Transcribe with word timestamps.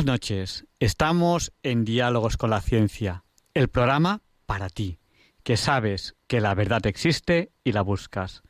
Buenas 0.00 0.14
noches. 0.14 0.66
Estamos 0.78 1.52
en 1.62 1.84
Diálogos 1.84 2.38
con 2.38 2.48
la 2.48 2.62
Ciencia, 2.62 3.22
el 3.52 3.68
programa 3.68 4.22
para 4.46 4.70
ti, 4.70 4.98
que 5.42 5.58
sabes 5.58 6.16
que 6.26 6.40
la 6.40 6.54
verdad 6.54 6.86
existe 6.86 7.52
y 7.64 7.72
la 7.72 7.82
buscas. 7.82 8.42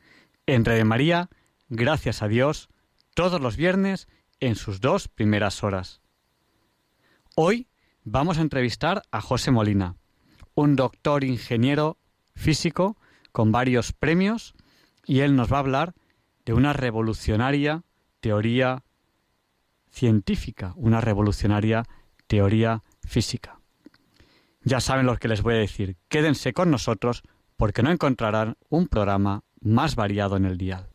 En 0.47 0.65
Red 0.65 0.85
María, 0.85 1.29
gracias 1.69 2.23
a 2.23 2.29
Dios, 2.29 2.69
todos 3.15 3.41
los 3.41 3.57
viernes 3.57 4.07
en 4.39 4.55
sus 4.55 4.81
dos 4.81 5.09
primeras 5.09 5.65
horas. 5.65 6.03
Hoy 7.34 7.67
vamos 8.05 8.39
a 8.39 8.42
entrevistar 8.42 9.03
a 9.11 9.20
José 9.20 9.51
Molina, 9.51 9.97
un 10.55 10.77
doctor 10.77 11.25
ingeniero 11.25 11.98
físico 12.37 12.97
con 13.33 13.51
varios 13.51 13.92
premios, 13.92 14.55
y 15.05 15.19
él 15.19 15.35
nos 15.35 15.53
va 15.53 15.57
a 15.57 15.61
hablar 15.61 15.95
de 16.45 16.53
una 16.53 16.75
revolucionaria 16.75 17.83
teoría 18.20 18.85
científica, 19.91 20.72
una 20.77 21.00
revolucionaria 21.00 21.84
teoría 22.27 22.83
física. 23.02 23.60
Ya 24.62 24.80
saben 24.80 25.06
lo 25.06 25.16
que 25.16 25.28
les 25.28 25.42
voy 25.42 25.55
a 25.55 25.58
decir, 25.58 25.96
quédense 26.08 26.52
con 26.52 26.70
nosotros 26.70 27.22
porque 27.56 27.83
no 27.83 27.91
encontrarán 27.91 28.56
un 28.68 28.88
programa 28.88 29.42
más 29.61 29.96
variado 29.96 30.36
en 30.36 30.44
el 30.44 30.58
dial. 30.58 30.89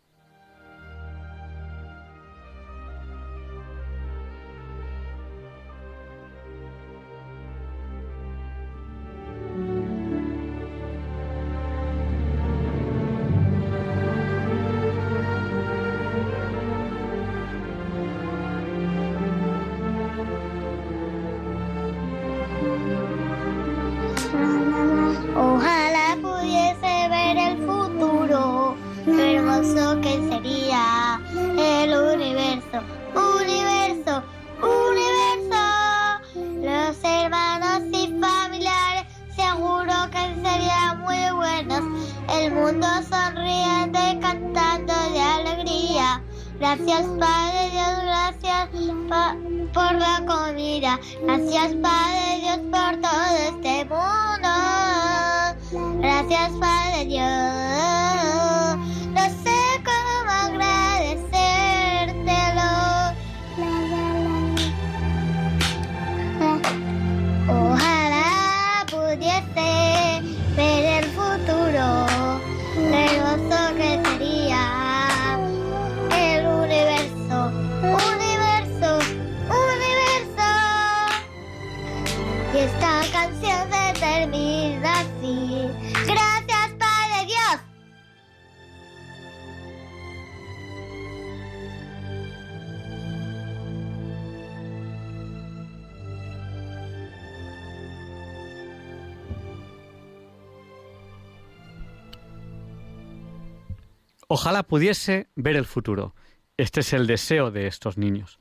Ojalá 104.45 104.61
pudiese 104.61 105.27
ver 105.35 105.55
el 105.55 105.65
futuro. 105.65 106.13
Este 106.55 106.81
es 106.81 106.93
el 106.93 107.07
deseo 107.07 107.49
de 107.49 107.65
estos 107.65 107.97
niños. 107.97 108.37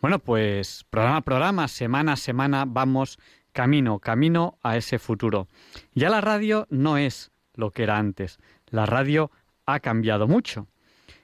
Bueno, 0.00 0.18
pues 0.18 0.86
programa 0.88 1.18
a 1.18 1.20
programa, 1.20 1.68
semana 1.68 2.12
a 2.14 2.16
semana 2.16 2.64
vamos 2.66 3.18
camino, 3.52 3.98
camino 3.98 4.58
a 4.62 4.78
ese 4.78 4.98
futuro. 4.98 5.46
Ya 5.92 6.08
la 6.08 6.22
radio 6.22 6.66
no 6.70 6.96
es 6.96 7.30
lo 7.52 7.72
que 7.72 7.82
era 7.82 7.98
antes. 7.98 8.38
La 8.70 8.86
radio 8.86 9.30
ha 9.66 9.80
cambiado 9.80 10.26
mucho. 10.26 10.66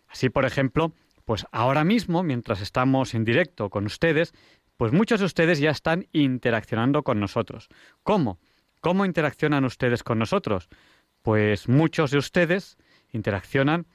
Así, 0.07 0.29
por 0.29 0.45
ejemplo, 0.45 0.93
pues 1.25 1.47
ahora 1.51 1.85
mismo, 1.85 2.23
mientras 2.23 2.61
estamos 2.61 3.15
en 3.15 3.25
directo 3.25 3.71
con 3.71 3.87
ustedes, 3.87 4.35
pues 4.77 4.93
muchos 4.93 5.21
de 5.21 5.27
ustedes 5.27 5.61
ya 5.61 5.71
están 5.71 6.09
interaccionando 6.13 7.05
con 7.05 7.21
nosotros. 7.21 7.71
¿Cómo? 8.03 8.39
¿Cómo 8.83 9.07
interaccionan 9.07 9.65
ustedes 9.65 10.03
con 10.03 10.19
nosotros? 10.19 10.69
Pues 11.23 11.71
muchos 11.71 12.11
de 12.11 12.19
ustedes 12.19 12.77
interaccionan 13.13 13.87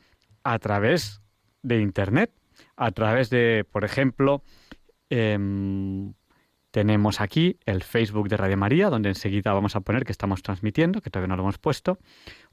a 0.46 0.60
través 0.60 1.22
de 1.64 1.82
Internet, 1.82 2.32
a 2.78 2.92
través 2.92 3.30
de, 3.30 3.66
por 3.70 3.84
ejemplo, 3.84 4.44
em, 5.10 6.14
tenemos 6.70 7.20
aquí 7.20 7.58
el 7.66 7.82
Facebook 7.84 8.30
de 8.30 8.38
Radio 8.38 8.56
María, 8.56 8.90
donde 8.90 9.10
enseguida 9.10 9.54
vamos 9.54 9.76
a 9.76 9.82
poner 9.82 10.06
que 10.06 10.12
estamos 10.12 10.44
transmitiendo, 10.44 11.02
que 11.02 11.10
todavía 11.10 11.30
no 11.30 11.36
lo 11.36 11.44
hemos 11.44 11.58
puesto, 11.58 11.98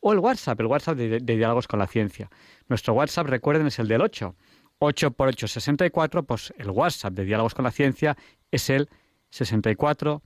o 0.00 0.12
el 0.12 0.20
WhatsApp, 0.20 0.58
el 0.60 0.66
WhatsApp 0.66 0.96
de, 0.96 1.18
Diálogos 1.20 1.68
con 1.68 1.78
la 1.78 1.86
Ciencia. 1.86 2.30
Nuestro 2.68 2.94
WhatsApp, 2.94 3.26
recuerden, 3.26 3.66
es 3.66 3.78
el 3.78 3.88
del 3.88 4.00
8. 4.00 4.34
8 4.78 5.10
por 5.10 5.28
8, 5.28 5.46
64, 5.46 6.22
pues 6.22 6.52
el 6.56 6.70
WhatsApp 6.70 7.12
de 7.12 7.24
Diálogos 7.24 7.54
con 7.54 7.64
la 7.64 7.72
Ciencia 7.72 8.16
es 8.50 8.70
el 8.70 8.88
64 9.30 10.22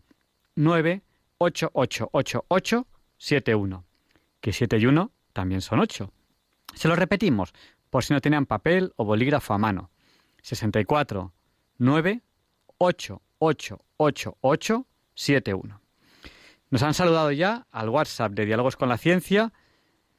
9 0.55 1.03
8 1.39 1.71
8 1.73 2.09
8 2.13 2.45
8 2.49 2.87
7 3.19 3.55
1. 3.55 3.85
Que 4.41 4.53
7 4.53 4.79
y 4.79 4.87
1 4.87 5.11
también 5.33 5.61
son 5.61 5.81
8. 5.81 6.13
Se 6.75 6.89
lo 6.89 6.97
repetimos, 6.97 7.53
por 7.91 8.05
si 8.05 8.13
no 8.13 8.21
tenían 8.21 8.47
papel 8.47 8.93
o 8.97 9.05
bolígrafo 9.05 9.55
a 9.55 9.59
mano. 9.59 9.91
64 10.43 11.33
9 11.79 12.23
8 12.79 13.23
8 13.39 13.85
8 13.97 14.39
8 14.41 14.87
7 15.15 15.55
1. 15.55 15.81
Nos 16.71 16.83
han 16.83 16.95
saludado 16.95 17.33
ya 17.33 17.67
al 17.71 17.89
WhatsApp 17.89 18.33
de 18.33 18.45
Diálogos 18.45 18.77
con 18.77 18.89
la 18.89 18.99
Ciencia 18.99 19.53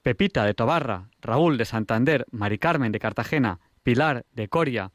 Pepita 0.01 0.45
de 0.45 0.53
Tobarra, 0.53 1.09
Raúl 1.21 1.57
de 1.57 1.65
Santander, 1.65 2.25
Mari 2.31 2.57
Carmen 2.57 2.93
de 2.93 2.99
Cartagena, 2.99 3.59
Pilar 3.83 4.25
de 4.31 4.47
Coria, 4.47 4.91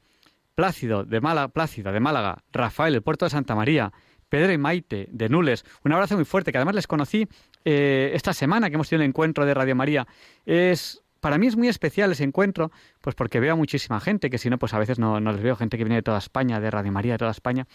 Plácido 0.55 1.05
de 1.05 1.21
Málaga, 1.21 1.49
Plácida 1.49 1.93
de 1.93 2.01
Málaga, 2.01 2.45
Rafael 2.51 2.95
del 2.95 3.03
Puerto 3.03 3.27
de 3.27 3.31
Santa 3.31 3.55
María, 3.55 3.93
Pedro 4.31 4.53
y 4.53 4.57
Maite 4.59 5.09
de 5.11 5.29
Nules. 5.29 5.65
Un 5.85 5.93
abrazo 5.93 6.17
muy 6.17 6.25
fuerte, 6.25 6.51
que 6.51 6.57
además 6.57 6.75
les 6.75 6.87
conocí 6.87 7.29
eh, 7.67 8.13
esta 8.15 8.33
semana 8.33 8.71
que 8.71 8.77
hemos 8.77 8.89
tenido 8.89 9.05
el 9.05 9.11
encuentro 9.11 9.45
de 9.45 9.53
Radio 9.53 9.77
María. 9.77 10.07
Es 10.47 11.02
para 11.23 11.39
mí 11.39 11.47
es 11.47 11.57
muy 11.57 11.69
especial 11.69 12.11
ese 12.11 12.25
encuentro, 12.25 12.73
pues 13.01 13.15
porque 13.15 13.39
veo 13.39 13.53
a 13.53 13.57
muchísima 13.57 14.01
gente, 14.01 14.29
que 14.29 14.39
si 14.39 14.51
no, 14.51 14.59
pues 14.59 14.75
a 14.75 14.79
veces 14.81 14.99
no, 14.99 15.21
no 15.21 15.31
les 15.31 15.41
veo, 15.41 15.55
gente 15.55 15.79
que 15.79 15.85
viene 15.85 15.95
de 15.95 16.03
toda 16.03 16.19
España, 16.19 16.59
de 16.59 16.69
Radio 16.69 16.91
María, 16.91 17.13
de 17.13 17.19
toda 17.19 17.31
España. 17.31 17.69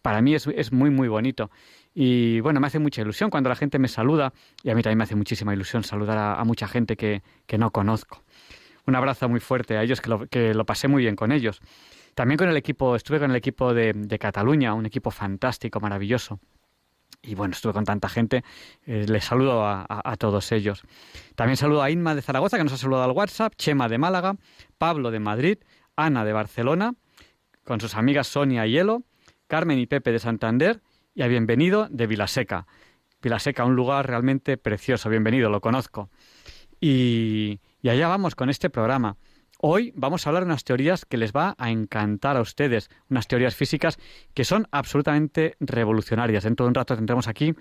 Para 0.00 0.22
mí 0.22 0.34
es, 0.34 0.46
es 0.46 0.72
muy, 0.72 0.88
muy 0.88 1.06
bonito. 1.06 1.50
Y 1.94 2.40
bueno, 2.40 2.60
me 2.60 2.66
hace 2.66 2.78
mucha 2.78 3.02
ilusión 3.02 3.28
cuando 3.28 3.50
la 3.50 3.56
gente 3.56 3.78
me 3.78 3.88
saluda, 3.88 4.32
y 4.62 4.70
a 4.70 4.74
mí 4.74 4.82
también 4.82 4.96
me 4.96 5.04
hace 5.04 5.16
muchísima 5.16 5.52
ilusión 5.52 5.84
saludar 5.84 6.16
a, 6.16 6.42
mucha 6.44 6.66
gente 6.66 6.96
que, 6.96 7.22
que 7.46 7.58
no 7.58 7.72
conozco. 7.72 8.22
Un 8.86 8.96
abrazo 8.96 9.28
muy 9.28 9.40
fuerte 9.40 9.76
a 9.76 9.82
ellos, 9.82 10.00
que 10.00 10.08
lo, 10.08 10.26
que 10.26 10.54
lo 10.54 10.64
pasé 10.64 10.88
muy 10.88 11.02
bien 11.02 11.14
con 11.14 11.30
ellos. 11.30 11.60
También 12.14 12.38
con 12.38 12.48
el 12.48 12.56
equipo, 12.56 12.96
estuve 12.96 13.18
con 13.18 13.30
el 13.30 13.36
equipo 13.36 13.74
de, 13.74 13.92
de 13.92 14.18
Cataluña, 14.18 14.72
un 14.72 14.86
equipo 14.86 15.10
fantástico, 15.10 15.78
maravilloso. 15.78 16.40
Y 17.22 17.34
bueno, 17.34 17.52
estuve 17.52 17.72
con 17.72 17.84
tanta 17.84 18.08
gente, 18.08 18.44
eh, 18.86 19.06
les 19.08 19.24
saludo 19.24 19.64
a, 19.64 20.16
todos 20.18 20.52
ellos. 20.52 20.82
También 21.34 21.56
saludo 21.56 21.82
a 21.82 21.90
Inma 21.90 22.14
de 22.14 22.22
Zaragoza, 22.22 22.58
que 22.58 22.64
nos 22.64 22.72
ha 22.72 22.76
saludado 22.76 23.04
al 23.04 23.12
WhatsApp, 23.12 23.54
Chema 23.56 23.88
de 23.88 23.98
Málaga, 23.98 24.36
Pablo 24.78 25.10
de 25.10 25.20
Madrid, 25.20 25.58
Ana 25.96 26.24
de 26.24 26.32
Barcelona, 26.32 26.94
con 27.64 27.80
sus 27.80 27.94
amigas 27.94 28.26
Sonia 28.26 28.66
y 28.66 28.76
Elo, 28.76 29.02
Carmen 29.46 29.78
y 29.78 29.86
Pepe 29.86 30.12
de 30.12 30.18
Santander 30.18 30.82
y 31.14 31.22
a 31.22 31.28
Bienvenido 31.28 31.88
de 31.90 32.06
Vilaseca. 32.06 32.66
Vilaseca, 33.22 33.64
un 33.64 33.74
lugar 33.74 34.06
realmente 34.06 34.58
precioso, 34.58 35.08
bienvenido, 35.08 35.48
lo 35.48 35.60
conozco. 35.60 36.10
Y, 36.80 37.60
y 37.80 37.88
allá 37.88 38.08
vamos 38.08 38.34
con 38.34 38.50
este 38.50 38.68
programa. 38.68 39.16
Hoy 39.66 39.94
vamos 39.96 40.26
a 40.26 40.28
hablar 40.28 40.42
de 40.42 40.48
unas 40.48 40.64
teorías 40.64 41.06
que 41.06 41.16
les 41.16 41.32
va 41.32 41.54
a 41.56 41.70
encantar 41.70 42.36
a 42.36 42.42
ustedes, 42.42 42.90
unas 43.08 43.26
teorías 43.26 43.56
físicas 43.56 43.98
que 44.34 44.44
son 44.44 44.68
absolutamente 44.72 45.56
revolucionarias. 45.58 46.44
Dentro 46.44 46.66
de 46.66 46.68
un 46.68 46.74
rato 46.74 46.94
tendremos 46.94 47.28
aquí 47.28 47.54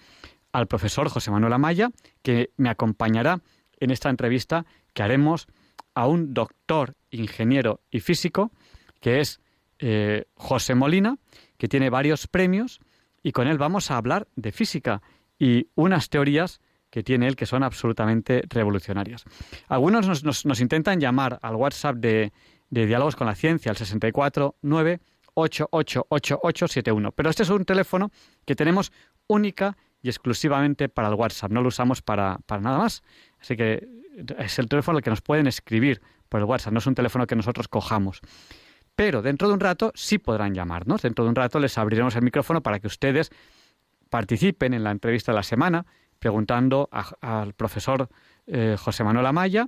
al 0.52 0.68
profesor 0.68 1.08
José 1.08 1.32
Manuel 1.32 1.54
Amaya, 1.54 1.92
que 2.22 2.50
me 2.58 2.70
acompañará 2.70 3.40
en 3.80 3.90
esta 3.90 4.10
entrevista 4.10 4.66
que 4.94 5.02
haremos 5.02 5.48
a 5.96 6.08
un 6.08 6.34
doctor, 6.34 6.96
ingeniero 7.10 7.80
y 7.90 8.02
físico, 8.02 8.52
que 9.00 9.22
es 9.22 9.40
eh, 9.80 10.26
José 10.34 10.76
Molina, 10.76 11.20
que 11.58 11.70
tiene 11.70 11.90
varios 11.90 12.28
premios, 12.28 12.82
y 13.24 13.32
con 13.32 13.48
él 13.48 13.58
vamos 13.58 13.92
a 13.92 13.96
hablar 13.96 14.28
de 14.36 14.52
física 14.52 15.02
y 15.40 15.70
unas 15.76 16.10
teorías 16.10 16.60
que 16.94 17.02
tiene 17.02 17.28
él 17.28 17.36
que 17.36 17.48
son 17.48 17.64
absolutamente 17.64 18.44
revolucionarias. 18.48 19.26
Algunos 19.68 20.24
nos, 20.24 20.62
intentan 20.62 21.00
llamar 21.00 21.40
al 21.42 21.56
WhatsApp 21.56 21.96
de, 21.96 22.32
Diálogos 22.70 23.16
con 23.16 23.26
la 23.26 23.34
Ciencia, 23.34 23.72
al 23.72 23.78
649 23.78 25.00
888871. 25.34 27.12
Pero 27.14 27.32
este 27.32 27.42
es 27.42 27.50
un 27.50 27.66
teléfono 27.66 28.12
que 28.46 28.56
tenemos 28.56 28.92
única 29.26 29.76
y 30.04 30.10
exclusivamente 30.10 30.88
para 30.88 31.08
el 31.08 31.16
WhatsApp, 31.16 31.52
no 31.52 31.64
lo 31.64 31.70
usamos 31.70 32.04
para, 32.04 32.38
para 32.46 32.62
nada 32.62 32.78
más. 32.78 33.02
Así 33.42 33.58
que 33.58 33.88
es 34.38 34.60
el 34.60 34.70
teléfono 34.70 35.00
al 35.00 35.04
que 35.04 35.10
nos 35.10 35.22
pueden 35.22 35.48
escribir 35.48 36.00
por 36.30 36.42
el 36.42 36.46
WhatsApp, 36.46 36.74
no 36.74 36.78
es 36.78 36.86
un 36.86 36.94
teléfono 36.94 37.26
que 37.26 37.36
nosotros 37.36 37.68
cojamos. 37.68 38.22
Pero 38.96 39.24
dentro 39.24 39.48
de 39.48 39.56
un 39.56 39.60
rato 39.60 39.92
sí 39.96 40.20
podrán 40.20 40.54
llamarnos. 40.54 41.02
Dentro 41.02 41.26
de 41.26 41.30
un 41.30 41.36
rato 41.36 41.60
les 41.60 41.76
abriremos 41.80 42.16
el 42.16 42.22
micrófono 42.22 42.62
para 42.62 42.80
que 42.80 42.86
ustedes 42.86 43.32
participen 44.12 44.76
en 44.76 44.84
la 44.84 44.92
entrevista 44.92 45.32
de 45.32 45.38
la 45.38 45.44
semana 45.44 45.88
preguntando 46.24 46.88
al 47.20 47.52
profesor 47.52 48.08
eh, 48.48 48.78
José 48.80 49.04
Manuel 49.04 49.26
Amaya 49.26 49.68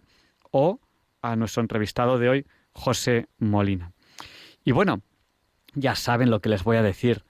o 0.52 0.80
a 1.22 1.36
nuestro 1.36 1.60
entrevistado 1.60 2.18
de 2.18 2.30
hoy, 2.30 2.48
José 2.72 3.28
Molina. 3.40 3.92
Y 4.64 4.72
bueno, 4.72 5.02
ya 5.74 5.96
saben 5.96 6.30
lo 6.30 6.40
que 6.40 6.48
les 6.48 6.64
voy 6.64 6.78
a 6.78 6.82
decir. 6.82 7.26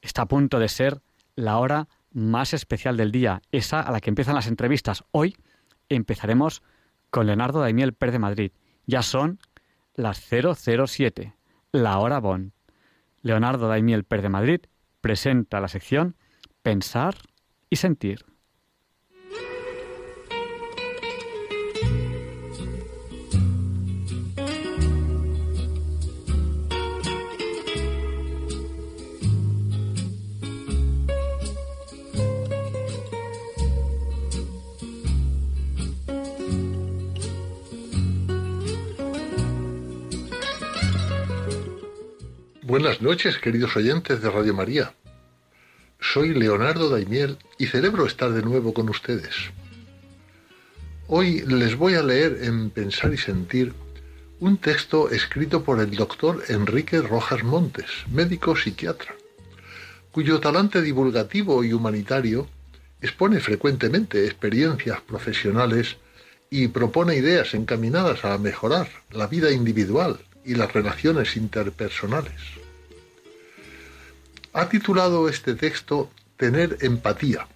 Está 0.00 0.22
a 0.22 0.26
punto 0.26 0.60
de 0.60 0.68
ser 0.68 1.02
la 1.34 1.58
hora 1.58 1.88
más 2.12 2.54
especial 2.54 2.96
del 2.96 3.10
día, 3.10 3.42
esa 3.50 3.80
a 3.80 3.90
la 3.90 4.00
que 4.00 4.10
empiezan 4.10 4.36
las 4.36 4.46
entrevistas. 4.46 5.02
Hoy 5.10 5.36
empezaremos 5.88 6.62
con 7.10 7.26
Leonardo 7.26 7.58
Daimiel 7.58 7.94
Per 7.94 8.12
de 8.12 8.20
Madrid. 8.20 8.52
Ya 8.86 9.02
son 9.02 9.40
las 9.96 10.20
007, 10.20 11.34
la 11.72 11.98
hora 11.98 12.20
Bon. 12.20 12.52
Leonardo 13.22 13.66
Daimiel 13.66 14.04
Per 14.04 14.22
de 14.22 14.28
Madrid 14.28 14.60
presenta 15.00 15.60
la 15.60 15.66
sección 15.66 16.14
Pensar 16.62 17.16
y 17.68 17.76
Sentir. 17.76 18.31
Buenas 42.64 43.02
noches, 43.02 43.38
queridos 43.38 43.74
oyentes 43.74 44.22
de 44.22 44.30
Radio 44.30 44.54
María. 44.54 44.94
Soy 45.98 46.32
Leonardo 46.32 46.90
Daimiel 46.90 47.36
y 47.58 47.66
celebro 47.66 48.06
estar 48.06 48.30
de 48.30 48.40
nuevo 48.40 48.72
con 48.72 48.88
ustedes. 48.88 49.34
Hoy 51.08 51.40
les 51.40 51.76
voy 51.76 51.94
a 51.94 52.04
leer 52.04 52.38
en 52.42 52.70
Pensar 52.70 53.12
y 53.12 53.18
Sentir 53.18 53.72
un 54.38 54.58
texto 54.58 55.10
escrito 55.10 55.64
por 55.64 55.80
el 55.80 55.96
doctor 55.96 56.44
Enrique 56.46 57.02
Rojas 57.02 57.42
Montes, 57.42 57.90
médico 58.12 58.54
psiquiatra, 58.54 59.12
cuyo 60.12 60.38
talante 60.38 60.82
divulgativo 60.82 61.64
y 61.64 61.72
humanitario 61.72 62.46
expone 63.00 63.40
frecuentemente 63.40 64.24
experiencias 64.24 65.00
profesionales 65.00 65.96
y 66.48 66.68
propone 66.68 67.16
ideas 67.16 67.54
encaminadas 67.54 68.24
a 68.24 68.38
mejorar 68.38 68.88
la 69.10 69.26
vida 69.26 69.50
individual 69.50 70.20
y 70.44 70.54
las 70.54 70.72
relaciones 70.72 71.36
interpersonales 71.36 72.62
ha 74.52 74.68
titulado 74.68 75.28
este 75.28 75.54
texto 75.54 76.10
Tener 76.36 76.78
empatía. 76.80 77.46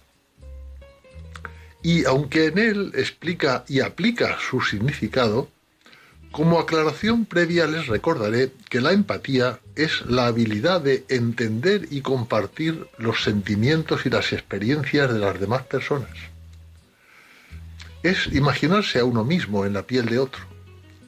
Y 1.83 2.05
aunque 2.05 2.45
en 2.45 2.57
él 2.57 2.91
explica 2.95 3.65
y 3.67 3.81
aplica 3.81 4.37
su 4.39 4.61
significado, 4.61 5.49
como 6.31 6.59
aclaración 6.59 7.25
previa 7.25 7.67
les 7.67 7.87
recordaré 7.87 8.51
que 8.69 8.81
la 8.81 8.93
empatía 8.93 9.59
es 9.75 10.05
la 10.05 10.27
habilidad 10.27 10.81
de 10.81 11.05
entender 11.09 11.87
y 11.91 12.01
compartir 12.01 12.87
los 12.97 13.23
sentimientos 13.23 14.05
y 14.05 14.09
las 14.09 14.31
experiencias 14.31 15.11
de 15.11 15.19
las 15.19 15.39
demás 15.39 15.63
personas. 15.63 16.15
Es 18.03 18.27
imaginarse 18.27 18.99
a 18.99 19.05
uno 19.05 19.23
mismo 19.23 19.65
en 19.65 19.73
la 19.73 19.83
piel 19.83 20.05
de 20.05 20.19
otro, 20.19 20.43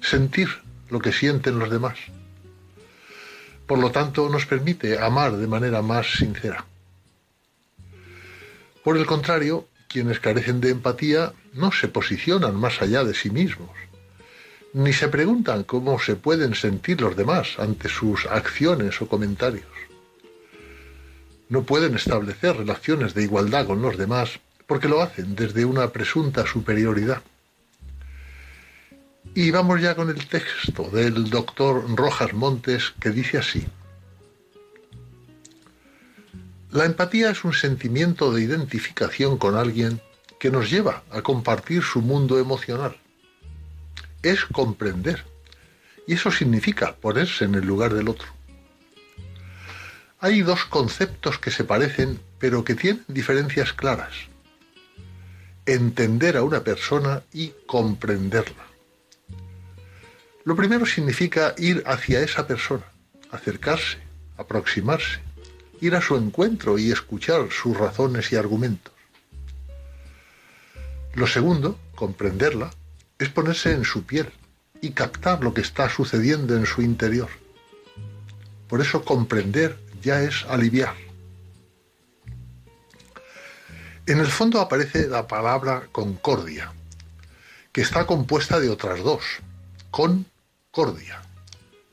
sentir 0.02 0.50
lo 0.90 1.00
que 1.00 1.12
sienten 1.12 1.60
los 1.60 1.70
demás. 1.70 1.98
Por 3.68 3.80
lo 3.80 3.92
tanto, 3.92 4.30
nos 4.30 4.46
permite 4.46 5.00
amar 5.00 5.38
de 5.38 5.48
manera 5.48 5.82
más 5.82 6.18
sincera. 6.18 6.66
Por 8.84 8.98
el 8.98 9.06
contrario, 9.06 9.68
quienes 9.88 10.20
carecen 10.20 10.62
de 10.62 10.70
empatía 10.70 11.34
no 11.54 11.72
se 11.72 11.88
posicionan 11.88 12.56
más 12.56 12.82
allá 12.82 13.04
de 13.04 13.14
sí 13.14 13.30
mismos, 13.30 13.70
ni 14.74 14.94
se 14.94 15.08
preguntan 15.08 15.64
cómo 15.64 16.00
se 16.00 16.16
pueden 16.16 16.54
sentir 16.56 17.02
los 17.02 17.16
demás 17.16 17.58
ante 17.58 17.90
sus 17.90 18.26
acciones 18.28 19.02
o 19.02 19.08
comentarios. 19.08 19.66
No 21.50 21.64
pueden 21.64 21.96
establecer 21.96 22.58
relaciones 22.58 23.16
de 23.16 23.24
igualdad 23.24 23.66
con 23.66 23.82
los 23.82 23.98
demás 23.98 24.40
porque 24.68 24.88
lo 24.88 25.02
hacen 25.02 25.36
desde 25.36 25.66
una 25.66 25.90
presunta 25.90 26.46
superioridad. 26.46 27.24
Y 29.42 29.52
vamos 29.52 29.80
ya 29.80 29.96
con 29.96 30.10
el 30.10 30.28
texto 30.28 30.90
del 30.90 31.30
doctor 31.30 31.86
Rojas 31.96 32.34
Montes 32.34 32.94
que 33.00 33.10
dice 33.10 33.38
así. 33.38 33.66
La 36.72 36.84
empatía 36.84 37.30
es 37.30 37.46
un 37.46 37.54
sentimiento 37.54 38.34
de 38.34 38.42
identificación 38.42 39.38
con 39.38 39.56
alguien 39.56 40.02
que 40.42 40.52
nos 40.52 40.70
lleva 40.70 41.04
a 41.10 41.22
compartir 41.22 41.84
su 41.84 42.02
mundo 42.02 42.38
emocional. 42.38 42.98
Es 44.24 44.44
comprender. 44.44 45.24
Y 46.06 46.16
eso 46.16 46.32
significa 46.32 46.98
ponerse 46.98 47.46
en 47.46 47.56
el 47.56 47.66
lugar 47.66 47.94
del 47.94 48.10
otro. 48.10 48.28
Hay 50.20 50.42
dos 50.42 50.66
conceptos 50.66 51.40
que 51.40 51.52
se 51.52 51.64
parecen 51.64 52.20
pero 52.40 52.66
que 52.66 52.76
tienen 52.76 53.06
diferencias 53.08 53.72
claras. 53.72 54.16
Entender 55.66 56.36
a 56.36 56.44
una 56.44 56.62
persona 56.62 57.24
y 57.32 57.54
comprenderla. 57.66 58.69
Lo 60.50 60.56
primero 60.56 60.84
significa 60.88 61.54
ir 61.60 61.84
hacia 61.86 62.22
esa 62.22 62.48
persona, 62.48 62.86
acercarse, 63.30 64.00
aproximarse, 64.36 65.20
ir 65.80 65.94
a 65.94 66.02
su 66.02 66.18
encuentro 66.18 66.80
y 66.80 66.92
escuchar 66.92 67.52
sus 67.52 67.78
razones 67.78 68.32
y 68.32 68.36
argumentos. 68.36 68.92
Lo 71.14 71.28
segundo, 71.28 71.78
comprenderla, 71.94 72.72
es 73.20 73.30
ponerse 73.30 73.74
en 73.74 73.86
su 73.86 74.08
piel 74.08 74.28
y 74.82 74.90
captar 74.90 75.44
lo 75.44 75.54
que 75.54 75.62
está 75.62 75.88
sucediendo 75.88 76.58
en 76.58 76.66
su 76.66 76.82
interior. 76.82 77.30
Por 78.68 78.82
eso 78.82 79.06
comprender 79.06 79.78
ya 80.02 80.24
es 80.24 80.46
aliviar. 80.46 80.96
En 84.08 84.18
el 84.18 84.26
fondo 84.26 84.62
aparece 84.62 85.08
la 85.08 85.28
palabra 85.28 85.90
concordia, 85.92 86.74
que 87.72 87.82
está 87.82 88.08
compuesta 88.08 88.60
de 88.60 88.72
otras 88.72 89.04
dos, 89.04 89.24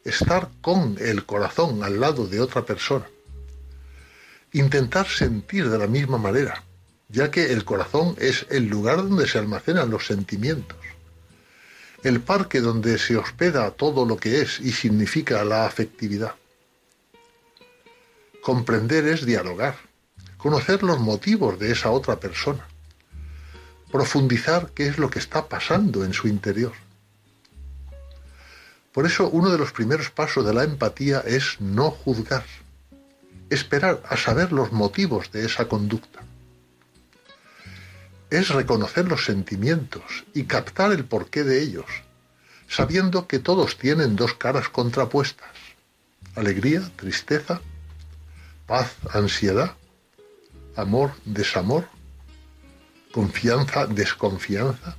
estar 0.05 0.49
con 0.61 0.97
el 1.01 1.27
corazón 1.27 1.83
al 1.83 2.01
lado 2.01 2.27
de 2.27 2.41
otra 2.41 2.65
persona. 2.65 3.07
Intentar 4.53 5.09
sentir 5.09 5.69
de 5.69 5.79
la 5.79 5.89
misma 5.89 6.19
manera, 6.19 6.63
ya 7.09 7.31
que 7.31 7.53
el 7.53 7.65
corazón 7.65 8.15
es 8.19 8.47
el 8.51 8.69
lugar 8.69 8.99
donde 8.99 9.27
se 9.27 9.39
almacenan 9.39 9.91
los 9.91 10.07
sentimientos, 10.07 10.79
el 12.05 12.21
parque 12.21 12.61
donde 12.61 12.99
se 12.99 13.17
hospeda 13.17 13.73
todo 13.73 14.07
lo 14.07 14.17
que 14.17 14.41
es 14.43 14.61
y 14.61 14.71
significa 14.71 15.45
la 15.45 15.67
afectividad. 15.67 16.35
Comprender 18.41 19.07
es 19.09 19.27
dialogar, 19.27 19.77
conocer 20.37 20.85
los 20.85 21.01
motivos 21.01 21.59
de 21.59 21.73
esa 21.73 21.91
otra 21.91 22.21
persona, 22.21 22.65
profundizar 23.91 24.71
qué 24.73 24.87
es 24.87 24.99
lo 24.99 25.11
que 25.11 25.19
está 25.19 25.49
pasando 25.49 26.05
en 26.05 26.13
su 26.13 26.29
interior. 26.29 26.86
Por 28.97 29.05
eso 29.05 29.29
uno 29.29 29.51
de 29.51 29.59
los 29.59 29.73
primeros 29.73 30.11
pasos 30.11 30.47
de 30.47 30.55
la 30.55 30.65
empatía 30.65 31.21
es 31.21 31.61
no 31.61 31.91
juzgar, 31.91 32.47
esperar 33.51 34.03
a 34.09 34.17
saber 34.17 34.53
los 34.53 34.73
motivos 34.73 35.31
de 35.33 35.45
esa 35.45 35.69
conducta. 35.69 36.21
Es 38.31 38.49
reconocer 38.49 39.07
los 39.07 39.27
sentimientos 39.27 40.25
y 40.33 40.45
captar 40.45 40.93
el 40.93 41.05
porqué 41.05 41.45
de 41.45 41.61
ellos, 41.61 41.85
sabiendo 42.69 43.29
que 43.29 43.39
todos 43.39 43.77
tienen 43.77 44.17
dos 44.17 44.33
caras 44.33 44.71
contrapuestas, 44.71 45.51
alegría, 46.35 46.81
tristeza, 46.97 47.61
paz, 48.67 48.95
ansiedad, 49.11 49.75
amor, 50.75 51.13
desamor, 51.27 51.87
confianza, 53.13 53.87
desconfianza, 53.89 54.97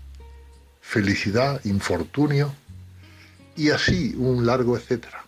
felicidad, 0.81 1.65
infortunio, 1.65 2.53
y 3.57 3.71
así 3.71 4.13
un 4.15 4.45
largo 4.45 4.77
etcétera. 4.77 5.25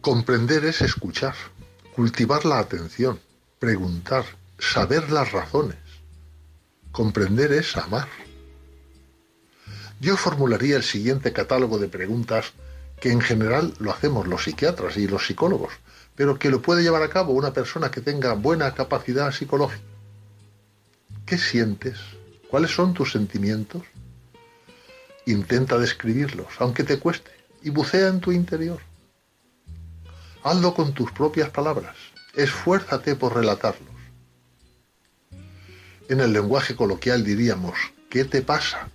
Comprender 0.00 0.64
es 0.66 0.82
escuchar, 0.82 1.34
cultivar 1.94 2.44
la 2.44 2.58
atención, 2.58 3.18
preguntar, 3.58 4.24
saber 4.58 5.10
las 5.10 5.32
razones. 5.32 5.78
Comprender 6.92 7.52
es 7.52 7.76
amar. 7.76 8.08
Yo 10.00 10.16
formularía 10.16 10.76
el 10.76 10.82
siguiente 10.82 11.32
catálogo 11.32 11.78
de 11.78 11.88
preguntas 11.88 12.52
que 13.00 13.10
en 13.10 13.20
general 13.20 13.72
lo 13.78 13.92
hacemos 13.92 14.26
los 14.26 14.44
psiquiatras 14.44 14.96
y 14.96 15.06
los 15.06 15.26
psicólogos, 15.26 15.72
pero 16.14 16.38
que 16.38 16.50
lo 16.50 16.60
puede 16.60 16.82
llevar 16.82 17.02
a 17.02 17.08
cabo 17.08 17.32
una 17.32 17.52
persona 17.52 17.90
que 17.90 18.00
tenga 18.00 18.34
buena 18.34 18.74
capacidad 18.74 19.32
psicológica. 19.32 19.82
¿Qué 21.24 21.38
sientes? 21.38 21.98
¿Cuáles 22.50 22.72
son 22.72 22.92
tus 22.92 23.12
sentimientos? 23.12 23.82
Intenta 25.26 25.78
describirlos, 25.78 26.48
aunque 26.58 26.84
te 26.84 26.98
cueste, 26.98 27.30
y 27.62 27.70
bucea 27.70 28.08
en 28.08 28.20
tu 28.20 28.32
interior. 28.32 28.80
Hazlo 30.42 30.74
con 30.74 30.92
tus 30.92 31.10
propias 31.12 31.50
palabras. 31.50 31.96
Esfuérzate 32.34 33.16
por 33.16 33.34
relatarlos. 33.34 33.94
En 36.08 36.20
el 36.20 36.32
lenguaje 36.32 36.76
coloquial 36.76 37.24
diríamos, 37.24 37.74
¿qué 38.10 38.24
te 38.26 38.42
pasa? 38.42 38.90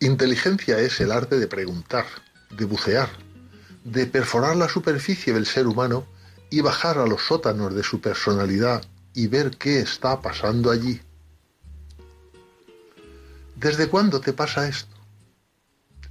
Inteligencia 0.00 0.78
es 0.80 1.00
el 1.00 1.10
arte 1.10 1.38
de 1.38 1.46
preguntar, 1.46 2.04
de 2.50 2.66
bucear, 2.66 3.08
de 3.84 4.06
perforar 4.06 4.56
la 4.56 4.68
superficie 4.68 5.32
del 5.32 5.46
ser 5.46 5.66
humano 5.66 6.06
y 6.50 6.60
bajar 6.60 6.98
a 6.98 7.06
los 7.06 7.22
sótanos 7.22 7.74
de 7.74 7.82
su 7.82 8.02
personalidad 8.02 8.84
y 9.14 9.28
ver 9.28 9.56
qué 9.56 9.80
está 9.80 10.20
pasando 10.20 10.70
allí. 10.70 11.00
¿Desde 13.64 13.88
cuándo 13.88 14.20
te 14.20 14.34
pasa 14.34 14.68
esto? 14.68 14.94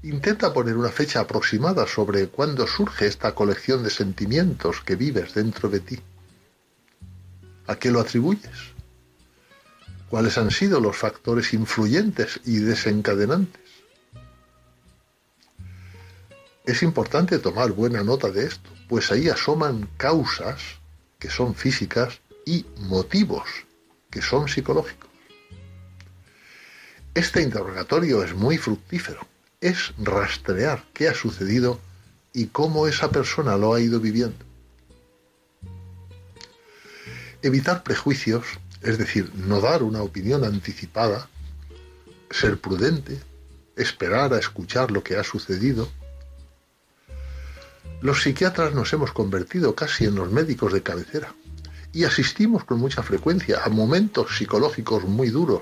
Intenta 0.02 0.52
poner 0.52 0.76
una 0.76 0.90
fecha 0.90 1.20
aproximada 1.20 1.86
sobre 1.86 2.28
cuándo 2.28 2.66
surge 2.66 3.06
esta 3.06 3.36
colección 3.36 3.84
de 3.84 3.92
sentimientos 3.92 4.82
que 4.82 4.96
vives 4.96 5.36
dentro 5.36 5.70
de 5.70 5.80
ti. 5.80 6.00
¿A 7.68 7.76
qué 7.76 7.92
lo 7.92 8.00
atribuyes? 8.00 8.74
¿Cuáles 10.10 10.40
han 10.40 10.50
sido 10.50 10.80
los 10.80 10.98
factores 10.98 11.54
influyentes 11.54 12.40
y 12.44 12.58
desencadenantes? 12.58 13.62
Es 16.66 16.82
importante 16.82 17.38
tomar 17.38 17.72
buena 17.74 18.04
nota 18.04 18.32
de 18.32 18.48
esto, 18.48 18.72
pues 18.90 19.12
ahí 19.12 19.30
asoman 19.30 19.88
causas 19.98 20.60
que 21.20 21.30
son 21.30 21.54
físicas 21.54 22.20
y 22.48 22.66
motivos 22.80 23.48
que 24.10 24.24
son 24.24 24.48
psicológicos. 24.48 25.13
Este 27.16 27.44
interrogatorio 27.44 28.24
es 28.24 28.34
muy 28.34 28.58
fructífero. 28.58 29.22
Es 29.62 29.94
rastrear 30.00 30.84
qué 30.94 31.08
ha 31.08 31.14
sucedido 31.14 31.80
y 32.34 32.48
cómo 32.48 32.88
esa 32.88 33.12
persona 33.12 33.56
lo 33.56 33.76
ha 33.76 33.80
ido 33.80 34.00
viviendo. 34.00 34.44
Evitar 37.44 37.84
prejuicios, 37.84 38.46
es 38.82 38.98
decir, 38.98 39.32
no 39.36 39.62
dar 39.62 39.84
una 39.84 40.02
opinión 40.02 40.44
anticipada, 40.44 41.30
ser 42.32 42.60
prudente, 42.60 43.20
esperar 43.76 44.34
a 44.34 44.40
escuchar 44.40 44.90
lo 44.90 45.04
que 45.04 45.16
ha 45.16 45.24
sucedido. 45.24 45.88
Los 48.02 48.24
psiquiatras 48.24 48.74
nos 48.74 48.92
hemos 48.92 49.12
convertido 49.12 49.76
casi 49.76 50.06
en 50.06 50.16
los 50.16 50.32
médicos 50.32 50.74
de 50.74 50.82
cabecera 50.82 51.36
y 51.94 52.06
asistimos 52.06 52.64
con 52.64 52.80
mucha 52.80 53.04
frecuencia 53.04 53.62
a 53.64 53.70
momentos 53.70 54.36
psicológicos 54.36 55.04
muy 55.04 55.30
duros 55.30 55.62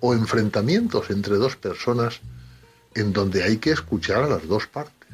o 0.00 0.14
enfrentamientos 0.14 1.10
entre 1.10 1.36
dos 1.36 1.56
personas 1.56 2.20
en 2.94 3.12
donde 3.12 3.42
hay 3.42 3.58
que 3.58 3.70
escuchar 3.70 4.22
a 4.22 4.28
las 4.28 4.46
dos 4.46 4.66
partes, 4.66 5.10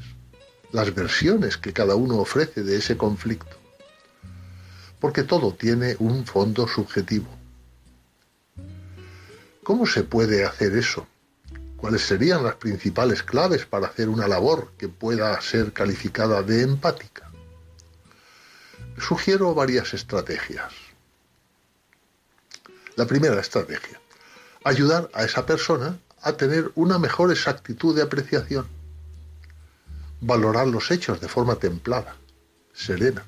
las 0.71 0.95
versiones 0.95 1.57
que 1.57 1.73
cada 1.73 1.97
uno 1.97 2.19
ofrece 2.19 2.63
de 2.63 2.77
ese 2.77 2.97
conflicto, 2.97 3.57
porque 5.01 5.25
todo 5.25 5.53
tiene 5.55 5.97
un 5.99 6.25
fondo 6.25 6.69
subjetivo. 6.69 7.29
¿Cómo 9.65 9.87
se 9.87 10.05
puede 10.05 10.45
hacer 10.45 10.77
eso? 10.77 11.07
¿Cuáles 11.77 12.03
serían 12.03 12.45
las 12.45 12.55
principales 12.55 13.23
claves 13.23 13.67
para 13.67 13.89
hacer 13.89 14.09
una 14.09 14.29
labor 14.29 14.73
que 14.79 14.89
pueda 14.89 15.41
ser 15.41 15.73
calificada 15.73 16.43
de 16.43 16.63
empática? 16.63 17.31
Sugiero 18.99 19.55
varias 19.55 19.93
estrategias. 19.95 20.73
La 22.95 23.07
primera 23.07 23.41
estrategia 23.41 24.02
ayudar 24.65 25.11
a 25.15 25.25
esa 25.25 25.47
persona 25.47 25.99
a 26.23 26.33
tener 26.35 26.71
una 26.75 26.99
mejor 26.99 27.31
exactitud 27.31 27.97
de 27.97 28.03
apreciación, 28.03 28.67
valorar 30.21 30.69
los 30.69 30.91
hechos 30.91 31.21
de 31.21 31.29
forma 31.29 31.57
templada, 31.57 32.17
serena, 32.73 33.25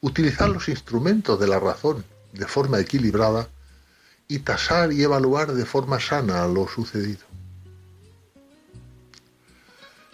utilizar 0.00 0.48
los 0.48 0.68
instrumentos 0.68 1.38
de 1.38 1.46
la 1.46 1.60
razón 1.60 2.04
de 2.32 2.46
forma 2.46 2.80
equilibrada 2.80 3.48
y 4.28 4.38
tasar 4.38 4.92
y 4.92 5.02
evaluar 5.02 5.52
de 5.52 5.66
forma 5.66 6.00
sana 6.00 6.46
lo 6.46 6.66
sucedido. 6.68 7.26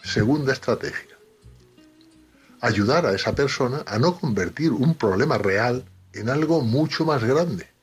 Segunda 0.03 0.53
estrategia. 0.53 1.17
Ayudar 2.61 3.07
a 3.07 3.13
esa 3.13 3.35
persona 3.35 3.83
a 3.87 3.99
no 3.99 4.19
convertir 4.19 4.73
un 4.73 4.95
problema 4.95 5.39
real 5.39 5.85
en 6.13 6.31
algo 6.31 6.63
mucho 6.63 7.05
más 7.05 7.23
grande 7.23 7.76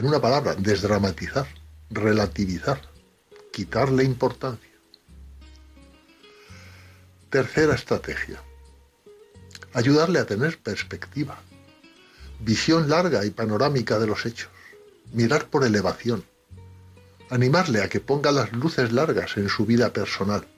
en 0.00 0.06
una 0.06 0.18
palabra, 0.18 0.54
desdramatizar, 0.54 1.46
relativizar, 1.90 2.80
quitarle 3.52 4.02
importancia. 4.02 4.72
Tercera 7.28 7.74
estrategia. 7.74 8.42
Ayudarle 9.74 10.18
a 10.18 10.24
tener 10.24 10.58
perspectiva, 10.58 11.38
visión 12.38 12.88
larga 12.88 13.26
y 13.26 13.30
panorámica 13.30 13.98
de 13.98 14.06
los 14.06 14.24
hechos, 14.24 14.48
mirar 15.12 15.50
por 15.50 15.64
elevación, 15.64 16.24
animarle 17.28 17.82
a 17.82 17.90
que 17.90 18.00
ponga 18.00 18.32
las 18.32 18.52
luces 18.52 18.92
largas 18.92 19.36
en 19.36 19.50
su 19.50 19.66
vida 19.66 19.92
personal, 19.92 20.48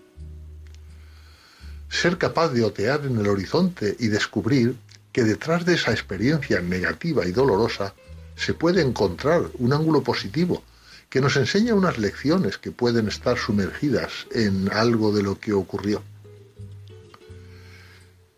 ser 1.89 2.17
capaz 2.17 2.51
de 2.51 2.63
otear 2.63 3.07
en 3.07 3.19
el 3.19 3.27
horizonte 3.27 3.97
y 3.99 4.07
descubrir 4.07 4.77
que 5.11 5.25
detrás 5.25 5.67
de 5.67 5.75
esa 5.75 5.91
experiencia 5.91 6.61
negativa 6.61 7.27
y 7.27 7.33
dolorosa 7.33 7.93
se 8.37 8.55
puede 8.55 8.83
encontrar 8.83 9.51
un 9.59 9.73
ángulo 9.73 10.03
positivo 10.03 10.63
que 11.09 11.21
nos 11.21 11.37
enseña 11.37 11.75
unas 11.75 11.99
lecciones 11.99 12.57
que 12.57 12.73
pueden 12.73 13.07
estar 13.07 13.37
sumergidas 13.37 14.27
en 14.33 14.73
algo 14.73 15.15
de 15.15 15.23
lo 15.23 15.39
que 15.39 15.53
ocurrió. 15.53 16.03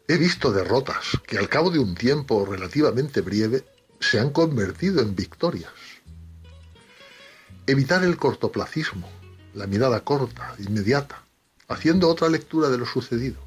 He 0.09 0.19
visto 0.19 0.53
derrotas 0.53 1.19
que 1.27 1.39
al 1.39 1.49
cabo 1.49 1.71
de 1.71 1.79
un 1.79 1.95
tiempo 1.95 2.45
relativamente 2.45 3.21
breve 3.21 3.65
se 4.01 4.19
han 4.19 4.31
convertido 4.31 5.01
en 5.01 5.15
victorias. 5.15 5.73
Evitar 7.67 8.03
el 8.05 8.17
cortoplacismo, 8.17 9.09
la 9.55 9.67
mirada 9.67 10.01
corta, 10.01 10.55
inmediata, 10.59 11.23
haciendo 11.69 12.09
otra 12.09 12.29
lectura 12.29 12.69
de 12.69 12.79
lo 12.79 12.87
sucedido, 12.87 13.41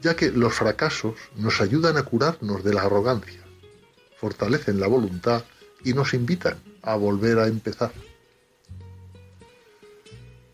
ya 0.00 0.16
que 0.16 0.32
los 0.32 0.54
fracasos 0.54 1.14
nos 1.36 1.60
ayudan 1.60 1.96
a 1.96 2.02
curarnos 2.02 2.64
de 2.64 2.72
la 2.74 2.82
arrogancia 2.82 3.41
fortalecen 4.22 4.78
la 4.78 4.86
voluntad 4.86 5.42
y 5.82 5.94
nos 5.94 6.14
invitan 6.14 6.56
a 6.82 6.94
volver 6.94 7.40
a 7.40 7.48
empezar. 7.48 7.90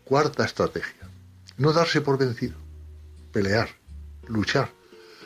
Cuarta 0.03 0.43
estrategia. 0.43 1.07
No 1.57 1.71
darse 1.71 2.01
por 2.01 2.17
vencido. 2.17 2.57
Pelear, 3.31 3.69
luchar, 4.27 4.71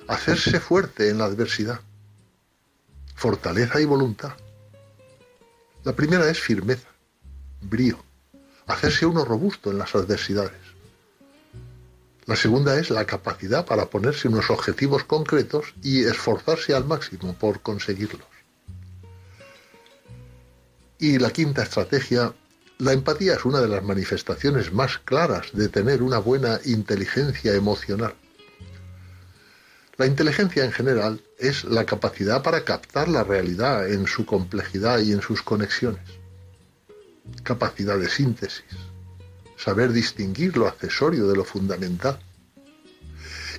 hacerse 0.09 0.59
fuerte 0.59 1.09
en 1.09 1.19
la 1.19 1.25
adversidad. 1.25 1.79
Fortaleza 3.15 3.79
y 3.79 3.85
voluntad. 3.85 4.33
La 5.85 5.95
primera 5.95 6.29
es 6.29 6.37
firmeza, 6.37 6.89
brío, 7.61 8.03
hacerse 8.67 9.05
uno 9.05 9.23
robusto 9.23 9.71
en 9.71 9.77
las 9.77 9.95
adversidades. 9.95 10.63
La 12.25 12.35
segunda 12.35 12.77
es 12.77 12.89
la 12.89 13.05
capacidad 13.05 13.65
para 13.65 13.85
ponerse 13.85 14.27
unos 14.27 14.49
objetivos 14.49 15.05
concretos 15.05 15.73
y 15.81 16.03
esforzarse 16.03 16.73
al 16.73 16.83
máximo 16.83 17.35
por 17.35 17.61
conseguirlos. 17.61 18.32
Y 21.03 21.19
la 21.19 21.31
quinta 21.31 21.63
estrategia, 21.63 22.33
La 22.77 22.93
empatía 22.93 23.33
es 23.33 23.43
una 23.43 23.59
de 23.59 23.67
las 23.67 23.83
manifestaciones 23.83 24.71
más 24.71 24.99
claras 24.99 25.47
de 25.51 25.67
tener 25.67 26.01
una 26.01 26.17
buena 26.17 26.61
inteligencia 26.63 27.53
emocional. 27.53 28.13
La 29.97 30.05
inteligencia 30.05 30.63
en 30.63 30.71
general 30.71 31.21
es 31.37 31.65
la 31.65 31.85
capacidad 31.85 32.41
para 32.41 32.63
captar 32.63 33.09
la 33.09 33.25
realidad 33.25 33.91
en 33.91 34.07
su 34.07 34.25
complejidad 34.25 34.99
y 34.99 35.11
en 35.11 35.21
sus 35.21 35.41
conexiones. 35.41 36.07
Capacidad 37.43 37.99
de 37.99 38.07
síntesis. 38.07 38.63
Saber 39.57 39.91
distinguir 39.91 40.55
lo 40.55 40.69
accesorio 40.69 41.27
de 41.27 41.35
lo 41.35 41.43
fundamental. 41.43 42.17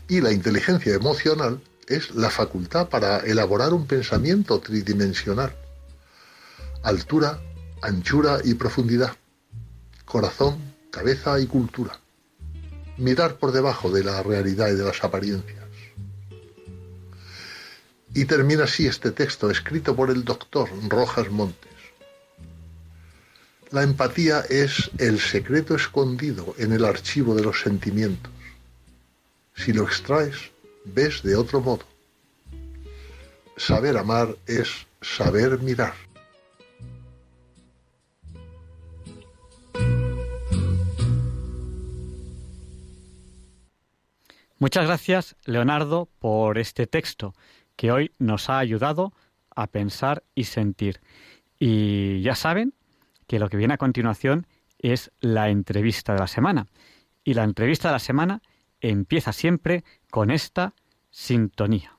Y 0.08 0.22
la 0.22 0.32
inteligencia 0.32 0.94
emocional 0.94 1.60
es 1.88 2.14
la 2.14 2.30
facultad 2.30 2.88
para 2.88 3.18
elaborar 3.18 3.74
un 3.74 3.86
pensamiento 3.86 4.60
tridimensional. 4.60 5.54
Altura, 6.84 7.40
anchura 7.80 8.40
y 8.44 8.52
profundidad. 8.52 9.16
Corazón, 10.04 10.58
cabeza 10.90 11.40
y 11.40 11.46
cultura. 11.46 11.98
Mirar 12.98 13.38
por 13.38 13.52
debajo 13.52 13.90
de 13.90 14.04
la 14.04 14.22
realidad 14.22 14.68
y 14.68 14.74
de 14.74 14.84
las 14.84 15.02
apariencias. 15.02 15.64
Y 18.12 18.26
termina 18.26 18.64
así 18.64 18.86
este 18.86 19.12
texto 19.12 19.50
escrito 19.50 19.96
por 19.96 20.10
el 20.10 20.24
doctor 20.24 20.68
Rojas 20.90 21.30
Montes. 21.30 21.72
La 23.70 23.82
empatía 23.82 24.40
es 24.50 24.90
el 24.98 25.18
secreto 25.20 25.74
escondido 25.74 26.54
en 26.58 26.72
el 26.72 26.84
archivo 26.84 27.34
de 27.34 27.44
los 27.44 27.62
sentimientos. 27.62 28.30
Si 29.56 29.72
lo 29.72 29.84
extraes, 29.84 30.36
ves 30.84 31.22
de 31.22 31.34
otro 31.34 31.62
modo. 31.62 31.86
Saber 33.56 33.96
amar 33.96 34.36
es 34.46 34.68
saber 35.00 35.60
mirar. 35.60 36.03
Muchas 44.64 44.86
gracias, 44.86 45.36
Leonardo, 45.44 46.08
por 46.18 46.56
este 46.56 46.86
texto 46.86 47.34
que 47.76 47.92
hoy 47.92 48.12
nos 48.18 48.48
ha 48.48 48.58
ayudado 48.58 49.12
a 49.54 49.66
pensar 49.66 50.24
y 50.34 50.44
sentir. 50.44 51.02
Y 51.58 52.22
ya 52.22 52.34
saben 52.34 52.72
que 53.26 53.38
lo 53.38 53.50
que 53.50 53.58
viene 53.58 53.74
a 53.74 53.76
continuación 53.76 54.46
es 54.78 55.12
la 55.20 55.50
entrevista 55.50 56.14
de 56.14 56.20
la 56.20 56.28
semana. 56.28 56.66
Y 57.24 57.34
la 57.34 57.44
entrevista 57.44 57.88
de 57.88 57.92
la 57.92 57.98
semana 57.98 58.40
empieza 58.80 59.34
siempre 59.34 59.84
con 60.10 60.30
esta 60.30 60.72
sintonía. 61.10 61.93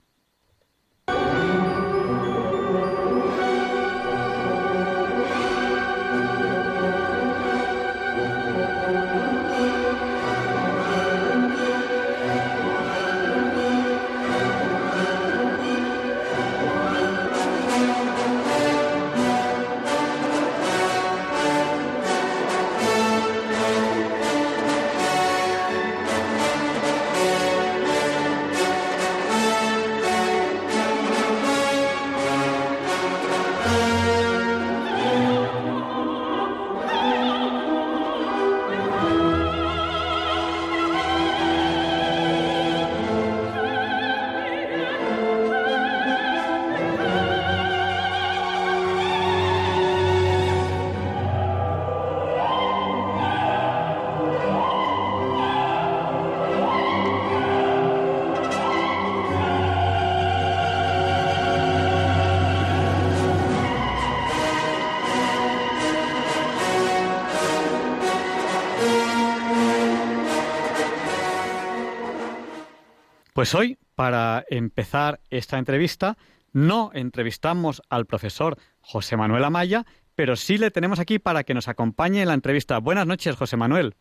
Pues 73.36 73.54
hoy, 73.54 73.78
para 73.96 74.46
empezar 74.48 75.20
esta 75.30 75.58
entrevista, 75.58 76.16
no 76.54 76.92
entrevistamos 76.94 77.82
al 77.90 78.06
profesor 78.06 78.56
José 78.80 79.18
Manuel 79.18 79.44
Amaya, 79.44 79.84
pero 80.16 80.38
sí 80.38 80.58
le 80.58 80.72
tenemos 80.72 81.02
aquí 81.02 81.20
para 81.20 81.44
que 81.44 81.54
nos 81.54 81.68
acompañe 81.68 82.22
en 82.22 82.30
la 82.30 82.34
entrevista. 82.34 82.78
Buenas 82.78 83.06
noches, 83.06 83.36
José 83.36 83.58
Manuel. 83.58 83.96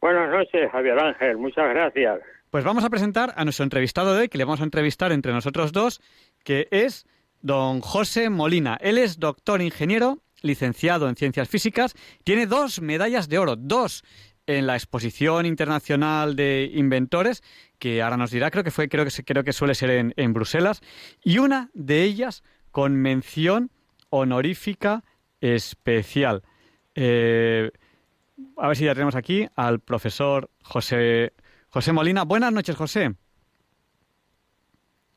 Buenas 0.00 0.32
noches, 0.32 0.68
Javier 0.72 0.98
Ángel. 0.98 1.36
Muchas 1.36 1.68
gracias. 1.72 2.18
Pues 2.50 2.64
vamos 2.64 2.82
a 2.82 2.90
presentar 2.90 3.32
a 3.36 3.44
nuestro 3.44 3.62
entrevistado 3.62 4.14
de 4.14 4.22
hoy, 4.22 4.28
que 4.28 4.38
le 4.38 4.42
vamos 4.42 4.60
a 4.60 4.64
entrevistar 4.64 5.12
entre 5.12 5.32
nosotros 5.32 5.70
dos, 5.70 6.00
que 6.42 6.66
es 6.72 7.06
don 7.42 7.80
José 7.80 8.30
Molina. 8.30 8.78
Él 8.80 8.98
es 8.98 9.20
doctor 9.20 9.62
ingeniero, 9.62 10.18
licenciado 10.42 11.08
en 11.08 11.14
ciencias 11.14 11.48
físicas, 11.48 11.94
tiene 12.24 12.46
dos 12.46 12.80
medallas 12.80 13.28
de 13.28 13.38
oro, 13.38 13.54
dos 13.54 14.02
en 14.46 14.66
la 14.66 14.74
exposición 14.74 15.46
internacional 15.46 16.34
de 16.34 16.68
inventores 16.74 17.42
que 17.80 18.02
ahora 18.02 18.16
nos 18.16 18.30
dirá, 18.30 18.52
creo 18.52 18.62
que 18.62 18.70
fue, 18.70 18.88
creo 18.88 19.04
que 19.04 19.24
creo 19.24 19.42
que 19.42 19.52
suele 19.52 19.74
ser 19.74 19.90
en, 19.90 20.14
en 20.16 20.32
Bruselas, 20.32 20.82
y 21.24 21.38
una 21.38 21.70
de 21.74 22.04
ellas 22.04 22.44
con 22.70 22.94
mención 22.94 23.72
honorífica 24.10 25.02
especial. 25.40 26.42
Eh, 26.94 27.70
a 28.56 28.68
ver 28.68 28.76
si 28.76 28.84
ya 28.84 28.94
tenemos 28.94 29.16
aquí 29.16 29.48
al 29.56 29.80
profesor 29.80 30.50
José 30.62 31.32
José 31.70 31.92
Molina. 31.92 32.24
Buenas 32.24 32.52
noches, 32.52 32.76
José. 32.76 33.14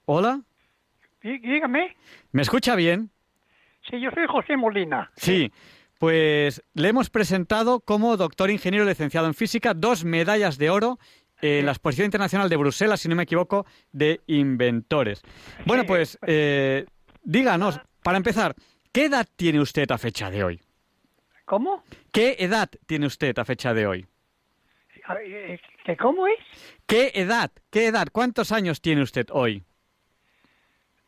Hola. 0.05 0.41
Dígame. 1.21 1.95
¿Me 2.31 2.41
escucha 2.41 2.75
bien? 2.75 3.11
Sí, 3.89 3.99
yo 3.99 4.11
soy 4.11 4.25
José 4.27 4.55
Molina. 4.57 5.11
Sí. 5.15 5.51
Pues 5.97 6.61
le 6.73 6.89
hemos 6.89 7.09
presentado 7.09 7.79
como 7.79 8.17
doctor 8.17 8.51
ingeniero 8.51 8.85
licenciado 8.85 9.27
en 9.27 9.33
física, 9.33 9.73
dos 9.73 10.03
medallas 10.03 10.57
de 10.57 10.69
oro 10.69 10.99
en 11.43 11.65
la 11.65 11.73
Exposición 11.73 12.05
Internacional 12.05 12.47
de 12.47 12.55
Bruselas, 12.55 13.01
si 13.01 13.09
no 13.09 13.15
me 13.15 13.23
equivoco, 13.23 13.65
de 13.91 14.21
inventores. 14.27 15.21
Bueno, 15.65 15.83
pues 15.85 16.17
eh, 16.25 16.85
díganos, 17.21 17.81
para 18.01 18.15
empezar, 18.17 18.55
¿qué 18.93 19.05
edad 19.05 19.27
tiene 19.35 19.59
usted 19.59 19.91
a 19.91 19.97
fecha 19.97 20.31
de 20.31 20.43
hoy? 20.43 20.61
¿Cómo? 21.43 21.83
¿Qué 22.13 22.37
edad 22.39 22.69
tiene 22.85 23.07
usted 23.07 23.37
a 23.37 23.43
fecha 23.43 23.73
de 23.73 23.85
hoy? 23.85 24.05
¿Qué 25.85 25.97
cómo 25.97 26.27
es? 26.27 26.37
¿Qué 26.85 27.11
edad? 27.13 27.51
¿Qué 27.69 27.87
edad? 27.87 28.07
¿Cuántos 28.09 28.53
años 28.53 28.79
tiene 28.81 29.01
usted 29.01 29.27
hoy? 29.31 29.63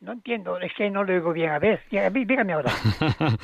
No 0.00 0.12
entiendo, 0.12 0.58
es 0.60 0.70
que 0.76 0.90
no 0.90 1.02
lo 1.02 1.14
digo 1.14 1.32
bien. 1.32 1.50
A 1.50 1.58
ver, 1.58 1.80
dígame 2.12 2.52
ahora. 2.52 2.70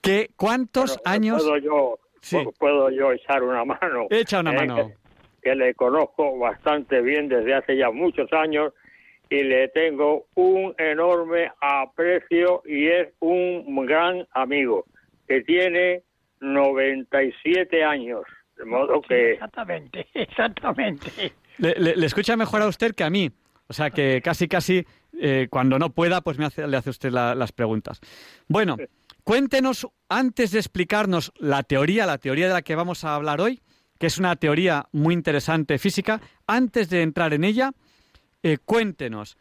¿Qué, 0.00 0.30
¿Cuántos 0.36 0.98
años? 1.04 1.40
¿Puedo 1.44 1.58
yo, 1.58 1.98
Sí. 2.20 2.38
puedo 2.58 2.90
yo 2.90 3.12
echar 3.12 3.44
una 3.44 3.64
mano? 3.64 4.06
Echa 4.10 4.40
una 4.40 4.50
Eh, 4.52 4.56
mano. 4.66 4.90
Que- 5.50 5.54
le 5.56 5.74
conozco 5.74 6.38
bastante 6.38 7.00
bien 7.02 7.28
desde 7.28 7.54
hace 7.54 7.76
ya 7.76 7.90
muchos 7.90 8.32
años 8.32 8.72
y 9.30 9.42
le 9.42 9.68
tengo 9.68 10.26
un 10.34 10.74
enorme 10.78 11.50
aprecio 11.60 12.62
y 12.66 12.86
es 12.88 13.08
un 13.20 13.86
gran 13.86 14.26
amigo 14.32 14.84
que 15.28 15.42
tiene 15.42 16.02
97 16.40 17.84
años. 17.84 18.22
De 18.56 18.64
modo 18.64 19.02
que 19.02 19.32
Exactamente, 19.32 20.06
exactamente. 20.14 21.32
Le, 21.58 21.74
le- 21.78 21.96
le 21.96 22.06
escucha 22.06 22.36
mejor 22.36 22.62
a 22.62 22.68
usted 22.68 22.94
que 22.94 23.04
a 23.04 23.10
mí. 23.10 23.30
O 23.68 23.72
sea 23.72 23.90
que 23.90 24.20
casi, 24.22 24.46
casi, 24.46 24.86
eh, 25.20 25.48
cuando 25.50 25.78
no 25.78 25.90
pueda, 25.90 26.20
pues 26.20 26.38
me 26.38 26.44
hace, 26.44 26.66
le 26.68 26.76
hace 26.76 26.90
usted 26.90 27.10
la- 27.10 27.34
las 27.34 27.50
preguntas. 27.52 28.00
Bueno, 28.48 28.76
cuéntenos, 29.24 29.88
antes 30.08 30.52
de 30.52 30.58
explicarnos 30.60 31.32
la 31.38 31.64
teoría, 31.64 32.06
la 32.06 32.18
teoría 32.18 32.46
de 32.46 32.52
la 32.54 32.62
que 32.62 32.76
vamos 32.76 33.02
a 33.04 33.16
hablar 33.16 33.40
hoy, 33.40 33.60
que 33.98 34.06
es 34.06 34.18
una 34.18 34.36
teoría 34.36 34.86
muy 34.92 35.14
interesante 35.14 35.78
física, 35.78 36.20
antes 36.46 36.90
de 36.90 37.02
entrar 37.02 37.32
en 37.32 37.44
ella, 37.44 37.72
eh, 38.42 38.58
cuéntenos, 38.58 39.36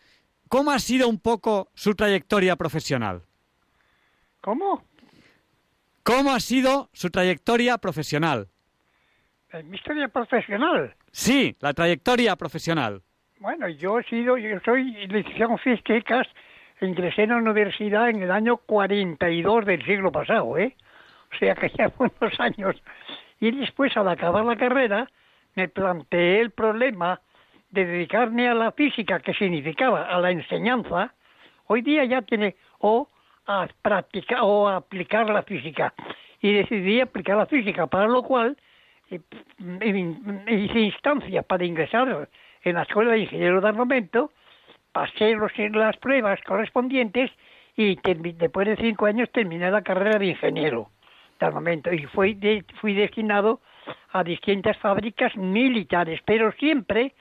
¿cómo 0.50 0.72
ha 0.72 0.80
sido 0.80 1.08
un 1.08 1.20
poco 1.20 1.70
su 1.74 1.96
trayectoria 1.96 2.56
profesional? 2.56 3.24
¿Cómo? 4.42 4.84
¿Cómo 6.04 6.34
ha 6.34 6.40
sido 6.40 6.90
su 6.94 7.10
trayectoria 7.10 7.78
profesional? 7.78 8.48
En 9.52 9.70
mi 9.70 9.78
historia 9.78 10.08
profesional. 10.08 10.96
Sí, 11.12 11.56
la 11.60 11.74
trayectoria 11.74 12.36
profesional. 12.36 13.02
Bueno, 13.40 13.68
yo 13.70 14.00
he 14.00 14.04
sido, 14.04 14.38
yo 14.38 14.60
soy 14.64 14.84
licenciado 15.08 15.54
en 15.54 15.58
físicas, 15.60 16.28
ingresé 16.82 17.24
en 17.24 17.30
la 17.30 17.38
universidad 17.38 18.10
en 18.10 18.22
el 18.22 18.32
año 18.32 18.58
42 18.58 19.66
del 19.66 19.84
siglo 19.86 20.12
pasado, 20.12 20.58
¿eh? 20.58 20.76
O 21.32 21.36
o 21.36 21.38
sea 21.38 21.56
que 21.56 21.70
ya 21.78 21.90
fue 21.90 22.10
unos 22.22 22.40
años. 22.40 22.76
Y 23.46 23.52
después, 23.52 23.96
al 23.96 24.08
acabar 24.08 24.44
la 24.44 24.56
carrera, 24.56 25.08
me 25.54 25.68
planteé 25.68 26.42
el 26.42 26.50
problema 26.50 27.22
de 27.70 27.86
dedicarme 27.86 28.50
a 28.50 28.56
la 28.56 28.72
física, 28.72 29.20
que 29.20 29.36
significaba 29.36 30.02
a 30.08 30.20
la 30.20 30.32
enseñanza. 30.32 31.14
Hoy 31.68 31.84
día 31.84 32.06
ya 32.06 32.24
tiene 32.24 32.56
o 32.80 33.08
a 33.46 33.68
practicar 33.84 34.40
o 34.42 34.68
a 34.68 34.78
aplicar 34.78 35.30
la 35.30 35.44
física. 35.44 35.94
Y 36.42 36.54
decidí 36.54 37.00
aplicar 37.00 37.38
la 37.38 37.46
física, 37.46 37.86
para 37.86 38.08
lo 38.08 38.24
cual 38.24 38.58
eh, 39.12 39.20
hice 40.48 40.80
instancia 40.80 41.44
para 41.44 41.66
ingresar 41.66 42.28
en 42.64 42.74
la 42.74 42.82
Escuela 42.82 43.12
de 43.12 43.20
Ingeniero 43.20 43.62
de 43.62 43.68
Armamento, 43.68 44.32
pasé 44.92 45.36
los, 45.36 45.52
las 45.56 45.98
pruebas 45.98 46.40
correspondientes 46.48 47.30
y 47.76 47.96
después 48.38 48.68
de 48.68 48.76
cinco 48.78 49.06
años 49.06 49.30
terminé 49.32 49.70
la 49.70 49.84
carrera 49.84 50.18
de 50.18 50.26
ingeniero 50.30 50.90
de 51.40 51.46
armamento 51.46 51.94
y 51.94 52.06
fui, 52.06 52.38
fui 52.80 52.94
destinado 52.94 53.62
a 54.12 54.24
distintas 54.24 54.78
fábricas 54.78 55.36
militares, 55.36 56.22
pero 56.26 56.52
siempre 56.54 57.14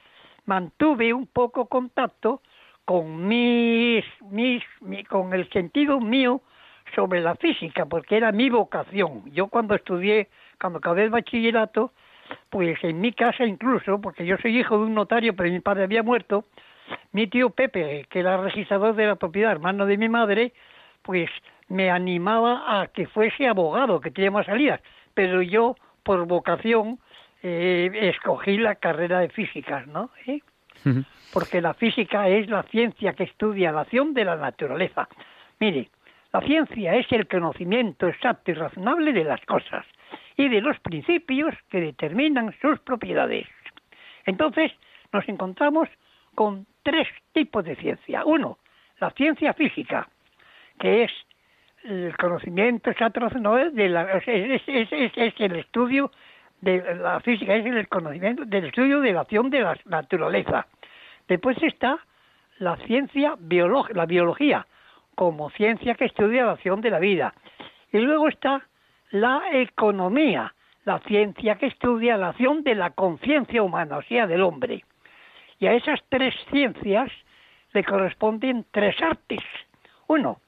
mantuve 0.46 1.12
un 1.12 1.26
poco 1.26 1.66
contacto 1.66 2.42
con 2.84 3.26
mis, 3.26 4.04
mis, 4.30 4.62
con 5.08 5.32
el 5.32 5.48
sentido 5.50 6.00
mío 6.00 6.42
sobre 6.94 7.20
la 7.20 7.34
física, 7.36 7.86
porque 7.86 8.16
era 8.16 8.30
mi 8.30 8.50
vocación. 8.50 9.24
Yo 9.32 9.48
cuando 9.48 9.74
estudié, 9.74 10.28
cuando 10.60 10.78
acabé 10.78 11.04
el 11.04 11.10
bachillerato, 11.10 11.92
pues 12.50 12.82
en 12.84 13.00
mi 13.00 13.12
casa 13.12 13.44
incluso, 13.44 14.00
porque 14.00 14.26
yo 14.26 14.36
soy 14.38 14.58
hijo 14.58 14.78
de 14.78 14.84
un 14.84 14.94
notario, 14.94 15.34
pero 15.34 15.50
mi 15.50 15.60
padre 15.60 15.84
había 15.84 16.02
muerto, 16.02 16.44
mi 17.12 17.26
tío 17.26 17.50
Pepe, 17.50 18.06
que 18.10 18.20
era 18.20 18.36
registrador 18.36 18.94
de 18.94 19.06
la 19.06 19.16
propiedad, 19.16 19.52
hermano 19.52 19.86
de 19.86 19.96
mi 19.96 20.08
madre, 20.08 20.52
pues 21.02 21.30
me 21.68 21.90
animaba 21.90 22.80
a 22.80 22.86
que 22.88 23.06
fuese 23.06 23.48
abogado, 23.48 24.00
que 24.00 24.10
tenía 24.10 24.30
más 24.30 24.46
salidas, 24.46 24.80
pero 25.14 25.42
yo, 25.42 25.76
por 26.02 26.26
vocación, 26.26 26.98
eh, 27.42 27.90
escogí 28.14 28.58
la 28.58 28.76
carrera 28.76 29.20
de 29.20 29.28
física, 29.28 29.84
¿no? 29.86 30.10
¿Eh? 30.26 30.40
Porque 31.32 31.60
la 31.60 31.74
física 31.74 32.28
es 32.28 32.48
la 32.48 32.62
ciencia 32.64 33.14
que 33.14 33.24
estudia 33.24 33.72
la 33.72 33.82
acción 33.82 34.14
de 34.14 34.24
la 34.24 34.36
naturaleza. 34.36 35.08
Mire, 35.58 35.90
la 36.32 36.40
ciencia 36.40 36.94
es 36.94 37.10
el 37.12 37.26
conocimiento 37.26 38.08
exacto 38.08 38.50
y 38.50 38.54
razonable 38.54 39.12
de 39.12 39.24
las 39.24 39.40
cosas 39.46 39.86
y 40.36 40.48
de 40.48 40.60
los 40.60 40.78
principios 40.80 41.54
que 41.70 41.80
determinan 41.80 42.54
sus 42.60 42.80
propiedades. 42.80 43.46
Entonces, 44.26 44.72
nos 45.12 45.28
encontramos 45.28 45.88
con 46.34 46.66
tres 46.82 47.08
tipos 47.32 47.64
de 47.64 47.76
ciencia. 47.76 48.24
Uno, 48.24 48.58
la 49.00 49.10
ciencia 49.10 49.54
física, 49.54 50.08
que 50.78 51.04
es 51.04 51.12
el 51.84 52.16
conocimiento 52.16 52.90
exacto 52.90 53.20
de 53.20 53.88
la, 53.88 54.12
es, 54.14 54.62
es, 54.66 55.34
el 55.38 55.56
estudio 55.56 56.10
de 56.60 56.94
la 56.96 57.20
física, 57.20 57.54
es 57.54 57.66
el 57.66 57.88
conocimiento 57.88 58.44
del 58.46 58.66
estudio 58.66 59.00
de 59.00 59.12
la 59.12 59.20
acción 59.20 59.50
de 59.50 59.60
la 59.60 59.76
naturaleza. 59.84 60.66
Después 61.28 61.62
está 61.62 61.98
la 62.58 62.76
ciencia 62.78 63.34
biológica, 63.38 63.98
la 63.98 64.06
biología, 64.06 64.66
como 65.14 65.50
ciencia 65.50 65.94
que 65.94 66.06
estudia 66.06 66.46
la 66.46 66.52
acción 66.52 66.80
de 66.80 66.90
la 66.90 66.98
vida. 66.98 67.34
Y 67.92 67.98
luego 67.98 68.28
está 68.28 68.66
la 69.10 69.42
economía, 69.52 70.54
la 70.84 71.00
ciencia 71.00 71.56
que 71.56 71.66
estudia 71.66 72.16
la 72.16 72.30
acción 72.30 72.64
de 72.64 72.74
la 72.74 72.90
conciencia 72.90 73.62
humana, 73.62 73.98
o 73.98 74.02
sea, 74.02 74.26
del 74.26 74.42
hombre. 74.42 74.84
Y 75.58 75.66
a 75.66 75.74
esas 75.74 76.00
tres 76.08 76.34
ciencias 76.50 77.10
le 77.72 77.84
corresponden 77.84 78.64
tres 78.70 79.00
artes. 79.02 79.40
Uno, 80.06 80.40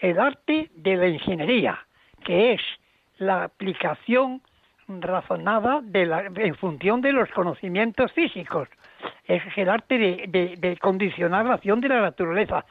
el 0.00 0.18
arte 0.18 0.70
de 0.74 0.96
la 0.96 1.08
ingeniería, 1.08 1.78
que 2.24 2.54
es 2.54 2.60
la 3.18 3.44
aplicación 3.44 4.40
razonada 4.88 5.82
en 5.92 6.54
función 6.56 7.00
de 7.00 7.12
los 7.12 7.30
conocimientos 7.30 8.12
físicos. 8.12 8.68
es 9.24 9.42
el 9.56 9.68
arte 9.68 9.98
de, 9.98 10.56
de 10.58 10.76
condicionar 10.78 11.46
la 11.46 11.54
acción 11.54 11.80
de 11.80 11.88
la 11.88 12.00
naturaleza. 12.00 12.64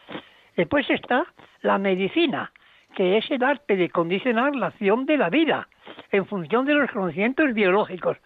Después 0.57 0.89
está 0.89 1.25
la 1.61 1.77
medicina, 1.77 2.51
que 2.95 3.17
es 3.17 3.31
el 3.31 3.43
arte 3.43 3.77
de 3.77 3.89
condicionar 3.89 4.55
la 4.55 4.67
acción 4.67 5.05
de 5.05 5.17
la 5.17 5.29
vida 5.29 5.69
en 6.11 6.25
función 6.25 6.65
de 6.65 6.73
los 6.73 6.91
conocimientos 6.91 7.53
biológicos. 7.53 8.17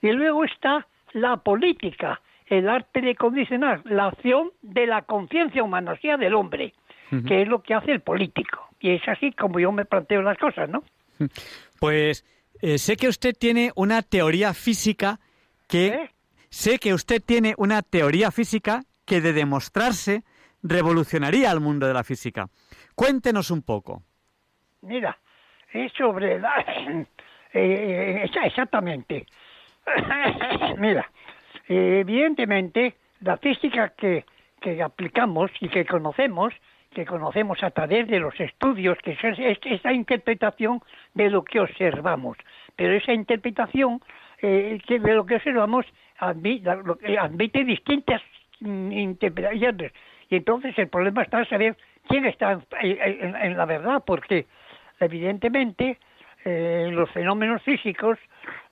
Y 0.00 0.10
luego 0.12 0.44
está 0.44 0.86
la 1.12 1.36
política, 1.36 2.20
el 2.46 2.68
arte 2.68 3.00
de 3.00 3.14
condicionar 3.14 3.82
la 3.84 4.06
acción 4.06 4.50
de 4.62 4.86
la 4.86 5.02
conciencia 5.02 5.62
humana, 5.62 5.92
o 5.92 5.96
sea, 5.96 6.16
del 6.16 6.34
hombre, 6.34 6.72
que 7.26 7.42
es 7.42 7.48
lo 7.48 7.62
que 7.62 7.74
hace 7.74 7.92
el 7.92 8.00
político. 8.00 8.68
Y 8.80 8.90
es 8.90 9.02
así 9.08 9.32
como 9.32 9.58
yo 9.58 9.72
me 9.72 9.84
planteo 9.84 10.22
las 10.22 10.38
cosas, 10.38 10.68
¿no? 10.68 10.82
Pues 11.80 12.24
eh, 12.60 12.78
sé 12.78 12.96
que 12.96 13.08
usted 13.08 13.34
tiene 13.38 13.72
una 13.76 14.02
teoría 14.02 14.54
física 14.54 15.20
que... 15.68 15.86
¿Eh? 15.88 16.10
Sé 16.50 16.78
que 16.78 16.94
usted 16.94 17.22
tiene 17.22 17.52
una 17.58 17.82
teoría 17.82 18.30
física 18.30 18.80
que 19.04 19.20
de 19.20 19.34
demostrarse 19.34 20.22
revolucionaría 20.62 21.50
al 21.50 21.60
mundo 21.60 21.86
de 21.86 21.92
la 21.92 22.04
física. 22.04 22.48
Cuéntenos 22.94 23.50
un 23.50 23.62
poco. 23.62 24.02
Mira, 24.82 25.18
es 25.72 25.92
sobre 25.92 26.38
la... 26.38 26.64
Eh, 27.54 28.28
exactamente. 28.44 29.24
Mira, 30.76 31.10
evidentemente 31.66 32.96
la 33.20 33.38
física 33.38 33.94
que, 33.96 34.26
que 34.60 34.82
aplicamos 34.82 35.50
y 35.58 35.70
que 35.70 35.86
conocemos, 35.86 36.52
que 36.98 37.06
conocemos 37.06 37.62
a 37.62 37.70
través 37.70 38.08
de 38.08 38.18
los 38.18 38.34
estudios, 38.40 38.98
que 38.98 39.12
es, 39.12 39.58
esa 39.64 39.92
interpretación 39.92 40.80
de 41.14 41.30
lo 41.30 41.44
que 41.44 41.60
observamos. 41.60 42.36
Pero 42.74 42.92
esa 42.94 43.12
interpretación 43.12 44.00
eh, 44.42 44.80
de 44.88 45.14
lo 45.14 45.24
que 45.24 45.36
observamos 45.36 45.86
admite, 46.18 46.68
admite 47.16 47.62
distintas 47.62 48.20
mm, 48.58 48.90
interpretaciones. 48.90 49.92
Y 50.28 50.36
entonces 50.38 50.76
el 50.76 50.88
problema 50.88 51.22
está 51.22 51.38
en 51.38 51.48
saber 51.48 51.76
quién 52.08 52.26
está 52.26 52.60
en, 52.80 53.56
la 53.56 53.64
verdad, 53.64 54.02
porque 54.04 54.46
evidentemente 54.98 55.98
eh, 56.44 56.88
los 56.90 57.08
fenómenos 57.12 57.62
físicos 57.62 58.18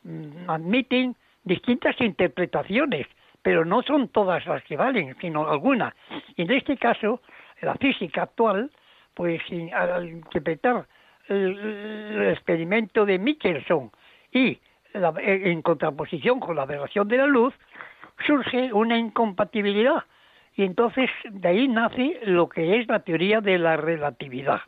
mm, 0.03 0.51
admiten 0.51 1.15
distintas 1.45 1.95
interpretaciones, 2.01 3.07
pero 3.41 3.65
no 3.65 3.83
son 3.83 4.09
todas 4.09 4.45
las 4.47 4.65
que 4.65 4.77
valen, 4.77 5.15
sino 5.21 5.49
algunas. 5.49 5.95
Y 6.35 6.43
en 6.43 6.51
este 6.51 6.77
caso, 6.77 7.21
la 7.61 7.75
física 7.75 8.23
actual, 8.23 8.71
pues 9.14 9.40
al 9.75 10.09
interpretar 10.09 10.87
el, 11.29 12.29
experimento 12.31 13.07
de 13.07 13.19
Michelson 13.19 13.90
y 14.33 14.59
en 14.92 15.62
contraposición 15.62 16.40
con 16.40 16.57
la 16.57 16.62
aberración 16.62 17.09
de 17.09 17.19
la 17.19 17.27
luz, 17.27 17.55
surge 18.27 18.73
una 18.73 18.97
incompatibilidad 18.97 20.05
y 20.55 20.64
entonces 20.64 21.11
de 21.25 21.49
ahí 21.49 21.69
nace 21.69 22.19
lo 22.23 22.49
que 22.49 22.81
es 22.81 22.88
la 22.88 23.01
teoría 23.01 23.40
de 23.40 23.59
la 23.59 23.77
relatividad. 23.77 24.61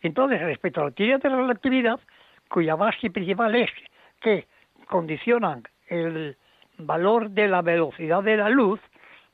Entonces, 0.00 0.40
respecto 0.40 0.80
a 0.80 0.84
la 0.84 0.90
teoría 0.92 1.18
de 1.18 1.28
la 1.28 1.36
relatividad, 1.36 2.00
cuya 2.48 2.74
base 2.74 3.10
principal 3.10 3.54
es 3.54 3.70
que 4.20 4.46
condicionan 4.86 5.62
el 5.88 6.36
valor 6.78 7.30
de 7.30 7.48
la 7.48 7.60
velocidad 7.60 8.22
de 8.22 8.38
la 8.38 8.48
luz, 8.48 8.80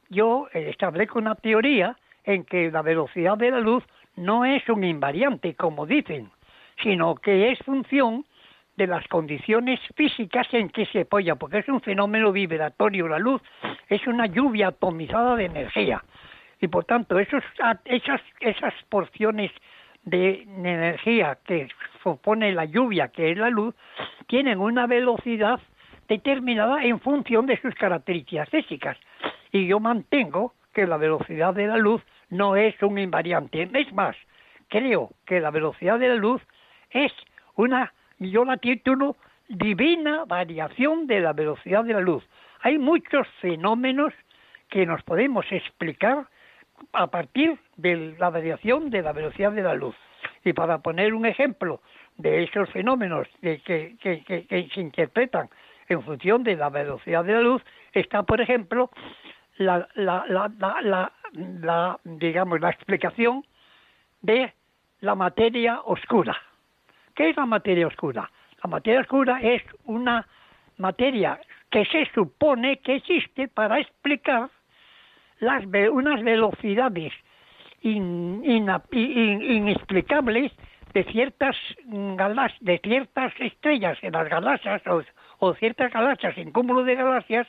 yo 0.09 0.49
establezco 0.53 1.19
una 1.19 1.37
teoría 1.37 1.97
en 2.27 2.45
que 2.45 2.71
la 2.71 2.83
velocidad 2.83 3.39
de 3.39 3.51
la 3.51 3.61
luz 3.61 3.85
no 4.17 4.45
es 4.45 4.69
un 4.69 4.85
invariante, 4.85 5.55
como 5.55 5.87
dicen, 5.87 6.31
sino 6.83 7.15
que 7.15 7.53
es 7.53 7.59
función 7.61 8.27
de 8.77 8.87
las 8.87 9.07
condiciones 9.09 9.81
físicas 9.95 10.47
en 10.53 10.69
que 10.69 10.85
se 10.87 11.01
apoya, 11.03 11.37
porque 11.37 11.59
es 11.59 11.69
un 11.69 11.81
fenómeno 11.81 12.33
vibratorio. 12.33 13.09
La 13.09 13.19
luz 13.19 13.41
es 13.89 14.07
una 14.07 14.27
lluvia 14.27 14.69
atomizada 14.69 15.35
de 15.37 15.47
energía. 15.47 16.05
Y 16.61 16.69
por 16.69 16.85
tanto, 16.85 17.19
esos, 17.19 17.43
esas, 17.85 18.21
esas 18.41 18.75
porciones 18.89 19.51
de 20.05 20.43
energía 20.43 21.39
que 21.45 21.69
supone 22.03 22.53
la 22.53 22.65
lluvia, 22.65 23.09
que 23.09 23.33
es 23.33 23.39
la 23.39 23.51
luz, 23.51 23.75
tienen 24.27 24.59
una 24.59 24.87
velocidad 24.87 25.61
determinada 26.09 26.85
en 26.85 27.01
función 27.01 27.47
de 27.47 27.61
sus 27.61 27.75
características 27.75 28.49
físicas. 28.51 28.97
Y 29.53 29.67
yo 29.67 29.81
mantengo 29.81 30.55
que 30.73 30.87
la 30.87 30.99
velocidad 30.99 31.55
de 31.55 31.67
la 31.67 31.79
luz 31.79 32.03
no 32.31 32.57
es 32.57 32.81
un 32.83 32.99
invariante. 32.99 33.69
Es 33.73 33.93
más, 33.93 34.17
creo 34.69 35.11
que 35.27 35.41
la 35.41 35.51
velocidad 35.51 35.99
de 35.99 36.09
la 36.09 36.15
luz 36.15 36.43
es 36.91 37.13
una 37.55 37.93
yo 38.19 38.45
la 38.45 38.57
título 38.57 39.17
Divina 39.49 40.25
Variación 40.25 41.07
de 41.07 41.21
la 41.21 41.33
Velocidad 41.33 41.85
de 41.85 41.93
la 41.93 42.01
Luz. 42.01 42.25
Hay 42.63 42.79
muchos 42.79 43.29
fenómenos 43.41 44.13
que 44.71 44.87
nos 44.87 45.03
podemos 45.03 45.45
explicar 45.51 46.27
a 46.93 47.07
partir 47.07 47.59
de 47.77 48.17
la 48.19 48.31
variación 48.31 48.91
de 48.91 49.03
la 49.03 49.13
velocidad 49.13 49.53
de 49.53 49.63
la 49.63 49.75
luz. 49.75 49.95
Y 50.45 50.53
para 50.53 50.79
poner 50.79 51.15
un 51.15 51.27
ejemplo 51.27 51.81
de 52.17 52.45
esos 52.45 52.71
fenómenos 52.71 53.29
que, 53.41 53.61
que, 54.01 54.69
se 54.73 54.81
interpretan 54.81 55.49
en 55.89 56.03
función 56.03 56.43
de 56.43 56.57
la 56.57 56.71
velocidad 56.71 57.25
de 57.25 57.35
la 57.35 57.41
luz, 57.41 57.63
está, 57.93 58.23
por 58.23 58.41
ejemplo, 58.41 58.91
la, 59.59 59.89
la, 59.95 60.25
la, 60.29 61.13
la 61.33 61.99
digamos, 62.05 62.61
la 62.61 62.71
explicación 62.71 63.45
de 64.23 64.53
la 65.01 65.15
materia 65.15 65.81
oscura 65.85 66.37
¿Qué 67.17 67.31
es 67.31 67.37
la 67.37 67.47
materia 67.47 67.87
oscura? 67.87 68.31
La 68.63 68.69
materia 68.69 69.01
oscura 69.01 69.41
es 69.41 69.63
una 69.85 70.29
materia 70.77 71.41
que 71.71 71.87
se 71.87 72.05
supone 72.15 72.81
que 72.81 72.97
existe 72.97 73.49
para 73.49 73.81
explicar 73.81 74.51
las, 75.41 75.65
unas 75.65 76.23
velocidades 76.23 77.15
inexplicables 77.81 80.53
de 80.93 81.05
ciertas 81.05 81.57
galas, 81.87 82.53
de 82.61 82.79
ciertas 82.85 83.33
estrellas 83.39 83.97
en 84.03 84.13
las 84.13 84.29
galaxias 84.29 84.83
o, 85.39 85.55
ciertas 85.55 85.91
galaxias 85.93 86.37
en 86.37 86.53
cúmulo 86.53 86.85
de 86.85 86.97
galaxias 86.97 87.47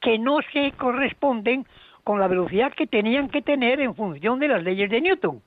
que 0.00 0.18
no 0.18 0.38
se 0.52 0.72
corresponden 0.72 1.66
con 2.04 2.20
la 2.20 2.28
velocidad 2.28 2.72
que 2.72 2.86
tenían 2.86 3.28
que 3.28 3.42
tener 3.42 3.80
en 3.80 3.94
función 3.94 4.38
de 4.38 4.48
las 4.48 4.62
leyes 4.62 4.90
de 4.90 5.00
Newton. 5.00 5.42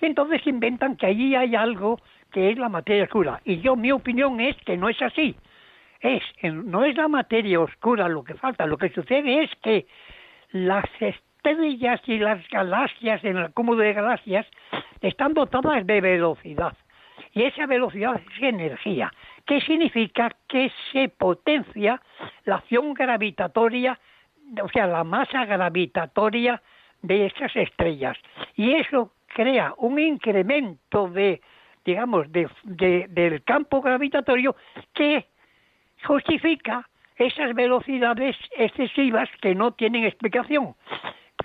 Entonces 0.00 0.46
inventan 0.46 0.96
que 0.96 1.06
allí 1.06 1.34
hay 1.34 1.54
algo 1.54 2.00
que 2.32 2.50
es 2.50 2.58
la 2.58 2.68
materia 2.68 3.04
oscura. 3.04 3.40
Y 3.44 3.60
yo, 3.60 3.76
mi 3.76 3.92
opinión 3.92 4.40
es 4.40 4.56
que 4.64 4.76
no 4.76 4.88
es 4.88 5.00
así. 5.02 5.34
Es, 6.00 6.22
no 6.42 6.84
es 6.84 6.96
la 6.96 7.08
materia 7.08 7.60
oscura 7.60 8.08
lo 8.08 8.22
que 8.22 8.34
falta. 8.34 8.66
Lo 8.66 8.78
que 8.78 8.90
sucede 8.90 9.42
es 9.42 9.50
que 9.62 9.86
las 10.52 10.84
estrellas 11.00 12.00
y 12.06 12.18
las 12.18 12.46
galaxias 12.48 13.24
en 13.24 13.38
el 13.38 13.52
cúmulo 13.52 13.82
de 13.82 13.92
galaxias 13.92 14.46
están 15.00 15.34
dotadas 15.34 15.86
de 15.86 16.00
velocidad. 16.00 16.76
Y 17.32 17.42
esa 17.42 17.66
velocidad 17.66 18.14
es 18.16 18.42
energía. 18.42 19.12
¿Qué 19.46 19.60
significa? 19.60 20.30
Que 20.48 20.70
se 20.92 21.08
potencia 21.08 22.00
la 22.44 22.56
acción 22.56 22.94
gravitatoria, 22.94 23.98
o 24.62 24.68
sea, 24.68 24.86
la 24.86 25.04
masa 25.04 25.44
gravitatoria 25.44 26.62
de 27.02 27.26
esas 27.26 27.54
estrellas. 27.56 28.16
Y 28.56 28.72
eso 28.72 29.12
crea 29.26 29.74
un 29.76 29.98
incremento 29.98 31.08
de, 31.08 31.40
digamos, 31.84 32.26
de, 32.32 32.48
del 33.08 33.42
campo 33.44 33.80
gravitatorio 33.80 34.56
que 34.94 35.26
justifica 36.04 36.88
esas 37.16 37.54
velocidades 37.54 38.36
excesivas 38.56 39.28
que 39.40 39.54
no 39.54 39.72
tienen 39.72 40.04
explicación, 40.04 40.76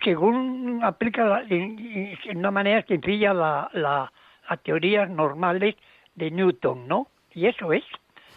según 0.04 0.82
aplica 0.84 1.42
de 1.44 2.18
una 2.36 2.52
manera 2.52 2.86
sencilla 2.86 3.34
la, 3.34 3.70
la, 3.74 4.12
las 4.50 4.64
teorías 4.64 5.10
normales 5.10 5.76
de 6.16 6.30
Newton, 6.30 6.88
¿no? 6.88 7.08
Y 7.34 7.48
eso 7.48 7.74
es. 7.74 7.84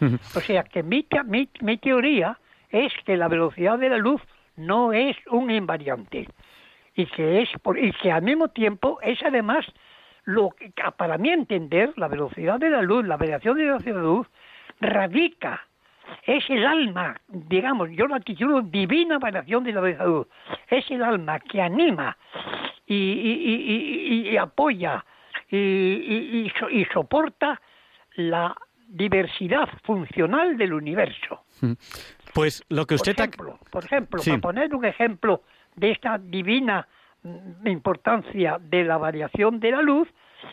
O 0.37 0.41
sea 0.41 0.63
que 0.65 0.83
mi, 0.83 1.07
mi, 1.25 1.49
mi 1.61 1.79
teoría 1.79 2.39
es 2.71 2.93
que 3.05 3.17
la 3.17 3.29
velocidad 3.29 3.79
de 3.79 3.89
la 3.89 3.97
luz 3.97 4.21
no 4.57 4.93
es 4.93 5.17
un 5.31 5.51
invariante. 5.51 6.29
Y 6.95 7.07
que 7.07 7.43
es 7.43 7.49
por, 7.63 7.79
y 7.79 7.93
que 7.93 8.11
al 8.11 8.23
mismo 8.23 8.49
tiempo 8.49 8.99
es 9.03 9.23
además 9.23 9.67
lo 10.25 10.51
que 10.51 10.73
para 10.97 11.19
mí 11.19 11.31
entender 11.31 11.93
la 11.97 12.09
velocidad 12.09 12.59
de 12.59 12.71
la 12.71 12.83
luz, 12.83 13.07
la 13.07 13.17
variación 13.17 13.57
de 13.57 13.65
la 13.65 13.73
velocidad 13.73 13.95
de 13.95 14.01
la 14.01 14.07
luz 14.07 14.27
radica 14.81 15.67
es 16.25 16.49
el 16.51 16.65
alma, 16.65 17.21
digamos, 17.29 17.91
yo 17.91 18.07
la 18.07 18.21
titulo 18.21 18.63
divina 18.63 19.19
variación 19.19 19.65
de 19.65 19.73
la 19.73 19.81
velocidad 19.81 20.05
de 20.05 20.11
la 20.11 20.17
luz, 20.17 20.27
es 20.69 20.91
el 20.91 21.03
alma 21.03 21.41
que 21.41 21.61
anima 21.61 22.17
y, 22.87 22.95
y, 22.95 24.29
y 24.31 24.37
apoya 24.37 25.05
y, 25.51 26.87
soporta 26.93 27.61
la 28.15 28.57
diversidad 28.89 29.69
funcional 29.83 30.57
del 30.57 30.73
universo. 30.73 31.45
Pues 32.33 32.65
lo 32.69 32.87
que 32.87 32.95
usted... 32.97 33.15
Por 33.15 33.25
ejemplo, 33.25 33.59
por 33.71 33.85
ejemplo 33.85 34.23
para 34.25 34.41
poner 34.41 34.75
un 34.75 34.85
ejemplo 34.85 35.43
de 35.75 35.93
esta 35.93 36.19
divina 36.19 36.87
mm, 37.23 37.67
importancia 37.67 38.59
de 38.61 38.85
la 38.85 38.97
variación 38.97 39.61
de 39.61 39.71
la 39.71 39.83
luz, 39.83 40.09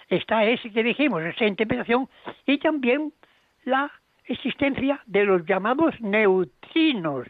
está 0.10 0.46
ese 0.46 0.72
que 0.72 0.84
dijimos, 0.84 1.22
esa 1.24 1.46
interpretación, 1.46 2.10
y 2.46 2.58
también 2.58 3.14
la 3.66 3.92
existencia 4.26 5.02
de 5.06 5.26
los 5.26 5.46
llamados 5.46 6.00
neutrinos, 6.00 7.28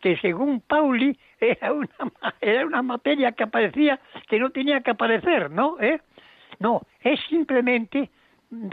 que 0.00 0.16
según 0.18 0.60
Pauli 0.60 1.18
era 1.40 1.72
una, 1.72 2.12
era 2.40 2.66
una 2.66 2.82
materia 2.82 3.32
que 3.32 3.44
aparecía 3.44 4.00
que 4.28 4.38
no 4.38 4.50
tenía 4.50 4.80
que 4.80 4.90
aparecer, 4.90 5.50
¿no? 5.50 5.80
¿Eh? 5.80 6.00
No, 6.58 6.82
es 7.00 7.20
simplemente 7.28 8.10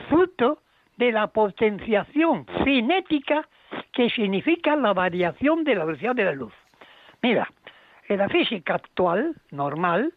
fruto 0.09 0.61
de 0.97 1.11
la 1.11 1.27
potenciación 1.27 2.45
cinética 2.63 3.47
que 3.91 4.09
significa 4.09 4.75
la 4.75 4.93
variación 4.93 5.63
de 5.63 5.75
la 5.75 5.85
velocidad 5.85 6.15
de 6.15 6.25
la 6.25 6.33
luz. 6.33 6.53
Mira, 7.21 7.49
en 8.07 8.17
la 8.17 8.29
física 8.29 8.75
actual, 8.75 9.35
normal, 9.51 10.13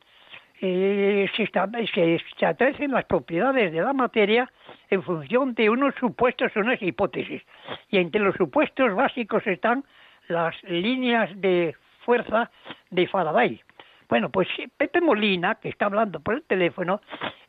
eh, 0.60 1.28
se, 1.36 1.42
establecen 1.42 2.90
las 2.90 3.04
propiedades 3.04 3.72
de 3.72 3.82
la 3.82 3.92
materia 3.92 4.50
en 4.88 5.02
función 5.02 5.54
de 5.54 5.68
unos 5.68 5.94
supuestos 5.96 6.50
o 6.56 6.60
unas 6.60 6.80
hipótesis. 6.82 7.42
Y 7.90 7.98
entre 7.98 8.22
los 8.22 8.34
supuestos 8.36 8.94
básicos 8.94 9.46
están 9.46 9.84
las 10.28 10.54
líneas 10.64 11.30
de 11.40 11.76
fuerza 12.04 12.50
de 12.90 13.06
Faraday. 13.06 13.60
Bueno, 14.08 14.30
pues 14.30 14.48
Pepe 14.76 15.00
Molina, 15.00 15.56
que 15.56 15.68
está 15.68 15.86
hablando 15.86 16.20
por 16.20 16.34
el 16.34 16.42
teléfono, 16.44 17.00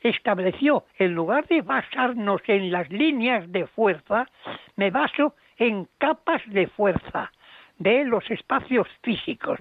estableció, 0.02 0.86
en 0.98 1.14
lugar 1.14 1.48
de 1.48 1.62
basarnos 1.62 2.42
en 2.48 2.72
las 2.72 2.90
líneas 2.90 3.52
de 3.52 3.68
fuerza, 3.68 4.28
me 4.76 4.90
baso 4.90 5.36
en 5.58 5.88
capas 5.98 6.42
de 6.48 6.68
fuerza 6.68 7.32
de 7.78 8.06
los 8.06 8.30
espacios 8.32 8.88
físicos. 9.04 9.60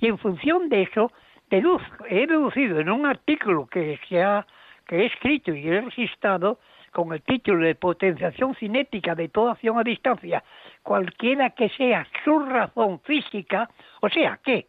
Y 0.00 0.06
en 0.06 0.18
función 0.18 0.68
de 0.68 0.82
eso, 0.82 1.10
he 1.50 2.26
deducido 2.26 2.80
en 2.80 2.90
un 2.90 3.06
artículo 3.06 3.66
que, 3.66 3.98
se 4.08 4.22
ha, 4.22 4.46
que 4.86 4.98
he 4.98 5.06
escrito 5.06 5.52
y 5.52 5.68
he 5.68 5.80
registrado 5.80 6.60
con 6.92 7.12
el 7.12 7.22
título 7.22 7.66
de 7.66 7.74
Potenciación 7.74 8.54
cinética 8.54 9.14
de 9.14 9.28
toda 9.28 9.52
acción 9.52 9.78
a 9.78 9.82
distancia, 9.82 10.42
cualquiera 10.82 11.50
que 11.50 11.68
sea 11.70 12.06
su 12.24 12.38
razón 12.38 13.00
física, 13.00 13.68
o 14.00 14.08
sea 14.08 14.38
que 14.42 14.68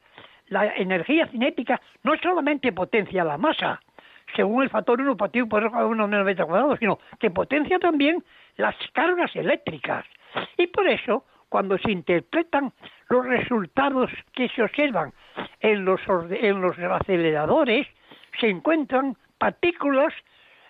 la 0.50 0.74
energía 0.76 1.28
cinética 1.28 1.82
no 2.04 2.18
solamente 2.18 2.72
potencia 2.72 3.24
la 3.24 3.38
masa, 3.38 3.82
según 4.36 4.64
el 4.64 4.70
factor 4.70 5.00
1 5.00 5.18
partido 5.18 5.48
por 5.48 5.64
1 5.64 6.08
menos 6.08 6.26
metro 6.26 6.48
cuadrado, 6.48 6.78
sino 6.78 7.00
que 7.20 7.32
potencia 7.32 7.80
también 7.80 8.24
las 8.58 8.76
cargas 8.94 9.36
eléctricas. 9.36 10.06
Y 10.58 10.68
por 10.68 10.88
eso, 10.88 11.26
cuando 11.50 11.78
se 11.78 11.92
interpretan 11.92 12.74
los 13.10 13.26
resultados 13.26 14.12
que 14.34 14.50
se 14.50 14.64
observan 14.64 15.14
en 15.62 15.86
los, 15.86 16.02
en 16.30 16.62
los 16.62 16.78
aceleradores, 16.78 17.88
se 18.40 18.50
encuentran 18.50 19.16
partículas 19.38 20.14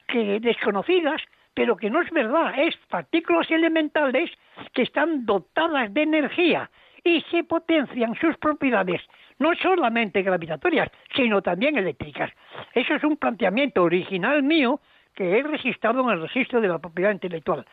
que, 0.07 0.39
desconocidas, 0.39 1.21
pero 1.53 1.75
que 1.75 1.89
no 1.89 2.01
es 2.01 2.11
verdad, 2.11 2.53
es 2.57 2.77
partículas 2.89 3.49
elementales 3.49 4.29
que 4.73 4.83
están 4.83 5.25
dotadas 5.25 5.93
de 5.93 6.03
energía 6.03 6.69
y 7.03 7.21
se 7.31 7.43
potencian 7.43 8.15
sus 8.15 8.37
propiedades 8.37 9.01
no 9.39 9.56
solamente 9.56 10.21
gravitatorias, 10.21 10.89
sino 11.15 11.41
también 11.41 11.78
eléctricas. 11.78 12.32
Eso 12.73 12.95
es 12.95 13.04
un 13.04 13.17
planteamiento 13.17 13.84
original 13.84 14.43
mío 14.43 14.80
que 15.13 15.39
he 15.39 15.43
registrado 15.43 16.02
en 16.02 16.10
el 16.10 16.21
registro 16.21 16.62
de 16.62 16.67
la 16.67 16.80
propiedad 16.80 17.12
intelectual. 17.12 17.65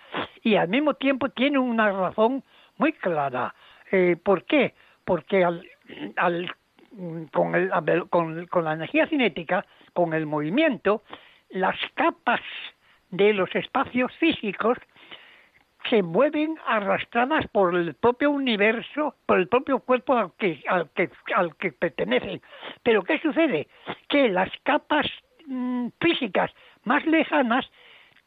Y 0.43 0.57
al 0.57 0.69
mismo 0.69 0.95
tiempo 0.95 1.29
tiene 1.29 1.59
una 1.59 1.91
razón 1.93 2.43
muy 2.79 2.93
clara. 2.93 3.55
Eh, 3.91 4.17
¿Por 4.23 4.45
qué? 4.45 4.75
Porque 5.05 5.45
al, 5.45 6.55
con, 7.31 8.47
con 8.47 8.65
la 8.65 8.73
energía 8.73 9.07
cinética, 9.07 9.67
con 9.93 10.15
el 10.15 10.27
movimiento, 10.27 11.03
las 11.51 11.77
capas 11.95 12.41
de 13.11 13.33
los 13.33 13.55
espacios 13.55 14.13
físicos 14.17 14.79
se 15.89 16.03
mueven 16.03 16.57
arrastradas 16.67 17.47
por 17.49 17.75
el 17.75 17.95
propio 17.95 18.31
universo, 18.31 19.15
por 19.27 19.39
el 19.39 19.49
propio 19.49 19.81
cuerpo 19.81 20.17
al 20.17 20.33
que, 20.39 20.63
al 20.67 21.57
que, 21.57 21.73
pertenecen. 21.73 22.41
Pero 22.83 23.03
¿qué 23.03 23.19
sucede? 23.19 23.69
Que 24.09 24.29
las 24.29 24.51
capas 24.63 25.07
mm, 25.47 25.89
físicas 26.01 26.51
más 26.85 27.05
lejanas 27.07 27.71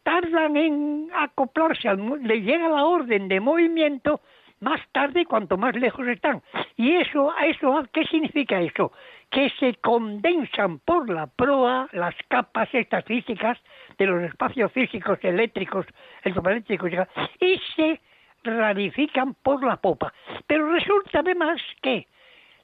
tardan 0.03 0.55
en 0.55 1.09
acoplarse, 1.13 1.89
le 2.21 2.41
llega 2.41 2.69
la 2.69 2.85
orden 2.85 3.27
de 3.27 3.39
movimiento 3.39 4.21
más 4.59 4.81
tarde 4.91 5.25
cuanto 5.25 5.57
más 5.57 5.75
lejos 5.75 6.07
están. 6.07 6.41
¿Y 6.75 6.93
eso, 6.93 7.33
eso 7.43 7.85
qué 7.93 8.05
significa 8.05 8.59
eso? 8.59 8.91
Que 9.29 9.49
se 9.59 9.75
condensan 9.75 10.79
por 10.79 11.09
la 11.09 11.27
proa 11.27 11.87
las 11.91 12.15
capas 12.27 12.69
estas 12.73 13.05
físicas 13.05 13.57
de 13.97 14.05
los 14.05 14.23
espacios 14.23 14.71
físicos 14.71 15.19
eléctricos, 15.21 15.85
electromagnéticos, 16.23 16.91
y 17.39 17.59
se 17.75 17.99
rarifican 18.43 19.33
por 19.35 19.63
la 19.63 19.77
popa. 19.77 20.13
Pero 20.45 20.71
resulta 20.71 21.19
además 21.19 21.61
que 21.81 22.07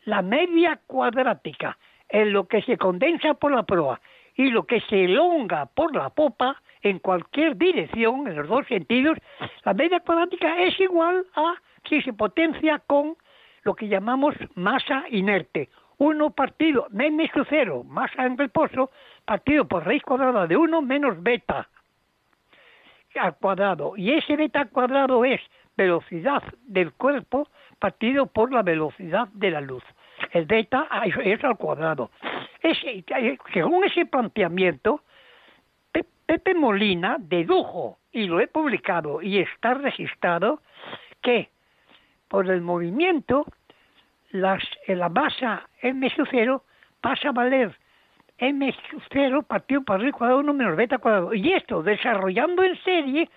la 0.05 0.21
media 0.21 0.79
cuadrática 0.87 1.77
en 2.09 2.33
lo 2.33 2.47
que 2.47 2.61
se 2.61 2.77
condensa 2.77 3.33
por 3.33 3.51
la 3.51 3.63
proa 3.63 3.99
y 4.35 4.49
lo 4.49 4.65
que 4.65 4.81
se 4.81 5.05
elonga 5.05 5.65
por 5.67 5.95
la 5.95 6.09
popa 6.09 6.61
en 6.81 6.99
cualquier 6.99 7.57
dirección, 7.57 8.27
en 8.27 8.35
los 8.35 8.47
dos 8.47 8.67
sentidos, 8.67 9.17
la 9.63 9.73
media 9.73 9.99
cuadrática 10.01 10.59
es 10.61 10.79
igual 10.79 11.25
a 11.35 11.55
si 11.87 12.01
se 12.01 12.13
potencia 12.13 12.79
con 12.79 13.15
lo 13.63 13.75
que 13.75 13.87
llamamos 13.87 14.35
masa 14.55 15.05
inerte. 15.09 15.69
Uno 15.97 16.31
partido, 16.31 16.87
m 16.91 17.29
su 17.33 17.45
cero, 17.45 17.83
masa 17.85 18.25
en 18.25 18.37
reposo, 18.37 18.91
partido 19.25 19.67
por 19.67 19.85
raíz 19.85 20.03
cuadrada 20.03 20.47
de 20.47 20.57
1 20.57 20.81
menos 20.81 21.21
beta. 21.21 21.69
al 23.15 23.35
cuadrado. 23.37 23.95
Y 23.95 24.11
ese 24.11 24.35
beta 24.35 24.61
al 24.61 24.69
cuadrado 24.69 25.23
es 25.23 25.39
velocidad 25.77 26.43
del 26.63 26.93
cuerpo 26.93 27.47
partido 27.79 28.25
por 28.25 28.51
la 28.51 28.63
velocidad 28.63 29.27
de 29.33 29.51
la 29.51 29.61
luz. 29.61 29.83
El 30.31 30.45
beta 30.45 30.87
es 31.23 31.43
al 31.43 31.57
cuadrado. 31.57 32.09
Según 33.53 33.83
ese 33.83 34.05
planteamiento, 34.05 35.03
Pepe 36.25 36.53
Molina 36.53 37.17
dedujo, 37.19 37.99
y 38.11 38.25
lo 38.25 38.39
he 38.39 38.47
publicado 38.47 39.21
y 39.21 39.39
está 39.39 39.73
registrado, 39.73 40.61
que 41.21 41.49
por 42.33 42.49
el 42.49 42.61
movimiento 42.61 43.45
las, 44.31 44.63
la 44.87 45.07
masa 45.07 45.69
m 45.83 46.09
sub 46.09 46.27
0 46.31 46.63
pasa 46.99 47.29
a 47.29 47.31
valer 47.31 47.77
m 48.39 48.75
sub 48.89 49.03
0 49.11 49.43
partido 49.43 49.83
por 49.83 50.03
el 50.03 50.11
cuadrado 50.11 50.39
1 50.39 50.53
menos 50.53 50.75
beta 50.75 50.97
cuadrado. 50.97 51.35
Y 51.35 51.53
esto, 51.53 51.83
desarrollando 51.83 52.63
en 52.63 52.75
serie, 52.81 53.29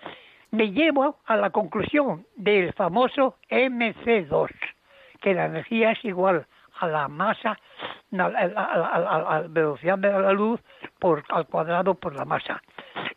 me 0.50 0.72
lleva 0.72 1.14
a 1.26 1.37
la 1.37 1.50
conclusión 1.50 2.24
del 2.37 2.72
famoso 2.72 3.37
MC2, 3.50 4.48
que 5.20 5.35
la 5.35 5.44
energía 5.44 5.90
es 5.90 6.02
igual 6.02 6.46
a 6.80 6.87
la 6.87 7.06
masa, 7.06 7.50
a 8.12 8.16
la, 8.16 9.44
velocidad 9.46 9.98
de 9.98 10.11
la 10.11 10.32
luz 10.32 10.59
por, 10.98 11.22
al 11.28 11.46
cuadrado 11.48 11.96
por 11.96 12.16
la 12.16 12.24
masa. 12.24 12.62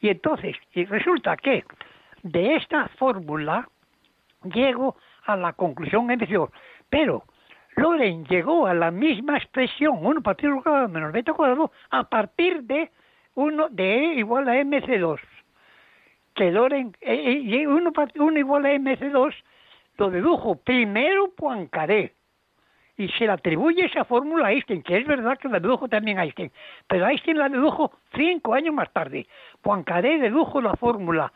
Y 0.02 0.10
entonces, 0.10 0.58
y 0.74 0.84
resulta 0.84 1.38
que 1.38 1.63
de 2.24 2.58
esta 2.58 2.89
fórmula 2.98 3.70
llego 4.44 4.98
a 5.34 5.38
la 5.38 5.54
conclusión 5.54 6.08
MC2, 6.08 6.50
pero 6.89 7.24
Loren 7.76 8.26
llegó 8.26 8.68
a 8.68 8.74
la 8.74 8.92
misma 8.92 9.38
expresión, 9.38 10.06
1 10.06 10.22
partido 10.22 10.62
cuadrado 10.62 10.89
menos 10.89 11.12
beta 11.12 11.34
cuadrado, 11.34 11.72
a 11.89 12.04
partir 12.10 12.63
de 12.63 12.92
1 13.36 13.70
de 13.70 13.94
E 13.94 14.13
igual 14.15 14.50
a 14.50 14.56
MC2 14.56 15.20
que 16.39 16.52
Loren, 16.52 16.96
eh, 17.02 17.13
eh, 17.13 17.39
y 17.44 17.65
uno, 17.65 17.92
igual 18.38 18.65
a 18.65 18.74
MC2 18.74 19.36
lo 19.98 20.10
dedujo 20.10 20.56
primero 20.56 21.34
Poincaré 21.36 22.13
y 22.96 23.10
se 23.10 23.26
le 23.26 23.34
atribuye 23.34 23.86
esa 23.86 24.06
fórmula 24.06 24.48
a 24.48 24.52
Einstein, 24.54 24.82
que 24.82 24.98
es 24.98 25.06
verdad 25.06 25.38
que 25.38 25.50
la 25.50 25.60
dedujo 25.60 25.89
también 25.89 26.18
Einstein, 26.18 26.50
pero 26.88 27.08
Einstein 27.08 27.38
la 27.38 27.50
dedujo 27.50 27.92
cinco 28.15 28.54
años 28.54 28.74
más 28.74 28.89
tarde. 28.94 29.28
Poincaré 29.62 30.18
dedujo 30.20 30.62
la 30.62 30.76
fórmula 30.76 31.34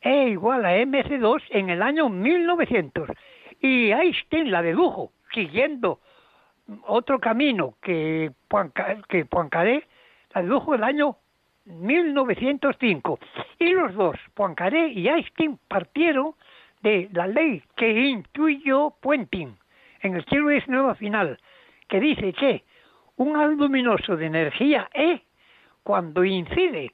E 0.00 0.28
igual 0.28 0.64
a 0.64 0.76
MC2 0.76 1.42
en 1.50 1.70
el 1.70 1.82
año 1.82 2.08
1900 2.08 3.10
y 3.60 3.90
Einstein 3.90 4.50
la 4.50 4.62
dedujo 4.62 5.12
siguiendo 5.32 6.00
otro 6.86 7.18
camino 7.18 7.74
que 7.82 8.30
Poincaré, 8.48 9.02
que 9.08 9.24
Poincaré 9.24 9.84
la 10.34 10.42
dedujo 10.42 10.74
el 10.74 10.84
año 10.84 11.16
1905. 11.64 13.18
Y 13.58 13.70
los 13.70 13.94
dos, 13.94 14.16
Poincaré 14.34 14.88
y 14.88 15.08
Einstein, 15.08 15.58
partieron 15.68 16.34
de 16.82 17.08
la 17.12 17.26
ley 17.26 17.62
que 17.76 17.90
intuyó 17.90 18.94
Puenting 19.00 19.56
en 20.02 20.14
el 20.14 20.24
siglo 20.26 20.50
XIX 20.50 20.96
final, 20.98 21.38
que 21.88 22.00
dice 22.00 22.32
que 22.32 22.64
un 23.16 23.36
haz 23.36 23.50
luminoso 23.50 24.16
de 24.16 24.26
energía 24.26 24.88
E, 24.94 25.22
cuando 25.82 26.24
incide 26.24 26.92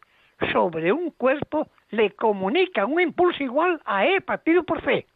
sobre 0.52 0.92
un 0.92 1.10
cuerpo, 1.10 1.68
le 1.94 2.10
comunica 2.10 2.84
un 2.86 3.00
impulso 3.00 3.42
igual 3.42 3.80
a 3.84 4.06
E 4.06 4.20
partido 4.20 4.62
por 4.64 4.82
C. 4.82 5.06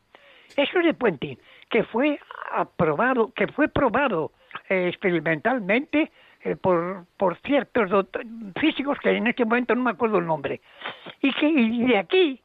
Eso 0.56 0.78
es 0.78 0.84
de 0.86 0.94
Puenting, 0.94 1.38
que 1.68 1.84
fue 1.84 2.18
aprobado, 2.52 3.32
que 3.34 3.46
fue 3.48 3.68
probado 3.68 4.32
eh, 4.68 4.88
experimentalmente 4.88 6.10
eh, 6.42 6.56
por, 6.56 7.04
por 7.16 7.36
ciertos 7.38 8.06
físicos 8.58 8.98
que 9.00 9.10
en 9.10 9.26
este 9.26 9.44
momento 9.44 9.74
no 9.74 9.82
me 9.82 9.90
acuerdo 9.90 10.18
el 10.18 10.26
nombre. 10.26 10.60
Y 11.20 11.32
que 11.32 11.52
de 11.52 11.98
aquí, 11.98 12.40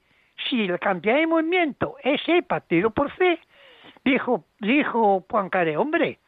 si 0.49 0.67
la 0.67 0.77
cantidad 0.77 1.15
de 1.15 1.27
movimiento 1.27 1.95
es 2.03 2.21
E 2.27 2.43
partido 2.43 2.89
por 2.89 3.15
C, 3.15 3.39
dijo, 4.03 4.45
dijo 4.59 5.25
hombre, 5.77 6.19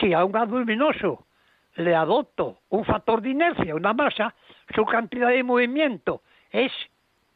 si 0.00 0.12
a 0.12 0.24
un 0.24 0.32
gas 0.32 0.48
luminoso 0.48 1.26
le 1.76 1.94
adopto 1.94 2.58
un 2.70 2.84
factor 2.84 3.20
de 3.22 3.30
inercia, 3.30 3.74
una 3.74 3.92
masa, 3.92 4.34
su 4.74 4.84
cantidad 4.84 5.28
de 5.28 5.42
movimiento 5.42 6.22
es 6.50 6.72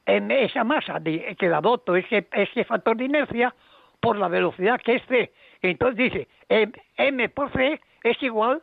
esa 0.08 0.64
masa 0.64 0.98
de, 0.98 1.36
que 1.38 1.48
le 1.48 1.54
adopto 1.54 1.94
ese, 1.94 2.26
ese 2.32 2.64
factor 2.64 2.96
de 2.96 3.04
inercia 3.04 3.54
por 4.00 4.16
la 4.16 4.28
velocidad 4.28 4.80
que 4.80 4.96
es 4.96 5.02
C. 5.06 5.32
Entonces 5.62 5.96
dice, 5.96 6.28
M, 6.48 6.72
M 6.96 7.28
por 7.28 7.52
C 7.52 7.80
es 8.02 8.22
igual 8.22 8.62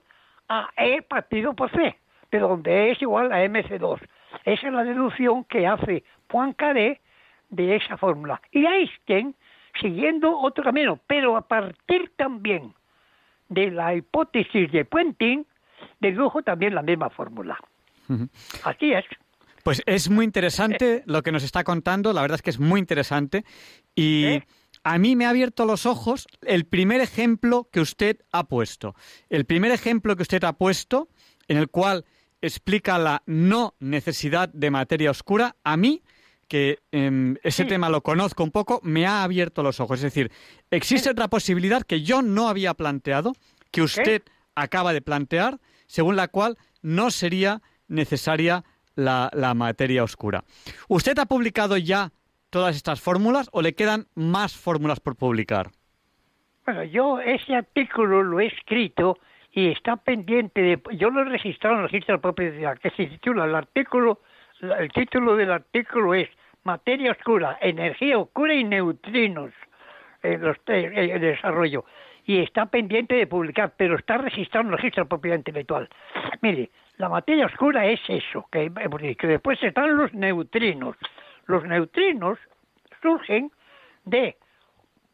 a 0.49 0.69
E 0.77 1.01
partido 1.01 1.53
por 1.53 1.69
C, 1.71 1.95
de 2.31 2.39
donde 2.39 2.71
E 2.71 2.91
es 2.91 3.01
igual 3.01 3.31
a 3.31 3.45
MC2. 3.45 3.99
Esa 4.43 4.67
es 4.67 4.73
la 4.73 4.83
deducción 4.83 5.43
que 5.45 5.67
hace 5.67 6.03
Poincaré 6.27 6.99
de 7.49 7.75
esa 7.75 7.97
fórmula. 7.97 8.41
Y 8.51 8.65
Einstein, 8.65 9.35
siguiendo 9.79 10.37
otro 10.39 10.63
camino, 10.63 10.99
pero 11.07 11.37
a 11.37 11.41
partir 11.41 12.11
también 12.15 12.73
de 13.49 13.69
la 13.69 13.93
hipótesis 13.93 14.71
de 14.71 14.85
Puenting, 14.85 15.45
dedujo 15.99 16.41
también 16.41 16.73
la 16.73 16.81
misma 16.81 17.09
fórmula. 17.09 17.57
Así 18.63 18.93
es. 18.93 19.05
Pues 19.65 19.81
es 19.87 20.11
muy 20.11 20.25
interesante 20.25 21.01
lo 21.07 21.23
que 21.23 21.31
nos 21.31 21.41
está 21.41 21.63
contando, 21.63 22.13
la 22.13 22.21
verdad 22.21 22.35
es 22.35 22.43
que 22.43 22.51
es 22.51 22.59
muy 22.59 22.79
interesante 22.79 23.45
y 23.95 24.25
¿Eh? 24.25 24.47
a 24.83 24.99
mí 24.99 25.15
me 25.15 25.25
ha 25.25 25.31
abierto 25.31 25.65
los 25.65 25.87
ojos 25.87 26.27
el 26.43 26.65
primer 26.65 27.01
ejemplo 27.01 27.67
que 27.71 27.79
usted 27.79 28.19
ha 28.31 28.43
puesto. 28.43 28.93
El 29.27 29.45
primer 29.45 29.71
ejemplo 29.71 30.15
que 30.15 30.21
usted 30.21 30.43
ha 30.43 30.53
puesto, 30.53 31.09
en 31.47 31.57
el 31.57 31.69
cual 31.69 32.05
explica 32.41 32.99
la 32.99 33.23
no 33.25 33.73
necesidad 33.79 34.49
de 34.49 34.69
materia 34.69 35.09
oscura, 35.09 35.55
a 35.63 35.77
mí, 35.77 36.03
que 36.47 36.77
em, 36.91 37.37
ese 37.41 37.65
tema 37.65 37.89
lo 37.89 38.03
conozco 38.03 38.43
un 38.43 38.51
poco, 38.51 38.79
me 38.83 39.07
ha 39.07 39.23
abierto 39.23 39.63
los 39.63 39.79
ojos. 39.79 39.97
Es 39.97 40.03
decir, 40.03 40.31
existe 40.69 41.09
otra 41.09 41.27
posibilidad 41.27 41.81
que 41.81 42.03
yo 42.03 42.21
no 42.21 42.49
había 42.49 42.75
planteado, 42.75 43.33
que 43.71 43.81
usted 43.81 44.21
acaba 44.53 44.93
de 44.93 45.01
plantear, 45.01 45.59
según 45.87 46.17
la 46.17 46.27
cual 46.27 46.55
no 46.83 47.09
sería 47.09 47.63
necesaria 47.87 48.63
la, 48.95 49.29
la 49.33 49.53
materia 49.53 50.03
oscura. 50.03 50.43
¿Usted 50.87 51.17
ha 51.19 51.25
publicado 51.25 51.77
ya 51.77 52.11
todas 52.49 52.75
estas 52.75 53.01
fórmulas 53.01 53.49
o 53.51 53.61
le 53.61 53.75
quedan 53.75 54.07
más 54.15 54.55
fórmulas 54.55 54.99
por 54.99 55.15
publicar? 55.15 55.71
Bueno, 56.65 56.83
yo 56.83 57.19
ese 57.19 57.55
artículo 57.55 58.23
lo 58.23 58.39
he 58.39 58.47
escrito 58.47 59.19
y 59.51 59.69
está 59.69 59.97
pendiente 59.97 60.61
de... 60.61 60.81
Yo 60.97 61.09
lo 61.09 61.21
he 61.21 61.25
registrado 61.25 61.75
en 61.75 61.83
el 61.83 61.89
registro 61.89 62.15
de 62.15 62.21
propiedad, 62.21 62.77
que 62.77 62.89
se 62.91 63.05
titula 63.05 63.45
el 63.45 63.55
artículo, 63.55 64.21
el 64.61 64.91
título 64.91 65.35
del 65.35 65.51
artículo 65.51 66.13
es 66.13 66.27
Materia 66.63 67.11
oscura, 67.11 67.57
energía 67.61 68.17
oscura 68.17 68.53
y 68.53 68.63
neutrinos 68.63 69.51
en, 70.23 70.41
los, 70.41 70.57
en 70.67 71.21
desarrollo. 71.21 71.85
Y 72.25 72.39
está 72.39 72.65
pendiente 72.65 73.15
de 73.15 73.27
publicar, 73.27 73.73
pero 73.77 73.95
está 73.95 74.17
registrado 74.17 74.67
en 74.67 74.71
el 74.71 74.77
registro 74.77 75.03
de 75.03 75.09
propiedad 75.09 75.37
intelectual. 75.37 75.87
Mire, 76.41 76.71
la 76.97 77.09
materia 77.09 77.45
oscura 77.45 77.85
es 77.85 77.99
eso, 78.07 78.47
que 78.51 78.71
hemos 78.79 79.01
dicho. 79.01 79.27
Después 79.27 79.61
están 79.61 79.95
los 79.95 80.13
neutrinos. 80.13 80.95
Los 81.45 81.63
neutrinos 81.65 82.39
surgen 83.01 83.51
de 84.05 84.37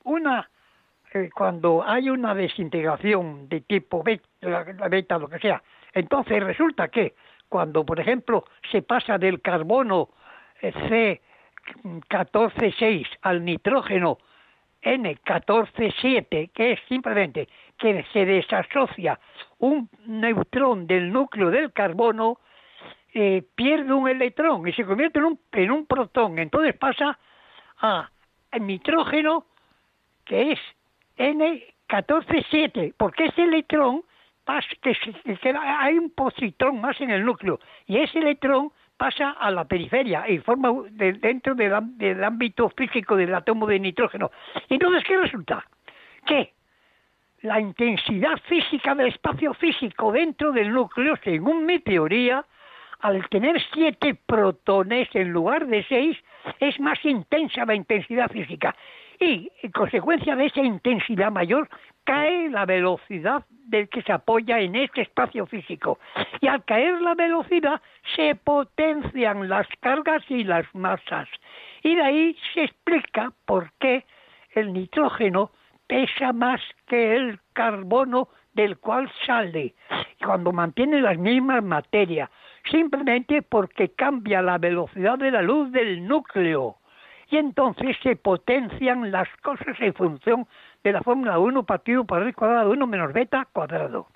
una 0.03 0.49
eh, 1.13 1.29
cuando 1.33 1.83
hay 1.85 2.09
una 2.09 2.33
desintegración 2.33 3.49
de 3.49 3.61
tipo 3.61 4.01
beta, 4.01 4.63
beta, 4.89 5.17
lo 5.17 5.27
que 5.27 5.39
sea. 5.39 5.61
Entonces 5.93 6.41
resulta 6.41 6.87
que 6.87 7.15
cuando, 7.49 7.85
por 7.85 7.99
ejemplo, 7.99 8.45
se 8.71 8.81
pasa 8.81 9.17
del 9.17 9.41
carbono 9.41 10.09
eh, 10.61 11.19
C146 11.83 13.05
al 13.23 13.43
nitrógeno 13.43 14.19
N147, 14.83 16.51
que 16.51 16.71
es 16.73 16.79
simplemente 16.87 17.47
que 17.77 18.03
se 18.13 18.25
desasocia 18.25 19.19
un 19.59 19.89
neutrón 20.05 20.87
del 20.87 21.11
núcleo 21.11 21.51
del 21.51 21.71
carbono, 21.71 22.39
eh, 23.13 23.43
pierde 23.55 23.93
un 23.93 24.07
electrón 24.07 24.67
y 24.67 24.73
se 24.73 24.85
convierte 24.85 25.19
en 25.19 25.25
un, 25.25 25.39
en 25.51 25.71
un 25.71 25.85
protón. 25.85 26.39
Entonces 26.39 26.75
pasa 26.75 27.19
a 27.79 28.09
nitrógeno, 28.59 29.45
que 30.25 30.53
es 30.53 30.59
N147, 31.17 32.93
porque 32.97 33.25
ese 33.25 33.43
electrón 33.43 34.03
pasa, 34.43 34.67
que, 34.81 34.95
hay 35.55 35.97
un 35.97 36.11
positrón 36.11 36.79
más 36.81 36.99
en 37.01 37.11
el 37.11 37.23
núcleo 37.23 37.59
y 37.85 37.97
ese 37.97 38.19
electrón 38.19 38.71
pasa 39.01 39.31
a 39.31 39.49
la 39.49 39.65
periferia 39.65 40.29
y 40.29 40.37
forma 40.37 40.71
dentro 40.91 41.55
del, 41.55 41.73
del 41.97 42.23
ámbito 42.23 42.69
físico 42.69 43.15
del 43.15 43.33
átomo 43.33 43.65
de 43.65 43.79
nitrógeno. 43.79 44.29
Entonces, 44.69 45.03
¿qué 45.05 45.17
resulta? 45.17 45.65
Que 46.23 46.53
la 47.41 47.59
intensidad 47.59 48.37
física 48.47 48.93
del 48.93 49.07
espacio 49.07 49.55
físico 49.55 50.11
dentro 50.11 50.51
del 50.51 50.71
núcleo, 50.71 51.15
según 51.23 51.65
mi 51.65 51.79
teoría, 51.79 52.45
al 52.99 53.27
tener 53.29 53.59
siete 53.73 54.13
protones 54.23 55.09
en 55.15 55.31
lugar 55.31 55.65
de 55.65 55.83
seis, 55.85 56.15
es 56.59 56.79
más 56.79 57.03
intensa 57.03 57.65
la 57.65 57.73
intensidad 57.73 58.29
física. 58.29 58.75
Y 59.21 59.51
en 59.61 59.71
consecuencia 59.71 60.35
de 60.35 60.47
esa 60.47 60.61
intensidad 60.61 61.31
mayor, 61.31 61.69
cae 62.05 62.49
la 62.49 62.65
velocidad 62.65 63.45
del 63.67 63.87
que 63.87 64.01
se 64.01 64.11
apoya 64.11 64.59
en 64.59 64.75
este 64.75 65.01
espacio 65.01 65.45
físico. 65.45 65.99
Y 66.41 66.47
al 66.47 66.65
caer 66.65 66.99
la 67.01 67.13
velocidad, 67.13 67.79
se 68.15 68.33
potencian 68.33 69.47
las 69.47 69.67
cargas 69.79 70.23
y 70.27 70.43
las 70.43 70.65
masas. 70.73 71.29
Y 71.83 71.95
de 71.95 72.01
ahí 72.01 72.37
se 72.55 72.63
explica 72.63 73.31
por 73.45 73.71
qué 73.79 74.05
el 74.55 74.73
nitrógeno 74.73 75.51
pesa 75.85 76.33
más 76.33 76.59
que 76.87 77.15
el 77.15 77.39
carbono 77.53 78.29
del 78.53 78.79
cual 78.79 79.07
sale 79.27 79.75
cuando 80.25 80.51
mantiene 80.51 80.99
las 80.99 81.17
mismas 81.19 81.63
materias, 81.63 82.29
simplemente 82.71 83.43
porque 83.43 83.89
cambia 83.89 84.41
la 84.41 84.57
velocidad 84.57 85.19
de 85.19 85.29
la 85.29 85.43
luz 85.43 85.71
del 85.71 86.07
núcleo. 86.07 86.80
Y 87.31 87.37
entonces 87.37 87.95
se 88.03 88.17
potencian 88.17 89.09
las 89.09 89.27
cosas 89.41 89.79
en 89.79 89.93
función 89.93 90.47
de 90.83 90.91
la 90.91 91.01
fórmula 91.01 91.39
1 91.39 91.65
partido 91.65 92.03
por 92.03 92.21
r 92.21 92.33
cuadrado 92.33 92.71
1 92.71 92.87
menos 92.87 93.13
beta 93.13 93.47
cuadrado. 93.53 94.07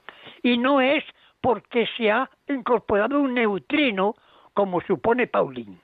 Y 0.43 0.57
no 0.57 0.81
es 0.81 1.03
porque 1.39 1.87
se 1.97 2.11
ha 2.11 2.29
incorporado 2.49 3.21
un 3.21 3.33
neutrino 3.33 4.15
como 4.53 4.81
supone 4.81 5.27
Pauling. 5.27 5.79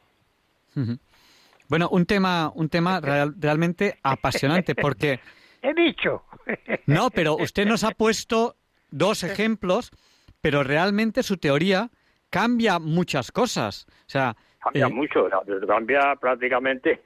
Bueno, 1.69 1.87
un 1.89 2.05
tema, 2.05 2.51
un 2.53 2.67
tema 2.67 2.99
realmente 2.99 3.97
apasionante 4.03 4.75
porque... 4.75 5.19
He 5.61 5.73
dicho. 5.73 6.23
No, 6.87 7.11
pero 7.11 7.35
usted 7.35 7.65
nos 7.65 7.83
ha 7.83 7.91
puesto 7.91 8.57
dos 8.89 9.23
ejemplos, 9.23 9.91
pero 10.41 10.63
realmente 10.63 11.23
su 11.23 11.37
teoría 11.37 11.91
cambia 12.29 12.79
muchas 12.79 13.31
cosas. 13.31 13.85
O 13.89 14.09
sea, 14.09 14.35
cambia 14.61 14.87
eh, 14.87 14.89
mucho, 14.89 15.27
cambia 15.67 16.15
prácticamente 16.15 17.01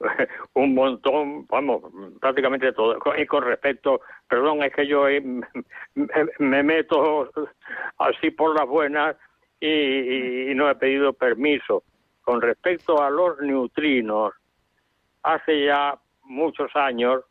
un 0.54 0.74
montón, 0.74 1.46
vamos, 1.46 1.82
prácticamente 2.20 2.72
todo. 2.72 2.98
Y 3.16 3.26
con 3.26 3.44
respecto, 3.44 4.02
perdón, 4.28 4.62
es 4.62 4.72
que 4.74 4.86
yo 4.86 5.04
me, 5.94 6.62
meto 6.62 7.30
así 7.98 8.30
por 8.30 8.54
las 8.58 8.68
buenas 8.68 9.16
y, 9.58 10.52
no 10.54 10.70
he 10.70 10.74
pedido 10.74 11.12
permiso. 11.12 11.82
Con 12.22 12.42
respecto 12.42 13.02
a 13.02 13.08
los 13.08 13.40
neutrinos, 13.40 14.34
hace 15.22 15.64
ya 15.64 15.98
muchos 16.24 16.70
años, 16.76 17.24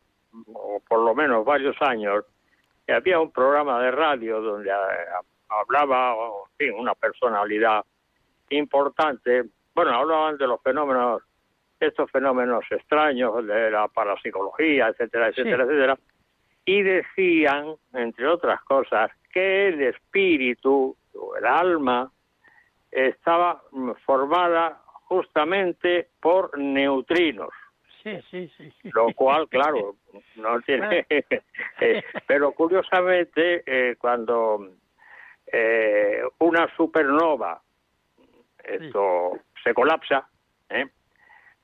o 0.52 0.82
por 0.88 1.04
lo 1.04 1.14
menos 1.14 1.44
varios 1.44 1.80
años, 1.80 2.24
había 2.88 3.20
un 3.20 3.30
programa 3.30 3.80
de 3.80 3.92
radio 3.92 4.40
donde 4.40 4.70
eh, 4.70 4.74
hablaba, 5.48 6.16
en 6.58 6.74
una 6.74 6.94
personalidad 6.94 7.84
importante, 8.50 9.44
bueno, 9.78 9.94
hablaban 9.94 10.36
de 10.36 10.48
los 10.48 10.60
fenómenos, 10.60 11.22
estos 11.78 12.10
fenómenos 12.10 12.64
extraños 12.68 13.46
de 13.46 13.70
la 13.70 13.86
parapsicología, 13.86 14.88
etcétera, 14.88 15.28
etcétera, 15.28 15.62
etcétera, 15.62 15.98
y 16.64 16.82
decían, 16.82 17.76
entre 17.92 18.26
otras 18.26 18.60
cosas, 18.64 19.12
que 19.32 19.68
el 19.68 19.80
espíritu 19.82 20.96
o 21.14 21.36
el 21.36 21.46
alma 21.46 22.10
estaba 22.90 23.62
formada 24.04 24.82
justamente 25.04 26.08
por 26.20 26.58
neutrinos. 26.58 27.50
Sí, 28.02 28.20
sí, 28.32 28.50
sí. 28.56 28.72
Lo 28.92 29.14
cual, 29.14 29.48
claro, 29.48 29.94
no 30.34 30.60
tiene... 30.66 31.06
Eh, 31.80 32.02
pero 32.26 32.50
curiosamente, 32.50 33.62
eh, 33.64 33.94
cuando 34.00 34.72
eh, 35.46 36.20
una 36.40 36.66
supernova 36.74 37.62
esto 38.68 39.38
se 39.62 39.74
colapsa, 39.74 40.28
¿eh? 40.68 40.86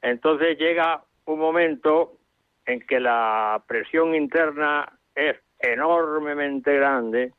entonces 0.03 0.59
llega 0.59 1.03
un 1.26 1.38
momento 1.38 2.18
en 2.66 2.80
que 2.80 3.01
la 3.01 3.62
presión 3.66 4.14
interna 4.14 4.90
es 5.14 5.36
enormemente 5.59 6.74
grande, 6.74 7.32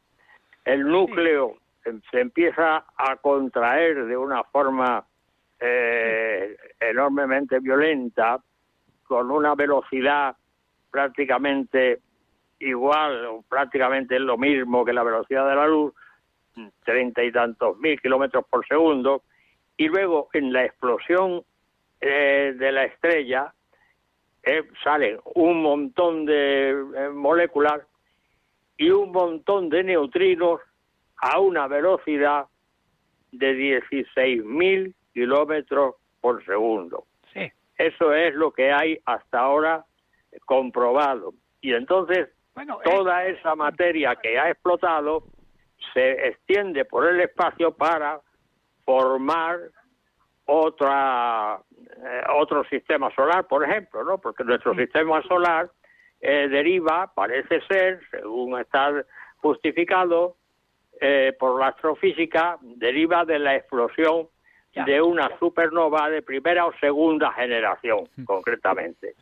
el 0.64 0.88
núcleo 0.88 1.58
se 2.12 2.20
empieza 2.20 2.86
a 2.98 3.16
contraer 3.18 4.06
de 4.06 4.18
una 4.18 4.44
forma 4.44 5.06
eh, 5.60 6.58
enormemente 6.80 7.60
violenta, 7.60 8.40
con 9.04 9.30
una 9.30 9.54
velocidad 9.54 10.36
prácticamente 10.90 12.00
igual 12.60 13.26
o 13.26 13.42
prácticamente 13.48 14.20
lo 14.20 14.38
mismo 14.38 14.84
que 14.84 14.94
la 14.94 15.04
velocidad 15.04 15.48
de 15.48 15.56
la 15.56 15.68
luz, 15.68 15.94
treinta 16.84 17.24
y 17.24 17.32
tantos 17.32 17.78
mil 17.78 18.02
kilómetros 18.02 18.46
por 18.50 18.66
segundo, 18.66 19.24
y 19.78 19.88
luego 19.88 20.30
en 20.34 20.54
la 20.54 20.66
explosión 20.66 21.44
eh, 22.00 22.54
de 22.58 22.72
la 22.72 22.86
estrella 22.86 23.54
eh, 24.44 24.64
salen 24.84 25.20
un 25.34 25.62
montón 25.62 26.26
de 26.26 26.70
eh, 26.70 27.10
moléculas 27.10 27.82
y 28.78 28.90
un 28.90 29.12
montón 29.12 29.70
de 29.70 29.84
neutrinos 29.84 30.62
a 31.18 31.40
una 31.40 31.68
velocidad 31.68 32.46
de 33.32 33.82
16.000 33.82 34.94
kilómetros 35.14 35.96
por 36.22 36.44
segundo. 36.46 37.06
Sí. 37.34 37.52
Eso 37.78 38.14
es 38.14 38.34
lo 38.36 38.52
que 38.52 38.72
hay 38.72 39.00
hasta 39.06 39.40
ahora 39.40 39.86
comprobado. 40.46 41.34
Y 41.62 41.74
entonces 41.74 42.30
toda 42.84 43.26
esa 43.26 43.56
materia 43.56 44.16
que 44.16 44.38
ha 44.38 44.50
explotado 44.50 45.24
se 45.94 46.28
extiende 46.28 46.86
por 46.86 47.08
el 47.08 47.20
espacio 47.22 47.72
para 47.72 48.22
formar 48.86 49.60
otra 50.46 51.60
eh, 51.98 52.22
otro 52.36 52.64
sistema 52.66 53.14
solar, 53.16 53.48
por 53.48 53.64
ejemplo, 53.64 54.04
¿no? 54.04 54.18
Porque 54.20 54.44
nuestro 54.44 54.76
sistema 54.76 55.22
solar 55.24 55.70
eh, 56.22 56.48
deriva, 56.48 57.12
parece 57.14 57.62
ser, 57.62 58.02
según 58.12 58.60
está 58.60 59.04
justificado 59.38 60.36
eh, 61.02 61.34
por 61.38 61.60
la 61.60 61.68
astrofísica, 61.68 62.58
deriva 62.62 63.26
de 63.26 63.40
la 63.40 63.56
explosión 63.56 64.28
de 64.86 65.02
una 65.02 65.30
supernova 65.40 66.10
de 66.10 66.22
primera 66.22 66.66
o 66.66 66.74
segunda 66.80 67.32
generación, 67.32 68.10
concretamente. 68.26 69.16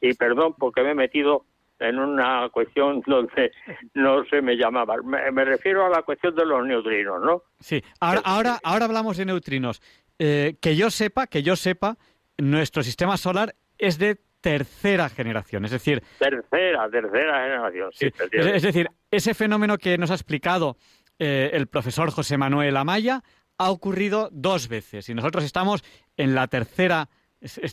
Y 0.00 0.14
perdón 0.14 0.54
porque 0.56 0.82
me 0.82 0.90
he 0.90 0.94
metido 0.94 1.44
en 1.82 1.98
una 1.98 2.48
cuestión 2.50 3.02
donde 3.06 3.52
no 3.94 4.24
se 4.24 4.40
me 4.40 4.56
llamaba. 4.56 4.96
Me, 5.02 5.44
refiero 5.44 5.86
a 5.86 5.90
la 5.90 6.02
cuestión 6.02 6.34
de 6.34 6.46
los 6.46 6.64
neutrinos, 6.66 7.22
¿no? 7.22 7.42
Sí, 7.60 7.82
ahora, 8.00 8.22
ahora, 8.24 8.58
ahora 8.62 8.84
hablamos 8.86 9.16
de 9.16 9.26
neutrinos. 9.26 9.82
Eh, 10.18 10.56
que 10.60 10.76
yo 10.76 10.90
sepa, 10.90 11.26
que 11.26 11.42
yo 11.42 11.56
sepa, 11.56 11.96
nuestro 12.38 12.82
sistema 12.82 13.16
solar 13.16 13.54
es 13.78 13.98
de 13.98 14.20
tercera 14.40 15.08
generación, 15.08 15.64
es 15.64 15.70
decir... 15.70 16.02
Tercera, 16.18 16.90
tercera 16.90 17.42
generación, 17.42 17.90
sí. 17.92 18.10
es, 18.32 18.62
decir, 18.62 18.88
ese 19.10 19.34
fenómeno 19.34 19.78
que 19.78 19.96
nos 19.98 20.10
ha 20.10 20.14
explicado 20.14 20.76
eh, 21.18 21.50
el 21.54 21.68
profesor 21.68 22.10
José 22.10 22.36
Manuel 22.36 22.76
Amaya 22.76 23.22
ha 23.56 23.70
ocurrido 23.70 24.28
dos 24.32 24.68
veces 24.68 25.08
y 25.08 25.14
nosotros 25.14 25.44
estamos 25.44 25.84
en 26.16 26.34
la 26.34 26.48
tercera 26.48 27.08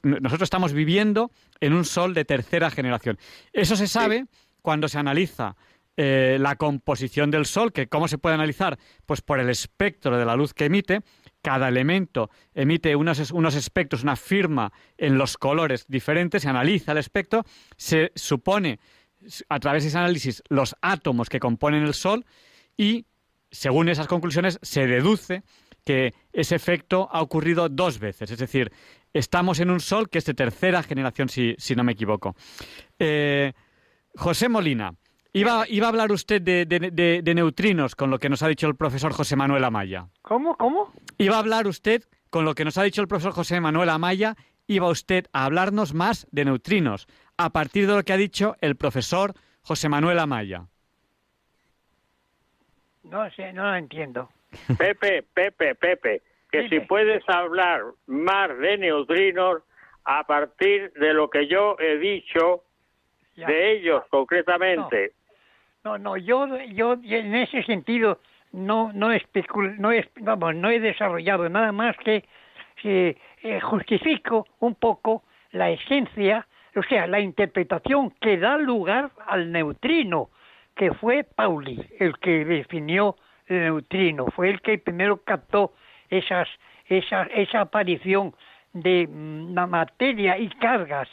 nosotros 0.03 0.47
estamos 0.47 0.73
viviendo 0.73 1.31
en 1.59 1.73
un 1.73 1.85
sol 1.85 2.13
de 2.13 2.25
tercera 2.25 2.71
generación. 2.71 3.17
Eso 3.53 3.75
se 3.75 3.87
sabe 3.87 4.25
cuando 4.61 4.87
se 4.87 4.97
analiza 4.97 5.55
eh, 6.01 6.37
la 6.39 6.55
composición 6.55 7.29
del 7.29 7.45
sol, 7.45 7.73
que 7.73 7.87
cómo 7.87 8.07
se 8.07 8.17
puede 8.17 8.35
analizar, 8.35 8.79
pues 9.05 9.21
por 9.21 9.39
el 9.39 9.49
espectro 9.49 10.17
de 10.17 10.25
la 10.25 10.35
luz 10.35 10.53
que 10.53 10.65
emite. 10.65 11.01
Cada 11.41 11.67
elemento 11.67 12.29
emite 12.53 12.95
unos, 12.95 13.31
unos 13.31 13.55
espectros, 13.55 14.03
una 14.03 14.15
firma 14.15 14.71
en 14.97 15.17
los 15.17 15.37
colores 15.37 15.85
diferentes, 15.87 16.43
se 16.43 16.49
analiza 16.49 16.93
el 16.93 16.99
espectro, 16.99 17.43
se 17.75 18.11
supone 18.15 18.79
a 19.49 19.59
través 19.59 19.83
de 19.83 19.89
ese 19.89 19.97
análisis 19.97 20.41
los 20.47 20.75
átomos 20.81 21.29
que 21.29 21.39
componen 21.39 21.83
el 21.83 21.93
sol 21.93 22.25
y 22.77 23.05
según 23.51 23.89
esas 23.89 24.07
conclusiones 24.07 24.59
se 24.61 24.87
deduce 24.87 25.43
que 25.83 26.13
ese 26.33 26.55
efecto 26.55 27.09
ha 27.11 27.21
ocurrido 27.21 27.67
dos 27.67 27.99
veces. 27.99 28.31
Es 28.31 28.39
decir, 28.39 28.71
estamos 29.13 29.59
en 29.59 29.69
un 29.69 29.79
Sol 29.79 30.09
que 30.09 30.19
es 30.19 30.25
de 30.25 30.33
tercera 30.33 30.83
generación, 30.83 31.29
si, 31.29 31.55
no 31.75 31.83
me 31.83 31.93
equivoco. 31.93 32.35
Eh, 32.97 33.53
José 34.15 34.49
Molina, 34.49 34.93
iba, 35.33 35.65
iba 35.67 35.87
a 35.87 35.89
hablar 35.89 36.11
usted 36.11 36.41
de, 36.41 37.33
neutrinos 37.35 37.95
con 37.95 38.09
lo 38.09 38.19
que 38.19 38.29
nos 38.29 38.43
ha 38.43 38.47
dicho 38.47 38.67
el 38.67 38.75
profesor 38.75 39.13
José 39.13 39.35
Manuel 39.35 39.63
Amaya. 39.63 40.07
¿Cómo? 40.21 40.55
¿Cómo? 40.55 40.91
Iba 41.17 41.35
a 41.35 41.39
hablar 41.39 41.67
usted 41.67 42.03
con 42.29 42.45
lo 42.45 42.53
que 42.55 42.65
nos 42.65 42.77
ha 42.77 42.83
dicho 42.83 43.01
el 43.01 43.07
profesor 43.07 43.33
José 43.33 43.59
Manuel 43.59 43.89
Amaya, 43.89 44.35
iba 44.67 44.87
usted 44.87 45.25
a 45.33 45.45
hablarnos 45.45 45.93
más 45.93 46.27
de 46.31 46.45
neutrinos, 46.45 47.07
a 47.37 47.49
partir 47.49 47.87
de 47.87 47.95
lo 47.95 48.03
que 48.03 48.13
ha 48.13 48.17
dicho 48.17 48.55
el 48.61 48.75
profesor 48.75 49.33
José 49.61 49.89
Manuel 49.89 50.19
Amaya. 50.19 50.67
No 53.03 53.29
sé, 53.31 53.51
no 53.53 53.63
lo 53.63 53.75
entiendo. 53.75 54.29
Pepe, 54.77 55.23
Pepe, 55.23 55.75
Pepe, 55.75 56.21
que 56.51 56.67
si 56.69 56.79
puedes 56.81 57.27
hablar 57.29 57.81
más 58.07 58.57
de 58.57 58.77
neutrinos 58.77 59.61
a 60.05 60.23
partir 60.23 60.91
de 60.93 61.13
lo 61.13 61.29
que 61.29 61.47
yo 61.47 61.75
he 61.79 61.97
dicho 61.97 62.63
de 63.35 63.71
ellos 63.73 64.03
concretamente. 64.09 65.13
No, 65.83 65.97
no, 65.97 66.17
yo, 66.17 66.47
yo 66.65 66.93
en 66.93 67.35
ese 67.35 67.63
sentido 67.63 68.19
no 68.51 68.91
no 68.93 69.09
no, 69.77 69.91
vamos, 70.21 70.55
no 70.55 70.69
he 70.69 70.79
desarrollado 70.79 71.47
nada 71.49 71.71
más 71.71 71.95
que 71.97 72.25
eh, 72.83 73.59
justifico 73.61 74.47
un 74.59 74.75
poco 74.75 75.23
la 75.51 75.69
esencia, 75.69 76.47
o 76.75 76.83
sea, 76.83 77.07
la 77.07 77.19
interpretación 77.19 78.11
que 78.21 78.37
da 78.37 78.57
lugar 78.57 79.11
al 79.25 79.51
neutrino, 79.51 80.29
que 80.75 80.93
fue 80.93 81.23
Pauli 81.23 81.85
el 81.99 82.17
que 82.19 82.45
definió 82.45 83.15
el 83.47 83.61
neutrino, 83.61 84.27
fue 84.27 84.49
el 84.49 84.61
que 84.61 84.77
primero 84.77 85.17
captó 85.23 85.73
esas, 86.09 86.47
esa, 86.87 87.23
esa 87.23 87.61
aparición 87.61 88.33
de 88.73 89.07
mm, 89.07 89.53
la 89.53 89.67
materia 89.67 90.37
y 90.37 90.49
cargas 90.49 91.07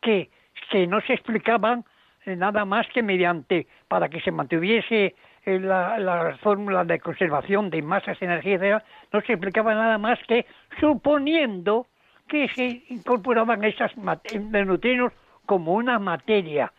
que, 0.00 0.30
que 0.70 0.86
no 0.86 1.00
se 1.02 1.14
explicaban 1.14 1.84
eh, 2.26 2.36
nada 2.36 2.64
más 2.64 2.86
que 2.88 3.02
mediante, 3.02 3.66
para 3.88 4.08
que 4.08 4.20
se 4.20 4.30
mantuviese 4.30 5.14
eh, 5.44 5.60
la, 5.60 5.98
la 5.98 6.36
fórmula 6.38 6.84
de 6.84 6.98
conservación 6.98 7.68
de 7.70 7.82
masas, 7.82 8.20
energía, 8.22 8.54
etcétera, 8.54 8.84
no 9.12 9.20
se 9.20 9.32
explicaba 9.32 9.74
nada 9.74 9.98
más 9.98 10.18
que 10.26 10.46
suponiendo 10.80 11.86
que 12.28 12.48
se 12.48 12.82
incorporaban 12.88 13.62
esas 13.64 13.92
neutrinos 13.96 15.12
como 15.44 15.74
una 15.74 15.98
materia, 15.98 16.72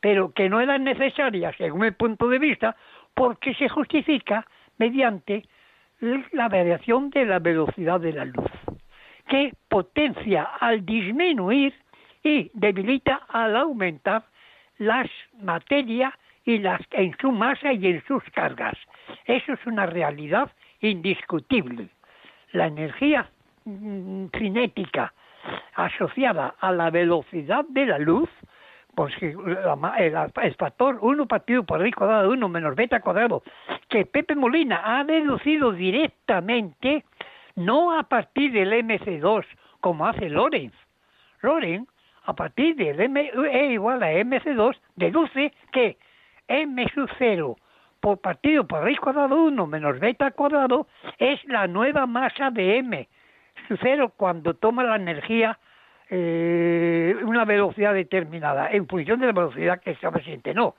pero 0.00 0.32
que 0.32 0.48
no 0.48 0.60
eran 0.60 0.82
necesarias, 0.82 1.54
según 1.56 1.82
mi 1.82 1.90
punto 1.92 2.28
de 2.28 2.40
vista, 2.40 2.76
porque 3.14 3.54
se 3.54 3.68
justifica 3.68 4.44
mediante 4.78 5.44
la 6.00 6.48
variación 6.48 7.10
de 7.10 7.24
la 7.24 7.38
velocidad 7.38 8.00
de 8.00 8.12
la 8.12 8.24
luz, 8.24 8.50
que 9.28 9.52
potencia 9.68 10.44
al 10.60 10.84
disminuir 10.84 11.74
y 12.22 12.50
debilita 12.54 13.22
al 13.28 13.56
aumentar 13.56 14.24
las 14.78 15.08
materias 15.40 16.14
y 16.44 16.58
las 16.58 16.80
en 16.92 17.16
su 17.20 17.30
masa 17.30 17.72
y 17.72 17.86
en 17.86 18.04
sus 18.06 18.22
cargas. 18.32 18.76
Eso 19.26 19.52
es 19.52 19.66
una 19.66 19.86
realidad 19.86 20.50
indiscutible. 20.80 21.88
La 22.52 22.66
energía 22.66 23.28
mm, 23.64 24.26
cinética 24.36 25.12
asociada 25.74 26.54
a 26.60 26.72
la 26.72 26.90
velocidad 26.90 27.64
de 27.68 27.86
la 27.86 27.98
luz, 27.98 28.28
pues 28.98 29.14
el, 29.22 30.16
el 30.42 30.54
factor 30.56 30.98
1 31.00 31.26
partido 31.26 31.62
por 31.62 31.78
raíz 31.78 31.94
cuadrada 31.94 32.22
de 32.22 32.30
1 32.30 32.48
menos 32.48 32.74
beta 32.74 32.98
cuadrado, 32.98 33.44
que 33.88 34.04
Pepe 34.04 34.34
Molina 34.34 34.82
ha 34.84 35.04
deducido 35.04 35.70
directamente, 35.70 37.04
no 37.54 37.96
a 37.96 38.02
partir 38.02 38.50
del 38.50 38.72
MC2, 38.72 39.44
como 39.80 40.04
hace 40.04 40.28
Lorenz. 40.28 40.74
Lorenz, 41.42 41.88
a 42.24 42.32
partir 42.32 42.74
del 42.74 42.98
M 42.98 43.30
E 43.52 43.66
igual 43.66 44.02
a 44.02 44.10
MC2, 44.10 44.76
deduce 44.96 45.52
que 45.70 45.96
M 46.48 46.84
sub 46.92 47.08
0 47.18 47.56
por 48.00 48.20
partido 48.20 48.66
por 48.66 48.82
raíz 48.82 48.98
cuadrado 48.98 49.44
1 49.44 49.66
menos 49.68 50.00
beta 50.00 50.32
cuadrado 50.32 50.88
es 51.18 51.38
la 51.44 51.68
nueva 51.68 52.06
masa 52.06 52.50
de 52.50 52.78
M 52.78 53.08
sub 53.68 53.78
0 53.80 54.12
cuando 54.16 54.54
toma 54.54 54.82
la 54.82 54.96
energía 54.96 55.56
eh, 56.10 57.14
una 57.22 57.44
velocidad 57.44 57.94
determinada 57.94 58.70
en 58.70 58.86
función 58.86 59.20
de 59.20 59.26
la 59.26 59.32
velocidad 59.32 59.80
que 59.80 59.92
está 59.92 60.10
presente. 60.10 60.54
No, 60.54 60.76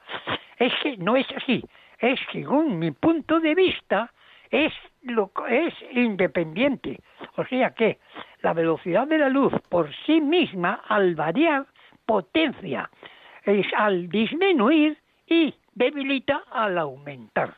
es 0.57 0.73
que 0.82 0.97
no 0.97 1.15
es 1.15 1.27
así. 1.36 1.63
Es 1.99 2.19
que, 2.32 2.39
según 2.39 2.80
mi 2.80 2.91
punto 2.91 3.39
de 3.39 3.55
vista, 3.55 4.11
es 4.49 4.73
lo 5.03 5.32
es 5.49 5.73
independiente. 5.91 6.99
O 7.36 7.45
sea 7.45 7.71
que 7.71 7.99
la 8.41 8.53
velocidad 8.53 9.07
de 9.07 9.17
la 9.17 9.30
luz 9.30 9.53
por 9.69 9.93
sí 10.05 10.21
misma, 10.21 10.82
al 10.88 11.15
variar, 11.15 11.65
potencia, 12.05 12.89
es 13.43 13.67
al 13.75 14.09
disminuir 14.09 14.97
y 15.27 15.53
debilita 15.73 16.43
al 16.51 16.77
aumentar. 16.77 17.55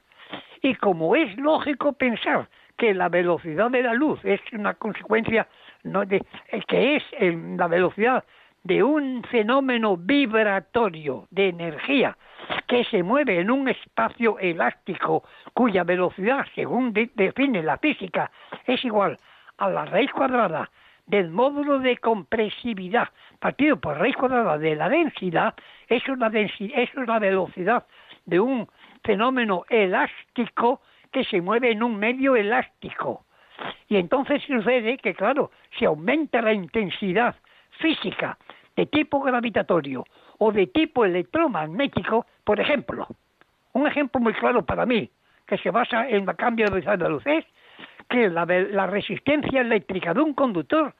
Y 0.61 0.75
como 0.75 1.15
es 1.15 1.35
lógico 1.37 1.93
pensar 1.93 2.47
que 2.77 2.93
la 2.93 3.09
velocidad 3.09 3.71
de 3.71 3.83
la 3.83 3.93
luz 3.93 4.19
es 4.23 4.41
una 4.53 4.73
consecuencia 4.73 5.47
no 5.83 6.05
de 6.05 6.21
que 6.67 6.95
es 6.97 7.03
la 7.57 7.67
velocidad 7.67 8.23
de 8.63 8.83
un 8.83 9.23
fenómeno 9.23 9.97
vibratorio 9.97 11.27
de 11.31 11.49
energía 11.49 12.15
que 12.67 12.83
se 12.85 13.01
mueve 13.03 13.39
en 13.39 13.49
un 13.49 13.67
espacio 13.67 14.37
elástico 14.39 15.23
cuya 15.53 15.83
velocidad, 15.83 16.45
según 16.55 16.93
de- 16.93 17.09
define 17.15 17.63
la 17.63 17.77
física, 17.77 18.31
es 18.65 18.83
igual 18.85 19.17
a 19.57 19.69
la 19.69 19.85
raíz 19.85 20.11
cuadrada 20.11 20.69
del 21.07 21.31
módulo 21.31 21.79
de 21.79 21.97
compresividad 21.97 23.09
partido 23.39 23.79
por 23.79 23.97
raíz 23.97 24.15
cuadrada 24.15 24.57
de 24.59 24.75
la 24.75 24.87
densidad, 24.89 25.55
es 25.87 26.07
la, 26.07 26.29
densi- 26.29 26.71
eso 26.75 27.01
es 27.01 27.07
la 27.07 27.17
velocidad 27.19 27.85
de 28.25 28.39
un 28.39 28.67
fenómeno 29.03 29.65
elástico 29.69 30.81
que 31.11 31.23
se 31.25 31.41
mueve 31.41 31.71
en 31.71 31.81
un 31.83 31.97
medio 31.97 32.35
elástico. 32.35 33.25
Y 33.87 33.97
entonces 33.97 34.41
sucede 34.43 34.97
que, 34.97 35.13
claro, 35.13 35.51
si 35.77 35.85
aumenta 35.85 36.41
la 36.41 36.53
intensidad 36.53 37.35
física 37.79 38.37
de 38.75 38.85
tipo 38.85 39.21
gravitatorio 39.21 40.05
o 40.37 40.51
de 40.51 40.67
tipo 40.67 41.05
electromagnético, 41.05 42.25
por 42.43 42.59
ejemplo, 42.59 43.07
un 43.73 43.87
ejemplo 43.87 44.19
muy 44.19 44.33
claro 44.33 44.65
para 44.65 44.85
mí, 44.85 45.09
que 45.45 45.57
se 45.57 45.71
basa 45.71 46.07
en 46.07 46.25
la 46.25 46.33
cambio 46.33 46.65
de 46.65 46.71
velocidad 46.71 46.97
de 46.97 47.09
luz, 47.09 47.23
es 47.25 47.45
que 48.09 48.29
la, 48.29 48.45
la 48.45 48.87
resistencia 48.87 49.61
eléctrica 49.61 50.13
de 50.13 50.21
un 50.21 50.33
conductor 50.33 50.93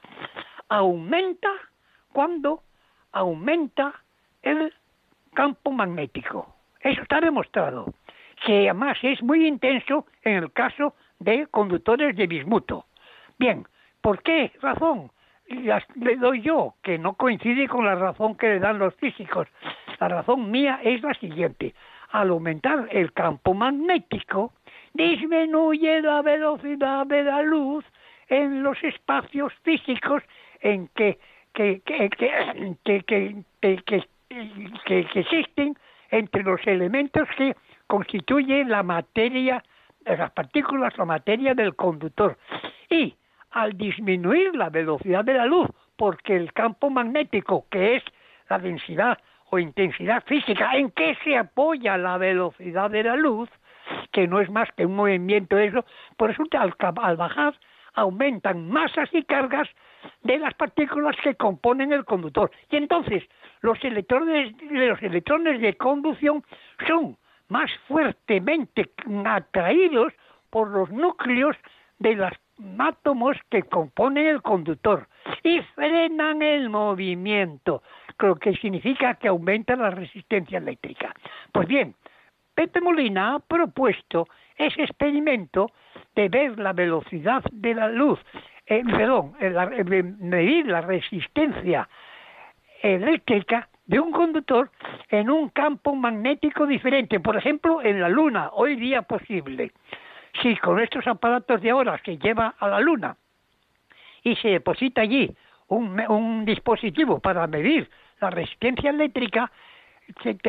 aumenta 0.69 1.49
cuando 2.11 2.63
aumenta 3.11 3.93
el 4.41 4.73
campo 5.33 5.71
magnético. 5.71 6.55
Eso 6.81 7.01
está 7.01 7.21
demostrado, 7.21 7.93
que 8.45 8.69
además 8.69 8.97
es 9.01 9.21
muy 9.21 9.47
intenso 9.47 10.05
en 10.23 10.35
el 10.35 10.51
caso 10.51 10.95
de 11.21 11.47
conductores 11.47 12.15
de 12.15 12.27
bismuto. 12.27 12.85
Bien, 13.37 13.65
¿por 14.01 14.21
qué 14.23 14.51
razón? 14.61 15.11
Las- 15.47 15.85
le 15.95 16.15
doy 16.15 16.41
yo, 16.41 16.75
que 16.81 16.97
no 16.97 17.13
coincide 17.13 17.67
con 17.67 17.85
la 17.85 17.95
razón 17.95 18.35
que 18.35 18.47
le 18.47 18.59
dan 18.59 18.79
los 18.79 18.95
físicos. 18.95 19.47
La 19.99 20.07
razón 20.07 20.49
mía 20.49 20.79
es 20.83 21.01
la 21.01 21.13
siguiente. 21.15 21.75
Al 22.11 22.29
aumentar 22.29 22.87
el 22.91 23.13
campo 23.13 23.53
magnético, 23.53 24.53
disminuye 24.93 26.01
la 26.01 26.21
velocidad 26.21 27.05
de 27.05 27.23
la 27.23 27.41
luz 27.41 27.85
en 28.27 28.63
los 28.63 28.81
espacios 28.83 29.53
físicos 29.63 30.23
en 30.61 30.87
que, 30.95 31.19
que, 31.53 31.81
que, 31.81 32.09
que, 33.05 35.19
existen 35.19 35.77
entre 36.09 36.43
los 36.43 36.65
elementos 36.65 37.27
que 37.37 37.55
constituyen 37.87 38.69
la 38.69 38.83
materia, 38.83 39.63
las 40.05 40.31
partículas, 40.31 40.97
la 40.97 41.05
materia 41.05 41.53
del 41.53 41.75
conductor. 41.75 42.37
Y 42.89 43.15
al 43.51 43.77
disminuir 43.77 44.55
la 44.55 44.69
velocidad 44.69 45.23
de 45.23 45.33
la 45.33 45.45
luz, 45.45 45.69
porque 45.95 46.35
el 46.35 46.53
campo 46.53 46.89
magnético, 46.89 47.65
que 47.69 47.97
es 47.97 48.03
la 48.49 48.59
densidad 48.59 49.17
o 49.49 49.59
intensidad 49.59 50.23
física 50.25 50.75
en 50.75 50.91
que 50.91 51.15
se 51.23 51.37
apoya 51.37 51.97
la 51.97 52.17
velocidad 52.17 52.89
de 52.89 53.03
la 53.03 53.15
luz, 53.15 53.49
que 54.11 54.27
no 54.27 54.39
es 54.39 54.49
más 54.49 54.69
que 54.73 54.85
un 54.85 54.95
movimiento 54.95 55.55
de 55.55 55.67
eso, 55.67 55.85
por 56.17 56.29
resulta 56.29 56.61
al, 56.61 56.73
al 57.01 57.17
bajar 57.17 57.53
aumentan 57.93 58.69
masas 58.69 59.09
y 59.13 59.23
cargas 59.23 59.67
de 60.23 60.39
las 60.39 60.53
partículas 60.53 61.15
que 61.23 61.35
componen 61.35 61.91
el 61.93 62.05
conductor. 62.05 62.51
Y 62.69 62.77
entonces 62.77 63.23
los 63.61 63.83
electrones, 63.83 64.53
los 64.69 65.01
electrones 65.01 65.61
de 65.61 65.75
conducción 65.75 66.43
son 66.87 67.17
más 67.51 67.69
fuertemente 67.89 68.89
atraídos 69.25 70.13
por 70.49 70.69
los 70.69 70.89
núcleos 70.89 71.57
de 71.99 72.15
los 72.15 72.31
átomos 72.79 73.37
que 73.49 73.63
componen 73.63 74.25
el 74.25 74.41
conductor 74.41 75.07
y 75.43 75.59
frenan 75.75 76.41
el 76.41 76.69
movimiento, 76.69 77.83
lo 78.19 78.35
que 78.35 78.55
significa 78.55 79.15
que 79.15 79.27
aumenta 79.27 79.75
la 79.75 79.89
resistencia 79.89 80.59
eléctrica. 80.59 81.13
Pues 81.51 81.67
bien, 81.67 81.93
Pepe 82.55 82.79
Molina 82.79 83.35
ha 83.35 83.39
propuesto 83.39 84.27
ese 84.55 84.83
experimento 84.83 85.71
de 86.15 86.29
ver 86.29 86.57
la 86.57 86.71
velocidad 86.71 87.43
de 87.51 87.75
la 87.75 87.89
luz, 87.89 88.19
eh, 88.65 88.81
perdón, 88.85 89.33
eh, 89.41 90.03
medir 90.19 90.67
la 90.67 90.81
resistencia 90.81 91.89
eléctrica 92.81 93.67
de 93.85 93.99
un 93.99 94.11
conductor 94.11 94.69
en 95.09 95.29
un 95.29 95.49
campo 95.49 95.95
magnético 95.95 96.65
diferente, 96.65 97.19
por 97.19 97.35
ejemplo, 97.35 97.81
en 97.81 97.99
la 97.99 98.09
Luna, 98.09 98.49
hoy 98.53 98.75
día 98.75 99.01
posible. 99.01 99.71
Si 100.41 100.55
con 100.57 100.79
estos 100.79 101.05
aparatos 101.07 101.61
de 101.61 101.71
ahora 101.71 101.99
se 102.05 102.17
lleva 102.17 102.55
a 102.57 102.67
la 102.67 102.79
Luna 102.79 103.17
y 104.23 104.35
se 104.37 104.49
deposita 104.49 105.01
allí 105.01 105.35
un, 105.67 106.45
dispositivo 106.45 107.19
para 107.19 107.47
medir 107.47 107.89
la 108.19 108.29
resistencia 108.29 108.89
eléctrica, 108.89 109.51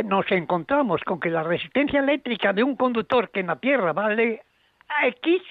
nos 0.05 0.31
encontramos 0.31 1.03
con 1.05 1.21
que 1.21 1.31
la 1.31 1.43
resistencia 1.43 2.01
eléctrica 2.01 2.53
de 2.53 2.63
un 2.63 2.77
conductor 2.77 3.31
que 3.31 3.41
en 3.41 3.47
la 3.49 3.57
Tierra 3.57 3.93
vale 3.93 4.43
a 4.89 5.07
X, 5.07 5.43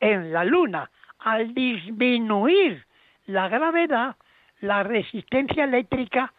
en 0.00 0.32
la 0.32 0.44
Luna, 0.44 0.90
al 1.18 1.52
disminuir 1.54 2.84
la 3.26 3.48
gravedad, 3.48 4.16
la 4.60 4.82
resistencia 4.82 5.64
eléctrica 5.64 6.32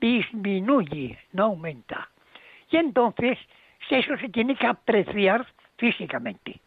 disminuye, 0.00 1.18
no 1.32 1.44
aumenta. 1.44 2.08
Y 2.70 2.76
entonces 2.76 3.38
eso 3.90 4.16
se 4.16 4.28
tiene 4.28 4.56
que 4.56 4.66
apreciar 4.66 5.46
físicamente. 5.76 6.60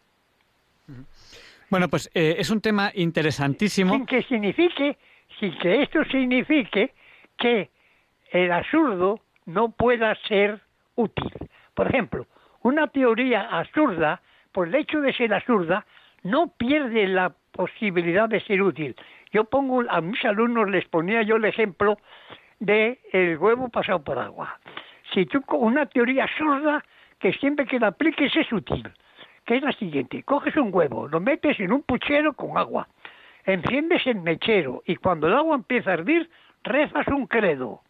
Bueno, 1.70 1.88
pues 1.88 2.10
eh, 2.14 2.36
es 2.38 2.50
un 2.50 2.60
tema 2.60 2.90
interesantísimo. 2.94 3.94
Sin 3.94 4.06
que 4.06 4.22
signifique, 4.22 4.96
sin 5.38 5.58
que 5.58 5.82
esto 5.82 6.04
signifique 6.04 6.92
que 7.36 7.70
el 8.30 8.52
absurdo 8.52 9.20
no 9.46 9.70
pueda 9.70 10.14
ser 10.26 10.60
útil. 10.94 11.32
Por 11.74 11.88
ejemplo, 11.88 12.26
una 12.62 12.86
teoría 12.88 13.42
absurda, 13.42 14.20
por 14.52 14.68
el 14.68 14.74
hecho 14.74 15.00
de 15.00 15.12
ser 15.12 15.32
absurda, 15.34 15.86
no 16.22 16.48
pierde 16.48 17.06
la 17.06 17.34
posibilidad 17.52 18.28
de 18.28 18.40
ser 18.40 18.62
útil. 18.62 18.96
Yo 19.32 19.44
pongo 19.44 19.84
a 19.88 20.00
mis 20.00 20.24
alumnos 20.24 20.70
les 20.70 20.86
ponía 20.86 21.22
yo 21.22 21.36
el 21.36 21.44
ejemplo 21.44 21.98
de 22.58 23.00
el 23.12 23.38
huevo 23.38 23.68
pasado 23.68 24.02
por 24.02 24.18
agua. 24.18 24.58
Si 25.12 25.26
tú 25.26 25.42
una 25.50 25.86
teoría 25.86 26.26
sorda 26.36 26.84
que 27.18 27.32
siempre 27.34 27.66
que 27.66 27.78
la 27.78 27.88
apliques 27.88 28.34
es 28.36 28.52
útil, 28.52 28.90
que 29.44 29.56
es 29.56 29.62
la 29.62 29.72
siguiente, 29.72 30.22
coges 30.22 30.56
un 30.56 30.70
huevo, 30.72 31.08
lo 31.08 31.20
metes 31.20 31.58
en 31.60 31.72
un 31.72 31.82
puchero 31.82 32.34
con 32.34 32.58
agua, 32.58 32.86
enciendes 33.44 34.06
el 34.06 34.16
mechero 34.16 34.82
y 34.86 34.96
cuando 34.96 35.26
el 35.26 35.34
agua 35.34 35.56
empieza 35.56 35.90
a 35.90 35.94
hervir, 35.94 36.28
rezas 36.62 37.06
un 37.08 37.26
credo. 37.26 37.82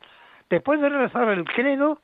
Después 0.49 0.81
de 0.81 0.89
rezar 0.89 1.29
el 1.29 1.45
credo, 1.45 2.01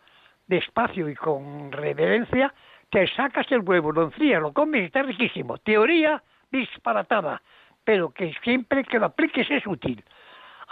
despacio 0.47 1.09
y 1.09 1.15
con 1.15 1.73
reverencia, 1.73 2.53
te 2.91 3.07
sacas 3.09 3.51
el 3.53 3.61
huevo, 3.61 3.93
lo 3.93 4.03
enfrías, 4.03 4.43
lo 4.43 4.53
comes 4.53 4.83
y 4.83 4.85
está 4.87 5.03
riquísimo. 5.03 5.59
Teoría 5.59 6.23
disparatada, 6.51 7.41
pero 7.85 8.11
que 8.11 8.35
siempre 8.43 8.85
que 8.85 8.99
lo 8.99 9.07
apliques 9.07 9.51
es 9.51 9.67
útil. 9.67 10.05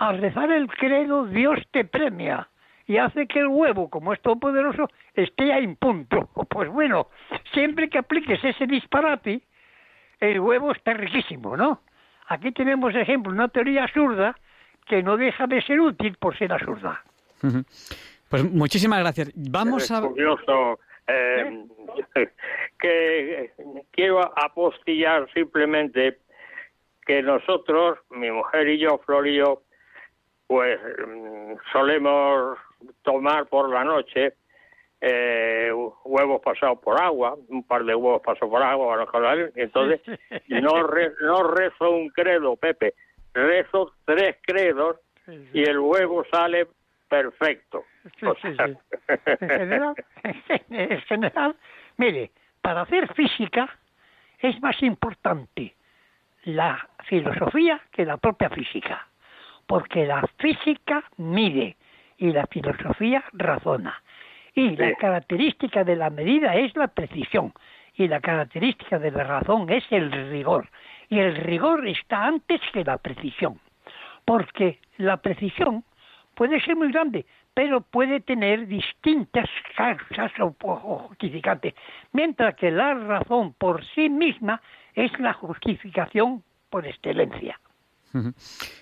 Al 0.03 0.19
rezar 0.19 0.51
el 0.51 0.67
credo, 0.67 1.27
Dios 1.27 1.61
te 1.71 1.85
premia 1.85 2.49
y 2.89 2.97
hace 2.97 3.29
que 3.29 3.39
el 3.39 3.47
huevo, 3.47 3.89
como 3.89 4.13
es 4.13 4.21
todo 4.21 4.35
poderoso, 4.35 4.91
esté 5.15 5.53
a 5.53 5.61
impunto. 5.61 6.29
Pues 6.51 6.69
bueno, 6.69 7.07
siempre 7.53 7.89
que 7.89 7.99
apliques 7.99 8.43
ese 8.43 8.67
disparate, 8.67 9.43
el 10.19 10.41
huevo 10.41 10.73
está 10.73 10.93
riquísimo, 10.93 11.57
¿no? 11.57 11.83
Aquí 12.27 12.51
tenemos 12.51 12.93
ejemplo, 12.97 13.33
una 13.33 13.47
teoría 13.47 13.85
absurda 13.85 14.37
que 14.87 15.05
no 15.05 15.17
deja 15.17 15.47
de 15.47 15.63
ser 15.63 15.81
útil 15.81 16.17
por 16.19 16.37
ser 16.37 16.53
absurda. 16.53 17.01
Pues 18.29 18.45
muchísimas 18.51 18.99
gracias. 18.99 19.31
Vamos 19.37 19.89
a... 19.93 20.01
curioso 20.03 20.81
eh, 21.07 21.65
que 22.81 23.53
quiero 23.93 24.21
apostillar 24.21 25.33
simplemente 25.33 26.19
que 27.07 27.23
nosotros, 27.23 28.01
mi 28.11 28.33
mujer 28.33 28.69
y 28.69 28.79
yo, 28.79 28.99
Florio, 29.07 29.63
pues 30.53 30.79
mm, 31.09 31.55
solemos 31.73 32.59
tomar 33.01 33.47
por 33.47 33.71
la 33.71 33.85
noche 33.85 34.35
eh, 35.01 35.73
huevos 36.05 36.43
pasados 36.43 36.79
por 36.79 37.01
agua, 37.01 37.39
un 37.49 37.63
par 37.63 37.85
de 37.85 37.95
huevos 37.95 38.21
pasados 38.21 38.51
por 38.51 38.63
agua, 38.63 39.03
entonces 39.57 40.03
no, 40.49 40.87
no 41.23 41.43
rezo 41.45 41.91
un 41.91 42.11
credo, 42.11 42.57
Pepe, 42.57 42.93
rezo 43.33 43.95
tres 44.05 44.37
credos 44.43 44.99
y 45.55 45.63
el 45.63 45.79
huevo 45.79 46.23
sale 46.31 46.69
perfecto. 47.09 47.87
En, 48.21 48.37
general, 49.39 49.95
en 50.69 51.01
general, 51.01 51.57
mire, 51.97 52.31
para 52.61 52.83
hacer 52.83 53.11
física 53.15 53.75
es 54.39 54.61
más 54.61 54.83
importante 54.83 55.75
la 56.45 56.87
filosofía 57.05 57.81
que 57.91 58.05
la 58.05 58.19
propia 58.19 58.51
física, 58.51 59.07
porque 59.73 60.05
la 60.05 60.23
física 60.37 61.03
mide 61.17 61.79
y 62.19 62.31
la 62.31 62.47
filosofía 62.47 63.25
razona. 63.33 64.03
Y 64.55 64.77
la 64.77 64.95
característica 64.97 65.83
de 65.83 65.97
la 65.97 66.11
medida 66.11 66.55
es 66.57 66.77
la 66.77 66.89
precisión 66.89 67.55
y 67.95 68.07
la 68.07 68.21
característica 68.21 68.99
de 68.99 69.11
la 69.11 69.25
razón 69.25 69.71
es 69.71 69.83
el 69.89 70.13
rigor. 70.31 70.69
Y 71.09 71.21
el 71.21 71.37
rigor 71.37 71.89
está 71.89 72.27
antes 72.27 72.61
que 72.75 72.85
la 72.85 72.99
precisión, 72.99 73.61
porque 74.27 74.79
la 74.99 75.17
precisión 75.17 75.85
puede 76.35 76.61
ser 76.61 76.77
muy 76.77 76.93
grande, 76.93 77.25
pero 77.55 77.81
puede 77.81 78.21
tener 78.21 78.67
distintas 78.67 79.49
causas 79.75 80.33
o, 80.39 80.53
justificantes, 81.09 81.73
mientras 82.13 82.57
que 82.57 82.71
la 82.71 82.93
razón 82.93 83.55
por 83.55 83.83
sí 83.95 84.11
misma 84.11 84.61
es 84.95 85.19
la 85.19 85.33
justificación 85.33 86.43
por 86.69 86.87
excelencia. 86.87 87.59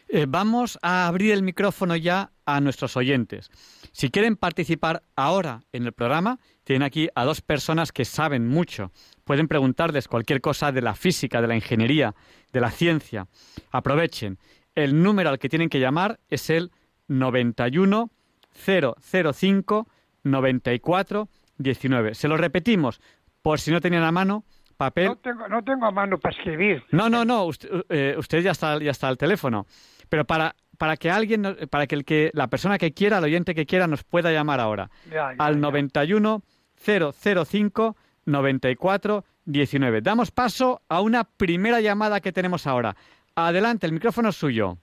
Eh, 0.08 0.26
vamos 0.28 0.78
a 0.82 1.06
abrir 1.06 1.32
el 1.32 1.42
micrófono 1.42 1.96
ya 1.96 2.32
a 2.44 2.60
nuestros 2.60 2.96
oyentes. 2.96 3.50
Si 3.92 4.10
quieren 4.10 4.36
participar 4.36 5.02
ahora 5.16 5.62
en 5.72 5.84
el 5.84 5.92
programa, 5.92 6.38
tienen 6.64 6.82
aquí 6.82 7.08
a 7.14 7.24
dos 7.24 7.40
personas 7.40 7.92
que 7.92 8.04
saben 8.04 8.48
mucho. 8.48 8.92
Pueden 9.24 9.48
preguntarles 9.48 10.08
cualquier 10.08 10.40
cosa 10.40 10.72
de 10.72 10.82
la 10.82 10.94
física, 10.94 11.40
de 11.40 11.48
la 11.48 11.56
ingeniería, 11.56 12.14
de 12.52 12.60
la 12.60 12.70
ciencia. 12.70 13.28
Aprovechen. 13.70 14.38
El 14.74 15.02
número 15.02 15.30
al 15.30 15.38
que 15.38 15.48
tienen 15.48 15.68
que 15.68 15.80
llamar 15.80 16.20
es 16.28 16.50
el 16.50 16.70
91 17.08 18.10
005 18.54 19.88
94 20.22 21.28
19. 21.58 22.14
Se 22.14 22.28
lo 22.28 22.36
repetimos 22.36 23.00
por 23.42 23.60
si 23.60 23.70
no 23.70 23.80
tenían 23.80 24.02
a 24.02 24.12
mano 24.12 24.44
papel. 24.80 25.08
No 25.08 25.16
tengo, 25.16 25.48
no 25.48 25.62
tengo 25.62 25.86
a 25.86 25.90
mano 25.90 26.18
para 26.18 26.34
escribir. 26.34 26.82
No, 26.90 27.10
no, 27.10 27.24
no. 27.24 27.44
Usted, 27.44 27.68
eh, 27.90 28.14
usted 28.16 28.40
ya 28.40 28.52
está 28.52 28.78
ya 28.78 28.90
está 28.90 29.08
al 29.08 29.18
teléfono. 29.18 29.66
Pero 30.08 30.24
para 30.24 30.54
para 30.78 30.96
que 30.96 31.10
alguien, 31.10 31.42
para 31.68 31.86
que, 31.86 31.94
el 31.94 32.04
que 32.06 32.30
la 32.32 32.48
persona 32.48 32.78
que 32.78 32.92
quiera, 32.92 33.18
el 33.18 33.24
oyente 33.24 33.54
que 33.54 33.66
quiera, 33.66 33.86
nos 33.86 34.02
pueda 34.02 34.32
llamar 34.32 34.60
ahora 34.60 34.88
Ya, 35.10 35.34
ya, 35.34 35.36
al 35.38 35.54
ya. 35.56 35.60
91 35.60 36.42
005 36.82 37.96
94 38.24 39.24
19. 39.44 40.00
Damos 40.00 40.30
paso 40.30 40.80
a 40.88 41.02
una 41.02 41.24
primera 41.24 41.80
llamada 41.82 42.20
que 42.20 42.32
tenemos 42.32 42.66
ahora. 42.66 42.96
Adelante, 43.34 43.86
el 43.86 43.92
micrófono 43.92 44.30
es 44.30 44.36
suyo. 44.36 44.78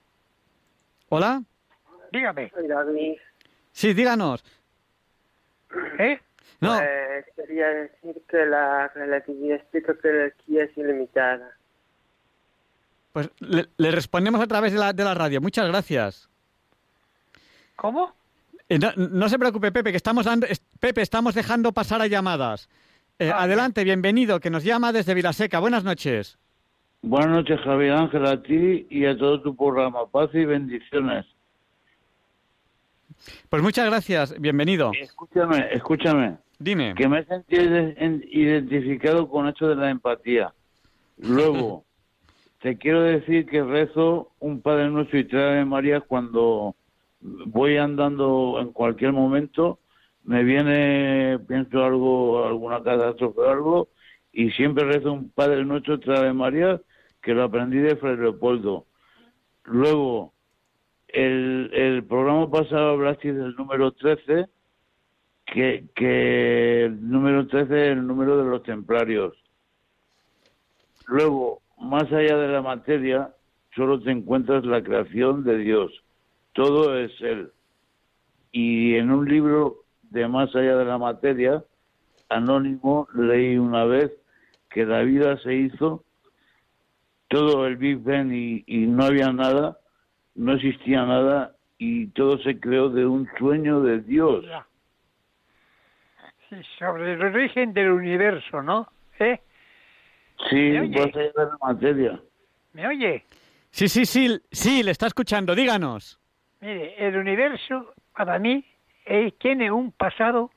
Hola. 1.09 1.41
Dígame. 2.11 2.51
Sí, 3.71 3.93
díganos. 3.93 4.43
¿eh? 5.99 6.19
No, 6.60 6.76
Pues, 6.78 7.26
quería 7.36 7.68
decir 7.68 8.22
que 8.28 8.45
la 8.45 8.88
relatividad 8.89 9.58
explica 9.58 9.93
que 10.01 10.08
la 10.08 10.14
energía 10.24 10.64
es 10.64 10.78
ilimitada. 10.78 11.51
pues 13.14 13.30
le, 13.39 13.68
le 13.78 13.91
respondemos 13.91 14.41
a 14.41 14.47
través 14.47 14.74
de 14.74 14.80
la, 14.80 14.93
de 14.93 15.03
la 15.03 15.14
radio. 15.14 15.39
Muchas 15.41 15.68
gracias. 15.68 16.30
¿Cómo? 17.76 18.14
Eh, 18.70 18.80
no, 18.80 18.91
no 18.95 19.30
se 19.30 19.38
preocupe, 19.39 19.72
Pepe, 19.72 19.91
que 19.91 19.97
estamos 19.97 20.26
dando, 20.26 20.45
Pepe, 20.80 21.01
estamos 21.01 21.34
dejando 21.36 21.72
pasar 21.72 22.01
a 22.01 22.08
llamadas. 22.08 22.70
Eh, 23.20 23.32
Ah, 23.32 23.43
adelante, 23.43 23.84
bienvenido, 23.84 24.39
que 24.39 24.49
nos 24.49 24.64
llama 24.64 24.91
desde 24.91 25.14
Vilaseca. 25.14 25.60
Buenas 25.60 25.84
noches. 25.84 26.38
Buenas 27.03 27.30
noches, 27.30 27.60
Javier 27.62 27.93
Ángel, 27.93 28.26
a 28.26 28.41
ti 28.41 28.86
y 28.89 29.05
a 29.05 29.16
todo 29.18 29.41
tu 29.41 29.55
programa. 29.55 30.05
Paz 30.08 30.30
y 30.34 30.43
bendiciones. 30.45 31.26
Pues 33.49 33.64
muchas 33.64 33.86
gracias, 33.86 34.39
bienvenido. 34.39 34.91
Escúchame, 34.99 35.68
escúchame, 35.74 36.38
Dime. 36.60 36.95
que 36.95 37.08
me 37.08 37.20
he 37.20 37.26
sentido 37.26 37.64
de- 37.70 37.95
en- 37.97 38.24
identificado 38.32 39.30
con 39.30 39.47
esto 39.47 39.68
de 39.70 39.76
la 39.76 39.89
empatía. 39.89 40.53
Luego, 41.18 41.84
te 42.62 42.78
quiero 42.78 43.01
decir 43.01 43.45
que 43.45 43.64
rezo 43.64 44.32
un 44.39 44.62
Padre 44.62 44.89
Nuestro 44.89 45.20
y 45.20 45.24
tres 45.26 45.43
Ave 45.43 45.66
María 45.66 46.01
cuando 46.01 46.76
voy 47.20 47.78
andando 47.78 48.58
en 48.60 48.72
cualquier 48.72 49.12
momento, 49.14 49.80
me 50.24 50.43
viene, 50.43 51.39
pienso 51.47 51.84
algo, 51.84 52.45
alguna 52.45 52.84
catástrofe 52.84 53.39
o 53.41 53.49
algo, 53.49 53.89
y 54.34 54.51
siempre 54.51 54.84
rezo 54.86 55.14
un 55.14 55.30
Padre 55.30 55.64
Nuestro, 55.66 55.99
tres 55.99 56.20
Ave 56.20 56.34
María, 56.34 56.82
que 57.22 57.34
lo 57.34 57.43
aprendí 57.43 57.78
de 57.78 57.95
Fray 57.95 58.18
Leopoldo. 58.18 58.86
Luego, 59.64 60.34
el, 61.08 61.70
el 61.74 62.03
programa 62.03 62.49
pasado 62.49 62.91
hablaste 62.91 63.34
del 63.34 63.55
número 63.55 63.91
13, 63.91 64.47
que, 65.47 65.85
que 65.95 66.85
el 66.85 67.09
número 67.09 67.47
13 67.47 67.63
es 67.63 67.91
el 67.93 68.05
número 68.05 68.37
de 68.37 68.49
los 68.49 68.63
templarios. 68.63 69.33
Luego, 71.07 71.61
más 71.79 72.03
allá 72.11 72.37
de 72.37 72.47
la 72.49 72.61
materia, 72.61 73.33
solo 73.75 73.99
te 74.01 74.11
encuentras 74.11 74.65
la 74.65 74.83
creación 74.83 75.43
de 75.43 75.57
Dios. 75.57 75.91
Todo 76.53 76.97
es 76.97 77.11
Él. 77.21 77.51
Y 78.51 78.95
en 78.95 79.11
un 79.11 79.27
libro 79.27 79.83
de 80.09 80.27
Más 80.27 80.53
allá 80.55 80.77
de 80.77 80.85
la 80.85 80.97
materia, 80.97 81.63
anónimo, 82.29 83.07
leí 83.13 83.57
una 83.57 83.85
vez 83.85 84.11
que 84.69 84.85
la 84.85 85.01
vida 85.01 85.37
se 85.39 85.55
hizo, 85.55 86.03
todo 87.29 87.67
el 87.67 87.77
Big 87.77 88.01
y, 88.07 88.63
y 88.67 88.87
no 88.87 89.05
había 89.05 89.31
nada, 89.31 89.77
no 90.35 90.53
existía 90.53 91.05
nada 91.05 91.55
y 91.77 92.07
todo 92.07 92.37
se 92.39 92.59
creó 92.59 92.89
de 92.89 93.05
un 93.05 93.27
sueño 93.37 93.81
de 93.81 94.01
Dios. 94.01 94.45
Sí, 96.49 96.55
sobre 96.79 97.13
el 97.13 97.21
origen 97.21 97.73
del 97.73 97.91
universo, 97.91 98.61
¿no? 98.61 98.87
¿Eh? 99.19 99.39
Sí, 100.49 100.55
¿Me 100.55 100.81
oye? 100.81 100.99
más 100.99 101.15
allá 101.15 101.23
de 101.23 101.45
la 101.45 101.57
materia. 101.61 102.19
¿Me 102.73 102.87
oye? 102.87 103.25
Sí, 103.71 103.87
sí, 103.87 104.05
sí, 104.05 104.39
sí, 104.51 104.83
le 104.83 104.91
está 104.91 105.07
escuchando, 105.07 105.55
díganos. 105.55 106.19
Mire, 106.61 106.95
el 107.05 107.17
universo 107.17 107.93
para 108.15 108.39
mí 108.39 108.63
eh, 109.05 109.33
tiene 109.39 109.71
un 109.71 109.91
pasado 109.91 110.51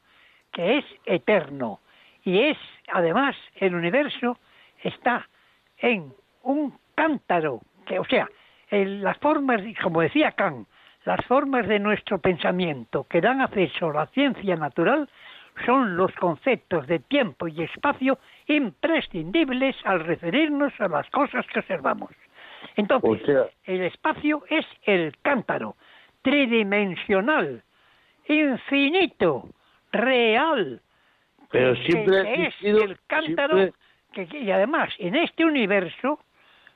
que 0.52 0.78
es 0.78 0.84
eterno 1.06 1.80
y 2.24 2.40
es, 2.40 2.58
además, 2.88 3.36
el 3.56 3.74
universo 3.74 4.38
está 4.82 5.28
en 5.78 6.12
un 6.42 6.78
cántaro, 6.94 7.60
que, 7.86 7.98
o 7.98 8.04
sea, 8.04 8.28
en 8.70 9.02
las 9.02 9.18
formas, 9.18 9.60
como 9.82 10.00
decía 10.02 10.32
Kant, 10.32 10.68
las 11.04 11.24
formas 11.26 11.66
de 11.66 11.78
nuestro 11.78 12.18
pensamiento 12.18 13.06
que 13.08 13.20
dan 13.20 13.40
acceso 13.40 13.90
a 13.90 13.94
la 13.94 14.06
ciencia 14.08 14.56
natural 14.56 15.08
son 15.64 15.96
los 15.96 16.12
conceptos 16.16 16.86
de 16.86 16.98
tiempo 17.00 17.48
y 17.48 17.62
espacio 17.62 18.18
imprescindibles 18.46 19.76
al 19.84 20.00
referirnos 20.00 20.72
a 20.80 20.88
las 20.88 21.08
cosas 21.10 21.46
que 21.46 21.60
observamos. 21.60 22.10
Entonces, 22.76 23.22
O 23.22 23.26
sea- 23.26 23.46
el 23.64 23.82
espacio 23.82 24.42
es 24.48 24.66
el 24.84 25.14
cántaro, 25.22 25.76
tridimensional, 26.22 27.62
infinito, 28.26 29.48
real, 29.92 30.80
Pero 31.50 31.74
siempre 31.76 32.46
es 32.46 32.54
el 32.62 32.96
cántaro, 33.06 33.56
siempre- 33.56 34.28
que- 34.28 34.38
y 34.38 34.50
además 34.52 34.90
en 34.98 35.16
este 35.16 35.44
universo 35.44 36.20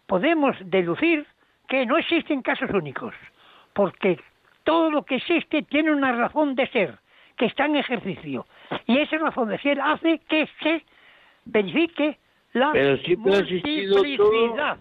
podemos 0.07 0.57
deducir 0.65 1.27
que 1.69 1.87
no 1.87 1.97
existen 1.97 2.43
casos 2.43 2.71
únicos, 2.71 3.15
porque 3.73 4.19
todo 4.65 4.91
lo 4.91 5.05
que 5.05 5.17
existe 5.17 5.63
tiene 5.63 5.93
una 5.93 6.13
razón 6.13 6.55
de 6.55 6.67
ser, 6.69 6.99
que 7.37 7.47
está 7.47 7.67
en 7.67 7.77
ejercicio, 7.77 8.47
y 8.87 8.99
esa 8.99 9.19
razón 9.19 9.49
de 9.49 9.59
ser 9.59 9.81
hace 9.81 10.19
que 10.29 10.49
se 10.63 10.85
verifique 11.45 12.19
la 12.53 12.71
Pero 12.73 12.97
multiplicidad. 13.17 14.79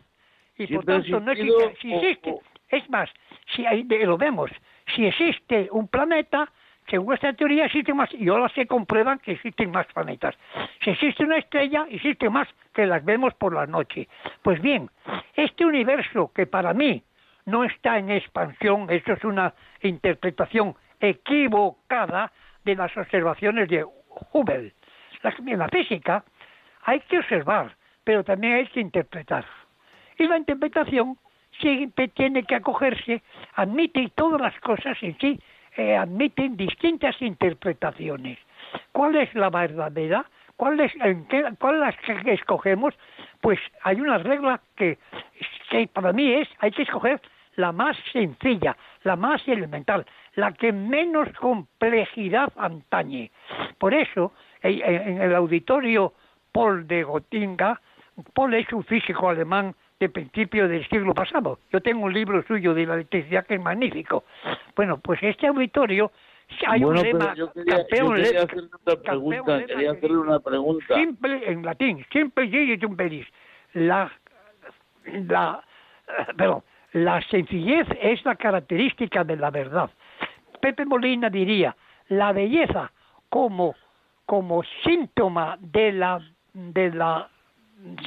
y 0.57 0.67
por 0.67 0.86
tanto 0.86 1.19
no 1.19 1.31
existe, 1.31 1.75
si 1.81 1.93
existe, 1.93 2.29
o- 2.31 2.41
es 2.69 2.89
más, 2.89 3.09
si 3.55 3.65
hay- 3.65 3.84
lo 3.84 4.17
vemos, 4.17 4.51
si 4.95 5.05
existe 5.05 5.67
un 5.71 5.88
planeta, 5.88 6.49
según 6.88 7.13
esta 7.13 7.34
teoría 7.34 7.65
existen 7.65 7.95
más, 7.97 8.13
y 8.13 8.27
ahora 8.29 8.49
se 8.49 8.67
comprueban 8.67 9.19
que 9.19 9.31
existen 9.34 9.71
más 9.71 9.88
planetas. 9.88 10.36
Si 10.84 10.89
existe 10.91 11.23
una 11.23 11.38
estrella, 11.38 11.86
existe 11.89 12.29
más 12.29 12.47
que 12.73 12.86
las 12.86 13.03
vemos 13.05 13.34
por 13.36 13.53
la 13.53 13.65
noche. 13.65 14.07
Pues 14.41 14.61
bien, 14.61 14.89
este 15.36 15.65
universo 15.65 16.31
que 16.36 16.45
para 16.45 16.73
mí 16.73 17.01
no 17.45 17.63
está 17.63 17.97
en 17.97 18.09
expansión, 18.11 18.88
esto 18.89 19.13
es 19.13 19.23
una 19.23 19.53
interpretación 19.81 20.75
equivocada 20.99 22.31
de 22.66 22.76
las 22.76 22.95
observaciones 22.97 23.70
de 23.70 23.86
Hubble. 24.32 24.74
La- 25.22 25.34
En 25.45 25.59
la 25.59 25.68
física 25.70 26.24
hay 26.86 26.99
que 27.01 27.20
observar, 27.20 27.76
pero 28.03 28.24
también 28.24 28.53
hay 28.53 28.68
que 28.68 28.80
interpretar. 28.82 29.45
Y 30.18 30.28
la 30.28 30.38
interpretación 30.38 31.18
siempre 31.59 32.07
tiene 32.09 32.43
que 32.43 32.55
acogerse, 32.55 33.22
admite 33.55 34.11
todas 34.16 34.41
las 34.41 34.59
cosas 34.59 34.97
en 35.01 35.18
sí, 35.20 35.39
eh, 35.78 35.95
admiten 35.95 36.55
distintas 36.57 37.20
interpretaciones. 37.22 38.38
¿Cuál 38.91 39.16
es 39.16 39.34
la 39.34 39.49
verdadera? 39.49 40.26
¿Cuál 40.55 40.80
es, 40.82 40.93
en 41.01 41.26
qué- 41.28 41.45
¿Cuál 41.59 41.76
es 41.76 42.07
la 42.07 42.22
que 42.24 42.34
escogemos? 42.34 42.93
Pues 43.41 43.59
hay 43.84 43.99
una 44.01 44.18
regla 44.20 44.61
que 44.76 44.97
para 45.93 46.14
mí 46.14 46.32
es, 46.32 46.47
hay 46.59 46.72
que 46.72 46.84
escoger 46.84 47.20
la 47.56 47.72
más 47.72 47.95
sencilla, 48.12 48.76
la 49.04 49.16
más 49.16 49.47
elemental, 49.47 50.06
la 50.36 50.51
que 50.54 50.72
menos 50.72 51.30
complejidad 51.39 52.51
antañe. 52.58 53.32
Por 53.78 53.93
eso, 53.93 54.34
en, 54.62 55.22
el 55.22 55.36
auditorio 55.36 56.14
Paul 56.51 56.88
de 56.88 57.04
Gotinga, 57.04 57.80
Paul 58.34 58.54
es 58.54 58.72
un 58.74 58.84
físico 58.84 59.30
alemán 59.30 59.76
de 59.99 60.10
principio 60.10 60.68
del 60.68 60.88
siglo 60.89 61.14
pasado. 61.14 61.60
Yo 61.72 61.82
tengo 61.82 62.06
un 62.06 62.14
libro 62.14 62.43
suyo 62.43 62.74
de 62.74 62.86
la 62.86 62.95
electricidad 62.95 63.45
que 63.45 63.56
es 63.56 63.62
magnífico. 63.62 64.24
Bueno, 64.76 64.97
pues 64.97 65.22
este 65.24 65.47
auditorio 65.47 66.12
hay 66.68 66.84
bueno, 66.84 66.99
un 67.01 67.06
lema 67.08 67.34
yo 67.36 67.51
quería, 67.54 67.78
yo 67.78 67.84
campeón 67.84 68.16
quería 68.16 68.32
le- 68.32 68.38
hacerle 68.39 68.70
una 68.86 68.95
pregunta, 69.01 69.58
lema 69.58 69.66
quería 69.66 69.91
que 69.91 69.97
hacerle 69.97 70.18
una 70.18 70.39
pregunta. 70.39 70.95
simple 70.95 71.51
en 71.51 71.64
latín, 71.64 72.06
un 72.86 72.97
pelis. 72.97 73.28
La, 73.74 74.12
la, 75.06 75.64
perdón, 76.38 76.64
la 76.94 77.22
sencillez 77.30 77.88
es 78.02 78.24
la 78.24 78.36
característica 78.36 79.24
de 79.24 79.36
la 79.36 79.50
verdad. 79.50 79.89
Pepe 80.62 80.86
Molina 80.86 81.30
diría, 81.30 81.76
la 82.10 82.32
belleza 82.32 82.91
como, 83.30 83.76
como 84.26 84.64
síntoma 84.84 85.58
de 85.60 85.91
la, 85.91 86.22
de 86.54 86.91
la 86.91 87.30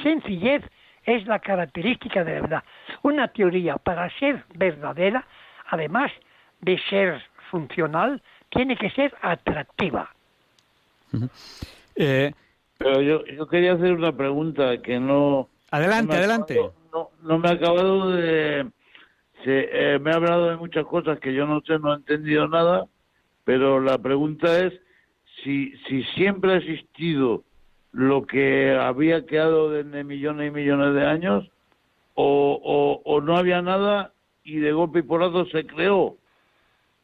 sencillez 0.01 0.63
es 1.03 1.25
la 1.27 1.39
característica 1.39 2.23
de 2.23 2.35
la 2.35 2.41
verdad. 2.41 2.63
Una 3.03 3.27
teoría 3.27 3.77
para 3.77 4.09
ser 4.19 4.43
verdadera, 4.55 5.25
además 5.67 6.11
de 6.61 6.79
ser 6.89 7.21
funcional, 7.51 8.21
tiene 8.49 8.75
que 8.75 8.89
ser 8.91 9.13
atractiva. 9.21 10.09
Eh, 11.95 12.33
Pero 12.77 13.01
yo, 13.01 13.25
yo 13.25 13.47
quería 13.47 13.73
hacer 13.73 13.93
una 13.93 14.11
pregunta 14.11 14.81
que 14.81 14.99
no... 14.99 15.49
Adelante, 15.71 16.13
no 16.13 16.19
adelante. 16.19 16.59
no, 16.93 17.09
no 17.21 17.39
me 17.39 17.49
ha 17.49 17.53
acabado 17.53 18.11
de... 18.11 18.65
se- 19.43 19.69
eh, 19.71 19.99
me 19.99 20.11
ha 20.11 20.15
hablado 20.15 20.49
de 20.49 20.57
muchas 20.57 20.85
cosas 20.85 21.19
que 21.19 21.33
yo 21.33 21.45
no 21.45 21.61
sé, 21.61 21.79
no 21.79 21.93
he 21.93 21.97
entendido 21.97 22.47
nada, 22.47 22.85
pero 23.43 23.79
la 23.79 23.97
pregunta 23.97 24.59
es 24.59 24.73
si, 25.43 25.71
si 25.87 26.03
siempre 26.15 26.53
ha 26.53 26.57
existido 26.57 27.43
lo 27.91 28.25
que 28.25 28.75
había 28.79 29.25
quedado 29.25 29.71
desde 29.71 30.03
millones 30.03 30.49
y 30.49 30.51
millones 30.51 30.93
de 30.93 31.05
años 31.05 31.49
o, 32.15 32.59
o, 32.63 33.01
o 33.05 33.21
no 33.21 33.37
había 33.37 33.61
nada 33.61 34.11
y 34.43 34.57
de 34.57 34.71
golpe 34.71 34.99
y 34.99 35.03
porrazo 35.03 35.45
se 35.45 35.65
creó. 35.65 36.15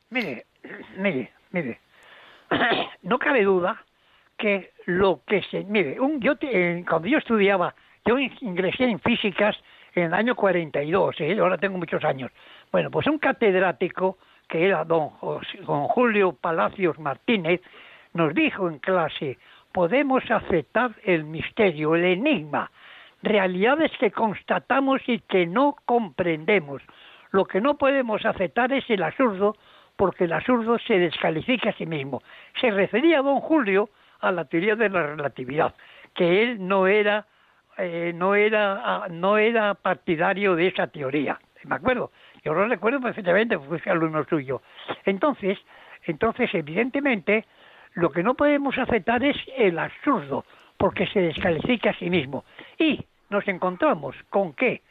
Mire, 0.10 0.46
mire, 0.98 1.32
mire, 1.52 1.80
no 3.04 3.18
cabe 3.20 3.44
duda 3.44 3.84
que 4.38 4.72
lo 4.86 5.22
que 5.26 5.42
se... 5.44 5.64
Mire, 5.64 6.00
un, 6.00 6.20
yo 6.20 6.36
te- 6.36 6.80
eh, 6.80 6.86
cuando 6.88 7.08
yo 7.08 7.18
estudiaba, 7.20 7.74
yo 8.06 8.18
in- 8.20 8.34
ingresé 8.42 8.86
en 8.86 9.00
físicas 9.00 9.56
en 9.96 10.04
el 10.04 10.14
año 10.14 10.36
42, 10.36 11.22
¿eh? 11.22 11.38
ahora 11.40 11.58
tengo 11.58 11.78
muchos 11.78 12.04
años. 12.04 12.32
Bueno, 12.72 12.90
pues 12.90 13.08
un 13.08 13.20
catedrático, 13.20 14.18
que 14.48 14.66
era 14.66 14.84
don, 14.84 15.12
don 15.66 15.88
Julio 15.88 16.34
Palacios 16.34 17.00
Martínez, 17.00 17.62
nos 18.14 18.34
dijo 18.34 18.70
en 18.70 18.80
clase, 18.80 19.38
podemos 19.72 20.24
aceptar 20.30 20.92
el 21.04 21.24
misterio, 21.24 21.96
el 21.96 22.06
enigma, 22.06 22.72
realidades 23.22 23.92
que 24.00 24.12
constatamos 24.12 25.02
y 25.08 25.20
que 25.20 25.46
no 25.46 25.76
comprendemos. 25.86 26.82
Lo 27.32 27.46
que 27.46 27.62
no 27.62 27.78
podemos 27.78 28.24
aceptar 28.26 28.72
es 28.74 28.88
el 28.90 29.02
absurdo, 29.02 29.56
porque 29.96 30.26
el 30.26 30.34
absurdo 30.34 30.78
se 30.80 31.00
descalifica 31.00 31.70
a 31.70 31.74
sí 31.74 31.86
mismo. 31.86 32.22
Se 32.60 32.70
refería 32.70 33.22
don 33.22 33.40
Julio 33.40 33.90
a 34.20 34.32
la 34.32 34.46
teoría 34.46 34.76
de 34.76 34.90
la 34.90 35.08
relatividad, 35.08 35.74
que 36.14 36.44
él 36.44 36.68
no 36.68 36.88
era, 36.88 37.26
eh, 37.78 38.12
no 38.16 38.36
era, 38.36 38.82
ah, 38.84 39.08
no 39.10 39.38
era 39.38 39.74
partidario 39.74 40.56
de 40.56 40.68
esa 40.68 40.88
teoría. 40.88 41.40
¿Me 41.66 41.76
acuerdo? 41.76 42.12
Yo 42.44 42.54
lo 42.54 42.68
recuerdo 42.68 43.00
perfectamente, 43.00 43.58
fui 43.58 43.80
alumno 43.86 44.26
suyo. 44.26 44.62
Entonces, 45.06 45.58
entonces, 46.06 46.54
evidentemente, 46.54 47.46
lo 47.94 48.12
que 48.12 48.24
no 48.24 48.34
podemos 48.34 48.78
aceptar 48.78 49.24
es 49.24 49.38
el 49.58 49.80
absurdo, 49.80 50.46
porque 50.78 51.08
se 51.08 51.22
descalifica 51.22 51.92
a 51.92 51.94
sí 51.94 52.10
mismo. 52.10 52.44
Y 52.78 53.06
nos 53.30 53.48
encontramos 53.48 54.16
con 54.30 54.54
que 54.54 54.82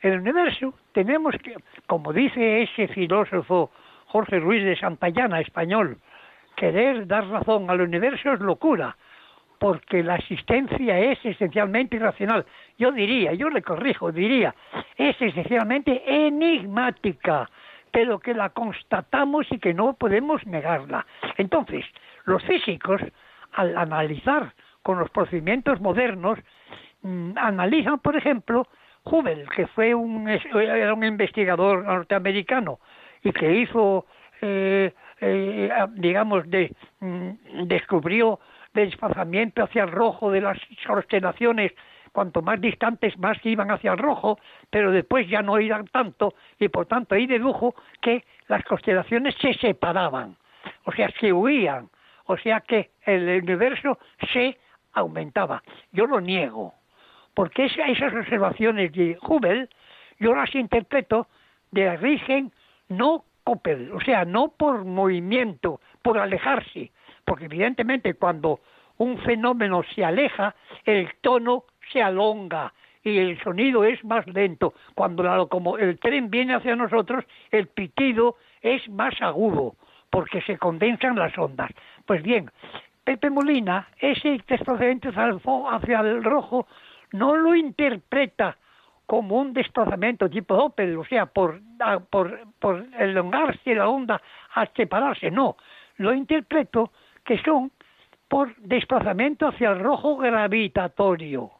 el 0.00 0.20
universo 0.20 0.74
tenemos 0.92 1.34
que, 1.42 1.56
como 1.86 2.12
dice 2.12 2.62
ese 2.62 2.88
filósofo 2.88 3.70
Jorge 4.06 4.38
Ruiz 4.38 4.64
de 4.64 4.76
Santayana, 4.76 5.40
español, 5.40 5.98
querer 6.56 7.06
dar 7.06 7.26
razón 7.26 7.70
al 7.70 7.80
universo 7.80 8.32
es 8.32 8.40
locura, 8.40 8.96
porque 9.60 10.02
la 10.02 10.16
existencia 10.16 10.98
es 10.98 11.18
esencialmente 11.22 11.96
irracional. 11.96 12.46
Yo 12.78 12.90
diría, 12.92 13.34
yo 13.34 13.50
le 13.50 13.60
corrijo, 13.60 14.10
diría, 14.10 14.54
es 14.96 15.20
esencialmente 15.20 16.02
enigmática, 16.06 17.48
pero 17.92 18.18
que 18.18 18.32
la 18.32 18.48
constatamos 18.48 19.46
y 19.50 19.58
que 19.58 19.74
no 19.74 19.92
podemos 19.92 20.46
negarla. 20.46 21.06
Entonces, 21.36 21.84
los 22.24 22.42
físicos, 22.44 23.02
al 23.52 23.76
analizar 23.76 24.54
con 24.82 24.98
los 24.98 25.10
procedimientos 25.10 25.78
modernos, 25.78 26.38
mm, 27.02 27.32
analizan, 27.36 27.98
por 27.98 28.16
ejemplo, 28.16 28.66
Hubble, 29.04 29.44
que 29.54 29.66
fue 29.66 29.94
un, 29.94 30.26
era 30.26 30.94
un 30.94 31.04
investigador 31.04 31.84
norteamericano 31.84 32.80
y 33.22 33.30
que 33.32 33.58
hizo, 33.58 34.06
eh, 34.40 34.94
eh, 35.20 35.70
digamos, 35.96 36.48
de, 36.48 36.74
mm, 37.00 37.66
descubrió 37.66 38.40
el 38.74 38.86
desplazamiento 38.90 39.62
hacia 39.62 39.84
el 39.84 39.90
rojo 39.90 40.30
de 40.30 40.40
las 40.40 40.58
constelaciones, 40.86 41.72
cuanto 42.12 42.42
más 42.42 42.60
distantes 42.60 43.16
más 43.18 43.38
iban 43.44 43.70
hacia 43.70 43.92
el 43.92 43.98
rojo, 43.98 44.38
pero 44.70 44.90
después 44.90 45.28
ya 45.28 45.42
no 45.42 45.60
iban 45.60 45.86
tanto 45.88 46.34
y 46.58 46.68
por 46.68 46.86
tanto 46.86 47.14
ahí 47.14 47.26
dedujo 47.26 47.74
que 48.00 48.24
las 48.48 48.64
constelaciones 48.64 49.34
se 49.40 49.54
separaban, 49.54 50.36
o 50.84 50.92
sea, 50.92 51.08
se 51.20 51.32
huían, 51.32 51.88
o 52.26 52.36
sea 52.36 52.60
que 52.60 52.90
el 53.04 53.42
universo 53.42 53.98
se 54.32 54.58
aumentaba. 54.92 55.62
Yo 55.92 56.06
lo 56.06 56.20
niego, 56.20 56.74
porque 57.34 57.66
esa- 57.66 57.86
esas 57.86 58.12
observaciones 58.12 58.92
de 58.92 59.16
Hubble 59.22 59.68
yo 60.18 60.34
las 60.34 60.54
interpreto 60.54 61.28
de 61.70 61.88
origen 61.88 62.52
no 62.88 63.24
Hubble, 63.46 63.90
o 63.92 64.00
sea, 64.00 64.24
no 64.24 64.48
por 64.48 64.84
movimiento, 64.84 65.80
por 66.02 66.18
alejarse, 66.18 66.90
porque 67.30 67.44
evidentemente 67.44 68.14
cuando 68.14 68.58
un 68.98 69.16
fenómeno 69.18 69.84
se 69.94 70.04
aleja, 70.04 70.52
el 70.84 71.14
tono 71.20 71.62
se 71.92 72.02
alonga 72.02 72.74
y 73.04 73.18
el 73.18 73.40
sonido 73.40 73.84
es 73.84 74.04
más 74.04 74.26
lento. 74.26 74.74
Cuando 74.96 75.22
la 75.22 75.38
locomo- 75.38 75.78
el 75.78 76.00
tren 76.00 76.28
viene 76.28 76.56
hacia 76.56 76.74
nosotros, 76.74 77.24
el 77.52 77.68
pitido 77.68 78.34
es 78.60 78.88
más 78.88 79.14
agudo, 79.22 79.76
porque 80.10 80.42
se 80.42 80.58
condensan 80.58 81.14
las 81.14 81.38
ondas. 81.38 81.70
Pues 82.04 82.20
bien, 82.20 82.50
Pepe 83.04 83.30
Molina, 83.30 83.86
ese 84.00 84.40
desplazamiento 84.48 85.10
hacia 85.70 86.00
el, 86.00 86.24
rojo, 86.24 86.66
no 87.12 87.36
lo 87.36 87.54
interpreta 87.54 88.56
como 89.06 89.36
un 89.36 89.52
desplazamiento 89.52 90.28
tipo 90.28 90.56
Doppler, 90.56 90.96
o 90.96 91.04
sea, 91.04 91.26
por, 91.26 91.60
por, 92.10 92.40
por 92.58 92.84
elongarse 92.98 93.76
la 93.76 93.88
onda 93.88 94.20
a 94.52 94.66
separarse, 94.74 95.30
no, 95.30 95.56
lo 95.98 96.12
interpreto 96.12 96.90
que 97.30 97.38
son 97.44 97.70
por 98.26 98.56
desplazamiento 98.56 99.46
hacia 99.46 99.70
el 99.70 99.78
rojo 99.78 100.16
gravitatorio. 100.16 101.52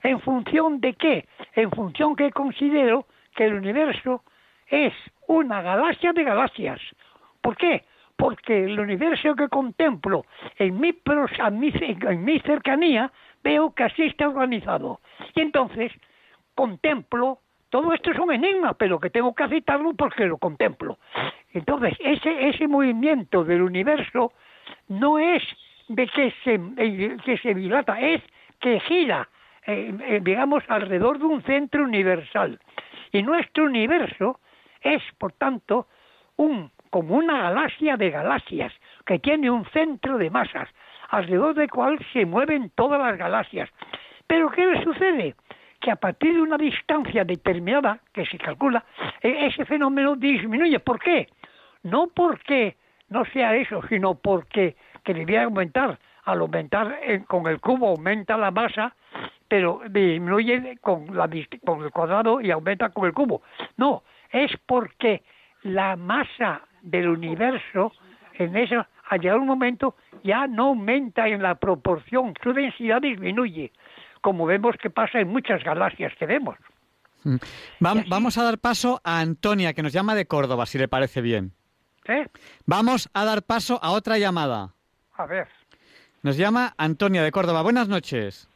¿En 0.00 0.20
función 0.20 0.80
de 0.80 0.94
qué? 0.94 1.26
En 1.56 1.72
función 1.72 2.14
que 2.14 2.30
considero 2.30 3.06
que 3.34 3.46
el 3.46 3.54
universo 3.54 4.22
es 4.68 4.92
una 5.26 5.60
galaxia 5.60 6.12
de 6.12 6.22
galaxias. 6.22 6.80
¿Por 7.40 7.56
qué? 7.56 7.84
Porque 8.14 8.62
el 8.62 8.78
universo 8.78 9.34
que 9.34 9.48
contemplo 9.48 10.24
en 10.56 10.78
mi, 10.78 10.94
en 11.02 12.24
mi 12.24 12.38
cercanía 12.38 13.10
veo 13.42 13.74
que 13.74 13.82
así 13.82 14.04
está 14.04 14.28
organizado. 14.28 15.00
Y 15.34 15.40
entonces 15.40 15.90
contemplo, 16.54 17.40
todo 17.70 17.92
esto 17.92 18.12
es 18.12 18.18
un 18.20 18.32
enigma, 18.32 18.74
pero 18.74 19.00
que 19.00 19.10
tengo 19.10 19.34
que 19.34 19.42
aceptarlo 19.42 19.94
porque 19.94 20.26
lo 20.26 20.38
contemplo. 20.38 20.98
Entonces, 21.52 21.94
ese, 21.98 22.50
ese 22.50 22.68
movimiento 22.68 23.42
del 23.42 23.62
universo 23.62 24.32
no 24.88 25.18
es 25.18 25.42
de 25.88 26.06
que 26.06 26.32
se, 26.44 26.60
eh, 26.76 27.16
que 27.24 27.38
se 27.38 27.54
dilata, 27.54 28.00
es 28.00 28.22
que 28.60 28.80
gira, 28.80 29.28
eh, 29.66 29.94
eh, 30.04 30.20
digamos, 30.22 30.64
alrededor 30.68 31.18
de 31.18 31.24
un 31.24 31.42
centro 31.42 31.84
universal. 31.84 32.58
Y 33.12 33.22
nuestro 33.22 33.64
universo 33.64 34.40
es, 34.80 35.02
por 35.18 35.32
tanto, 35.32 35.86
un, 36.36 36.70
como 36.90 37.16
una 37.16 37.42
galaxia 37.42 37.96
de 37.96 38.10
galaxias, 38.10 38.72
que 39.04 39.18
tiene 39.18 39.50
un 39.50 39.64
centro 39.66 40.18
de 40.18 40.30
masas, 40.30 40.68
alrededor 41.10 41.54
del 41.54 41.70
cual 41.70 41.98
se 42.12 42.24
mueven 42.24 42.70
todas 42.74 43.00
las 43.00 43.18
galaxias. 43.18 43.68
Pero 44.26 44.50
¿qué 44.50 44.64
le 44.64 44.82
sucede? 44.82 45.34
Que 45.80 45.90
a 45.90 45.96
partir 45.96 46.34
de 46.34 46.40
una 46.40 46.56
distancia 46.56 47.24
determinada, 47.24 47.98
que 48.14 48.24
se 48.24 48.38
calcula, 48.38 48.84
ese 49.20 49.64
fenómeno 49.64 50.16
disminuye. 50.16 50.78
¿Por 50.78 51.00
qué? 51.00 51.28
No 51.82 52.06
porque 52.06 52.76
no 53.12 53.24
sea 53.26 53.54
eso, 53.56 53.80
sino 53.88 54.14
porque 54.14 54.76
que 55.04 55.14
debía 55.14 55.44
aumentar. 55.44 55.98
Al 56.24 56.40
aumentar 56.40 57.00
eh, 57.02 57.24
con 57.26 57.46
el 57.48 57.60
cubo 57.60 57.88
aumenta 57.88 58.36
la 58.36 58.50
masa, 58.50 58.94
pero 59.48 59.82
disminuye 59.90 60.78
con, 60.80 61.16
la, 61.16 61.28
con 61.64 61.82
el 61.84 61.90
cuadrado 61.90 62.40
y 62.40 62.50
aumenta 62.50 62.90
con 62.90 63.06
el 63.06 63.12
cubo. 63.12 63.42
No, 63.76 64.02
es 64.30 64.52
porque 64.66 65.22
la 65.62 65.96
masa 65.96 66.62
del 66.82 67.08
universo 67.08 67.92
en 68.34 68.56
eso, 68.56 68.86
a 69.08 69.16
llegar 69.16 69.38
un 69.38 69.46
momento, 69.46 69.96
ya 70.22 70.46
no 70.46 70.68
aumenta 70.68 71.28
en 71.28 71.42
la 71.42 71.56
proporción, 71.56 72.34
su 72.42 72.52
densidad 72.52 73.02
disminuye, 73.02 73.72
como 74.20 74.46
vemos 74.46 74.76
que 74.76 74.90
pasa 74.90 75.20
en 75.20 75.28
muchas 75.28 75.62
galaxias 75.64 76.12
que 76.18 76.26
vemos. 76.26 76.56
Mm. 77.24 77.36
Vamos 77.80 78.38
a 78.38 78.44
dar 78.44 78.58
paso 78.58 79.00
a 79.04 79.20
Antonia, 79.20 79.74
que 79.74 79.82
nos 79.82 79.92
llama 79.92 80.14
de 80.14 80.26
Córdoba, 80.26 80.66
si 80.66 80.78
le 80.78 80.88
parece 80.88 81.20
bien. 81.20 81.52
¿Eh? 82.06 82.26
Vamos 82.66 83.08
a 83.12 83.24
dar 83.24 83.42
paso 83.42 83.78
a 83.82 83.92
otra 83.92 84.18
llamada. 84.18 84.74
A 85.14 85.26
ver. 85.26 85.48
Nos 86.22 86.36
llama 86.36 86.74
Antonia 86.76 87.22
de 87.22 87.32
Córdoba. 87.32 87.62
Buenas 87.62 87.88
noches. 87.88 88.48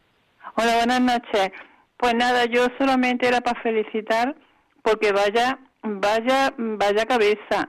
Hola, 0.57 0.77
buenas 0.77 1.01
noches. 1.01 1.53
Pues 1.97 2.15
nada, 2.15 2.45
yo 2.47 2.67
solamente 2.79 3.27
era 3.27 3.41
para 3.41 3.61
felicitar 3.63 4.35
porque 4.83 5.13
vaya, 5.13 5.59
vaya, 5.83 6.53
vaya 6.57 7.07
cabeza. 7.07 7.69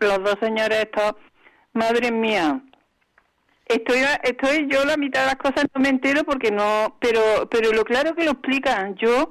Los 0.00 0.18
dos 0.18 0.36
señores 0.40 0.84
estos, 0.84 1.14
madre 1.72 2.10
mía. 2.12 2.60
Estoy, 3.66 4.00
estoy 4.22 4.68
yo 4.68 4.84
la 4.84 4.96
mitad 4.96 5.20
de 5.20 5.26
las 5.26 5.36
cosas 5.36 5.64
no 5.74 5.80
me 5.80 5.88
entero 5.88 6.24
porque 6.24 6.50
no, 6.50 6.96
pero, 7.00 7.48
pero 7.50 7.72
lo 7.72 7.84
claro 7.84 8.14
que 8.14 8.24
lo 8.24 8.32
explican. 8.32 8.94
Yo 8.96 9.30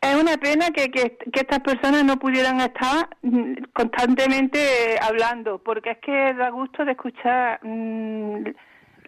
es 0.00 0.14
una 0.14 0.36
pena 0.36 0.70
que, 0.70 0.90
que, 0.90 1.16
estas 1.32 1.60
personas 1.60 2.04
no 2.04 2.18
pudieran 2.18 2.60
estar 2.60 3.08
mm, 3.22 3.54
constantemente 3.72 4.98
hablando, 5.00 5.58
porque 5.58 5.92
es 5.92 5.98
que 5.98 6.34
da 6.34 6.50
gusto 6.50 6.84
de 6.84 6.92
escuchar 6.92 7.60
mm, 7.62 8.44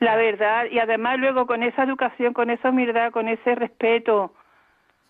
la 0.01 0.17
verdad 0.17 0.65
y 0.71 0.79
además 0.79 1.19
luego 1.19 1.47
con 1.47 1.63
esa 1.63 1.85
educación, 1.85 2.33
con 2.33 2.51
esa 2.51 2.71
humildad, 2.71 3.11
con 3.11 3.29
ese 3.29 3.55
respeto. 3.55 4.33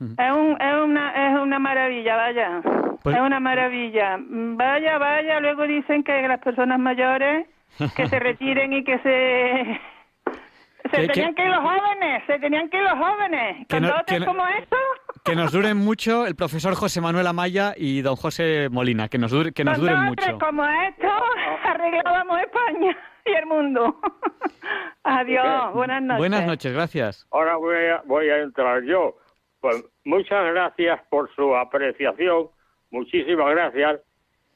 Es, 0.01 0.31
un, 0.31 0.57
es, 0.61 0.75
una, 0.81 1.29
es 1.29 1.41
una 1.41 1.59
maravilla, 1.59 2.17
vaya. 2.17 2.61
Pues 3.03 3.17
es 3.17 3.23
una 3.23 3.41
maravilla. 3.41 4.17
Vaya, 4.21 4.97
vaya, 4.97 5.41
luego 5.41 5.65
dicen 5.65 6.05
que 6.05 6.29
las 6.29 6.39
personas 6.39 6.79
mayores 6.79 7.49
que 7.97 8.07
se 8.07 8.19
retiren 8.21 8.73
y 8.73 8.85
que 8.85 8.99
se 9.01 9.81
se 10.91 11.09
tenían 11.09 11.35
que 11.35 11.43
ir 11.43 11.49
los 11.49 11.61
jóvenes, 11.61 12.23
se 12.27 12.39
tenían 12.39 12.69
que 12.71 12.77
ir 12.77 12.83
los 12.85 12.99
jóvenes. 12.99 13.67
Con 13.69 13.83
dotes 13.83 14.25
como 14.25 14.47
esto. 14.47 14.77
Que 15.25 15.37
nos 15.37 15.53
duren 15.53 15.77
mucho 15.77 16.27
el 16.27 16.35
profesor 16.35 16.75
José 16.75 17.01
Manuel 17.01 17.27
Amaya 17.27 17.75
y 17.77 18.03
don 18.03 18.17
José 18.17 18.69
Molina, 18.71 19.09
que 19.09 19.19
nos, 19.19 19.31
dure, 19.31 19.53
que 19.53 19.65
nos 19.65 19.79
duren 19.79 20.01
mucho. 20.05 20.39
como 20.39 20.65
esto, 20.65 21.09
arreglábamos 21.65 22.41
España 22.41 22.97
y 23.25 23.33
el 23.33 23.47
mundo. 23.47 24.01
Adiós, 25.05 25.73
buenas 25.75 26.03
noches. 26.03 26.19
Buenas 26.19 26.47
noches, 26.47 26.73
gracias. 26.73 27.27
Ahora 27.31 27.57
voy 27.57 27.77
a, 27.77 28.03
voy 28.05 28.29
a 28.29 28.39
entrar 28.39 28.83
yo. 28.85 29.17
Pues 29.61 29.85
muchas 30.05 30.53
gracias 30.53 31.01
por 31.11 31.35
su 31.35 31.57
apreciación, 31.57 32.49
muchísimas 32.91 33.51
gracias. 33.51 34.01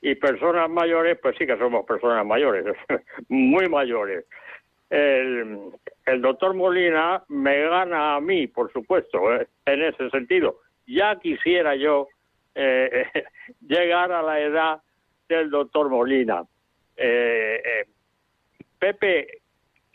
Y 0.01 0.17
personas 0.17 0.69
mayores, 0.69 1.19
pues 1.23 1.37
sí 1.39 1.47
que 1.47 1.57
somos 1.57 1.87
personas 1.87 2.27
mayores, 2.27 2.65
muy 3.29 3.69
mayores 3.69 4.25
el, 4.93 5.71
el 6.05 6.21
doctor 6.21 6.53
Molina 6.53 7.25
me 7.29 7.63
gana 7.63 8.17
a 8.17 8.21
mí, 8.21 8.47
por 8.47 8.71
supuesto, 8.73 9.35
eh, 9.35 9.49
en 9.65 9.83
ese 9.83 10.11
sentido. 10.11 10.61
Ya 10.87 11.19
quisiera 11.19 11.75
yo 11.75 12.09
eh, 12.55 13.07
llegar 13.67 14.13
a 14.13 14.23
la 14.23 14.39
edad 14.39 14.83
del 15.31 15.49
doctor 15.49 15.89
Molina. 15.89 16.45
Eh, 16.95 17.87
Pepe, 18.79 19.39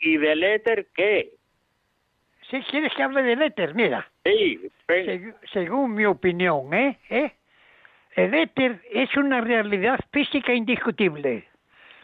¿y 0.00 0.16
del 0.16 0.42
éter 0.42 0.88
qué? 0.92 1.30
Si 2.50 2.60
quieres 2.62 2.92
que 2.94 3.02
hable 3.04 3.22
del 3.22 3.42
éter, 3.42 3.76
mira. 3.76 4.10
Sí, 4.24 4.60
según 5.52 5.94
mi 5.94 6.06
opinión, 6.06 6.74
¿eh? 6.74 6.98
¿eh? 7.08 7.32
El 8.16 8.34
éter 8.34 8.80
es 8.90 9.16
una 9.16 9.42
realidad 9.42 10.00
física 10.10 10.52
indiscutible. 10.52 11.44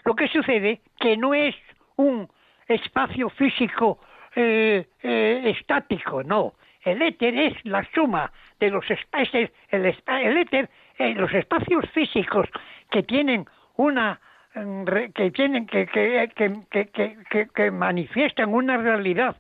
Lo 0.05 0.15
que 0.15 0.29
sucede 0.29 0.81
que 1.01 1.17
no 1.17 1.35
es 1.35 1.57
un 1.97 2.29
espacio 2.69 3.29
físico 3.31 3.99
eh, 4.35 4.87
eh, 5.03 5.43
estático, 5.57 6.23
no. 6.23 6.55
El 6.83 7.01
éter 7.03 7.39
es 7.39 7.65
la 7.65 7.87
suma 7.95 8.31
de 8.61 8.71
los 8.71 8.89
espacios, 8.91 9.51
el, 9.71 9.87
el 10.07 10.37
éter, 10.37 10.69
eh, 10.99 11.15
los 11.15 11.33
espacios 11.33 11.89
físicos 11.91 12.49
que 12.91 13.03
tienen 13.03 13.47
una 13.77 14.21
mm, 14.55 14.85
que 15.15 15.31
tienen 15.31 15.67
que, 15.67 15.87
que, 15.87 16.31
que, 16.71 17.49
que, 17.55 17.71
manifiestan 17.71 18.53
una 18.53 18.77
realidad 18.77 19.37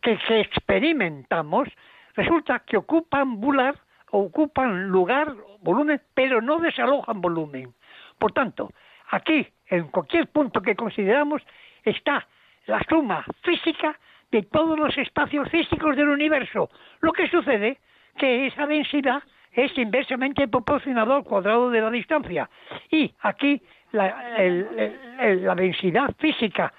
que 0.00 0.18
experimentamos, 0.40 1.68
resulta 2.14 2.60
que 2.60 2.76
ocupan 2.76 3.40
bular, 3.40 3.76
ocupan 4.10 4.88
lugar, 4.88 5.34
volumen, 5.62 6.00
pero 6.14 6.40
no 6.40 6.58
desalojan 6.58 7.20
volumen. 7.20 7.74
Por 8.18 8.32
tanto, 8.32 8.70
aquí, 9.10 9.46
en 9.66 9.88
cualquier 9.88 10.28
punto 10.28 10.60
que 10.60 10.76
consideramos, 10.76 11.42
está 11.84 12.26
la 12.66 12.80
suma 12.88 13.24
física 13.42 13.98
de 14.30 14.42
todos 14.44 14.78
los 14.78 14.96
espacios 14.96 15.48
físicos 15.50 15.96
del 15.96 16.08
universo. 16.08 16.70
Lo 17.00 17.12
que 17.12 17.28
sucede 17.28 17.78
que 18.16 18.46
esa 18.46 18.66
densidad 18.66 19.22
es 19.52 19.76
inversamente 19.76 20.46
proporcional 20.46 21.10
al 21.10 21.24
cuadrado 21.24 21.70
de 21.70 21.80
la 21.80 21.90
distancia. 21.90 22.48
Y 22.90 23.12
aquí 23.20 23.60
la, 23.92 24.36
la 25.18 25.54
densidad 25.54 26.14
física 26.18 26.72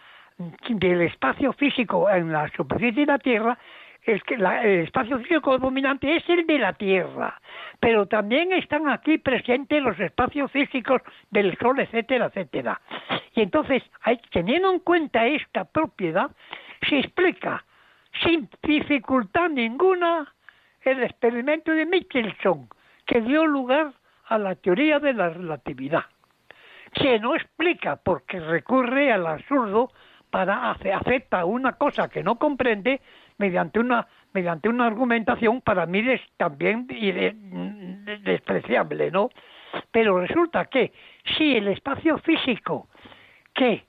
del 0.69 1.01
espacio 1.01 1.53
físico 1.53 2.09
en 2.09 2.31
la 2.31 2.49
superficie 2.49 3.05
de 3.05 3.11
la 3.11 3.19
Tierra 3.19 3.57
es 4.03 4.23
que 4.23 4.35
el 4.35 4.45
espacio 4.83 5.19
físico 5.19 5.57
dominante 5.57 6.15
es 6.15 6.27
el 6.27 6.45
de 6.47 6.57
la 6.57 6.73
Tierra, 6.73 7.39
pero 7.79 8.07
también 8.07 8.51
están 8.53 8.89
aquí 8.89 9.17
presentes 9.17 9.81
los 9.81 9.99
espacios 9.99 10.51
físicos 10.51 11.01
del 11.29 11.57
Sol, 11.57 11.79
etcétera, 11.79 12.27
etcétera. 12.27 12.81
Y 13.35 13.41
entonces, 13.41 13.83
teniendo 14.31 14.71
en 14.71 14.79
cuenta 14.79 15.27
esta 15.27 15.65
propiedad, 15.65 16.31
se 16.89 16.99
explica 16.99 17.63
sin 18.23 18.49
dificultad 18.63 19.49
ninguna 19.49 20.33
el 20.81 21.03
experimento 21.03 21.71
de 21.71 21.85
Michelson, 21.85 22.67
que 23.05 23.21
dio 23.21 23.45
lugar 23.45 23.93
a 24.25 24.37
la 24.37 24.55
teoría 24.55 24.99
de 24.99 25.13
la 25.13 25.29
relatividad, 25.29 26.05
que 26.93 27.19
no 27.19 27.35
explica 27.35 27.97
porque 27.97 28.39
recurre 28.39 29.11
al 29.11 29.27
absurdo 29.27 29.91
para 30.31 30.71
aceptar 30.71 31.43
una 31.45 31.73
cosa 31.73 32.09
que 32.09 32.23
no 32.23 32.39
comprende 32.39 33.01
mediante 33.41 33.79
una 33.79 34.07
mediante 34.33 34.69
una 34.69 34.87
argumentación 34.87 35.61
para 35.61 35.85
mí 35.85 35.99
es 35.99 36.21
también 36.37 36.87
despreciable, 38.23 39.11
¿no? 39.11 39.29
Pero 39.91 40.19
resulta 40.19 40.65
que 40.65 40.91
si 41.37 41.55
el 41.55 41.67
espacio 41.67 42.17
físico 42.19 42.87
que, 43.53 43.85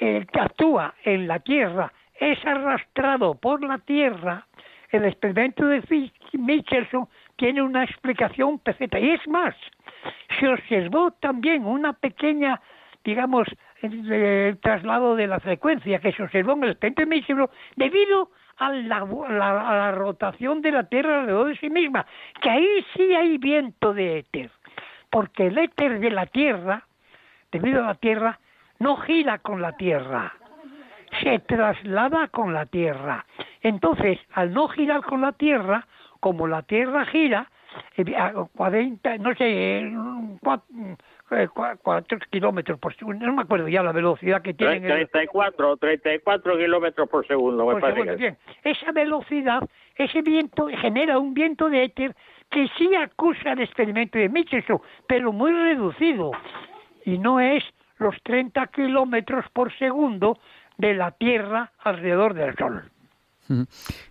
eh, 0.00 0.26
que 0.32 0.40
actúa 0.40 0.94
en 1.04 1.28
la 1.28 1.38
Tierra 1.40 1.92
es 2.18 2.44
arrastrado 2.44 3.34
por 3.34 3.62
la 3.62 3.78
Tierra, 3.78 4.46
el 4.90 5.04
experimento 5.04 5.66
de 5.66 6.10
Michelson 6.32 7.08
tiene 7.36 7.62
una 7.62 7.84
explicación 7.84 8.58
perfecta. 8.58 8.98
Y 9.00 9.10
es 9.10 9.26
más, 9.26 9.54
se 10.38 10.48
observó 10.48 11.12
también 11.12 11.64
una 11.64 11.92
pequeña, 11.94 12.60
digamos, 13.04 13.48
traslado 14.60 15.16
de 15.16 15.26
la 15.26 15.40
frecuencia 15.40 15.98
que 15.98 16.12
se 16.12 16.22
observó 16.22 16.52
en 16.52 16.64
el 16.64 16.70
experimento 16.70 17.02
de 17.02 17.06
Michelson 17.06 17.50
debido 17.76 18.30
a 18.56 18.70
la- 18.70 19.68
a 19.68 19.76
la 19.76 19.92
rotación 19.92 20.62
de 20.62 20.72
la 20.72 20.84
Tierra 20.84 21.20
alrededor 21.20 21.48
de 21.48 21.56
sí 21.56 21.70
misma, 21.70 22.06
que 22.40 22.50
ahí 22.50 22.84
sí 22.94 23.14
hay 23.14 23.38
viento 23.38 23.94
de 23.94 24.18
éter, 24.18 24.50
porque 25.10 25.46
el 25.48 25.58
éter 25.58 26.00
de 26.00 26.10
la 26.10 26.26
Tierra, 26.26 26.84
debido 27.50 27.82
a 27.84 27.88
la 27.88 27.94
Tierra, 27.94 28.38
no 28.78 28.96
gira 28.98 29.38
con 29.38 29.60
la 29.62 29.76
Tierra, 29.76 30.32
se 31.22 31.38
traslada 31.40 32.28
con 32.28 32.52
la 32.54 32.66
Tierra. 32.66 33.24
Entonces, 33.60 34.18
al 34.32 34.52
no 34.52 34.68
girar 34.68 35.02
con 35.02 35.20
la 35.20 35.32
Tierra, 35.32 35.86
como 36.20 36.46
la 36.46 36.62
Tierra 36.62 37.04
gira, 37.06 37.50
eh, 37.96 38.16
a 38.16 38.32
40, 38.56 39.18
no 39.18 39.34
sé, 39.34 39.92
eh, 41.32 41.48
cuat- 41.48 41.74
eh, 41.74 41.78
cua- 41.78 41.78
cuatro 41.82 42.18
kilómetros 42.30 42.78
por 42.78 42.94
segundo, 42.96 43.26
no 43.26 43.32
me 43.34 43.42
acuerdo 43.42 43.68
ya 43.68 43.82
la 43.82 43.92
velocidad 43.92 44.42
que 44.42 44.54
tienen. 44.54 44.84
el- 44.84 45.08
34, 45.08 45.76
34 45.76 46.56
kilómetros 46.58 47.08
por 47.08 47.26
segundo, 47.26 47.66
me 47.66 47.72
por 47.72 47.80
parece 47.80 48.00
segundo, 48.00 48.18
bien. 48.18 48.38
Esa 48.64 48.92
velocidad, 48.92 49.62
ese 49.96 50.22
viento 50.22 50.68
genera 50.68 51.18
un 51.18 51.34
viento 51.34 51.68
de 51.68 51.84
éter 51.84 52.16
que 52.50 52.68
sí 52.76 52.94
acusa 52.94 53.52
el 53.52 53.60
experimento 53.62 54.18
de 54.18 54.28
Michelson, 54.28 54.80
pero 55.08 55.32
muy 55.32 55.52
reducido. 55.52 56.32
Y 57.04 57.18
no 57.18 57.40
es 57.40 57.64
los 57.98 58.14
30 58.22 58.66
kilómetros 58.66 59.44
por 59.52 59.72
segundo 59.78 60.38
de 60.76 60.94
la 60.94 61.12
Tierra 61.12 61.72
alrededor 61.82 62.34
del 62.34 62.54
Sol. 62.56 62.82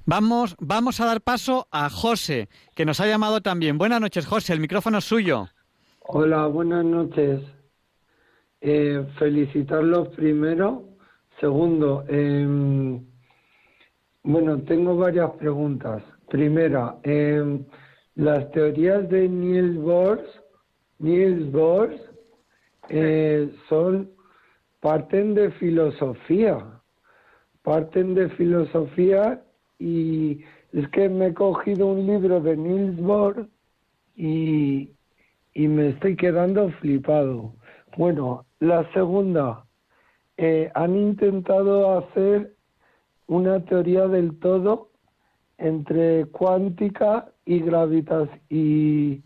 Vamos, 0.06 0.56
vamos 0.60 1.00
a 1.00 1.06
dar 1.06 1.22
paso 1.22 1.68
a 1.72 1.90
José, 1.90 2.48
que 2.76 2.86
nos 2.86 3.00
ha 3.00 3.08
llamado 3.08 3.42
también. 3.42 3.78
Buenas 3.78 4.02
noches, 4.02 4.26
José, 4.28 4.54
el 4.54 4.60
micrófono 4.60 5.00
es 5.00 5.06
suyo. 5.06 5.48
Hola, 6.14 6.46
buenas 6.48 6.84
noches. 6.84 7.40
Eh, 8.60 9.02
felicitarlos 9.18 10.10
primero. 10.10 10.84
Segundo, 11.40 12.04
em, 12.10 13.02
bueno, 14.22 14.62
tengo 14.64 14.98
varias 14.98 15.32
preguntas. 15.38 16.04
Primera, 16.28 16.98
em, 17.04 17.64
las 18.16 18.52
teorías 18.52 19.08
de 19.08 19.30
Niels 19.30 19.78
Bohr, 19.78 20.22
Niels 21.00 21.50
Bohr, 21.50 21.96
eh, 22.90 23.50
son 23.70 24.12
parten 24.82 25.34
de 25.34 25.50
filosofía, 25.52 26.58
parten 27.64 28.16
de 28.16 28.28
filosofía 28.32 29.42
y 29.80 30.44
es 30.74 30.90
que 30.90 31.08
me 31.08 31.28
he 31.28 31.34
cogido 31.34 31.88
un 31.88 32.06
libro 32.06 32.42
de 32.42 32.58
Niels 32.58 32.98
Bohr 32.98 33.48
y, 34.18 34.92
y 35.54 35.68
me 35.68 35.90
estoy 35.90 36.16
quedando 36.16 36.70
flipado. 36.80 37.54
Bueno, 37.98 38.46
la 38.60 38.90
segunda, 38.94 39.66
eh, 40.38 40.72
han 40.74 40.96
intentado 40.96 41.98
hacer 42.00 42.56
una 43.28 43.64
teoría 43.66 44.08
del 44.08 44.40
todo 44.40 44.90
entre 45.58 46.26
cuántica 46.28 47.32
y 47.46 47.60
gravitación 47.60 48.40
y, 48.50 49.22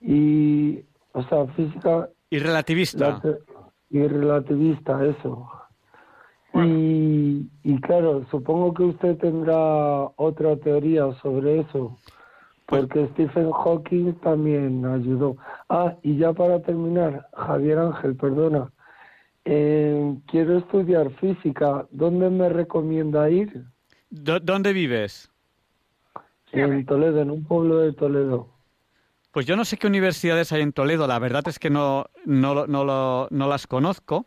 y 0.00 0.84
o 1.12 1.22
sea 1.24 1.46
física 1.54 2.08
Y 2.30 2.38
relativista. 2.38 3.20
y 3.90 4.06
relativista 4.06 5.04
eso 5.04 5.48
y, 6.54 7.48
y 7.62 7.80
claro 7.80 8.26
supongo 8.30 8.74
que 8.74 8.82
usted 8.82 9.16
tendrá 9.18 10.10
otra 10.16 10.56
teoría 10.56 11.12
sobre 11.22 11.60
eso 11.60 11.96
Pues 12.70 12.82
porque 12.86 13.08
Stephen 13.14 13.50
Hawking 13.50 14.12
también 14.22 14.86
ayudó 14.86 15.36
ah 15.68 15.94
y 16.02 16.16
ya 16.16 16.32
para 16.32 16.60
terminar 16.62 17.28
Javier 17.34 17.78
Ángel 17.78 18.14
perdona 18.16 18.70
eh, 19.44 20.16
quiero 20.28 20.58
estudiar 20.58 21.10
física 21.20 21.86
¿dónde 21.90 22.30
me 22.30 22.48
recomienda 22.48 23.28
ir? 23.28 23.64
¿Dó- 24.10 24.40
¿Dónde 24.40 24.72
vives? 24.72 25.30
en 26.52 26.84
Toledo 26.86 27.20
en 27.22 27.30
un 27.30 27.44
pueblo 27.44 27.78
de 27.78 27.92
Toledo 27.92 28.48
Pues 29.32 29.46
yo 29.46 29.56
no 29.56 29.64
sé 29.64 29.76
qué 29.76 29.86
universidades 29.86 30.52
hay 30.52 30.62
en 30.62 30.72
Toledo, 30.72 31.06
la 31.06 31.18
verdad 31.18 31.42
es 31.48 31.58
que 31.58 31.70
no, 31.70 32.06
no, 32.24 32.54
lo- 32.54 32.66
no, 32.66 32.84
lo- 32.84 33.28
no 33.30 33.48
las 33.48 33.66
conozco, 33.68 34.26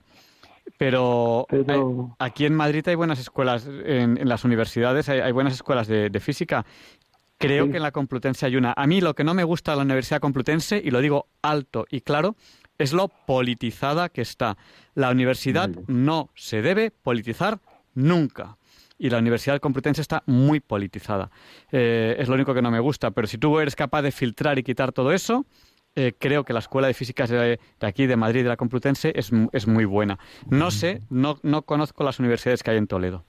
pero, 0.77 1.45
Pero- 1.49 2.13
hay- 2.19 2.27
aquí 2.27 2.45
en 2.45 2.55
Madrid 2.55 2.87
hay 2.87 2.95
buenas 2.95 3.19
escuelas, 3.19 3.67
en, 3.67 4.17
en 4.17 4.29
las 4.29 4.45
universidades 4.45 5.09
hay, 5.09 5.19
hay 5.19 5.31
buenas 5.33 5.53
escuelas 5.53 5.87
de, 5.87 6.09
de 6.09 6.19
física. 6.21 6.65
Creo 7.47 7.65
Sí. 7.65 7.71
que 7.71 7.77
en 7.77 7.83
la 7.83 7.91
Complutense 7.91 8.45
hay 8.45 8.55
una. 8.55 8.73
A 8.75 8.87
mí 8.87 9.01
lo 9.01 9.13
que 9.13 9.23
no 9.23 9.33
me 9.33 9.43
gusta 9.43 9.71
de 9.71 9.77
la 9.77 9.83
Universidad 9.83 10.19
Complutense, 10.19 10.81
y 10.83 10.91
lo 10.91 10.99
digo 10.99 11.27
alto 11.41 11.85
y 11.89 12.01
claro, 12.01 12.35
es 12.77 12.93
lo 12.93 13.07
politizada 13.07 14.09
que 14.09 14.21
está. 14.21 14.57
La 14.95 15.09
universidad 15.11 15.69
Vale. 15.69 15.83
no 15.87 16.29
se 16.35 16.61
debe 16.61 16.91
politizar 16.91 17.59
nunca. 17.93 18.57
Y 18.97 19.09
la 19.09 19.17
Universidad 19.17 19.59
Complutense 19.59 20.01
está 20.01 20.23
muy 20.27 20.59
politizada. 20.59 21.29
Eh, 21.71 22.15
es 22.19 22.27
lo 22.29 22.35
único 22.35 22.53
que 22.53 22.61
no 22.61 22.71
me 22.71 22.79
gusta. 22.79 23.11
Pero 23.11 23.27
si 23.27 23.37
tú 23.37 23.59
eres 23.59 23.75
capaz 23.75 24.01
de 24.01 24.11
filtrar 24.11 24.57
y 24.59 24.63
quitar 24.63 24.91
todo 24.93 25.11
eso, 25.11 25.45
eh, 25.95 26.13
creo 26.17 26.43
que 26.45 26.53
la 26.53 26.59
Escuela 26.59 26.87
de 26.87 26.93
Físicas 26.93 27.29
de, 27.29 27.59
de 27.79 27.87
aquí, 27.87 28.05
de 28.05 28.15
Madrid, 28.15 28.43
de 28.43 28.49
la 28.49 28.57
Complutense, 28.57 29.11
es, 29.15 29.31
es 29.51 29.67
muy 29.67 29.85
buena. 29.85 30.19
No 30.49 30.71
sé, 30.71 31.01
no, 31.09 31.37
no 31.43 31.63
conozco 31.63 32.03
las 32.03 32.19
universidades 32.19 32.63
que 32.63 32.71
hay 32.71 32.77
en 32.77 32.87
Toledo. 32.87 33.25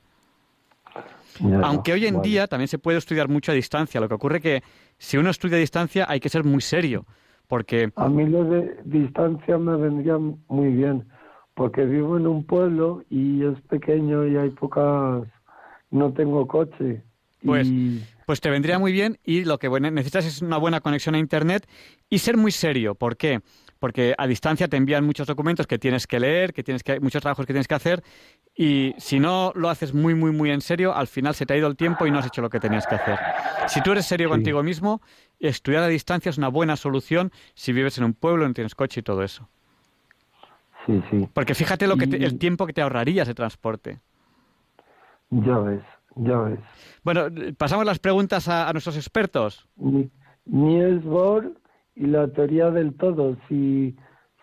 Aunque 1.62 1.92
hoy 1.92 2.06
en 2.06 2.22
día 2.22 2.46
también 2.46 2.68
se 2.68 2.78
puede 2.78 2.98
estudiar 2.98 3.28
mucho 3.28 3.52
a 3.52 3.54
distancia. 3.54 4.00
Lo 4.00 4.08
que 4.08 4.14
ocurre 4.14 4.40
que 4.40 4.62
si 4.98 5.16
uno 5.16 5.30
estudia 5.30 5.56
a 5.56 5.60
distancia 5.60 6.06
hay 6.08 6.20
que 6.20 6.28
ser 6.28 6.44
muy 6.44 6.60
serio. 6.60 7.06
Porque 7.46 7.92
A 7.96 8.08
mí 8.08 8.26
lo 8.26 8.44
de 8.44 8.76
distancia 8.84 9.58
me 9.58 9.76
vendría 9.76 10.18
muy 10.18 10.72
bien, 10.72 11.06
porque 11.54 11.84
vivo 11.84 12.16
en 12.16 12.26
un 12.26 12.44
pueblo 12.44 13.04
y 13.10 13.44
es 13.44 13.60
pequeño 13.62 14.26
y 14.26 14.36
hay 14.36 14.50
pocas, 14.50 15.24
no 15.90 16.12
tengo 16.12 16.46
coche. 16.46 17.02
Pues, 17.44 17.68
y 17.68 18.02
pues 18.26 18.40
te 18.40 18.48
vendría 18.48 18.78
muy 18.78 18.92
bien 18.92 19.18
y 19.22 19.44
lo 19.44 19.58
que 19.58 19.68
necesitas 19.68 20.24
es 20.24 20.40
una 20.40 20.56
buena 20.56 20.80
conexión 20.80 21.14
a 21.14 21.18
Internet 21.18 21.68
y 22.08 22.18
ser 22.18 22.38
muy 22.38 22.50
serio. 22.50 22.94
¿Por 22.94 23.16
qué? 23.16 23.40
Porque 23.40 23.42
a 24.16 24.26
distancia 24.26 24.68
te 24.68 24.76
envían 24.76 25.04
muchos 25.04 25.26
documentos 25.26 25.66
que 25.66 25.78
tienes 25.78 26.06
que 26.06 26.18
leer, 26.20 26.52
que 26.52 26.62
tienes 26.62 26.82
que 26.82 27.00
muchos 27.00 27.20
trabajos 27.22 27.44
que 27.46 27.52
tienes 27.52 27.68
que 27.68 27.74
hacer 27.74 28.02
y 28.56 28.94
si 28.98 29.18
no 29.20 29.52
lo 29.54 29.68
haces 29.68 29.92
muy 29.92 30.14
muy 30.14 30.30
muy 30.32 30.50
en 30.50 30.60
serio, 30.60 30.94
al 30.94 31.06
final 31.08 31.34
se 31.34 31.44
te 31.44 31.54
ha 31.54 31.56
ido 31.56 31.66
el 31.68 31.76
tiempo 31.76 32.06
y 32.06 32.10
no 32.10 32.18
has 32.20 32.26
hecho 32.26 32.40
lo 32.42 32.48
que 32.50 32.60
tenías 32.60 32.86
que 32.86 32.94
hacer. 32.94 33.18
Si 33.68 33.82
tú 33.82 33.92
eres 33.92 34.06
serio 34.06 34.28
Sí. 34.28 34.32
contigo 34.32 34.62
mismo, 34.62 35.02
estudiar 35.40 35.82
a 35.82 35.88
distancia 35.88 36.30
es 36.30 36.38
una 36.38 36.48
buena 36.48 36.76
solución 36.76 37.30
si 37.54 37.72
vives 37.72 37.98
en 37.98 38.04
un 38.04 38.14
pueblo, 38.14 38.46
no 38.46 38.54
tienes 38.54 38.74
coche 38.74 39.00
y 39.00 39.02
todo 39.02 39.22
eso. 39.22 39.48
sí, 40.86 41.02
sí, 41.10 41.28
Porque 41.32 41.54
fíjate 41.54 41.86
lo 41.86 41.96
que 41.96 42.06
te- 42.06 42.22
el 42.24 42.38
tiempo 42.38 42.66
que 42.66 42.72
te 42.72 42.82
ahorrarías 42.82 43.26
de 43.26 43.34
transporte. 43.34 43.98
ya 45.30 45.58
ves, 45.58 45.82
ya 46.16 46.38
ves. 46.38 46.60
Bueno, 47.02 47.26
pasamos 47.58 47.84
las 47.84 47.98
preguntas 47.98 48.46
a, 48.48 48.68
a 48.68 48.72
nuestros 48.72 48.96
expertos. 48.96 49.66
Ni- 49.76 50.10
Niels 50.46 51.02
Bohr 51.04 51.52
y 51.96 52.06
la 52.06 52.28
teoría 52.28 52.70
del 52.70 52.94
todo, 52.94 53.36
si, 53.48 53.96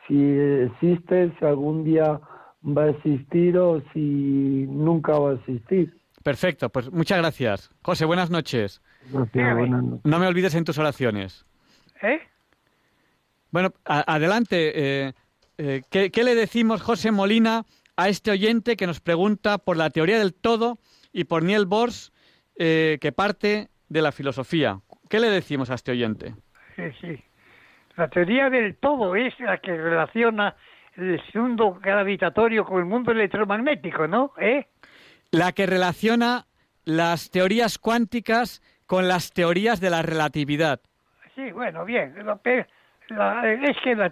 si 0.08 0.16
existe, 0.22 1.34
si 1.38 1.46
algún 1.46 1.84
día 1.84 2.20
va 2.66 2.84
a 2.84 2.90
existir 2.92 3.58
o 3.58 3.82
si 3.94 4.66
nunca 4.70 5.18
va 5.20 5.32
a 5.32 5.34
existir. 5.36 5.94
Perfecto, 6.24 6.70
pues 6.70 6.92
muchas 6.92 7.18
gracias. 7.18 7.72
José, 7.82 8.06
buenas 8.06 8.30
noches. 8.30 8.82
Gracias, 9.12 9.58
buenas 9.58 9.84
noches. 9.84 10.06
No 10.06 10.20
me 10.20 10.28
olvides 10.28 10.54
en 10.56 10.64
tus 10.66 10.78
oraciones. 10.78 11.46
¿Eh? 12.04 12.20
Bueno, 13.52 13.74
a- 13.86 14.14
adelante. 14.16 14.72
eh, 15.08 15.14
eh, 15.58 15.82
¿qué, 15.90 16.12
qué 16.12 16.24
le 16.24 16.36
decimos, 16.36 16.82
José 16.82 17.12
Molina, 17.12 17.66
a 17.98 18.10
este 18.10 18.32
oyente 18.32 18.76
que 18.78 18.88
nos 18.88 19.00
pregunta 19.00 19.58
por 19.58 19.78
la 19.78 19.90
teoría 19.90 20.18
del 20.20 20.34
todo 20.34 20.78
y 21.12 21.26
por 21.26 21.44
Niel 21.44 21.66
Bohr, 21.66 21.90
eh, 22.58 22.98
que 23.02 23.12
parte 23.12 23.70
de 23.90 24.02
la 24.02 24.12
filosofía? 24.12 24.80
¿Qué 25.10 25.20
le 25.20 25.30
decimos 25.30 25.70
a 25.70 25.74
este 25.76 25.92
oyente? 25.92 26.36
Sí, 26.76 26.84
sí. 27.02 27.24
La 28.02 28.08
teoría 28.08 28.50
del 28.50 28.78
todo 28.78 29.16
es 29.16 29.40
la 29.40 29.60
que 29.60 29.78
relaciona 29.78 30.56
el 30.98 31.22
mundo 31.36 31.78
gravitatorio 31.80 32.66
con 32.66 32.80
el 32.80 32.86
mundo 32.86 33.12
electromagnético, 33.12 34.08
¿no? 34.08 34.34
¿Eh? 34.40 34.66
La 35.30 35.52
que 35.52 35.68
relaciona 35.68 36.48
las 36.84 37.30
teorías 37.30 37.78
cuánticas 37.78 38.64
con 38.88 39.08
las 39.08 39.34
teorías 39.34 39.80
de 39.80 39.92
la 39.92 40.02
relatividad. 40.02 40.80
Sí, 41.36 41.52
bueno, 41.52 41.86
bien. 41.86 42.16
La 43.10 43.54
es 43.54 43.78
que 43.84 43.94
la 43.94 44.12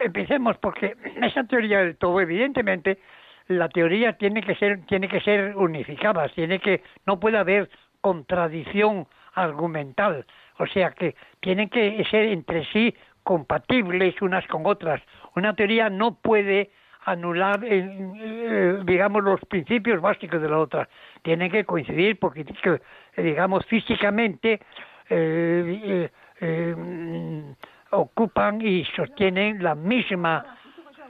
empecemos 0.00 0.56
porque 0.56 0.96
esa 1.22 1.44
teoría 1.44 1.80
del 1.80 1.98
todo, 1.98 2.22
evidentemente, 2.22 2.98
la 3.48 3.68
teoría 3.68 4.14
tiene 4.14 4.40
que 4.40 4.54
ser 4.54 4.86
tiene 4.86 5.06
que 5.06 5.20
ser 5.20 5.54
unificada, 5.54 6.30
tiene 6.30 6.60
que 6.60 6.82
no 7.04 7.20
puede 7.20 7.36
haber 7.36 7.68
contradicción 8.00 9.06
argumental, 9.34 10.24
o 10.58 10.66
sea 10.66 10.92
que 10.92 11.14
tienen 11.40 11.68
que 11.68 12.02
ser 12.10 12.24
entre 12.24 12.64
sí 12.72 12.94
compatibles 13.28 14.22
unas 14.22 14.46
con 14.46 14.64
otras. 14.64 15.02
Una 15.36 15.54
teoría 15.54 15.90
no 15.90 16.14
puede 16.14 16.70
anular, 17.04 17.62
eh, 17.62 17.86
eh, 18.20 18.78
digamos, 18.84 19.22
los 19.22 19.38
principios 19.42 20.00
básicos 20.00 20.40
de 20.40 20.48
la 20.48 20.58
otra. 20.58 20.88
tienen 21.20 21.50
que 21.50 21.66
coincidir 21.66 22.18
porque, 22.18 22.46
digamos, 23.18 23.66
físicamente 23.66 24.60
eh, 25.10 26.08
eh, 26.40 26.74
mm, 26.74 27.50
ocupan 27.90 28.62
y 28.62 28.86
sostienen 28.96 29.62
la 29.62 29.74
misma 29.74 30.56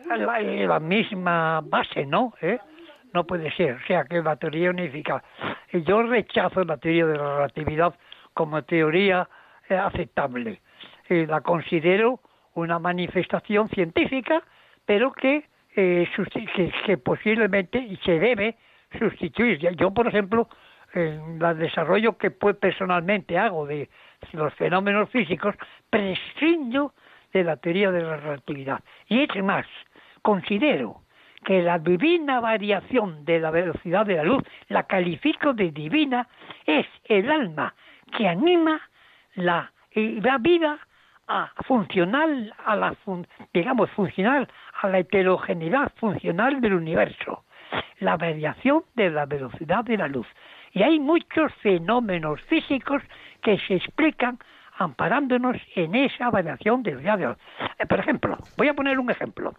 la, 0.09 0.81
misma 0.81 1.61
base, 1.63 2.05
¿no? 2.05 2.35
¿Eh? 2.43 2.59
No 3.15 3.29
puede 3.29 3.53
ser, 3.53 3.77
o 3.77 3.87
sea 3.87 4.03
que 4.07 4.21
la 4.21 4.35
teoría 4.35 4.71
unificada. 4.71 5.23
Y 5.73 5.83
yo 5.83 6.03
rechazo 6.03 6.65
la 6.65 6.79
teoría 6.79 7.07
de 7.07 7.17
la 7.17 7.37
relatividad 7.37 7.95
como 8.35 8.61
teoría 8.65 9.29
eh, 9.69 9.77
aceptable. 9.77 10.61
Eh, 11.09 11.27
la 11.27 11.41
considero 11.41 12.21
una 12.55 12.79
manifestación 12.79 13.69
científica, 13.69 14.43
pero 14.85 15.13
que, 15.13 15.49
eh, 15.75 16.09
que, 16.55 16.73
que, 16.85 16.99
posiblemente 16.99 17.97
se 18.05 18.19
debe 18.19 18.57
sustituir. 18.99 19.59
Yo, 19.77 19.93
por 19.93 20.07
ejemplo, 20.07 20.49
en 20.93 21.43
el 21.43 21.59
desarrollo 21.59 22.19
que 22.19 22.31
pues, 22.31 22.57
personalmente 22.57 23.39
hago 23.39 23.67
de 23.67 23.89
los 24.33 24.53
fenómenos 24.55 25.09
físicos, 25.11 25.55
prescindo 25.89 26.95
de 27.33 27.45
la 27.45 27.57
teoría 27.57 27.91
de 27.91 28.03
la 28.03 28.17
relatividad. 28.17 28.81
Y 29.07 29.23
es 29.23 29.45
más, 29.45 29.67
considero 30.23 31.03
que 31.45 31.63
la 31.63 31.79
divina 31.79 32.41
variación 32.41 33.25
de 33.25 33.41
la 33.41 33.51
velocidad 33.51 34.05
de 34.05 34.17
la 34.17 34.25
luz, 34.25 34.43
la 34.69 34.83
califico 34.83 35.53
de 35.55 35.71
divina, 35.71 36.29
es 36.67 36.87
el 37.05 37.31
alma 37.31 37.75
que 38.17 38.29
anima 38.29 38.81
la, 39.35 39.73
la 39.95 40.39
vida 40.39 40.79
a 41.29 41.53
funcional 41.67 42.55
a 42.65 42.77
la 42.77 42.97
digamos 43.53 43.91
funcional 43.91 44.49
a 44.83 44.89
la 44.89 44.99
heterogeneidad 44.99 45.93
funcional 45.97 46.61
del 46.61 46.75
universo 46.75 47.45
la 48.01 48.17
variación 48.17 48.83
de 48.95 49.11
la 49.11 49.27
velocidad 49.27 49.85
de 49.85 49.99
la 49.99 50.09
luz 50.09 50.27
y 50.73 50.83
hay 50.83 50.99
muchos 50.99 51.53
fenómenos 51.63 52.41
físicos 52.43 53.03
que 53.43 53.59
se 53.67 53.77
explican 53.77 54.39
amparándonos 54.79 55.57
en 55.75 55.95
esa 55.95 56.31
variación 56.31 56.83
de 56.83 56.95
la 57.03 57.17
luz. 57.17 57.37
Por 57.89 57.99
ejemplo, 57.99 58.39
voy 58.57 58.69
a 58.69 58.75
poner 58.75 58.99
un 58.99 59.11
ejemplo. 59.11 59.55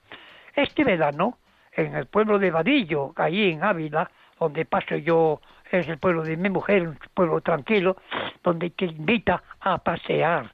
Este 0.55 0.83
verano, 0.83 1.37
en 1.73 1.95
el 1.95 2.05
pueblo 2.07 2.39
de 2.39 2.51
Vadillo, 2.51 3.13
allí 3.15 3.51
en 3.51 3.63
Ávila, 3.63 4.09
donde 4.39 4.65
paso 4.65 4.95
yo, 4.95 5.41
es 5.71 5.87
el 5.87 5.97
pueblo 5.97 6.23
de 6.23 6.37
mi 6.37 6.49
mujer, 6.49 6.87
un 6.87 6.97
pueblo 7.13 7.41
tranquilo, 7.41 7.97
donde 8.43 8.69
te 8.71 8.85
invita 8.85 9.43
a 9.59 9.77
pasear, 9.77 10.51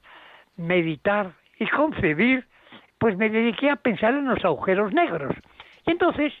meditar 0.56 1.32
y 1.58 1.66
concebir, 1.68 2.46
pues 2.98 3.16
me 3.16 3.28
dediqué 3.28 3.70
a 3.70 3.76
pensar 3.76 4.14
en 4.14 4.26
los 4.26 4.44
agujeros 4.44 4.92
negros. 4.92 5.34
Y 5.86 5.92
entonces, 5.92 6.32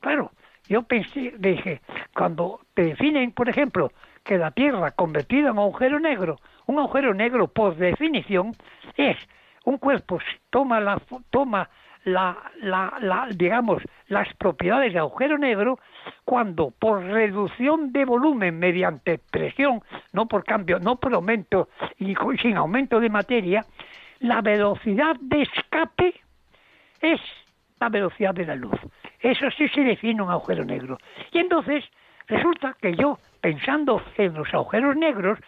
claro, 0.00 0.32
yo 0.68 0.82
pensé, 0.82 1.34
dije, 1.38 1.80
cuando 2.14 2.60
te 2.74 2.84
definen, 2.84 3.32
por 3.32 3.48
ejemplo, 3.48 3.90
que 4.24 4.38
la 4.38 4.50
Tierra 4.52 4.92
convertida 4.92 5.50
en 5.50 5.58
agujero 5.58 5.98
negro, 5.98 6.36
un 6.66 6.78
agujero 6.78 7.12
negro 7.14 7.48
por 7.48 7.76
definición 7.76 8.52
es 8.96 9.16
un 9.64 9.78
cuerpo 9.78 10.18
toma 10.50 10.80
la 10.80 11.00
toma 11.30 11.68
la, 12.04 12.36
la, 12.60 12.94
la, 13.00 13.28
digamos, 13.34 13.82
las 14.08 14.32
propiedades 14.34 14.92
de 14.92 14.98
agujero 14.98 15.38
negro 15.38 15.78
cuando 16.24 16.70
por 16.70 17.02
reducción 17.02 17.92
de 17.92 18.04
volumen 18.04 18.58
mediante 18.58 19.18
presión, 19.18 19.82
no 20.12 20.26
por 20.26 20.44
cambio, 20.44 20.78
no 20.78 20.96
por 20.96 21.14
aumento 21.14 21.68
y 21.98 22.14
sin 22.40 22.56
aumento 22.56 23.00
de 23.00 23.10
materia, 23.10 23.64
la 24.20 24.40
velocidad 24.40 25.16
de 25.20 25.42
escape 25.42 26.14
es 27.00 27.20
la 27.80 27.88
velocidad 27.88 28.34
de 28.34 28.46
la 28.46 28.54
luz. 28.54 28.78
Eso 29.20 29.50
sí 29.56 29.68
se 29.68 29.82
define 29.82 30.22
un 30.22 30.30
agujero 30.30 30.64
negro. 30.64 30.98
Y 31.32 31.38
entonces 31.38 31.84
resulta 32.28 32.76
que 32.80 32.94
yo, 32.94 33.18
pensando 33.40 34.02
en 34.16 34.34
los 34.34 34.52
agujeros 34.54 34.96
negros 34.96 35.38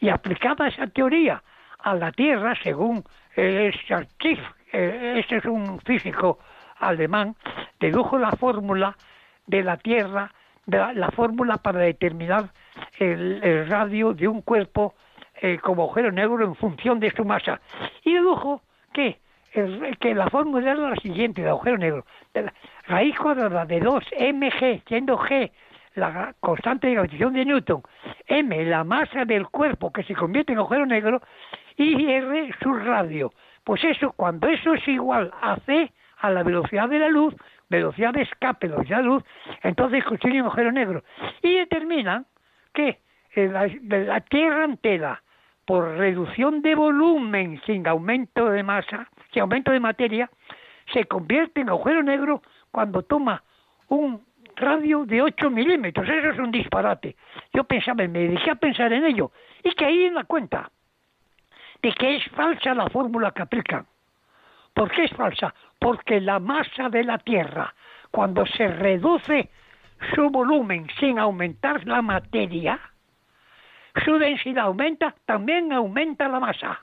y 0.00 0.08
aplicada 0.08 0.68
esa 0.68 0.86
teoría 0.86 1.42
a 1.78 1.94
la 1.94 2.12
Tierra, 2.12 2.54
según 2.62 3.04
el 3.36 3.74
eh, 4.72 5.18
este 5.18 5.36
es 5.36 5.44
un 5.44 5.80
físico 5.80 6.38
alemán, 6.78 7.36
dedujo 7.78 8.18
la 8.18 8.32
fórmula 8.32 8.96
de 9.46 9.62
la 9.62 9.76
Tierra, 9.76 10.32
de 10.66 10.94
la, 10.94 11.10
fórmula 11.10 11.58
para 11.58 11.80
determinar 11.80 12.50
el, 12.98 13.68
radio 13.68 14.14
de 14.14 14.28
un 14.28 14.42
cuerpo 14.42 14.94
eh, 15.40 15.58
como 15.58 15.82
agujero 15.84 16.12
negro 16.12 16.44
en 16.44 16.54
función 16.54 17.00
de 17.00 17.10
su 17.10 17.24
masa. 17.24 17.60
Y 18.04 18.14
dedujo 18.14 18.62
que, 18.92 19.20
la 20.14 20.30
fórmula 20.30 20.72
era 20.72 20.90
la 20.90 20.96
siguiente, 20.96 21.42
de 21.42 21.50
agujero 21.50 21.78
negro. 21.78 22.06
Raíz 22.86 23.18
cuadrada 23.18 23.66
de 23.66 23.82
2mg, 23.82 24.82
siendo 24.86 25.18
g 25.18 25.50
la 25.94 26.34
constante 26.40 26.86
de 26.86 26.94
gravitación 26.94 27.34
de 27.34 27.44
Newton, 27.44 27.82
m 28.26 28.64
la 28.64 28.82
masa 28.82 29.26
del 29.26 29.48
cuerpo 29.48 29.92
que 29.92 30.02
se 30.04 30.14
convierte 30.14 30.52
en 30.52 30.58
agujero 30.58 30.86
negro, 30.86 31.20
y 31.76 32.10
r 32.10 32.50
su 32.62 32.72
radio. 32.72 33.32
Pues 33.64 33.82
eso, 33.84 34.12
cuando 34.12 34.48
eso 34.48 34.74
es 34.74 34.86
igual 34.88 35.32
a 35.40 35.56
c, 35.66 35.92
a 36.18 36.30
la 36.30 36.42
velocidad 36.42 36.88
de 36.88 36.98
la 36.98 37.08
luz, 37.08 37.34
velocidad 37.68 38.12
de 38.12 38.22
escape, 38.22 38.68
velocidad 38.68 38.98
de 38.98 39.04
luz, 39.04 39.24
entonces 39.62 40.04
consigue 40.04 40.40
un 40.40 40.46
agujero 40.46 40.72
negro. 40.72 41.04
Y 41.42 41.56
determinan 41.56 42.26
que 42.74 43.00
la, 43.34 43.68
la 43.88 44.20
Tierra 44.20 44.64
entera, 44.64 45.22
por 45.64 45.96
reducción 45.96 46.60
de 46.60 46.74
volumen 46.74 47.60
sin 47.66 47.86
aumento 47.86 48.50
de 48.50 48.62
masa, 48.62 49.08
sin 49.32 49.42
aumento 49.42 49.70
de 49.70 49.80
materia, 49.80 50.30
se 50.92 51.04
convierte 51.04 51.60
en 51.60 51.68
agujero 51.68 52.02
negro 52.02 52.42
cuando 52.70 53.02
toma 53.02 53.42
un 53.88 54.24
radio 54.56 55.04
de 55.06 55.22
8 55.22 55.50
milímetros. 55.50 56.08
Eso 56.08 56.30
es 56.30 56.38
un 56.38 56.50
disparate. 56.50 57.16
Yo 57.52 57.64
pensaba, 57.64 58.06
me 58.06 58.20
dediqué 58.20 58.50
a 58.50 58.56
pensar 58.56 58.92
en 58.92 59.04
ello 59.04 59.30
y 59.62 59.72
caí 59.74 60.04
en 60.04 60.14
la 60.14 60.24
cuenta 60.24 60.70
de 61.82 61.92
que 61.92 62.16
es 62.16 62.24
falsa 62.30 62.74
la 62.74 62.88
fórmula 62.88 63.32
que 63.32 63.42
aplican. 63.42 63.86
¿Por 64.72 64.90
qué 64.90 65.04
es 65.04 65.10
falsa? 65.12 65.54
Porque 65.78 66.20
la 66.20 66.38
masa 66.38 66.88
de 66.88 67.04
la 67.04 67.18
Tierra, 67.18 67.74
cuando 68.10 68.46
se 68.46 68.68
reduce 68.68 69.50
su 70.14 70.30
volumen 70.30 70.86
sin 70.98 71.18
aumentar 71.18 71.86
la 71.86 72.00
materia, 72.00 72.80
su 74.04 74.18
densidad 74.18 74.64
aumenta, 74.64 75.14
también 75.26 75.72
aumenta 75.72 76.28
la 76.28 76.40
masa. 76.40 76.80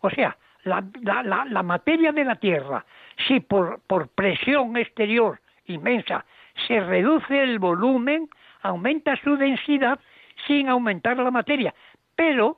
O 0.00 0.10
sea, 0.10 0.36
la, 0.64 1.62
materia 1.62 2.12
de 2.12 2.24
la 2.24 2.36
Tierra, 2.36 2.84
si 3.26 3.40
por 3.40 4.08
presión 4.14 4.76
exterior 4.76 5.40
inmensa 5.66 6.24
se 6.66 6.80
reduce 6.80 7.42
el 7.42 7.58
volumen, 7.58 8.28
aumenta 8.62 9.16
su 9.16 9.36
densidad 9.36 9.98
sin 10.46 10.68
aumentar 10.68 11.16
la 11.18 11.30
materia. 11.30 11.74
Pero 12.16 12.56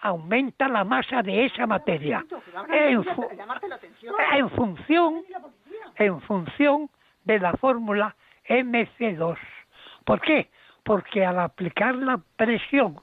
aumenta 0.00 0.68
la 0.68 0.84
masa 0.84 1.22
de 1.22 1.46
esa 1.46 1.66
materia 1.66 2.24
en, 2.68 3.04
función 4.50 5.22
en 5.96 6.20
función 6.22 6.90
de 7.24 7.38
la 7.38 7.52
fórmula 7.54 8.14
MC2. 8.48 9.36
¿Por 10.04 10.20
qué? 10.20 10.48
Porque 10.84 11.24
al 11.24 11.38
aplicar 11.38 11.94
la 11.94 12.20
presión, 12.36 13.00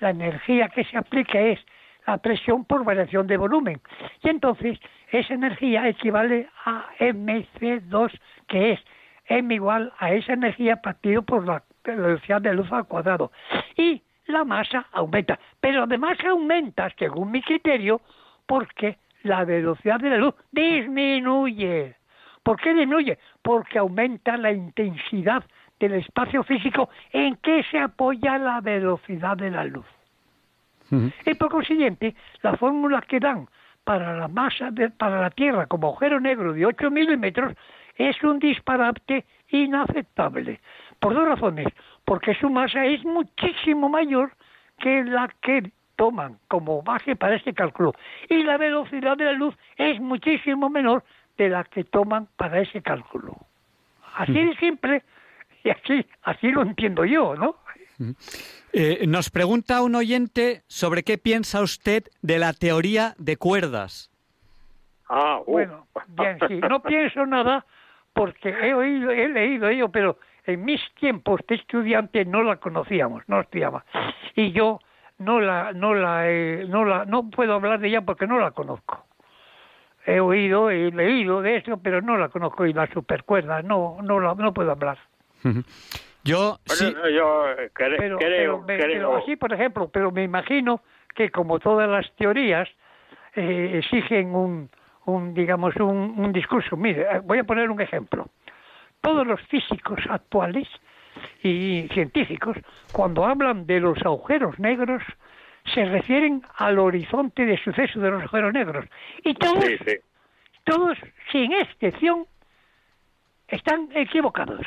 la 0.00 0.10
energía 0.10 0.68
que 0.68 0.84
se 0.84 0.96
aplica 0.96 1.40
es 1.40 1.60
la 2.06 2.18
presión 2.18 2.64
por 2.64 2.84
variación 2.84 3.26
de 3.26 3.36
volumen. 3.36 3.80
Y 4.22 4.28
entonces 4.28 4.78
esa 5.10 5.34
energía 5.34 5.88
equivale 5.88 6.48
a 6.64 6.86
MC2, 6.98 8.10
que 8.48 8.72
es 8.72 8.80
M 9.26 9.54
igual 9.54 9.92
a 9.98 10.12
esa 10.12 10.32
energía 10.32 10.82
partido 10.82 11.22
por 11.22 11.46
la 11.46 11.62
velocidad 11.84 12.40
de 12.42 12.54
luz 12.54 12.70
al 12.72 12.86
cuadrado. 12.86 13.30
Y 13.76 14.02
la 14.30 14.44
masa 14.44 14.86
aumenta. 14.92 15.38
Pero 15.60 15.84
además 15.84 16.18
aumenta, 16.24 16.88
según 16.98 17.30
mi 17.30 17.42
criterio, 17.42 18.00
porque 18.46 18.98
la 19.22 19.44
velocidad 19.44 20.00
de 20.00 20.10
la 20.10 20.16
luz 20.16 20.34
disminuye. 20.50 21.96
¿Por 22.42 22.60
qué 22.60 22.70
disminuye? 22.74 23.18
Porque 23.42 23.78
aumenta 23.78 24.36
la 24.36 24.52
intensidad 24.52 25.44
del 25.78 25.94
espacio 25.94 26.42
físico 26.44 26.90
en 27.12 27.36
que 27.36 27.62
se 27.64 27.78
apoya 27.78 28.38
la 28.38 28.60
velocidad 28.60 29.36
de 29.36 29.50
la 29.50 29.64
luz. 29.64 29.86
Y 31.24 31.34
por 31.34 31.50
consiguiente, 31.50 32.16
la 32.42 32.56
fórmula 32.56 33.00
que 33.02 33.20
dan 33.20 33.46
para 33.84 34.16
la 34.16 34.26
masa 34.26 34.70
de, 34.72 34.90
para 34.90 35.20
la 35.20 35.30
Tierra 35.30 35.66
como 35.66 35.88
agujero 35.88 36.18
negro 36.18 36.52
de 36.52 36.66
8 36.66 36.90
milímetros 36.90 37.54
es 37.96 38.22
un 38.24 38.38
disparate 38.38 39.24
inaceptable. 39.50 40.60
Por 41.00 41.14
dos 41.14 41.26
razones 41.26 41.66
porque 42.04 42.34
su 42.34 42.50
masa 42.50 42.84
es 42.86 43.04
muchísimo 43.04 43.88
mayor 43.88 44.32
que 44.78 45.04
la 45.04 45.28
que 45.42 45.70
toman 45.96 46.38
como 46.48 46.82
base 46.82 47.16
para 47.16 47.36
este 47.36 47.52
cálculo 47.52 47.94
y 48.28 48.42
la 48.42 48.56
velocidad 48.56 49.16
de 49.16 49.24
la 49.24 49.32
luz 49.32 49.54
es 49.76 50.00
muchísimo 50.00 50.70
menor 50.70 51.04
de 51.36 51.48
la 51.48 51.64
que 51.64 51.84
toman 51.84 52.28
para 52.36 52.60
ese 52.60 52.82
cálculo. 52.82 53.36
Así 54.14 54.32
de 54.32 54.56
simple 54.56 55.02
y 55.62 55.70
así, 55.70 56.06
así 56.22 56.50
lo 56.50 56.62
entiendo 56.62 57.04
yo, 57.04 57.34
¿no? 57.34 57.56
Eh, 58.72 59.04
nos 59.06 59.30
pregunta 59.30 59.82
un 59.82 59.94
oyente 59.94 60.62
sobre 60.66 61.02
qué 61.02 61.18
piensa 61.18 61.60
usted 61.60 62.04
de 62.22 62.38
la 62.38 62.52
teoría 62.52 63.14
de 63.18 63.36
cuerdas. 63.36 64.10
Ah, 65.08 65.40
uh. 65.40 65.52
bueno, 65.52 65.86
bien, 66.08 66.38
sí, 66.48 66.60
no 66.68 66.82
pienso 66.82 67.26
nada 67.26 67.66
porque 68.14 68.48
he 68.48 68.72
oído, 68.72 69.10
he 69.10 69.28
leído 69.28 69.68
ello, 69.68 69.90
pero 69.90 70.18
en 70.46 70.64
mis 70.64 70.80
tiempos 70.94 71.40
de 71.48 71.56
estudiante 71.56 72.24
no 72.24 72.42
la 72.42 72.56
conocíamos, 72.56 73.22
no 73.28 73.40
estudiaba. 73.40 73.84
Y 74.34 74.52
yo 74.52 74.78
no 75.18 75.40
la, 75.40 75.72
no 75.72 75.94
la, 75.94 76.24
no 76.68 76.84
la, 76.84 77.04
no 77.04 77.28
puedo 77.30 77.54
hablar 77.54 77.80
de 77.80 77.88
ella 77.88 78.00
porque 78.02 78.26
no 78.26 78.38
la 78.38 78.50
conozco. 78.52 79.04
He 80.06 80.18
oído, 80.18 80.70
he 80.70 80.90
leído 80.90 81.42
de 81.42 81.56
eso, 81.56 81.78
pero 81.82 82.00
no 82.00 82.16
la 82.16 82.30
conozco 82.30 82.64
y 82.64 82.72
la 82.72 82.86
supercuerda, 82.86 83.60
no, 83.62 83.98
no 84.02 84.18
la, 84.18 84.34
no 84.34 84.52
puedo 84.54 84.70
hablar. 84.70 84.98
Yo 86.22 86.58
sí. 86.66 86.94
yo 87.14 87.46
cre- 87.74 87.96
pero, 87.96 88.18
creo, 88.18 88.18
pero 88.18 88.58
me- 88.60 88.76
creo. 88.76 88.92
pero 88.92 89.16
así, 89.16 89.36
por 89.36 89.52
ejemplo, 89.54 89.88
pero 89.88 90.10
me 90.10 90.22
imagino 90.22 90.82
que 91.14 91.30
como 91.30 91.58
todas 91.58 91.88
las 91.88 92.10
teorías 92.16 92.68
eh, 93.34 93.78
exigen 93.82 94.34
un, 94.34 94.68
un 95.06 95.32
digamos, 95.32 95.74
un, 95.76 96.14
un 96.18 96.30
discurso. 96.32 96.76
Mire, 96.76 97.02
eh, 97.10 97.20
voy 97.24 97.38
a 97.38 97.44
poner 97.44 97.70
un 97.70 97.80
ejemplo. 97.80 98.26
Todos 99.00 99.26
los 99.26 99.40
físicos 99.42 100.00
actuales 100.08 100.68
y 101.42 101.88
científicos, 101.92 102.56
cuando 102.92 103.24
hablan 103.24 103.66
de 103.66 103.80
los 103.80 103.98
agujeros 104.02 104.58
negros, 104.58 105.02
se 105.74 105.84
refieren 105.84 106.42
al 106.56 106.78
horizonte 106.78 107.44
de 107.44 107.58
suceso 107.62 108.00
de 108.00 108.10
los 108.10 108.22
agujeros 108.22 108.52
negros. 108.52 108.86
Y 109.24 109.34
todos, 109.34 109.64
Sí, 109.64 109.76
sí. 109.86 109.96
todos, 110.64 110.98
sin 111.32 111.52
excepción, 111.52 112.26
están 113.48 113.88
equivocados. 113.94 114.66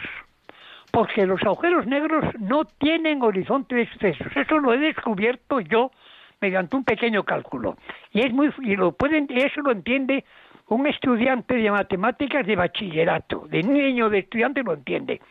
Porque 0.92 1.26
los 1.26 1.42
agujeros 1.44 1.88
negros 1.88 2.24
no 2.40 2.66
tienen 2.66 3.24
horizonte 3.24 3.76
de 3.76 3.90
sucesos. 3.92 4.28
Eso 4.36 4.60
lo 4.60 4.74
he 4.74 4.78
descubierto 4.78 5.60
yo 5.60 5.92
mediante 6.40 6.76
un 6.76 6.84
pequeño 6.84 7.24
cálculo. 7.24 7.78
Y 8.12 8.20
es 8.22 8.32
muy 8.32 8.54
y 8.62 8.76
lo 8.76 8.92
pueden 8.92 9.28
eso 9.32 9.62
lo 9.62 9.72
entiende 9.72 10.24
un 10.74 10.88
estudiante 10.88 11.56
de 11.56 11.72
matemáticas 11.72 12.46
de 12.46 12.56
bachillerato, 12.56 13.48
de 13.48 13.64
niño 13.64 14.10
de 14.10 14.20
estudiante 14.20 14.64
lo 14.64 14.74
entiende. 14.74 15.22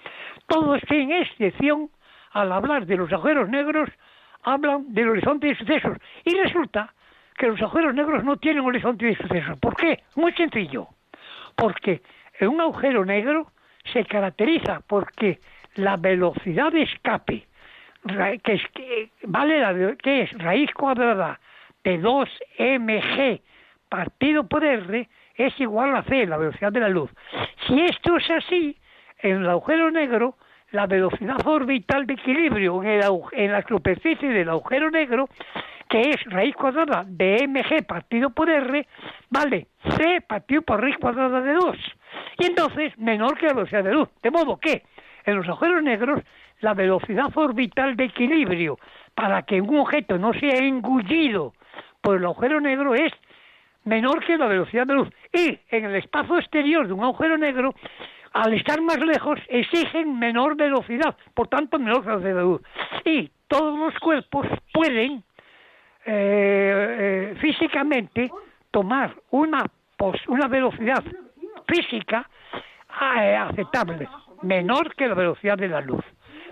Todos 0.46 0.80
sin 0.88 1.12
excepción 1.12 1.90
al 2.32 2.52
hablar 2.52 2.86
de 2.86 2.96
los 2.96 3.12
agujeros 3.12 3.48
negros 3.48 3.90
hablan 4.42 4.92
del 4.92 5.10
horizonte 5.10 5.48
de 5.48 5.56
sucesos 5.56 5.98
y 6.24 6.34
resulta 6.34 6.94
que 7.36 7.48
los 7.48 7.60
agujeros 7.60 7.94
negros 7.94 8.24
no 8.24 8.36
tienen 8.36 8.64
horizonte 8.64 9.06
de 9.06 9.16
sucesos. 9.16 9.58
¿Por 9.58 9.76
qué? 9.76 10.02
Muy 10.16 10.32
sencillo. 10.32 10.88
Porque 11.56 12.02
un 12.40 12.60
agujero 12.60 13.04
negro 13.04 13.52
se 13.92 14.04
caracteriza 14.04 14.80
porque 14.86 15.40
la 15.74 15.96
velocidad 15.96 16.72
de 16.72 16.82
escape, 16.82 17.46
que 18.42 18.52
es, 18.52 18.62
que 18.74 19.10
vale 19.24 19.60
la 19.60 19.96
que 19.96 20.22
es 20.22 20.32
raíz 20.38 20.72
cuadrada 20.72 21.40
de 21.82 22.00
2mg 22.00 23.40
partido 23.88 24.48
por 24.48 24.64
r, 24.64 25.08
es 25.36 25.58
igual 25.60 25.94
a 25.96 26.02
c, 26.02 26.26
la 26.26 26.36
velocidad 26.36 26.72
de 26.72 26.80
la 26.80 26.88
luz. 26.88 27.10
Si 27.66 27.80
esto 27.80 28.16
es 28.16 28.30
así, 28.30 28.76
en 29.18 29.38
el 29.38 29.48
agujero 29.48 29.90
negro, 29.90 30.36
la 30.72 30.86
velocidad 30.86 31.46
orbital 31.46 32.06
de 32.06 32.14
equilibrio 32.14 32.82
en, 32.82 32.88
el 32.88 33.02
en 33.32 33.52
la 33.52 33.62
superficie 33.62 34.28
del 34.28 34.48
agujero 34.48 34.90
negro, 34.90 35.28
que 35.88 36.00
es 36.00 36.24
raíz 36.24 36.54
cuadrada 36.56 37.04
de 37.06 37.46
mg 37.46 37.86
partido 37.86 38.30
por 38.30 38.48
r, 38.48 38.86
vale 39.28 39.68
c 39.96 40.20
partido 40.22 40.62
por 40.62 40.80
raíz 40.80 40.96
cuadrada 40.96 41.40
de 41.40 41.52
2. 41.52 41.76
Y 42.38 42.46
entonces 42.46 42.96
menor 42.98 43.38
que 43.38 43.46
la 43.46 43.54
velocidad 43.54 43.84
de 43.84 43.92
luz. 43.92 44.08
De 44.22 44.30
modo 44.30 44.58
que 44.58 44.82
en 45.24 45.36
los 45.36 45.46
agujeros 45.46 45.82
negros 45.82 46.22
la 46.60 46.74
velocidad 46.74 47.30
orbital 47.34 47.96
de 47.96 48.04
equilibrio 48.04 48.78
para 49.14 49.42
que 49.42 49.60
un 49.60 49.78
objeto 49.78 50.16
no 50.16 50.32
sea 50.32 50.56
engullido 50.56 51.52
por 52.00 52.16
el 52.16 52.24
agujero 52.24 52.60
negro 52.60 52.94
es 52.94 53.12
menor 53.84 54.24
que 54.24 54.36
la 54.36 54.46
velocidad 54.46 54.86
de 54.86 54.94
luz. 54.94 55.08
Y 55.32 55.58
en 55.70 55.84
el 55.84 55.96
espacio 55.96 56.38
exterior 56.38 56.86
de 56.86 56.92
un 56.92 57.02
agujero 57.02 57.36
negro, 57.38 57.74
al 58.32 58.54
estar 58.54 58.80
más 58.80 58.98
lejos, 58.98 59.38
exigen 59.48 60.18
menor 60.18 60.56
velocidad, 60.56 61.16
por 61.34 61.48
tanto 61.48 61.78
menor 61.78 62.04
velocidad 62.04 62.34
de 62.34 62.42
luz. 62.42 62.62
Y 63.04 63.30
todos 63.48 63.78
los 63.78 63.98
cuerpos 63.98 64.46
pueden 64.72 65.22
eh, 66.04 67.34
eh, 67.34 67.36
físicamente 67.40 68.30
tomar 68.70 69.14
una, 69.30 69.64
una 70.28 70.48
velocidad 70.48 71.04
física 71.66 72.28
eh, 73.16 73.36
aceptable, 73.36 74.08
menor 74.42 74.94
que 74.94 75.06
la 75.06 75.14
velocidad 75.14 75.56
de 75.56 75.68
la 75.68 75.80
luz. 75.80 76.04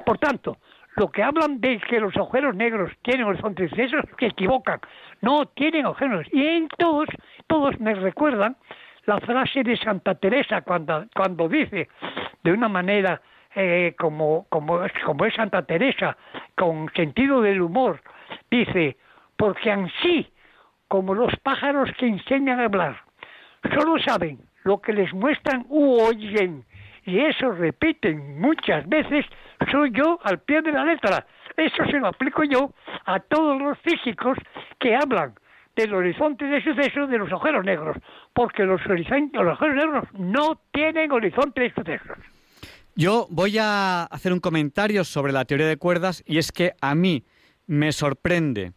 Por 0.04 0.18
tanto, 0.18 0.58
lo 0.96 1.08
que 1.10 1.22
hablan 1.22 1.60
de 1.60 1.78
que 1.78 2.00
los 2.00 2.16
agujeros 2.16 2.54
negros 2.54 2.92
tienen 3.02 3.26
horizontes 3.26 3.70
de 3.70 3.76
sucesos, 3.76 4.04
se 4.18 4.26
equivocan. 4.26 4.80
No 5.20 5.46
tienen 5.46 5.86
agujeros. 5.86 6.26
Y 6.32 6.46
en 6.46 6.68
todos, 6.68 7.08
todos 7.46 7.78
me 7.80 7.94
recuerdan 7.94 8.56
la 9.06 9.20
frase 9.20 9.62
de 9.62 9.76
Santa 9.76 10.14
Teresa 10.14 10.62
cuando, 10.62 11.06
cuando 11.14 11.48
dice 11.48 11.88
de 12.42 12.52
una 12.52 12.68
manera 12.68 13.20
eh, 13.54 13.94
como, 13.98 14.46
como 14.48 14.84
es 14.84 15.34
Santa 15.34 15.62
Teresa, 15.62 16.16
con 16.56 16.88
sentido 16.94 17.42
del 17.42 17.60
humor, 17.60 18.00
dice, 18.50 18.96
porque 19.36 19.72
ansí, 19.72 20.30
como 20.86 21.14
los 21.14 21.34
pájaros 21.42 21.90
que 21.98 22.06
enseñan 22.06 22.60
a 22.60 22.66
hablar, 22.66 23.02
solo 23.74 23.98
saben 23.98 24.38
lo 24.62 24.80
que 24.80 24.92
les 24.92 25.12
muestran 25.12 25.66
u 25.68 26.00
oyen, 26.00 26.64
y 27.04 27.18
eso 27.18 27.50
repiten 27.50 28.40
muchas 28.40 28.88
veces, 28.88 29.26
soy 29.70 29.90
yo 29.92 30.20
al 30.22 30.38
pie 30.40 30.62
de 30.62 30.72
la 30.72 30.84
letra. 30.84 31.26
Eso 31.60 31.84
se 31.90 31.98
lo 31.98 32.06
aplico 32.08 32.42
yo 32.42 32.72
a 33.04 33.20
todos 33.20 33.60
los 33.60 33.78
físicos 33.80 34.38
que 34.78 34.96
hablan 34.96 35.34
del 35.76 35.92
horizonte 35.92 36.46
de 36.46 36.62
sucesos 36.62 37.10
de 37.10 37.18
los 37.18 37.30
agujeros 37.30 37.62
negros, 37.66 37.98
porque 38.32 38.62
los, 38.62 38.80
los 38.86 39.06
agujeros 39.10 39.74
negros 39.74 40.04
no 40.14 40.58
tienen 40.72 41.12
horizonte 41.12 41.60
de 41.60 41.74
sucesos. 41.74 42.16
Yo 42.96 43.26
voy 43.28 43.58
a 43.58 44.04
hacer 44.04 44.32
un 44.32 44.40
comentario 44.40 45.04
sobre 45.04 45.32
la 45.32 45.44
teoría 45.44 45.66
de 45.66 45.76
cuerdas 45.76 46.24
y 46.26 46.38
es 46.38 46.50
que 46.50 46.72
a 46.80 46.94
mí 46.94 47.24
me 47.66 47.92
sorprende 47.92 48.72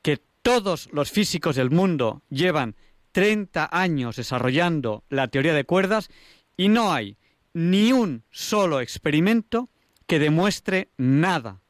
que 0.00 0.18
todos 0.42 0.88
los 0.92 1.10
físicos 1.10 1.56
del 1.56 1.70
mundo 1.70 2.22
llevan 2.30 2.76
30 3.12 3.68
años 3.72 4.14
desarrollando 4.14 5.02
la 5.08 5.26
teoría 5.26 5.54
de 5.54 5.64
cuerdas 5.64 6.08
y 6.56 6.68
no 6.68 6.92
hay 6.92 7.16
ni 7.52 7.92
un 7.92 8.22
solo 8.30 8.80
experimento 8.80 9.70
que 10.06 10.20
demuestre 10.20 10.90
nada. 10.96 11.60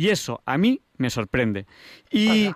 Y 0.00 0.08
eso 0.08 0.40
a 0.46 0.56
mí 0.56 0.80
me 0.96 1.10
sorprende. 1.10 1.66
Y 2.10 2.50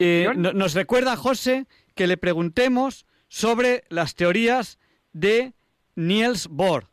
eh, 0.00 0.32
no- 0.34 0.52
nos 0.52 0.74
recuerda 0.74 1.14
José 1.16 1.66
que 1.94 2.08
le 2.08 2.16
preguntemos 2.16 3.06
sobre 3.28 3.84
las 3.88 4.16
teorías 4.16 4.80
de 5.12 5.52
Niels 5.94 6.48
Bohr. 6.48 6.86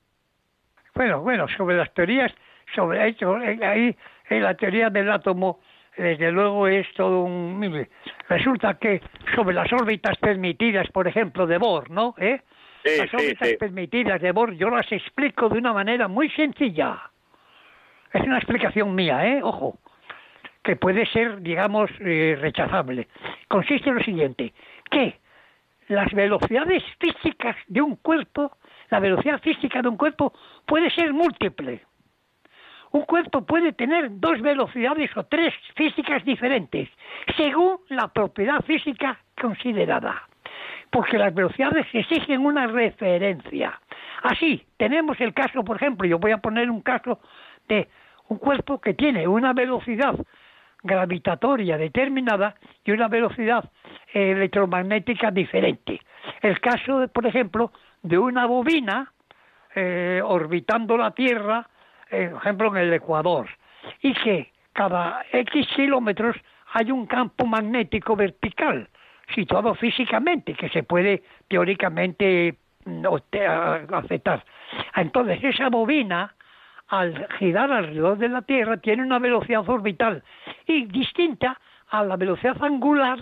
Bueno, 0.94 1.22
bueno, 1.22 1.48
sobre 1.58 1.76
las 1.78 1.92
teorías, 1.96 2.32
sobre 2.76 3.08
hecho, 3.08 3.36
eh, 3.42 3.58
ahí 3.66 3.96
en 4.30 4.44
la 4.44 4.54
teoría 4.54 4.92
del 4.92 5.10
átomo, 5.10 5.60
desde 5.98 6.32
luego 6.32 6.68
es 6.68 6.86
todo 6.96 7.24
un... 7.24 7.58
mire, 7.58 7.90
Resulta 8.30 8.76
que 8.78 9.02
sobre 9.36 9.56
las 9.56 9.74
órbitas 9.74 10.16
permitidas, 10.20 10.88
por 10.92 11.08
ejemplo, 11.08 11.48
de 11.48 11.58
Bohr, 11.58 11.90
¿no? 11.90 12.14
¿Eh? 12.20 12.42
Sí, 12.84 12.92
las 13.00 13.10
sí, 13.10 13.16
órbitas 13.16 13.50
sí. 13.50 13.58
permitidas 13.58 14.22
de 14.22 14.32
Bohr 14.32 14.54
yo 14.54 14.70
las 14.70 14.92
explico 14.92 15.50
de 15.50 15.58
una 15.58 15.74
manera 15.74 16.08
muy 16.08 16.30
sencilla. 16.30 17.10
Es 18.14 18.22
una 18.22 18.38
explicación 18.38 18.94
mía, 18.94 19.26
¿eh? 19.28 19.42
Ojo, 19.44 19.80
que 20.66 20.76
puede 20.76 21.06
ser, 21.06 21.42
digamos, 21.42 21.92
eh, 22.00 22.36
rechazable. 22.42 23.08
Consiste 23.48 23.90
en 23.90 23.96
lo 23.96 24.04
siguiente, 24.04 24.52
que 24.90 25.20
las 25.88 26.12
velocidades 26.12 26.84
físicas 27.00 27.56
de 27.68 27.82
un 27.82 27.96
cuerpo, 27.98 28.58
la 28.90 29.00
velocidad 29.00 29.40
física 29.42 29.84
de 29.84 29.90
un 29.90 29.96
cuerpo 29.96 30.34
puede 30.66 30.90
ser 30.90 31.14
múltiple. 31.14 31.82
Un 32.92 33.04
cuerpo 33.04 33.46
puede 33.46 33.74
tener 33.74 34.08
dos 34.10 34.42
velocidades 34.42 35.16
o 35.16 35.26
tres 35.26 35.54
físicas 35.76 36.26
diferentes, 36.26 36.90
según 37.38 37.78
la 37.90 38.08
propiedad 38.08 38.62
física 38.66 39.20
considerada. 39.40 40.28
Porque 40.90 41.20
las 41.20 41.34
velocidades 41.34 41.86
exigen 41.94 42.44
una 42.44 42.66
referencia. 42.66 43.80
Así, 44.24 44.66
tenemos 44.78 45.22
el 45.22 45.34
caso, 45.34 45.64
por 45.64 45.76
ejemplo, 45.76 46.08
yo 46.08 46.18
voy 46.18 46.32
a 46.32 46.40
poner 46.40 46.72
un 46.72 46.82
caso 46.82 47.20
de 47.68 47.88
un 48.30 48.40
cuerpo 48.40 48.82
que 48.82 48.96
tiene 48.96 49.28
una 49.28 49.54
velocidad 49.54 50.16
gravitatoria 50.86 51.78
determinada 51.78 52.56
y 52.84 52.92
una 52.92 53.08
velocidad 53.08 53.70
electromagnética 54.14 55.32
diferente. 55.32 56.00
El 56.42 56.60
caso, 56.62 57.08
por 57.10 57.26
ejemplo, 57.26 57.72
de 58.02 58.18
una 58.18 58.46
bobina 58.46 59.12
eh, 59.74 60.22
orbitando 60.24 60.96
la 60.96 61.12
Tierra, 61.12 61.68
eh, 62.10 62.30
por 62.32 62.42
ejemplo, 62.42 62.68
en 62.76 62.78
el 62.84 62.94
Ecuador, 62.94 63.48
y 64.02 64.14
que 64.14 64.52
cada 64.74 65.26
X 65.32 65.68
kilómetros 65.76 66.36
hay 66.74 66.92
un 66.92 67.08
campo 67.08 67.46
magnético 67.46 68.16
vertical, 68.16 68.88
situado 69.34 69.74
físicamente, 69.76 70.54
que 70.54 70.70
se 70.70 70.84
puede 70.84 71.24
teóricamente 71.48 72.56
mm, 72.86 73.06
aceptar. 73.92 74.46
Entonces, 74.96 75.44
esa 75.44 75.70
bobina, 75.70 76.35
al 76.88 77.28
girar 77.40 77.72
alrededor 77.72 78.18
de 78.18 78.30
la 78.30 78.42
Tierra, 78.42 78.78
tiene 78.78 79.04
una 79.04 79.20
velocidad 79.20 79.68
orbital 79.68 80.24
y 80.68 80.86
distinta 80.86 81.60
a 81.90 82.04
la 82.04 82.16
velocidad 82.16 82.62
angular 82.64 83.20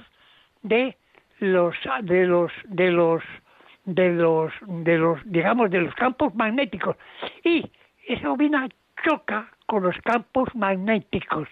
de 0.61 0.97
los 1.39 1.75
de 2.01 2.25
los 2.25 2.51
de 2.65 2.91
los 2.91 3.23
de 3.85 4.09
los 4.11 4.51
de 4.61 4.97
los 4.97 5.19
digamos 5.25 5.69
de 5.69 5.81
los 5.81 5.93
campos 5.95 6.33
magnéticos 6.35 6.95
y 7.43 7.69
esa 8.07 8.29
bobina 8.29 8.69
choca 9.03 9.49
con 9.65 9.83
los 9.83 9.97
campos 10.03 10.49
magnéticos 10.55 11.47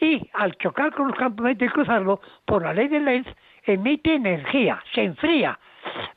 y 0.00 0.28
al 0.34 0.56
chocar 0.56 0.92
con 0.94 1.08
los 1.08 1.16
campos 1.16 1.42
magnéticos 1.44 1.74
cruzarlo, 1.74 2.20
por 2.44 2.62
la 2.62 2.72
ley 2.72 2.88
de 2.88 3.00
Lenz, 3.00 3.26
emite 3.64 4.14
energía, 4.14 4.82
se 4.94 5.02
enfría, 5.02 5.58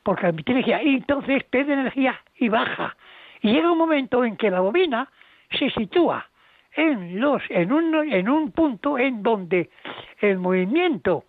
porque 0.02 0.28
emite 0.28 0.52
energía, 0.52 0.82
y 0.82 0.96
entonces 0.96 1.44
pierde 1.44 1.74
energía 1.74 2.20
y 2.36 2.48
baja. 2.48 2.96
Y 3.42 3.52
llega 3.52 3.70
un 3.70 3.78
momento 3.78 4.24
en 4.24 4.36
que 4.36 4.50
la 4.50 4.60
bobina 4.60 5.08
se 5.50 5.70
sitúa 5.70 6.26
en, 6.74 7.20
los, 7.20 7.42
en, 7.48 7.72
un, 7.72 7.94
en 8.12 8.28
un 8.28 8.52
punto 8.52 8.98
en 8.98 9.22
donde 9.22 9.70
el 10.20 10.38
movimiento 10.38 11.24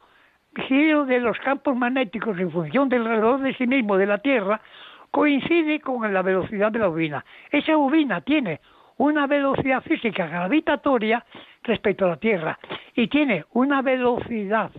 giro 0.67 1.05
de 1.05 1.19
los 1.19 1.37
campos 1.39 1.75
magnéticos 1.75 2.37
en 2.37 2.51
función 2.51 2.89
del 2.89 3.07
alrededor 3.07 3.41
de 3.41 3.53
sí 3.55 3.67
mismo 3.67 3.97
de 3.97 4.05
la 4.05 4.17
Tierra 4.19 4.61
coincide 5.09 5.79
con 5.79 6.13
la 6.13 6.21
velocidad 6.21 6.71
de 6.71 6.79
la 6.79 6.87
bobina. 6.87 7.25
Esa 7.49 7.75
bobina 7.75 8.21
tiene 8.21 8.59
una 8.97 9.27
velocidad 9.27 9.81
física 9.81 10.27
gravitatoria 10.27 11.25
respecto 11.63 12.05
a 12.05 12.09
la 12.09 12.17
Tierra 12.17 12.59
y 12.95 13.07
tiene 13.07 13.45
una 13.53 13.81
velocidad, 13.81 14.71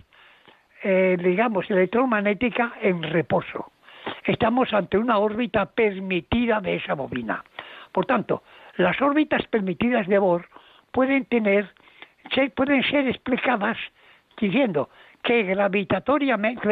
eh, 0.83 1.17
digamos, 1.21 1.69
electromagnética 1.69 2.73
en 2.81 3.03
reposo. 3.03 3.71
Estamos 4.25 4.73
ante 4.73 4.97
una 4.97 5.17
órbita 5.17 5.65
permitida 5.65 6.61
de 6.61 6.75
esa 6.75 6.93
bobina. 6.93 7.43
Por 7.91 8.05
tanto, 8.05 8.43
las 8.75 8.99
órbitas 9.01 9.45
permitidas 9.47 10.07
de 10.07 10.17
Bohr 10.17 10.47
pueden 10.91 11.25
tener, 11.25 11.69
pueden 12.55 12.83
ser 12.83 13.07
explicadas 13.07 13.77
diciendo 14.39 14.89
que 15.23 15.43
gravitatoriamente, 15.43 16.67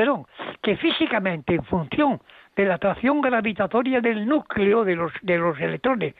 que 0.61 0.77
físicamente 0.77 1.55
en 1.55 1.63
función 1.63 2.21
de 2.55 2.65
la 2.65 2.75
atracción 2.75 3.21
gravitatoria 3.21 4.01
del 4.01 4.27
núcleo 4.27 4.83
de 4.83 4.95
los, 4.95 5.13
de 5.21 5.37
los 5.37 5.59
electrones 5.59 6.15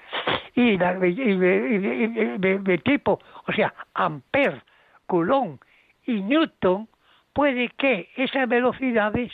y, 0.56 0.78
de, 0.78 2.82
tipo, 2.84 3.20
o 3.48 3.52
sea, 3.52 3.74
Ampère, 3.94 4.62
Coulomb 5.08 5.60
y 6.06 6.22
Newton, 6.22 6.88
puede 7.34 7.70
que 7.78 8.10
esas 8.16 8.48
velocidades 8.48 9.32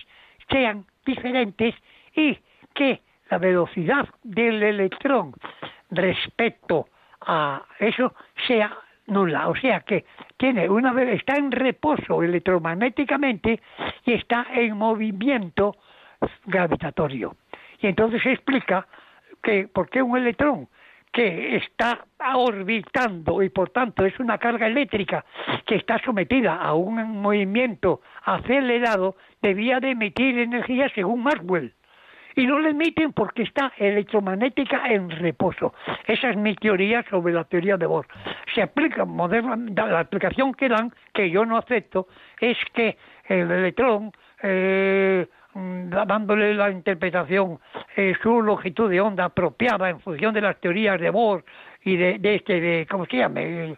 sean 0.50 0.86
diferentes 1.06 1.76
y 2.16 2.38
que 2.74 3.02
la 3.30 3.38
velocidad 3.38 4.08
del 4.24 4.64
electrón 4.64 5.34
respecto 5.90 6.88
a 7.22 7.64
eso 7.80 8.14
sea 8.46 8.78
nula, 9.08 9.48
o 9.48 9.56
sea 9.56 9.82
que 9.82 10.06
tiene 10.36 10.70
una 10.70 10.92
está 11.14 11.36
en 11.36 11.52
reposo 11.52 12.22
electromagnéticamente 12.22 13.62
y 14.06 14.14
está 14.14 14.48
en 14.54 14.78
movimiento 14.78 15.76
gravitatorio. 16.46 17.36
Y 17.80 17.88
entonces 17.88 18.22
se 18.22 18.34
explica 18.34 18.88
que 19.42 19.68
por 19.68 19.90
qué 19.90 20.02
un 20.02 20.18
electrón 20.18 20.68
que 21.12 21.56
está 21.56 22.06
orbitando 22.36 23.42
y 23.42 23.50
por 23.50 23.70
tanto 23.70 24.06
es 24.06 24.20
una 24.20 24.38
carga 24.38 24.68
eléctrica 24.68 25.24
que 25.66 25.76
está 25.76 26.00
sometida 26.00 26.56
a 26.56 26.74
un 26.74 27.22
movimiento 27.22 28.02
acelerado 28.24 29.16
debía 29.42 29.80
de 29.80 29.92
emitir 29.92 30.38
energía 30.38 30.90
según 30.94 31.24
Maxwell 31.24 31.74
y 32.38 32.48
no 32.48 32.60
la 32.60 32.70
emiten 32.70 33.12
porque 33.12 33.44
está 33.44 33.74
electromagnética 33.78 34.88
en 34.88 35.10
reposo. 35.10 35.74
Esa 36.06 36.30
es 36.30 36.38
mi 36.38 36.56
teoría 36.56 37.04
sobre 37.10 37.34
la 37.34 37.44
teoría 37.44 37.76
de 37.76 37.86
Bohr. 37.86 38.08
Se 38.56 38.62
aplica 38.62 39.04
moderna, 39.04 39.58
la 39.58 40.00
aplicación 40.00 40.54
que 40.54 40.70
dan, 40.70 40.94
que 41.14 41.30
yo 41.30 41.46
no 41.46 41.58
acepto, 41.58 42.08
es 42.40 42.58
que 42.74 42.98
el 43.28 43.52
electrón 43.52 44.12
eh, 44.42 45.28
Mm, 45.58 45.90
dándole 45.90 46.54
la 46.54 46.70
interpretación, 46.70 47.60
eh, 47.96 48.14
su 48.22 48.44
longitud 48.44 48.92
de 48.92 49.02
onda 49.02 49.26
apropiada 49.26 49.90
en 49.90 50.00
función 50.00 50.32
de 50.32 50.42
las 50.42 50.60
teorías 50.60 51.02
de 51.02 51.10
Bohr 51.10 51.44
y 51.84 51.98
de, 51.98 52.20
este, 52.22 52.62
de, 52.62 52.88
¿cómo 52.88 53.08
se 53.08 53.18
llama? 53.18 53.40
De, 53.40 53.76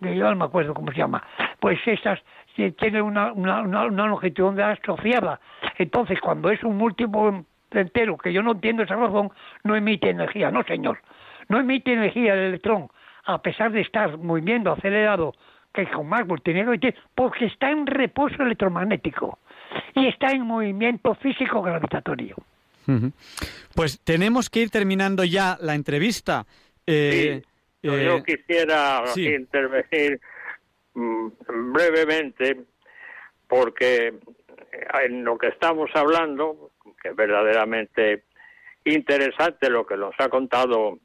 yo 0.00 0.28
no 0.28 0.36
me 0.36 0.44
acuerdo 0.44 0.74
cómo 0.74 0.92
se 0.92 0.98
llama. 0.98 1.22
Pues 1.58 1.78
esas 1.86 2.20
tienen 2.54 3.00
una, 3.00 3.32
una, 3.32 3.62
una, 3.62 4.06
longitud 4.06 4.42
de 4.42 4.48
onda 4.48 4.70
asociada. 4.72 5.40
Entonces, 5.78 6.20
cuando 6.20 6.50
es 6.50 6.62
un 6.64 6.76
múltiplo 6.76 7.46
entero, 7.80 8.16
que 8.16 8.32
yo 8.32 8.42
no 8.42 8.52
entiendo 8.52 8.82
esa 8.82 8.96
razón, 8.96 9.30
no 9.64 9.76
emite 9.76 10.10
energía. 10.10 10.50
No, 10.50 10.62
señor. 10.64 10.98
No 11.48 11.60
emite 11.60 11.92
energía 11.92 12.34
el 12.34 12.40
electrón, 12.40 12.88
a 13.24 13.42
pesar 13.42 13.72
de 13.72 13.80
estar 13.80 14.16
moviendo 14.18 14.72
acelerado, 14.72 15.34
que 15.72 15.86
con 15.88 16.08
Maxwell 16.08 16.42
tiene 16.42 16.64
porque 17.14 17.46
está 17.46 17.70
en 17.70 17.86
reposo 17.86 18.42
electromagnético 18.42 19.38
y 19.94 20.06
está 20.06 20.32
en 20.32 20.42
movimiento 20.42 21.14
físico 21.16 21.62
gravitatorio. 21.62 22.36
Pues 23.74 24.00
tenemos 24.00 24.50
que 24.50 24.60
ir 24.60 24.70
terminando 24.70 25.24
ya 25.24 25.56
la 25.60 25.74
entrevista. 25.74 26.44
Eh, 26.86 27.42
yo 27.82 27.94
eh, 27.94 28.22
quisiera 28.26 29.04
intervenir 29.16 30.20
mm, 30.94 31.28
brevemente 31.72 32.60
porque 33.48 34.14
en 35.04 35.24
lo 35.24 35.38
que 35.38 35.48
estamos 35.48 35.90
hablando, 35.94 36.71
que 37.02 37.08
es 37.08 37.16
verdaderamente 37.16 38.24
interesante 38.84 39.68
lo 39.68 39.84
que 39.86 39.96
nos 39.96 40.14
ha 40.18 40.28
contado 40.28 40.98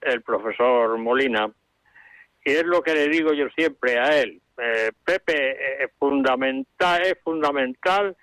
el 0.00 0.22
profesor 0.22 0.96
Molina, 0.98 1.50
y 2.44 2.50
es 2.50 2.64
lo 2.64 2.82
que 2.82 2.94
le 2.94 3.08
digo 3.08 3.32
yo 3.32 3.48
siempre 3.50 3.98
a 3.98 4.20
él. 4.20 4.40
Eh, 4.58 4.90
Pepe, 5.04 5.84
es 5.84 5.90
fundamental, 5.98 7.02
es 7.02 7.14
fundamental 7.22 8.16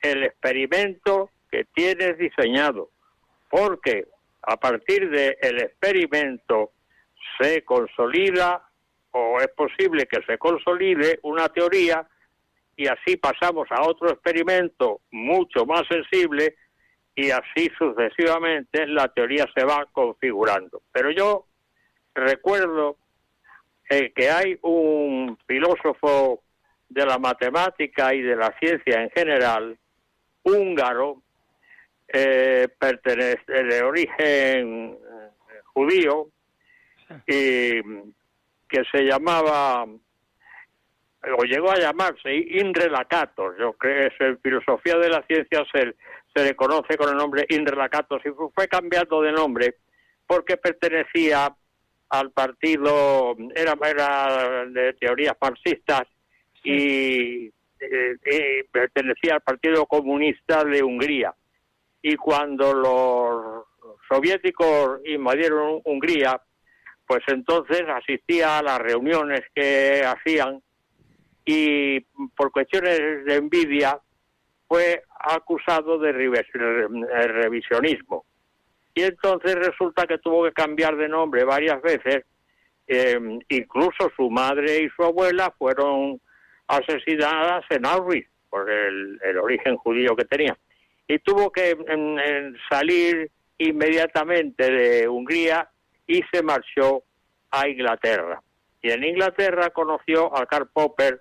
el 0.00 0.24
experimento 0.24 1.30
que 1.50 1.64
tienes 1.74 2.16
diseñado, 2.18 2.90
porque 3.50 4.06
a 4.42 4.56
partir 4.56 5.10
del 5.10 5.36
el 5.40 5.60
experimento 5.60 6.72
se 7.40 7.62
consolida 7.64 8.64
o 9.10 9.40
es 9.40 9.48
posible 9.48 10.06
que 10.06 10.22
se 10.26 10.38
consolide 10.38 11.18
una 11.22 11.48
teoría 11.48 12.06
y 12.76 12.86
así 12.86 13.16
pasamos 13.16 13.66
a 13.70 13.82
otro 13.82 14.10
experimento 14.10 15.00
mucho 15.10 15.66
más 15.66 15.82
sensible 15.88 16.54
y 17.18 17.32
así 17.32 17.68
sucesivamente 17.76 18.86
la 18.86 19.08
teoría 19.08 19.44
se 19.52 19.64
va 19.64 19.86
configurando. 19.90 20.82
Pero 20.92 21.10
yo 21.10 21.46
recuerdo 22.14 22.96
eh, 23.90 24.12
que 24.14 24.30
hay 24.30 24.56
un 24.62 25.36
filósofo 25.44 26.44
de 26.88 27.04
la 27.04 27.18
matemática 27.18 28.14
y 28.14 28.22
de 28.22 28.36
la 28.36 28.56
ciencia 28.60 29.02
en 29.02 29.10
general, 29.10 29.76
húngaro, 30.44 31.20
eh, 32.06 32.68
pertenece, 32.78 33.64
de 33.64 33.82
origen 33.82 34.92
eh, 34.92 35.60
judío, 35.64 36.28
y 37.26 37.82
que 38.68 38.84
se 38.92 39.02
llamaba, 39.02 39.82
o 39.84 41.42
llegó 41.42 41.72
a 41.72 41.80
llamarse 41.80 42.32
Inre 42.32 42.88
yo 43.58 43.72
creo 43.72 43.72
que 43.72 44.24
en 44.24 44.38
filosofía 44.38 44.96
de 44.98 45.08
la 45.08 45.22
ciencia 45.22 45.64
se, 45.72 45.96
se 46.38 46.44
le 46.44 46.54
conoce 46.54 46.96
con 46.96 47.08
el 47.10 47.16
nombre 47.16 47.46
Inre 47.48 47.76
y 48.24 48.28
fue 48.54 48.68
cambiando 48.68 49.20
de 49.22 49.32
nombre 49.32 49.76
porque 50.26 50.56
pertenecía 50.56 51.52
al 52.10 52.30
partido, 52.30 53.36
era, 53.54 53.74
era 53.84 54.64
de 54.66 54.92
teorías 54.94 55.36
marxistas 55.40 56.02
y 56.62 57.46
eh, 57.80 58.64
pertenecía 58.70 59.34
al 59.34 59.40
Partido 59.40 59.86
Comunista 59.86 60.64
de 60.64 60.82
Hungría. 60.82 61.34
Y 62.02 62.16
cuando 62.16 62.72
los 62.72 63.64
soviéticos 64.08 65.00
invadieron 65.06 65.80
Hungría, 65.84 66.40
pues 67.06 67.22
entonces 67.26 67.82
asistía 67.88 68.58
a 68.58 68.62
las 68.62 68.78
reuniones 68.78 69.42
que 69.54 70.02
hacían 70.04 70.62
y 71.44 72.00
por 72.36 72.52
cuestiones 72.52 73.24
de 73.24 73.36
envidia 73.36 73.98
fue 74.68 75.02
acusado 75.18 75.98
de 75.98 76.12
revisionismo. 76.12 78.24
Y 78.94 79.02
entonces 79.02 79.54
resulta 79.54 80.06
que 80.06 80.18
tuvo 80.18 80.44
que 80.44 80.52
cambiar 80.52 80.96
de 80.96 81.08
nombre 81.08 81.44
varias 81.44 81.80
veces, 81.80 82.24
eh, 82.86 83.38
incluso 83.48 84.10
su 84.16 84.28
madre 84.28 84.82
y 84.82 84.88
su 84.90 85.04
abuela 85.04 85.54
fueron 85.56 86.20
asesinadas 86.66 87.64
en 87.70 87.86
Auschwitz 87.86 88.28
por 88.50 88.68
el, 88.68 89.20
origen 89.40 89.76
judío 89.76 90.16
que 90.16 90.24
tenía. 90.24 90.58
Y 91.06 91.20
tuvo 91.20 91.52
que 91.52 91.76
salir 92.68 93.30
inmediatamente 93.58 94.70
de 94.70 95.08
Hungría 95.08 95.68
y 96.06 96.22
se 96.32 96.42
marchó 96.42 97.04
a 97.52 97.68
Inglaterra. 97.68 98.42
Y 98.82 98.90
en 98.90 99.04
Inglaterra 99.04 99.70
conoció 99.70 100.36
a 100.36 100.44
Karl 100.46 100.68
Popper, 100.72 101.20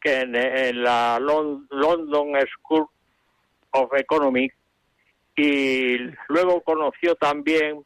que 0.00 0.20
en, 0.20 0.82
la 0.82 1.18
London 1.20 2.32
School 2.56 2.88
of 3.74 3.92
Economics, 3.94 4.56
y 5.36 5.98
luego 6.28 6.62
conoció 6.62 7.14
también 7.16 7.84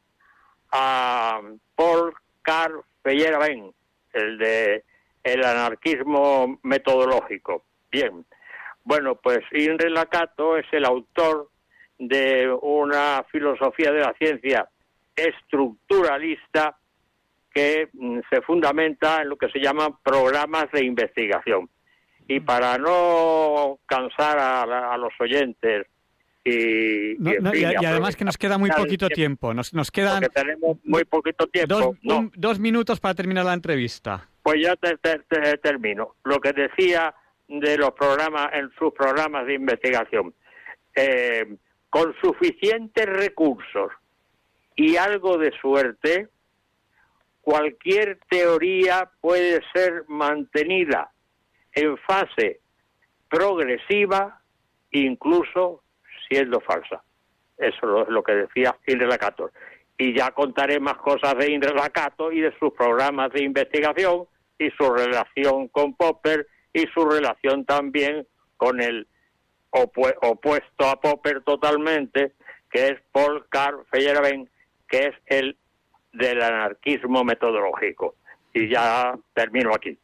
a 0.70 1.40
Paul 1.74 2.14
Carl 2.42 2.82
Feyerabend, 3.02 3.72
el 4.12 4.38
de 4.38 4.84
el 5.22 5.44
anarquismo 5.44 6.58
metodológico. 6.62 7.64
Bien, 7.90 8.24
bueno, 8.84 9.16
pues 9.16 9.40
Inre 9.52 9.90
Lacato 9.90 10.56
es 10.56 10.66
el 10.72 10.84
autor 10.84 11.50
de 11.98 12.50
una 12.62 13.24
filosofía 13.30 13.92
de 13.92 14.00
la 14.00 14.14
ciencia 14.14 14.68
estructuralista 15.16 16.78
que 17.52 17.88
mm, 17.92 18.20
se 18.30 18.40
fundamenta 18.42 19.22
en 19.22 19.30
lo 19.30 19.36
que 19.36 19.50
se 19.50 19.58
llaman 19.58 19.96
programas 20.02 20.70
de 20.72 20.84
investigación. 20.84 21.68
Y 22.28 22.40
para 22.40 22.76
no 22.78 23.78
cansar 23.86 24.38
a, 24.38 24.92
a 24.94 24.96
los 24.98 25.12
oyentes 25.18 25.86
y, 26.44 27.16
No, 27.18 27.30
y, 27.32 27.34
en 27.36 27.42
no, 27.42 27.50
fin, 27.52 27.60
y, 27.80 27.82
y 27.82 27.86
además 27.86 28.14
que 28.16 28.24
nos 28.24 28.36
queda 28.38 28.58
muy 28.58 28.70
poquito 28.70 29.08
tiempo. 29.08 29.52
Nos, 29.54 29.72
nos 29.74 29.90
quedan 29.90 30.22
tenemos 30.32 30.76
muy 30.84 31.04
poquito 31.04 31.46
tiempo. 31.46 31.74
dos, 31.74 31.96
No, 32.02 32.18
un- 32.18 32.32
dos 32.36 32.58
minutos 32.58 33.00
para 33.00 33.14
terminar 33.14 33.44
la 33.46 33.54
entrevista. 33.54 34.28
pues 34.42 34.62
ya 34.62 34.76
te, 34.76 34.96
te- 34.98 35.18
te 35.28 35.58
termino. 35.58 36.16
Lo 36.24 36.38
que 36.40 36.52
decía 36.52 37.14
de 37.48 37.76
los 37.78 37.92
programas, 37.92 38.50
en 38.52 38.70
sus 38.78 38.92
programas 38.92 39.46
de 39.46 39.54
investigación, 39.54 40.34
Eh, 40.94 41.56
con 41.90 42.14
suficientes 42.20 43.06
recursos 43.06 43.90
y 44.76 44.96
algo 44.96 45.38
de 45.38 45.50
suerte, 45.60 46.28
cualquier 47.40 48.18
teoría 48.28 49.08
puede 49.20 49.60
ser 49.72 50.04
mantenida 50.08 51.10
en 51.78 51.96
fase 51.98 52.60
progresiva, 53.28 54.40
incluso 54.90 55.82
siendo 56.28 56.60
falsa. 56.60 57.02
Eso 57.56 58.02
es 58.02 58.08
lo 58.08 58.22
que 58.22 58.32
decía 58.32 58.76
Indre 58.86 59.06
Lakatos. 59.06 59.50
Y 59.96 60.16
ya 60.16 60.30
contaré 60.30 60.78
más 60.78 60.96
cosas 60.98 61.34
de 61.36 61.50
Indre 61.50 61.74
Lakatos 61.74 62.32
y 62.32 62.40
de 62.40 62.56
sus 62.58 62.72
programas 62.72 63.32
de 63.32 63.42
investigación 63.42 64.26
y 64.58 64.70
su 64.70 64.92
relación 64.92 65.68
con 65.68 65.94
Popper 65.94 66.46
y 66.72 66.86
su 66.94 67.04
relación 67.04 67.64
también 67.64 68.26
con 68.56 68.80
el 68.80 69.06
opue- 69.70 70.16
opuesto 70.22 70.86
a 70.86 71.00
Popper 71.00 71.42
totalmente, 71.42 72.32
que 72.70 72.88
es 72.88 73.00
Paul 73.12 73.46
Carl 73.48 73.84
Feyerabend, 73.90 74.48
que 74.88 75.06
es 75.06 75.14
el 75.26 75.56
del 76.12 76.42
anarquismo 76.42 77.24
metodológico. 77.24 78.14
Y 78.52 78.68
ya 78.68 79.16
termino 79.34 79.72
aquí. 79.74 79.98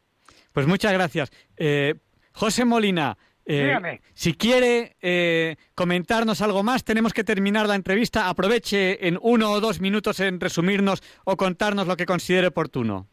Pues 0.55 0.67
muchas 0.67 0.93
gracias. 0.93 1.29
Eh, 1.57 1.95
José 2.31 2.63
Molina, 2.63 3.17
eh, 3.45 3.99
si 4.13 4.35
quiere 4.35 4.95
eh, 5.01 5.57
comentarnos 5.75 6.41
algo 6.41 6.63
más, 6.63 6.85
tenemos 6.85 7.11
que 7.13 7.25
terminar 7.25 7.67
la 7.67 7.75
entrevista. 7.75 8.29
Aproveche 8.29 9.05
en 9.05 9.19
uno 9.21 9.51
o 9.51 9.59
dos 9.59 9.81
minutos 9.81 10.21
en 10.21 10.39
resumirnos 10.39 11.03
o 11.25 11.35
contarnos 11.35 11.87
lo 11.87 11.97
que 11.97 12.05
considere 12.05 12.47
oportuno. 12.47 13.05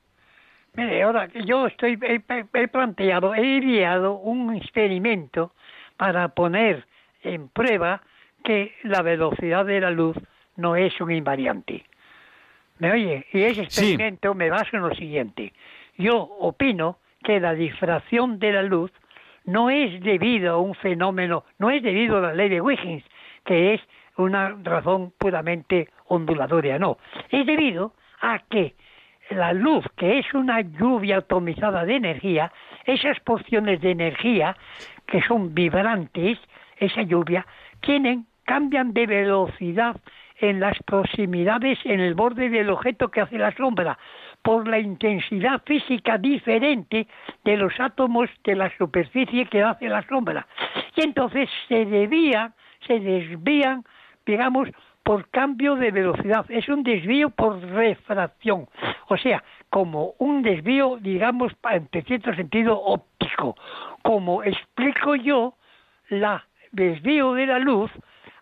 Mire, 0.75 1.03
ahora 1.03 1.27
que 1.27 1.45
yo 1.45 1.67
estoy, 1.67 1.99
he, 2.01 2.23
he- 2.61 2.69
planteado, 2.69 3.35
he 3.35 3.45
ideado 3.57 4.13
un 4.21 4.55
experimento 4.55 5.53
para 5.97 6.29
poner 6.29 6.87
en 7.25 7.49
prueba 7.49 8.03
que 8.45 8.73
la 8.85 9.03
velocidad 9.03 9.65
de 9.67 9.81
la 9.81 9.91
luz 9.91 10.17
no 10.55 10.77
es 10.77 10.99
un 11.01 11.11
invariante. 11.11 11.85
¿Me 12.79 12.93
oye? 12.93 13.27
Y 13.33 13.43
ese 13.43 13.55
Sí. 13.69 13.95
experimento 13.95 14.33
me 14.33 14.49
basa 14.49 14.69
en 14.77 14.83
lo 14.83 14.95
siguiente. 14.95 15.53
Yo 15.99 16.17
opino 16.23 16.99
que 17.23 17.41
la 17.41 17.55
difracción 17.55 18.39
de 18.39 18.53
la 18.53 18.63
luz 18.63 18.91
no 19.45 19.71
es 19.71 20.01
debido 20.03 20.55
a 20.55 20.59
un 20.59 20.75
fenómeno, 20.75 21.45
no 21.59 21.71
es 21.71 21.83
debido 21.83 22.19
a 22.19 22.21
la 22.21 22.35
ley 22.35 22.49
de 22.49 22.61
Wiggins, 22.61 23.05
que 23.45 23.75
es 23.75 23.81
una 24.17 24.57
razón 24.63 25.13
puramente 25.19 25.89
ondulatoria, 26.07 26.79
no. 26.79 26.99
Es 27.31 27.47
debido 27.47 27.95
a 28.21 28.39
que 28.51 28.75
la 29.31 29.53
luz, 29.53 29.85
que 29.97 30.19
es 30.19 30.35
una 30.35 30.61
lluvia 30.61 31.19
atomizada 31.19 31.85
de 31.85 31.97
energía, 31.97 32.53
esas 32.85 33.19
porciones 33.21 33.81
de 33.81 33.91
energía 33.91 34.57
que 35.07 35.23
son 35.23 35.55
vibrantes, 35.55 36.39
esa 36.77 37.03
lluvia, 37.03 37.47
tienen, 37.81 38.27
cambian 38.45 38.93
de 38.93 39.07
velocidad 39.07 39.97
en 40.39 40.61
las 40.61 40.77
proximidades 40.83 41.79
en 41.85 42.01
el 42.01 42.15
borde 42.15 42.49
del 42.49 42.71
objeto 42.71 43.11
que 43.11 43.21
hace 43.21 43.39
la 43.39 43.53
sombra, 43.53 43.99
por 44.43 44.69
la 44.69 44.79
intensidad 44.79 45.63
física 45.65 46.19
diferente 46.19 47.07
de 47.45 47.57
los 47.57 47.79
átomos 47.79 48.29
de 48.45 48.57
la 48.57 48.77
superficie 48.77 49.47
que 49.47 49.63
hace 49.63 49.89
la 49.89 50.03
sombra. 50.09 50.47
Y 50.97 51.03
entonces 51.03 51.49
se 51.69 51.85
desvían, 51.87 52.53
se 52.87 52.99
desvían, 52.99 53.85
digamos, 54.27 54.69
por 55.03 55.29
cambio 55.31 55.77
de 55.77 55.91
velocidad. 55.91 56.45
Es 56.49 56.69
un 56.69 56.83
desvío 56.83 57.31
por 57.31 57.61
refracción. 57.61 58.69
O 59.09 59.17
sea, 59.17 59.43
como 59.71 60.15
un 60.19 60.43
desvío, 60.43 60.99
digamos, 61.01 61.53
en 61.71 61.89
cierto 62.05 62.35
sentido 62.35 62.81
óptico. 62.81 63.57
Como 64.03 64.43
explico 64.43 65.15
yo, 65.17 65.55
la 66.09 66.45
desvío 66.73 67.35
de 67.35 67.47
la 67.47 67.59
luz 67.59 67.91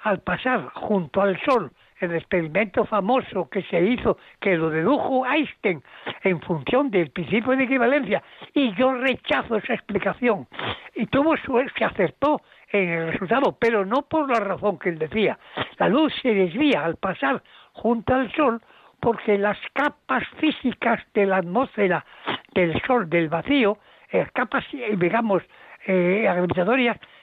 al 0.03 0.21
pasar 0.21 0.71
junto 0.75 1.21
al 1.21 1.39
Sol, 1.43 1.71
el 2.01 2.15
experimento 2.15 2.85
famoso 2.85 3.49
que 3.49 3.63
se 3.65 3.81
hizo, 3.81 4.19
que 4.41 4.57
lo 4.57 4.71
dedujo 4.71 5.27
Einstein 5.27 5.83
en 6.23 6.41
función 6.41 6.91
del 6.91 7.11
principio 7.11 7.57
de 7.57 7.65
equivalencia, 7.65 8.23
y 8.55 8.75
yo 8.75 8.93
rechazo 8.95 9.57
esa 9.57 9.75
explicación. 9.75 10.49
Y 10.95 11.07
tuvo 11.07 11.37
suerte, 11.37 11.73
se 11.79 11.85
acertó 11.85 12.41
en 12.73 12.89
el 12.89 13.13
resultado, 13.13 13.57
pero 13.59 13.85
no 13.85 14.03
por 14.03 14.31
la 14.31 14.41
razón 14.41 14.79
que 14.79 14.91
él 14.91 14.99
decía. 14.99 15.39
La 15.79 15.89
luz 15.89 16.13
se 16.23 16.35
desvía 16.35 16.85
al 16.85 16.97
pasar 16.97 17.43
junto 17.73 18.15
al 18.15 18.33
Sol 18.33 18.61
porque 19.01 19.39
las 19.39 19.59
capas 19.73 20.25
físicas 20.39 21.01
de 21.15 21.27
la 21.27 21.39
atmósfera 21.39 22.05
del 22.55 22.81
Sol, 22.87 23.09
del 23.09 23.29
vacío, 23.29 23.79
eh, 24.13 24.27
capas, 24.33 24.65
eh, 24.73 24.95
digamos, 24.97 25.43
eh, 25.87 26.29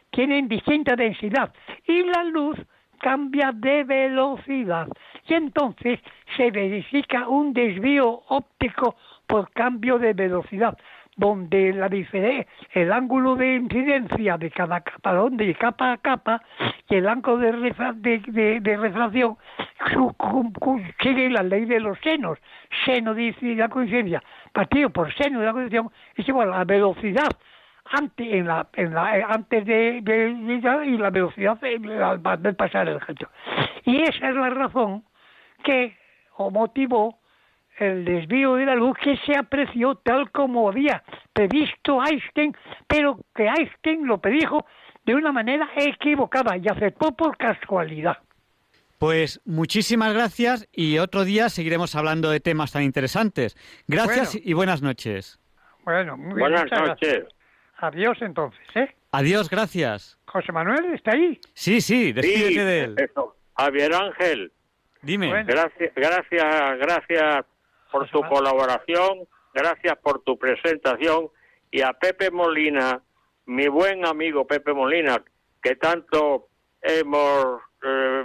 tienen 0.09 0.47
distinta 0.47 0.95
densidad 0.95 1.53
y 1.85 2.03
la 2.03 2.23
luz 2.23 2.57
cambia 2.97 3.51
de 3.53 3.83
velocidad 3.83 4.87
y 5.27 5.33
entonces 5.33 5.99
se 6.35 6.51
verifica 6.51 7.27
un 7.27 7.53
desvío 7.53 8.21
óptico 8.27 8.95
por 9.27 9.51
cambio 9.51 9.97
de 9.99 10.13
velocidad 10.13 10.77
donde 11.15 11.73
la 11.73 11.89
el 12.73 12.91
ángulo 12.91 13.35
de 13.35 13.55
incidencia 13.55 14.37
de 14.37 14.51
cada 14.51 14.81
capa, 14.81 15.13
de 15.31 15.55
capa 15.55 15.93
a 15.93 15.97
capa, 15.97 16.43
y 16.87 16.93
el 16.95 17.09
ángulo 17.09 17.37
de, 17.39 17.53
refra- 17.53 17.95
de, 17.95 18.19
de- 18.27 18.59
de 18.59 18.77
refracción 18.77 19.35
sigue 21.01 21.27
la 21.31 21.41
ley 21.41 21.65
de 21.65 21.79
los 21.79 21.97
senos. 22.01 22.37
Seno 22.85 23.15
de 23.15 23.33
inci- 23.33 23.55
la 23.55 23.67
coincidencia 23.67 24.21
partido 24.53 24.91
por 24.91 25.11
seno 25.15 25.39
de 25.39 25.45
la 25.47 25.53
coincidencia 25.53 25.91
es 26.15 26.27
igual 26.29 26.53
a 26.53 26.63
velocidad 26.65 27.29
antes 27.91 28.27
en 28.33 28.47
la, 28.47 28.67
en 28.73 28.93
la, 28.93 29.17
eh, 29.19 29.25
antes 29.27 29.65
de, 29.65 29.99
de- 30.01 30.33
de- 30.33 30.85
y 30.85 30.97
la 30.97 31.09
velocidad 31.09 31.57
de- 31.59 32.03
al 32.03 32.55
pasar 32.55 32.87
el 32.87 32.95
objeto. 32.95 33.29
Y 33.85 34.01
esa 34.01 34.29
es 34.29 34.35
la 34.35 34.49
razón 34.49 35.03
que 35.63 35.97
o 36.37 36.51
motivó 36.51 37.19
el 37.79 38.05
desvío 38.05 38.55
de 38.55 38.65
la 38.65 38.75
luz 38.75 38.97
que 39.01 39.17
se 39.17 39.35
apreció 39.37 39.95
tal 39.95 40.31
como 40.31 40.69
había 40.69 41.03
previsto 41.33 42.03
Einstein, 42.03 42.55
pero 42.87 43.19
que 43.35 43.45
Einstein 43.47 44.07
lo 44.07 44.19
predijo 44.19 44.65
de 45.05 45.15
una 45.15 45.31
manera 45.31 45.69
equivocada 45.75 46.57
y 46.57 46.67
aceptó 46.67 47.11
por 47.15 47.37
casualidad. 47.37 48.17
Pues 48.99 49.39
muchísimas 49.45 50.11
gracias 50.13 50.67
y 50.71 50.97
otro 50.97 51.23
día 51.23 51.49
seguiremos 51.49 51.95
hablando 51.95 52.31
de 52.31 52.39
temas 52.39 52.71
tan 52.71 52.81
interesantes. 52.81 53.55
Gracias 53.87 54.33
Bueno. 54.33 54.49
y 54.49 54.53
buenas 54.53 54.81
noches. 54.81 55.39
Bueno, 55.85 56.17
muy 56.17 56.25
bien, 56.35 56.39
Buenas 56.39 56.71
noches. 56.71 57.25
Adiós 57.77 58.17
entonces, 58.21 58.59
¿eh? 58.75 58.93
Adiós, 59.11 59.49
gracias. 59.49 60.17
José 60.25 60.51
Manuel 60.51 60.93
está 60.93 61.11
ahí. 61.11 61.39
Sí, 61.53 61.79
sí, 61.81 62.11
despídete 62.11 62.49
Sí, 62.49 62.57
de 62.59 62.83
él. 62.83 62.95
eso. 62.97 63.35
Javier 63.57 63.93
Ángel, 63.93 64.51
Dime. 65.01 65.29
Bueno. 65.29 65.45
gracias, 65.47 65.91
gracias, 65.95 66.77
gracias 66.79 67.45
por 67.91 68.07
tu 68.09 68.21
colaboración, 68.23 69.27
gracias 69.53 69.95
por 69.97 70.21
tu 70.23 70.37
presentación 70.37 71.29
y 71.71 71.81
a 71.81 71.93
Pepe 71.93 72.29
Molina, 72.31 73.01
mi 73.45 73.67
buen 73.67 74.05
amigo 74.05 74.45
Pepe 74.45 74.73
Molina, 74.73 75.23
que 75.61 75.75
tanto 75.75 76.49
hemos 76.81 77.61
eh, 77.83 78.23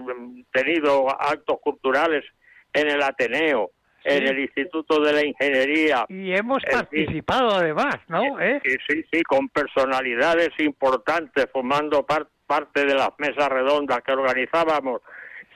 tenido 0.52 1.08
actos 1.10 1.58
culturales 1.62 2.24
en 2.72 2.88
el 2.88 3.02
Ateneo, 3.02 3.70
en 4.04 4.26
el 4.26 4.38
Instituto 4.40 5.00
de 5.00 5.12
la 5.12 5.24
Ingeniería, 5.24 6.04
Y 6.08 6.32
hemos 6.32 6.62
En 6.64 6.70
fin. 6.70 6.78
participado 6.80 7.50
además, 7.50 7.96
¿no? 8.08 8.40
¿Eh? 8.40 8.60
Sí, 8.64 8.76
sí, 8.88 9.04
sí, 9.12 9.22
con 9.22 9.48
personalidades 9.48 10.50
importantes 10.58 11.46
formando 11.52 12.04
par- 12.04 12.28
parte 12.46 12.84
de 12.84 12.94
las 12.94 13.10
mesas 13.18 13.48
redondas 13.48 14.00
que 14.04 14.12
organizábamos. 14.12 15.00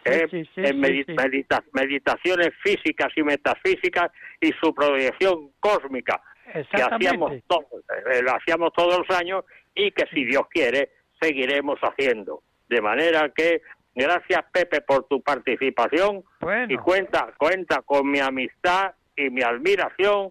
Eh, 0.05 0.27
sí, 0.31 0.44
sí, 0.55 0.60
en 0.60 0.66
sí, 0.85 1.12
medita- 1.14 1.64
meditaciones 1.73 2.51
físicas 2.62 3.09
y 3.16 3.23
metafísicas 3.24 4.12
y 4.40 4.52
su 4.60 4.73
proyección 4.73 5.51
cósmica 5.59 6.23
que 6.52 6.81
hacíamos 6.81 7.32
todos, 7.48 7.66
eh, 8.12 8.23
lo 8.23 8.31
hacíamos 8.36 8.73
todos 8.73 8.98
los 9.05 9.18
años 9.18 9.44
y 9.74 9.90
que 9.90 10.05
si 10.14 10.24
Dios 10.24 10.43
quiere 10.48 10.90
seguiremos 11.20 11.78
haciendo. 11.81 12.43
De 12.68 12.81
manera 12.81 13.31
que 13.35 13.62
gracias 14.05 14.44
Pepe 14.52 14.81
por 14.82 15.05
tu 15.09 15.20
participación 15.23 16.23
Bueno. 16.40 16.73
y 16.73 16.77
cuenta 16.77 17.32
cuenta 17.36 17.82
con 17.82 18.10
mi 18.10 18.20
amistad 18.20 18.93
y 19.16 19.31
mi 19.31 19.43
admiración 19.43 20.31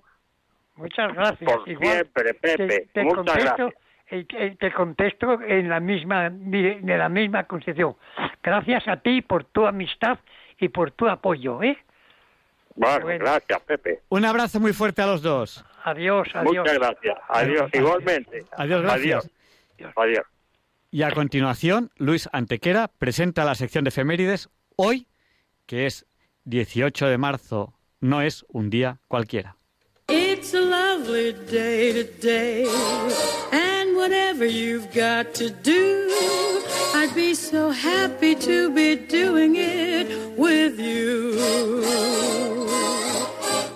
Muchas 0.76 1.14
gracias. 1.14 1.50
por 1.52 1.68
Igual 1.70 1.92
siempre, 1.94 2.34
Pepe. 2.34 2.68
te, 2.68 2.86
te 2.94 3.04
Muchas 3.04 3.18
contesto, 3.26 3.72
gracias. 4.10 4.26
eh, 4.42 4.56
te 4.60 4.72
contesto 4.74 5.42
en 5.42 5.70
la 5.70 5.80
misma 5.80 6.30
de 6.30 6.82
la 6.98 7.08
misma 7.10 7.46
concepción. 7.46 7.96
Gracias 8.44 8.86
a 8.90 8.98
ti 8.98 9.22
por 9.22 9.46
tu 9.46 9.66
amistad 9.66 10.20
y 10.60 10.68
por 10.70 10.92
tu 10.92 11.08
apoyo, 11.08 11.64
¿eh? 11.64 11.78
Bueno, 12.76 13.06
gracias, 13.08 13.62
Pepe. 13.62 14.02
Un 14.10 14.26
abrazo 14.26 14.60
muy 14.60 14.74
fuerte 14.74 15.02
a 15.02 15.06
los 15.08 15.22
dos. 15.22 15.64
Adiós, 15.86 16.28
adiós. 16.34 16.58
Muchas 16.58 16.78
gracias. 16.78 17.18
Adiós, 17.30 17.70
igualmente. 17.74 18.44
Adiós, 18.58 18.82
gracias. 18.82 19.32
Adiós. 19.80 19.94
Adiós. 19.96 20.35
Y 20.96 21.04
a 21.04 21.12
continuación, 21.12 21.92
Luis 21.98 22.30
Antequera 22.32 22.88
presenta 22.88 23.44
la 23.44 23.56
sección 23.56 23.84
de 23.84 23.90
efemérides 23.90 24.48
hoy, 24.78 25.08
que 25.66 25.88
es 25.88 26.06
18 26.46 27.08
de 27.08 27.18
marzo, 27.18 27.74
no 28.00 28.22
es 28.22 28.46
un 28.48 28.70
día 28.70 29.02
cualquiera. 29.10 29.58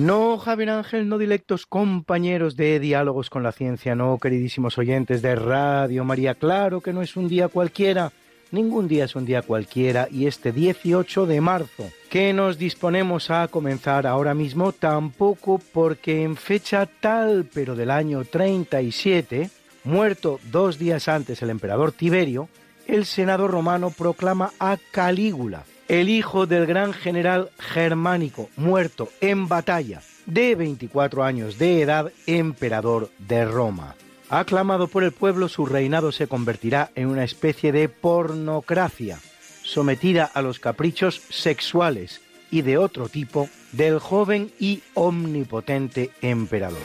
No, 0.00 0.38
Javier 0.38 0.70
Ángel, 0.70 1.10
no 1.10 1.18
directos 1.18 1.66
compañeros 1.66 2.56
de 2.56 2.80
Diálogos 2.80 3.28
con 3.28 3.42
la 3.42 3.52
Ciencia, 3.52 3.94
no, 3.94 4.16
queridísimos 4.16 4.78
oyentes 4.78 5.20
de 5.20 5.34
Radio 5.34 6.06
María, 6.06 6.34
claro 6.36 6.80
que 6.80 6.94
no 6.94 7.02
es 7.02 7.16
un 7.16 7.28
día 7.28 7.48
cualquiera, 7.48 8.10
ningún 8.50 8.88
día 8.88 9.04
es 9.04 9.14
un 9.14 9.26
día 9.26 9.42
cualquiera, 9.42 10.08
y 10.10 10.26
este 10.26 10.52
18 10.52 11.26
de 11.26 11.42
marzo, 11.42 11.90
que 12.08 12.32
nos 12.32 12.56
disponemos 12.56 13.30
a 13.30 13.46
comenzar 13.48 14.06
ahora 14.06 14.32
mismo, 14.32 14.72
tampoco 14.72 15.60
porque 15.70 16.22
en 16.22 16.36
fecha 16.36 16.86
tal, 16.86 17.46
pero 17.52 17.76
del 17.76 17.90
año 17.90 18.24
37, 18.24 19.50
muerto 19.84 20.40
dos 20.50 20.78
días 20.78 21.08
antes 21.08 21.42
el 21.42 21.50
emperador 21.50 21.92
Tiberio, 21.92 22.48
el 22.86 23.04
Senado 23.04 23.48
romano 23.48 23.90
proclama 23.90 24.50
a 24.58 24.78
Calígula, 24.92 25.64
el 25.90 26.08
hijo 26.08 26.46
del 26.46 26.66
gran 26.66 26.92
general 26.92 27.50
germánico, 27.58 28.48
muerto 28.56 29.08
en 29.20 29.48
batalla, 29.48 30.00
de 30.24 30.54
24 30.54 31.24
años 31.24 31.58
de 31.58 31.82
edad, 31.82 32.12
emperador 32.28 33.10
de 33.18 33.44
Roma. 33.44 33.96
Aclamado 34.28 34.86
por 34.86 35.02
el 35.02 35.10
pueblo, 35.10 35.48
su 35.48 35.66
reinado 35.66 36.12
se 36.12 36.28
convertirá 36.28 36.92
en 36.94 37.08
una 37.08 37.24
especie 37.24 37.72
de 37.72 37.88
pornocracia, 37.88 39.18
sometida 39.64 40.30
a 40.32 40.42
los 40.42 40.60
caprichos 40.60 41.22
sexuales 41.28 42.20
y 42.52 42.62
de 42.62 42.78
otro 42.78 43.08
tipo 43.08 43.48
del 43.72 43.98
joven 43.98 44.52
y 44.60 44.82
omnipotente 44.94 46.12
emperador. 46.22 46.78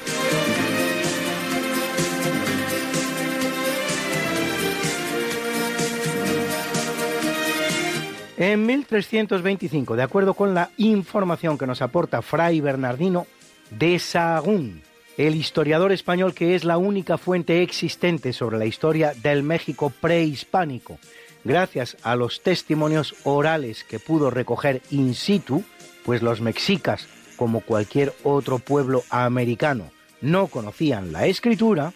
En 8.37 8.65
1325, 8.65 9.95
de 9.95 10.03
acuerdo 10.03 10.33
con 10.33 10.53
la 10.53 10.69
información 10.75 11.57
que 11.57 11.67
nos 11.67 11.81
aporta 11.81 12.21
Fray 12.21 12.59
Bernardino 12.59 13.27
de 13.69 13.97
Sahagún, 13.97 14.81
el 15.17 15.35
historiador 15.35 15.93
español 15.93 16.33
que 16.33 16.53
es 16.53 16.65
la 16.65 16.77
única 16.77 17.17
fuente 17.17 17.61
existente 17.61 18.33
sobre 18.33 18.57
la 18.57 18.65
historia 18.65 19.13
del 19.13 19.41
México 19.41 19.89
prehispánico, 20.01 20.99
gracias 21.45 21.95
a 22.03 22.17
los 22.17 22.41
testimonios 22.41 23.15
orales 23.23 23.85
que 23.85 23.99
pudo 23.99 24.29
recoger 24.29 24.81
in 24.91 25.15
situ, 25.15 25.63
pues 26.03 26.21
los 26.21 26.41
mexicas, 26.41 27.07
como 27.37 27.61
cualquier 27.61 28.13
otro 28.23 28.59
pueblo 28.59 29.03
americano, 29.11 29.91
no 30.19 30.47
conocían 30.47 31.13
la 31.13 31.25
escritura, 31.25 31.93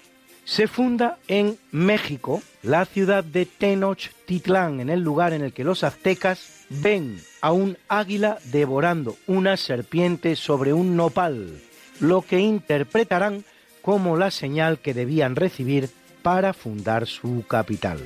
se 0.50 0.68
funda 0.68 1.20
en 1.28 1.60
México 1.72 2.42
la 2.64 2.86
ciudad 2.86 3.24
de 3.24 3.46
Tenochtitlán, 3.46 4.80
en 4.80 4.90
el 4.90 5.02
lugar 5.02 5.32
en 5.34 5.44
el 5.44 5.54
que 5.54 5.64
los 5.64 5.84
aztecas 5.84 6.66
ven 6.70 7.22
a 7.40 7.52
un 7.52 7.78
águila 7.88 8.40
devorando 8.46 9.16
una 9.28 9.58
serpiente 9.58 10.36
sobre 10.36 10.74
un 10.74 10.96
nopal, 10.96 11.62
lo 12.00 12.24
que 12.24 12.40
interpretarán 12.40 13.46
como 13.84 14.18
la 14.18 14.32
señal 14.32 14.80
que 14.80 14.96
debían 14.96 15.36
recibir 15.36 15.92
para 16.24 16.54
fundar 16.54 17.06
su 17.06 17.46
capital. 17.48 18.00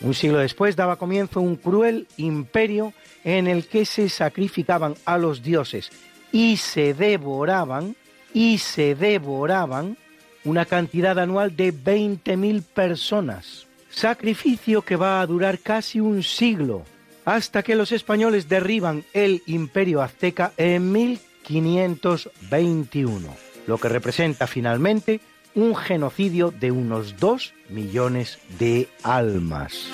Un 0.00 0.14
siglo 0.14 0.38
después 0.38 0.76
daba 0.76 0.96
comienzo 0.96 1.42
un 1.42 1.56
cruel 1.56 2.08
imperio 2.16 2.94
en 3.24 3.46
el 3.46 3.66
que 3.66 3.84
se 3.84 4.08
sacrificaban 4.08 4.94
a 5.04 5.18
los 5.18 5.42
dioses 5.42 5.90
y 6.32 6.56
se 6.56 6.94
devoraban 6.94 7.94
y 8.32 8.56
se 8.56 8.94
devoraban 8.94 9.98
una 10.44 10.64
cantidad 10.64 11.18
anual 11.18 11.56
de 11.56 11.74
20.000 11.74 12.62
personas. 12.62 13.66
Sacrificio 13.90 14.82
que 14.82 14.94
va 14.96 15.20
a 15.20 15.26
durar 15.26 15.58
casi 15.58 16.00
un 16.00 16.22
siglo, 16.22 16.84
hasta 17.24 17.62
que 17.62 17.76
los 17.76 17.92
españoles 17.92 18.48
derriban 18.48 19.04
el 19.12 19.42
imperio 19.46 20.00
azteca 20.02 20.52
en 20.56 20.90
1521, 20.92 23.36
lo 23.66 23.78
que 23.78 23.88
representa 23.88 24.46
finalmente 24.46 25.20
un 25.54 25.74
genocidio 25.74 26.52
de 26.52 26.70
unos 26.70 27.16
2 27.18 27.54
millones 27.70 28.38
de 28.58 28.88
almas. 29.02 29.88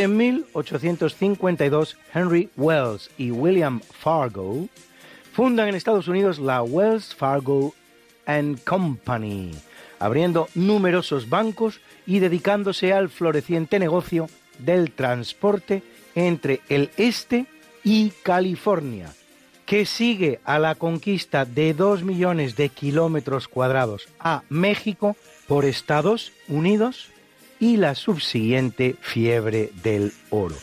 En 0.00 0.16
1852, 0.16 1.96
Henry 2.14 2.50
Wells 2.56 3.10
y 3.18 3.32
William 3.32 3.80
Fargo 3.80 4.68
fundan 5.32 5.66
en 5.68 5.74
Estados 5.74 6.06
Unidos 6.06 6.38
la 6.38 6.62
Wells 6.62 7.16
Fargo 7.16 7.74
and 8.24 8.62
Company, 8.62 9.50
abriendo 9.98 10.46
numerosos 10.54 11.28
bancos 11.28 11.80
y 12.06 12.20
dedicándose 12.20 12.92
al 12.92 13.08
floreciente 13.08 13.80
negocio 13.80 14.28
del 14.60 14.92
transporte 14.92 15.82
entre 16.14 16.60
el 16.68 16.90
este 16.96 17.46
y 17.82 18.10
California, 18.22 19.12
que 19.66 19.84
sigue 19.84 20.38
a 20.44 20.60
la 20.60 20.76
conquista 20.76 21.44
de 21.44 21.74
2 21.74 22.04
millones 22.04 22.54
de 22.54 22.68
kilómetros 22.68 23.48
cuadrados 23.48 24.06
a 24.20 24.44
México 24.48 25.16
por 25.48 25.64
Estados 25.64 26.30
Unidos 26.46 27.10
y 27.60 27.76
la 27.76 27.94
subsiguiente 27.94 28.96
fiebre 29.00 29.70
del 29.82 30.12
oro. 30.30 30.56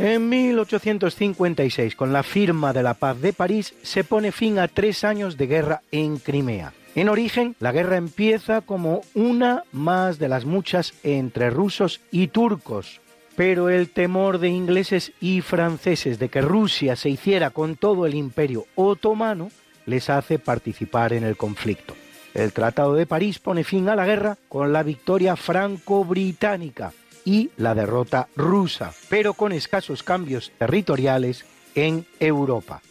En 0.00 0.28
1856, 0.28 1.96
con 1.96 2.12
la 2.12 2.22
firma 2.22 2.72
de 2.72 2.84
la 2.84 2.94
paz 2.94 3.20
de 3.20 3.32
París, 3.32 3.74
se 3.82 4.04
pone 4.04 4.30
fin 4.30 4.60
a 4.60 4.68
tres 4.68 5.02
años 5.02 5.36
de 5.36 5.48
guerra 5.48 5.82
en 5.90 6.18
Crimea. 6.18 6.72
En 6.94 7.08
origen, 7.08 7.56
la 7.58 7.72
guerra 7.72 7.96
empieza 7.96 8.60
como 8.60 9.00
una 9.14 9.64
más 9.72 10.20
de 10.20 10.28
las 10.28 10.44
muchas 10.44 10.94
entre 11.02 11.50
rusos 11.50 12.00
y 12.12 12.28
turcos, 12.28 13.00
pero 13.38 13.68
el 13.68 13.88
temor 13.90 14.40
de 14.40 14.48
ingleses 14.48 15.12
y 15.20 15.42
franceses 15.42 16.18
de 16.18 16.28
que 16.28 16.40
Rusia 16.40 16.96
se 16.96 17.08
hiciera 17.08 17.50
con 17.50 17.76
todo 17.76 18.04
el 18.04 18.16
imperio 18.16 18.66
otomano 18.74 19.52
les 19.86 20.10
hace 20.10 20.40
participar 20.40 21.12
en 21.12 21.22
el 21.22 21.36
conflicto. 21.36 21.94
El 22.34 22.52
Tratado 22.52 22.94
de 22.94 23.06
París 23.06 23.38
pone 23.38 23.62
fin 23.62 23.88
a 23.88 23.94
la 23.94 24.06
guerra 24.06 24.36
con 24.48 24.72
la 24.72 24.82
victoria 24.82 25.36
franco-británica 25.36 26.92
y 27.24 27.50
la 27.56 27.76
derrota 27.76 28.26
rusa, 28.34 28.92
pero 29.08 29.34
con 29.34 29.52
escasos 29.52 30.02
cambios 30.02 30.50
territoriales 30.58 31.44
en 31.76 32.08
Europa. 32.18 32.82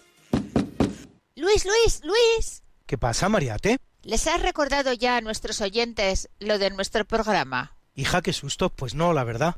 Luis, 1.35 1.65
Luis, 1.65 2.01
Luis. 2.05 2.63
¿Qué 2.85 2.97
pasa, 2.97 3.27
Mariate? 3.27 3.79
¿Les 4.01 4.27
has 4.27 4.41
recordado 4.41 4.93
ya 4.93 5.17
a 5.17 5.21
nuestros 5.21 5.59
oyentes 5.59 6.29
lo 6.39 6.57
de 6.57 6.69
nuestro 6.69 7.03
programa? 7.03 7.75
Hija, 7.95 8.21
qué 8.21 8.31
susto, 8.31 8.69
pues 8.69 8.95
no, 8.95 9.11
la 9.11 9.25
verdad. 9.25 9.57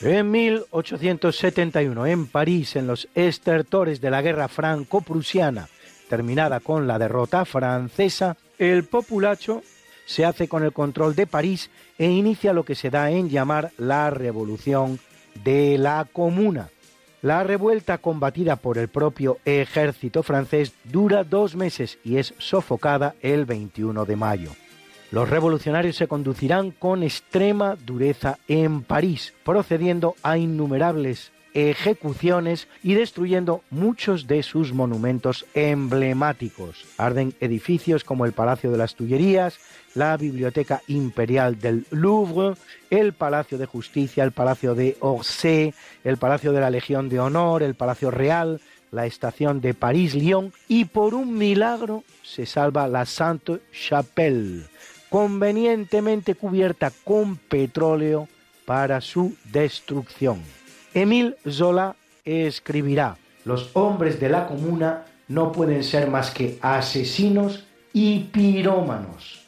En 0.00 0.30
1871, 0.30 2.06
en 2.06 2.26
París, 2.28 2.76
en 2.76 2.86
los 2.86 3.08
estertores 3.16 4.00
de 4.00 4.10
la 4.10 4.22
guerra 4.22 4.46
franco-prusiana, 4.46 5.68
terminada 6.08 6.60
con 6.60 6.86
la 6.86 7.00
derrota 7.00 7.44
francesa, 7.44 8.36
el 8.58 8.84
populacho 8.84 9.62
se 10.06 10.24
hace 10.24 10.48
con 10.48 10.62
el 10.62 10.72
control 10.72 11.16
de 11.16 11.26
París 11.26 11.70
e 11.98 12.08
inicia 12.08 12.52
lo 12.52 12.64
que 12.64 12.76
se 12.76 12.90
da 12.90 13.10
en 13.10 13.28
llamar 13.28 13.72
la 13.76 14.10
Revolución 14.10 15.00
de 15.42 15.76
la 15.78 16.06
Comuna. 16.10 16.70
La 17.20 17.42
revuelta 17.42 17.98
combatida 17.98 18.54
por 18.54 18.78
el 18.78 18.86
propio 18.86 19.38
ejército 19.44 20.22
francés 20.22 20.74
dura 20.84 21.24
dos 21.24 21.56
meses 21.56 21.98
y 22.04 22.18
es 22.18 22.34
sofocada 22.38 23.16
el 23.20 23.44
21 23.46 24.04
de 24.04 24.14
mayo. 24.14 24.50
Los 25.10 25.30
revolucionarios 25.30 25.96
se 25.96 26.06
conducirán 26.06 26.70
con 26.70 27.02
extrema 27.02 27.76
dureza 27.76 28.38
en 28.46 28.82
París, 28.82 29.32
procediendo 29.42 30.16
a 30.22 30.36
innumerables 30.36 31.32
ejecuciones 31.54 32.68
y 32.82 32.92
destruyendo 32.92 33.62
muchos 33.70 34.26
de 34.26 34.42
sus 34.42 34.74
monumentos 34.74 35.46
emblemáticos. 35.54 36.84
Arden 36.98 37.34
edificios 37.40 38.04
como 38.04 38.26
el 38.26 38.32
Palacio 38.32 38.70
de 38.70 38.76
las 38.76 38.94
Tullerías, 38.94 39.58
la 39.94 40.16
Biblioteca 40.18 40.82
Imperial 40.88 41.58
del 41.58 41.86
Louvre, 41.90 42.56
el 42.90 43.14
Palacio 43.14 43.56
de 43.56 43.64
Justicia, 43.64 44.24
el 44.24 44.32
Palacio 44.32 44.74
de 44.74 44.98
Orsay, 45.00 45.72
el 46.04 46.18
Palacio 46.18 46.52
de 46.52 46.60
la 46.60 46.70
Legión 46.70 47.08
de 47.08 47.18
Honor, 47.18 47.62
el 47.62 47.74
Palacio 47.74 48.10
Real, 48.10 48.60
la 48.90 49.06
estación 49.06 49.60
de 49.60 49.74
París-Lyon 49.74 50.52
y 50.68 50.84
por 50.86 51.14
un 51.14 51.36
milagro 51.36 52.04
se 52.22 52.46
salva 52.46 52.88
la 52.88 53.04
Sainte-Chapelle, 53.04 54.64
convenientemente 55.10 56.34
cubierta 56.34 56.92
con 57.04 57.36
petróleo 57.36 58.28
para 58.64 59.00
su 59.00 59.34
destrucción. 59.52 60.42
Émile 60.94 61.36
Zola 61.48 61.96
escribirá, 62.24 63.16
los 63.44 63.70
hombres 63.74 64.20
de 64.20 64.28
la 64.28 64.46
comuna 64.46 65.06
no 65.28 65.52
pueden 65.52 65.82
ser 65.82 66.10
más 66.10 66.30
que 66.30 66.58
asesinos 66.60 67.66
y 67.92 68.20
pirómanos. 68.24 69.44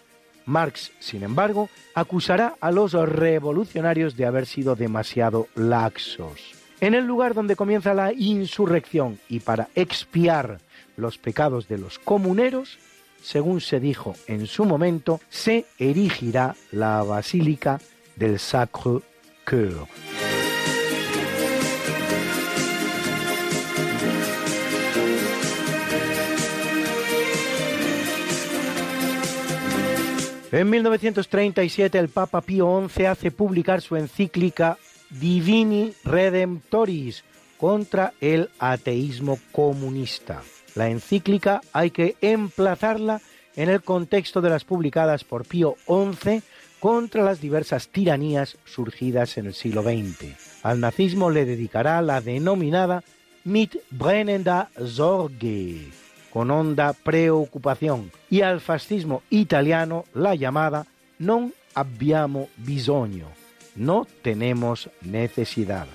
Marx, 0.47 0.93
sin 0.99 1.23
embargo, 1.23 1.69
acusará 1.95 2.55
a 2.61 2.73
los 2.73 2.93
revolucionarios 2.93 4.16
de 4.16 4.27
haber 4.27 4.47
sido 4.47 4.74
demasiado 4.74 5.47
laxos. 5.55 6.53
En 6.81 6.95
el 6.95 7.05
lugar 7.05 7.35
donde 7.35 7.57
comienza 7.57 7.95
la 7.95 8.12
insurrección 8.12 9.19
y 9.28 9.41
para 9.41 9.69
expiar 9.74 10.61
los 10.97 11.19
pecados 11.19 11.69
de 11.69 11.78
los 11.78 11.99
comuneros, 11.99 12.78
según 13.22 13.60
se 13.60 13.80
dijo 13.80 14.14
en 14.26 14.47
su 14.47 14.64
momento, 14.64 15.20
se 15.28 15.66
erigirá 15.78 16.56
la 16.72 17.02
Basílica 17.02 17.80
del 18.16 18.38
Sacre 18.38 19.01
Cœur. 19.44 19.86
En 30.52 30.68
1937 30.68 31.97
el 31.97 32.09
Papa 32.09 32.40
Pío 32.40 32.88
XI 32.88 33.06
hace 33.06 33.30
publicar 33.30 33.80
su 33.80 33.94
encíclica 33.94 34.78
Divini 35.09 35.92
Redemptoris 36.05 37.22
contra 37.56 38.14
el 38.20 38.51
ateísmo 38.59 39.38
comunista. 39.52 40.42
La 40.74 40.88
encíclica 40.88 41.60
hay 41.72 41.90
que 41.90 42.16
emplazarla 42.20 43.20
en 43.56 43.68
el 43.68 43.82
contexto 43.82 44.40
de 44.40 44.51
las 44.51 44.64
publicadas 44.64 45.24
por 45.24 45.44
Pío 45.44 45.76
XI 45.86 46.42
contra 46.78 47.22
las 47.22 47.40
diversas 47.40 47.88
tiranías 47.88 48.56
surgidas 48.64 49.36
en 49.38 49.47
el 49.47 49.55
siglo 49.55 49.82
XX. 49.82 50.34
Al 50.62 50.80
nazismo 50.80 51.30
le 51.30 51.44
dedicará 51.44 52.01
la 52.02 52.20
denominada 52.20 53.02
Mit 53.44 53.76
brennender 53.90 54.66
Sorge, 54.84 55.88
con 56.30 56.51
honda 56.51 56.92
preocupación, 56.92 58.12
y 58.28 58.42
al 58.42 58.60
fascismo 58.60 59.22
italiano 59.30 60.05
la 60.14 60.34
llamada 60.34 60.86
Non 61.18 61.52
abbiamo 61.74 62.48
bisogno, 62.56 63.28
no 63.76 64.06
tenemos 64.22 64.90
necesidad. 65.02 65.86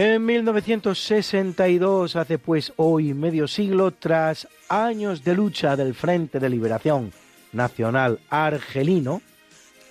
En 0.00 0.24
1962, 0.24 2.14
hace 2.14 2.38
pues 2.38 2.72
hoy 2.76 3.14
medio 3.14 3.48
siglo, 3.48 3.90
tras 3.90 4.46
años 4.68 5.24
de 5.24 5.34
lucha 5.34 5.74
del 5.74 5.92
Frente 5.92 6.38
de 6.38 6.48
Liberación 6.48 7.12
Nacional 7.50 8.20
Argelino, 8.30 9.22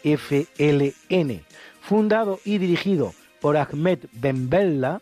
FLN, 0.06 1.42
fundado 1.82 2.40
y 2.46 2.58
dirigido 2.58 3.14
por 3.42 3.58
Ahmed 3.58 4.00
Ben 4.14 4.50
Bella, 4.50 5.02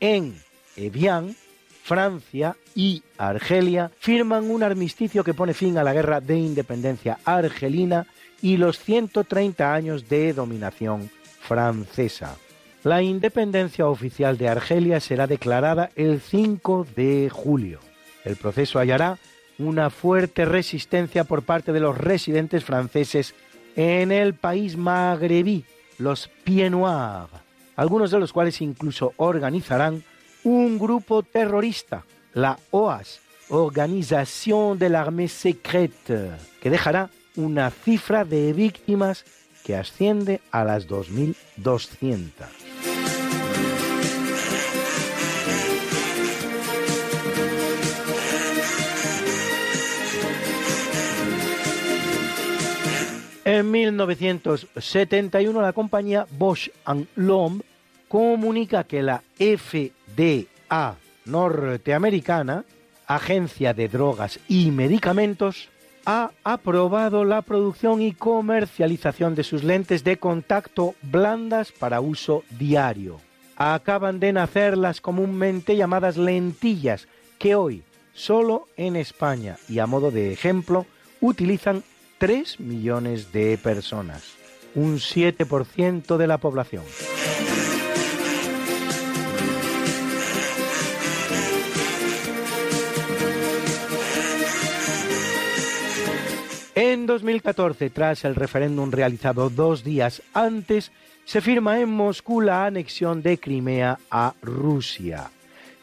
en 0.00 0.40
Evian, 0.74 1.36
Francia 1.82 2.56
y 2.74 3.02
Argelia, 3.18 3.90
firman 3.98 4.50
un 4.50 4.62
armisticio 4.62 5.22
que 5.22 5.34
pone 5.34 5.52
fin 5.52 5.76
a 5.76 5.84
la 5.84 5.92
guerra 5.92 6.22
de 6.22 6.38
independencia 6.38 7.18
argelina 7.26 8.06
y 8.40 8.56
los 8.56 8.78
130 8.78 9.74
años 9.74 10.08
de 10.08 10.32
dominación 10.32 11.10
francesa. 11.42 12.38
La 12.86 13.02
independencia 13.02 13.88
oficial 13.88 14.38
de 14.38 14.48
Argelia 14.48 15.00
será 15.00 15.26
declarada 15.26 15.90
el 15.96 16.20
5 16.20 16.86
de 16.94 17.28
julio. 17.32 17.80
El 18.24 18.36
proceso 18.36 18.78
hallará 18.78 19.18
una 19.58 19.90
fuerte 19.90 20.44
resistencia 20.44 21.24
por 21.24 21.42
parte 21.42 21.72
de 21.72 21.80
los 21.80 21.98
residentes 21.98 22.62
franceses 22.62 23.34
en 23.74 24.12
el 24.12 24.34
país 24.34 24.76
magrebí, 24.76 25.64
los 25.98 26.30
Pieds 26.44 26.70
Noirs, 26.70 27.28
algunos 27.74 28.12
de 28.12 28.20
los 28.20 28.32
cuales 28.32 28.60
incluso 28.60 29.14
organizarán 29.16 30.04
un 30.44 30.78
grupo 30.78 31.24
terrorista, 31.24 32.04
la 32.34 32.56
OAS, 32.70 33.18
Organisation 33.48 34.78
de 34.78 34.90
l'Armée 34.90 35.26
Secrète, 35.26 36.30
que 36.62 36.70
dejará 36.70 37.10
una 37.34 37.68
cifra 37.72 38.24
de 38.24 38.52
víctimas 38.52 39.24
que 39.64 39.74
asciende 39.74 40.40
a 40.52 40.62
las 40.62 40.86
2.200. 40.86 42.65
En 53.46 53.70
1971 53.70 55.62
la 55.62 55.72
compañía 55.72 56.26
Bosch 56.36 56.68
Lomb 57.14 57.62
comunica 58.08 58.82
que 58.82 59.04
la 59.04 59.22
FDA 59.38 60.96
norteamericana, 61.26 62.64
Agencia 63.06 63.72
de 63.72 63.86
Drogas 63.86 64.40
y 64.48 64.72
Medicamentos, 64.72 65.68
ha 66.04 66.32
aprobado 66.42 67.24
la 67.24 67.40
producción 67.42 68.02
y 68.02 68.14
comercialización 68.14 69.36
de 69.36 69.44
sus 69.44 69.62
lentes 69.62 70.02
de 70.02 70.16
contacto 70.16 70.96
blandas 71.02 71.70
para 71.70 72.00
uso 72.00 72.42
diario. 72.58 73.20
Acaban 73.54 74.18
de 74.18 74.32
nacer 74.32 74.76
las 74.76 75.00
comúnmente 75.00 75.76
llamadas 75.76 76.16
lentillas, 76.16 77.06
que 77.38 77.54
hoy, 77.54 77.84
solo 78.12 78.66
en 78.76 78.96
España 78.96 79.56
y 79.68 79.78
a 79.78 79.86
modo 79.86 80.10
de 80.10 80.32
ejemplo, 80.32 80.84
utilizan 81.20 81.84
3 82.18 82.60
millones 82.60 83.32
de 83.32 83.58
personas, 83.58 84.36
un 84.74 84.96
7% 84.96 86.16
de 86.16 86.26
la 86.26 86.38
población. 86.38 86.82
En 96.74 97.06
2014, 97.06 97.90
tras 97.90 98.24
el 98.24 98.34
referéndum 98.34 98.90
realizado 98.90 99.50
dos 99.50 99.84
días 99.84 100.22
antes, 100.32 100.92
se 101.24 101.40
firma 101.40 101.80
en 101.80 101.90
Moscú 101.90 102.40
la 102.40 102.66
anexión 102.66 103.22
de 103.22 103.38
Crimea 103.38 103.98
a 104.10 104.34
Rusia. 104.42 105.30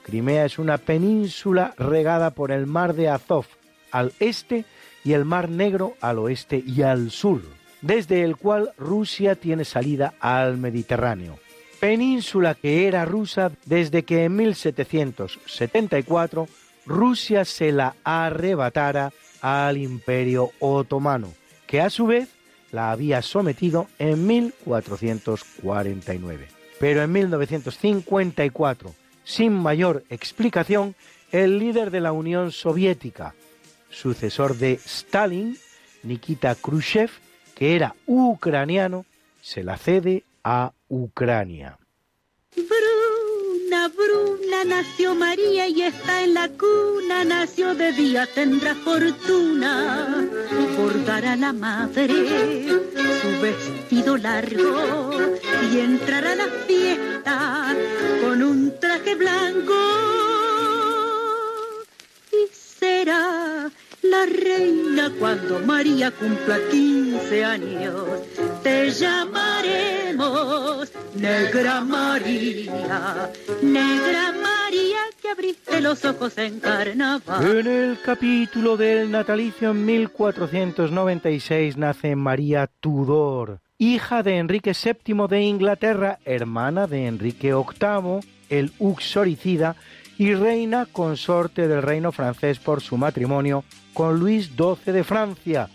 Crimea 0.03 0.45
es 0.45 0.59
una 0.59 0.77
península 0.77 1.73
regada 1.77 2.31
por 2.31 2.51
el 2.51 2.65
mar 2.65 2.93
de 2.93 3.09
Azov, 3.09 3.45
al 3.91 4.13
este 4.19 4.65
y 5.03 5.13
el 5.13 5.25
mar 5.25 5.49
Negro 5.49 5.95
al 6.01 6.17
oeste 6.19 6.63
y 6.65 6.81
al 6.81 7.11
sur, 7.11 7.41
desde 7.81 8.23
el 8.23 8.37
cual 8.37 8.71
Rusia 8.77 9.35
tiene 9.35 9.65
salida 9.65 10.13
al 10.19 10.57
Mediterráneo. 10.57 11.37
Península 11.79 12.55
que 12.55 12.87
era 12.87 13.05
rusa 13.05 13.51
desde 13.65 14.03
que 14.03 14.23
en 14.23 14.35
1774 14.37 16.47
Rusia 16.85 17.45
se 17.45 17.71
la 17.71 17.95
arrebatara 18.03 19.13
al 19.41 19.77
Imperio 19.77 20.51
Otomano, 20.59 21.31
que 21.67 21.79
a 21.81 21.89
su 21.89 22.05
vez 22.07 22.29
la 22.71 22.91
había 22.91 23.21
sometido 23.21 23.87
en 23.99 24.25
1449. 24.25 26.47
Pero 26.79 27.03
en 27.03 27.11
1954, 27.11 28.95
sin 29.23 29.53
mayor 29.53 30.03
explicación, 30.09 30.95
el 31.31 31.59
líder 31.59 31.91
de 31.91 32.01
la 32.01 32.11
Unión 32.11 32.51
Soviética, 32.51 33.35
sucesor 33.93 34.57
de 34.57 34.73
Stalin, 34.73 35.57
Nikita 36.03 36.55
Khrushchev, 36.55 37.11
que 37.55 37.75
era 37.75 37.95
ucraniano, 38.05 39.05
se 39.41 39.63
la 39.63 39.77
cede 39.77 40.23
a 40.43 40.73
Ucrania. 40.89 41.77
Bruna, 42.55 43.87
Bruna, 43.89 44.63
nació 44.65 45.15
María 45.15 45.67
y 45.67 45.83
está 45.83 46.23
en 46.23 46.33
la 46.33 46.49
cuna, 46.49 47.23
nació 47.23 47.75
de 47.75 47.91
día, 47.93 48.27
tendrá 48.33 48.75
fortuna, 48.75 50.27
bordará 50.77 51.35
la 51.35 51.53
madre 51.53 52.67
su 53.23 53.41
vestido 53.41 54.17
largo 54.17 55.11
y 55.71 55.79
entrará 55.79 56.33
a 56.33 56.35
la 56.35 56.47
fiesta 56.67 57.75
con 58.21 58.43
un 58.43 58.79
traje 58.79 59.15
blanco. 59.15 59.73
Y 62.31 62.53
será 62.53 63.71
la 64.03 64.25
reina 64.25 65.11
cuando 65.19 65.59
María 65.59 66.11
cumpla 66.11 66.57
15 66.69 67.45
años. 67.45 67.95
Te 68.61 68.91
llamaremos 68.91 70.91
Negra 71.15 71.81
María, 71.81 73.31
Negra 73.61 74.33
María 74.33 74.99
que 75.21 75.29
abriste 75.29 75.81
los 75.81 76.03
ojos 76.05 76.37
en 76.37 76.59
carnaval. 76.59 77.59
En 77.59 77.67
el 77.67 77.97
capítulo 78.03 78.77
del 78.77 79.09
natalicio 79.09 79.71
en 79.71 79.85
1496 79.85 81.77
nace 81.77 82.15
María 82.15 82.69
Tudor, 82.79 83.61
hija 83.77 84.23
de 84.23 84.37
Enrique 84.37 84.73
VII 84.73 85.27
de 85.29 85.41
Inglaterra, 85.41 86.19
hermana 86.25 86.87
de 86.87 87.07
Enrique 87.07 87.53
VIII, 87.53 88.19
el 88.49 88.73
uxoricida, 88.79 89.75
y 90.17 90.35
reina 90.35 90.85
consorte 90.85 91.67
del 91.67 91.81
reino 91.81 92.11
francés 92.11 92.59
por 92.59 92.81
su 92.81 92.97
matrimonio 92.97 93.63
con 93.93 94.19
Luis 94.19 94.51
XII 94.55 94.93
de 94.93 95.03
Francia, 95.03 95.69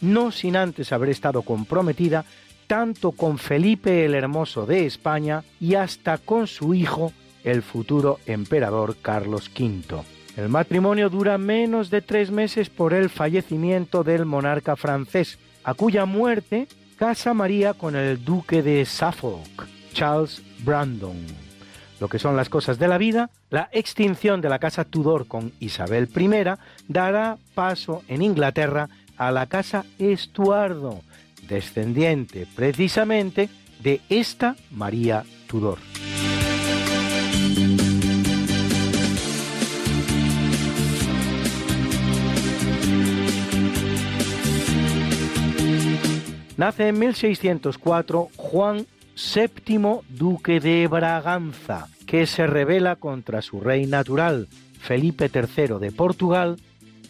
no 0.00 0.30
sin 0.30 0.56
antes 0.56 0.92
haber 0.92 1.10
estado 1.10 1.42
comprometida 1.42 2.24
tanto 2.66 3.12
con 3.12 3.38
Felipe 3.38 4.04
el 4.04 4.14
Hermoso 4.14 4.66
de 4.66 4.86
España 4.86 5.42
y 5.58 5.74
hasta 5.74 6.18
con 6.18 6.46
su 6.46 6.74
hijo, 6.74 7.12
el 7.42 7.62
futuro 7.62 8.18
emperador 8.26 8.96
Carlos 9.00 9.50
V. 9.58 10.02
El 10.36 10.48
matrimonio 10.50 11.08
dura 11.08 11.38
menos 11.38 11.90
de 11.90 12.02
tres 12.02 12.30
meses 12.30 12.68
por 12.68 12.92
el 12.94 13.10
fallecimiento 13.10 14.04
del 14.04 14.24
monarca 14.24 14.76
francés, 14.76 15.38
a 15.64 15.74
cuya 15.74 16.04
muerte 16.04 16.68
casa 16.96 17.34
María 17.34 17.74
con 17.74 17.96
el 17.96 18.24
duque 18.24 18.62
de 18.62 18.84
Suffolk, 18.84 19.66
Charles 19.92 20.42
Brandon. 20.64 21.47
Lo 22.00 22.08
que 22.08 22.18
son 22.18 22.36
las 22.36 22.48
cosas 22.48 22.78
de 22.78 22.88
la 22.88 22.98
vida, 22.98 23.30
la 23.50 23.68
extinción 23.72 24.40
de 24.40 24.48
la 24.48 24.58
casa 24.58 24.84
Tudor 24.84 25.26
con 25.26 25.52
Isabel 25.58 26.08
I 26.16 26.28
dará 26.86 27.38
paso 27.54 28.02
en 28.08 28.22
Inglaterra 28.22 28.88
a 29.16 29.32
la 29.32 29.46
casa 29.46 29.84
Estuardo, 29.98 31.00
descendiente 31.48 32.46
precisamente 32.54 33.48
de 33.80 34.00
esta 34.08 34.54
María 34.70 35.24
Tudor. 35.48 35.78
Nace 46.56 46.88
en 46.88 46.98
1604 46.98 48.30
Juan 48.36 48.86
VII 49.18 50.02
duque 50.08 50.60
de 50.60 50.86
Braganza, 50.86 51.88
que 52.06 52.24
se 52.26 52.46
rebela 52.46 52.94
contra 52.94 53.42
su 53.42 53.58
rey 53.58 53.84
natural, 53.84 54.46
Felipe 54.78 55.28
III 55.34 55.80
de 55.80 55.90
Portugal, 55.90 56.56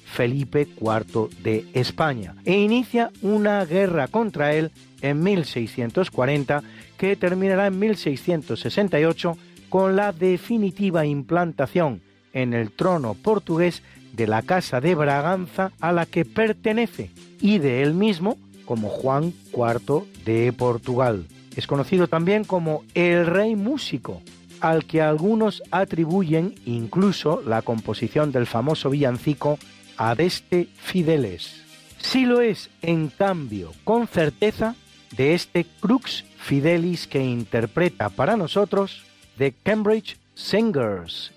Felipe 0.07 0.67
IV 0.81 1.29
de 1.43 1.67
España, 1.75 2.35
e 2.47 2.61
inicia 2.61 3.11
una 3.21 3.63
guerra 3.67 4.09
contra 4.09 4.55
él 4.55 4.71
en 5.03 5.23
1640 5.23 6.63
que 6.97 7.15
terminará 7.15 7.67
en 7.67 7.79
1668 7.79 9.37
con 9.69 9.95
la 9.95 10.13
definitiva 10.13 11.05
implantación 11.05 12.01
en 12.33 12.55
el 12.55 12.73
trono 12.73 13.15
portugués 13.15 13.83
de 14.15 14.27
la 14.27 14.41
Casa 14.41 14.81
de 14.81 14.95
Braganza 14.95 15.73
a 15.79 15.93
la 15.93 16.07
que 16.07 16.25
pertenece 16.25 17.11
y 17.43 17.59
de 17.59 17.83
él 17.83 17.93
mismo 17.93 18.39
como 18.65 18.89
Juan 18.89 19.35
IV 19.53 20.05
de 20.25 20.55
Portugal. 20.55 21.27
Es 21.59 21.67
conocido 21.67 22.07
también 22.07 22.45
como 22.45 22.85
el 22.95 23.27
rey 23.27 23.57
músico, 23.57 24.23
al 24.61 24.85
que 24.85 25.03
algunos 25.03 25.61
atribuyen 25.73 26.55
incluso 26.67 27.43
la 27.45 27.63
composición 27.63 28.31
del 28.31 28.47
famoso 28.47 28.91
villancico 28.91 29.59
Adeste 29.97 30.69
Fideles. 30.77 31.65
Sí 31.99 32.27
lo 32.27 32.41
es, 32.43 32.71
en 32.81 33.09
cambio, 33.09 33.73
con 33.83 34.07
certeza, 34.07 34.77
de 35.17 35.35
este 35.35 35.67
Crux 35.81 36.25
Fidelis 36.37 37.09
que 37.09 37.25
interpreta 37.25 38.09
para 38.09 38.37
nosotros 38.37 39.03
The 39.37 39.53
Cambridge 39.65 40.17
Singers, 40.35 41.33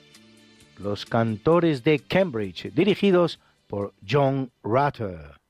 los 0.78 1.08
cantores 1.08 1.84
de 1.84 1.98
Cambridge, 1.98 2.72
dirigidos 2.76 3.40
por 3.66 3.96
John 4.08 4.52
Rutter. 4.62 5.42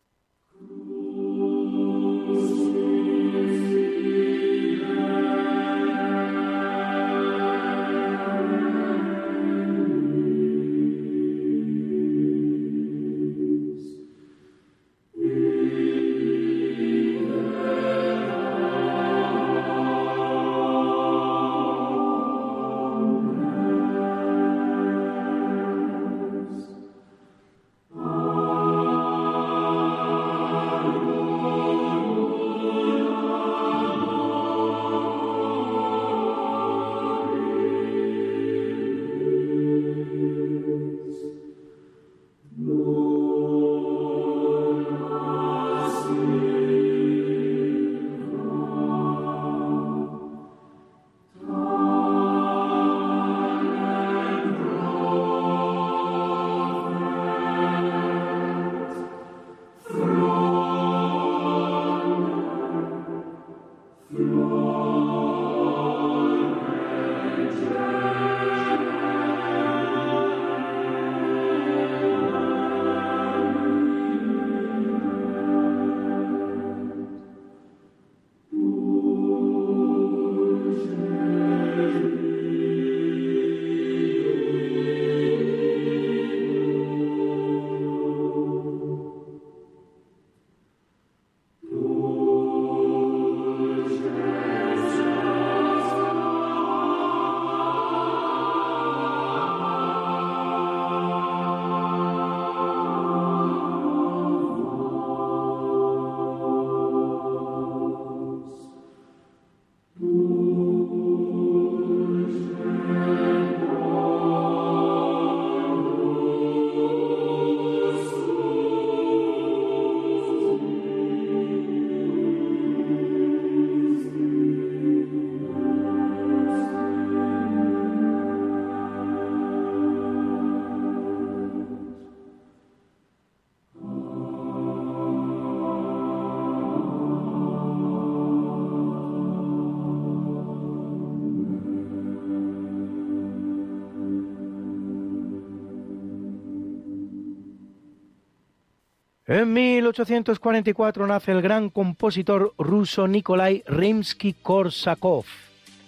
1844 149.91 151.05
nace 151.05 151.33
el 151.33 151.41
gran 151.41 151.69
compositor 151.69 152.53
ruso 152.57 153.09
Nikolai 153.09 153.61
Rimsky-Korsakov, 153.67 155.25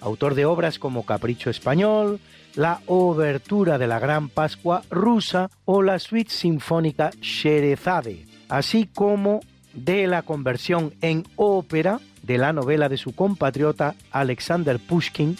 autor 0.01 0.35
de 0.35 0.45
obras 0.45 0.77
como 0.77 1.05
Capricho 1.05 1.49
Español, 1.49 2.19
la 2.55 2.81
Obertura 2.87 3.77
de 3.77 3.87
la 3.87 3.99
Gran 3.99 4.27
Pascua 4.27 4.83
rusa 4.89 5.49
o 5.63 5.81
la 5.81 5.99
suite 5.99 6.31
sinfónica 6.31 7.11
Sherezade, 7.21 8.25
así 8.49 8.89
como 8.93 9.39
de 9.73 10.05
la 10.07 10.23
conversión 10.23 10.93
en 10.99 11.23
ópera 11.37 12.01
de 12.23 12.37
la 12.37 12.51
novela 12.51 12.89
de 12.89 12.97
su 12.97 13.15
compatriota 13.15 13.95
Alexander 14.11 14.79
Pushkin, 14.79 15.37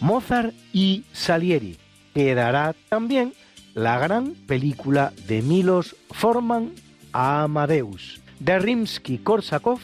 Mozart 0.00 0.52
y 0.72 1.04
Salieri, 1.12 1.78
que 2.12 2.34
dará 2.34 2.74
también 2.88 3.34
la 3.74 4.00
gran 4.00 4.34
película 4.48 5.12
de 5.28 5.42
Milos 5.42 5.94
Forman 6.10 6.72
Amadeus. 7.12 8.20
De 8.38 8.58
Rimsky-Korsakov 8.58 9.80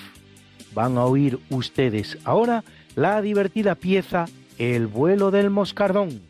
van 0.75 0.99
a 0.99 1.05
oír 1.05 1.39
ustedes 1.51 2.19
ahora 2.25 2.65
la 2.95 3.21
divertida 3.21 3.75
pieza 3.75 4.27
El 4.59 4.87
vuelo 4.87 5.31
del 5.31 5.51
moscardón. 5.51 6.21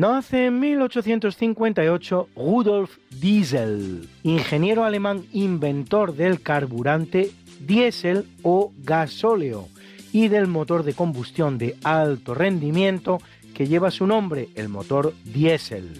Nace 0.00 0.46
en 0.46 0.60
1858 0.60 2.28
Rudolf 2.34 2.96
Diesel, 3.20 4.08
ingeniero 4.22 4.84
alemán 4.84 5.26
inventor 5.30 6.14
del 6.14 6.40
carburante 6.40 7.30
diésel 7.60 8.24
o 8.42 8.72
gasóleo 8.78 9.68
y 10.10 10.28
del 10.28 10.46
motor 10.46 10.84
de 10.84 10.94
combustión 10.94 11.58
de 11.58 11.76
alto 11.84 12.32
rendimiento 12.32 13.18
que 13.52 13.66
lleva 13.66 13.90
su 13.90 14.06
nombre, 14.06 14.48
el 14.54 14.70
motor 14.70 15.12
diésel. 15.22 15.90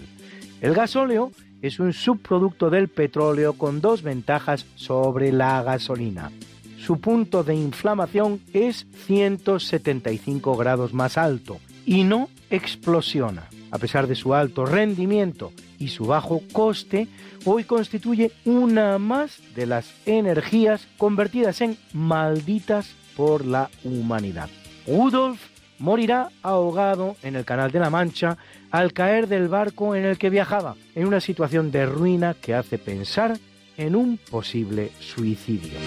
El 0.61 0.73
gasóleo 0.73 1.31
es 1.61 1.79
un 1.79 1.93
subproducto 1.93 2.71
del 2.71 2.87
petróleo 2.87 3.53
con 3.53 3.81
dos 3.81 4.01
ventajas 4.01 4.65
sobre 4.73 5.31
la 5.31 5.61
gasolina. 5.61 6.31
Su 6.79 6.99
punto 6.99 7.43
de 7.43 7.53
inflamación 7.53 8.41
es 8.51 8.87
175 9.05 10.57
grados 10.57 10.91
más 10.91 11.19
alto 11.19 11.59
y 11.85 12.03
no 12.03 12.29
explosiona 12.49 13.47
a 13.71 13.77
pesar 13.77 14.07
de 14.07 14.15
su 14.15 14.33
alto 14.33 14.65
rendimiento 14.65 15.51
y 15.79 15.87
su 15.87 16.05
bajo 16.05 16.41
coste, 16.51 17.07
hoy 17.45 17.63
constituye 17.63 18.31
una 18.45 18.97
más 18.97 19.39
de 19.55 19.65
las 19.65 19.91
energías 20.05 20.87
convertidas 20.97 21.61
en 21.61 21.77
malditas 21.93 22.93
por 23.15 23.45
la 23.45 23.69
humanidad. 23.83 24.49
Rudolf 24.85 25.39
morirá 25.79 26.29
ahogado 26.43 27.15
en 27.23 27.35
el 27.35 27.45
Canal 27.45 27.71
de 27.71 27.79
la 27.79 27.89
Mancha 27.89 28.37
al 28.69 28.93
caer 28.93 29.27
del 29.27 29.47
barco 29.47 29.95
en 29.95 30.05
el 30.05 30.17
que 30.17 30.29
viajaba, 30.29 30.75
en 30.95 31.07
una 31.07 31.19
situación 31.19 31.71
de 31.71 31.85
ruina 31.85 32.35
que 32.39 32.53
hace 32.53 32.77
pensar 32.77 33.37
en 33.77 33.95
un 33.95 34.17
posible 34.17 34.91
suicidio. 34.99 35.79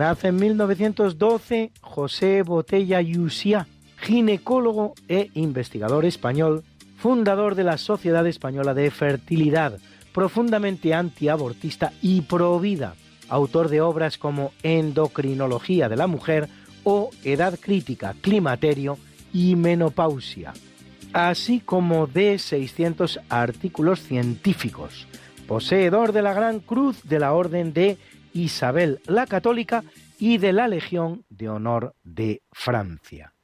Nace 0.00 0.28
en 0.28 0.36
1912 0.36 1.72
José 1.82 2.42
Botella 2.42 3.02
Yusia, 3.02 3.68
ginecólogo 3.98 4.94
e 5.08 5.28
investigador 5.34 6.06
español, 6.06 6.64
fundador 6.96 7.54
de 7.54 7.64
la 7.64 7.76
Sociedad 7.76 8.26
Española 8.26 8.72
de 8.72 8.90
Fertilidad, 8.90 9.78
profundamente 10.14 10.94
antiabortista 10.94 11.92
y 12.00 12.22
provida, 12.22 12.94
autor 13.28 13.68
de 13.68 13.82
obras 13.82 14.16
como 14.16 14.52
Endocrinología 14.62 15.90
de 15.90 15.96
la 15.98 16.06
Mujer 16.06 16.48
o 16.82 17.10
Edad 17.22 17.58
Crítica, 17.60 18.14
Climaterio 18.22 18.96
y 19.34 19.54
Menopausia, 19.54 20.54
así 21.12 21.60
como 21.60 22.06
de 22.06 22.38
600 22.38 23.20
artículos 23.28 24.00
científicos, 24.00 25.06
poseedor 25.46 26.12
de 26.12 26.22
la 26.22 26.32
Gran 26.32 26.60
Cruz 26.60 27.02
de 27.04 27.18
la 27.18 27.34
Orden 27.34 27.74
de 27.74 27.98
Isabel 28.32 29.00
la 29.06 29.26
Católica 29.26 29.84
y 30.18 30.38
de 30.38 30.52
la 30.52 30.68
Legión 30.68 31.24
de 31.28 31.48
Honor 31.48 31.94
de 32.04 32.42
Francia. 32.52 33.34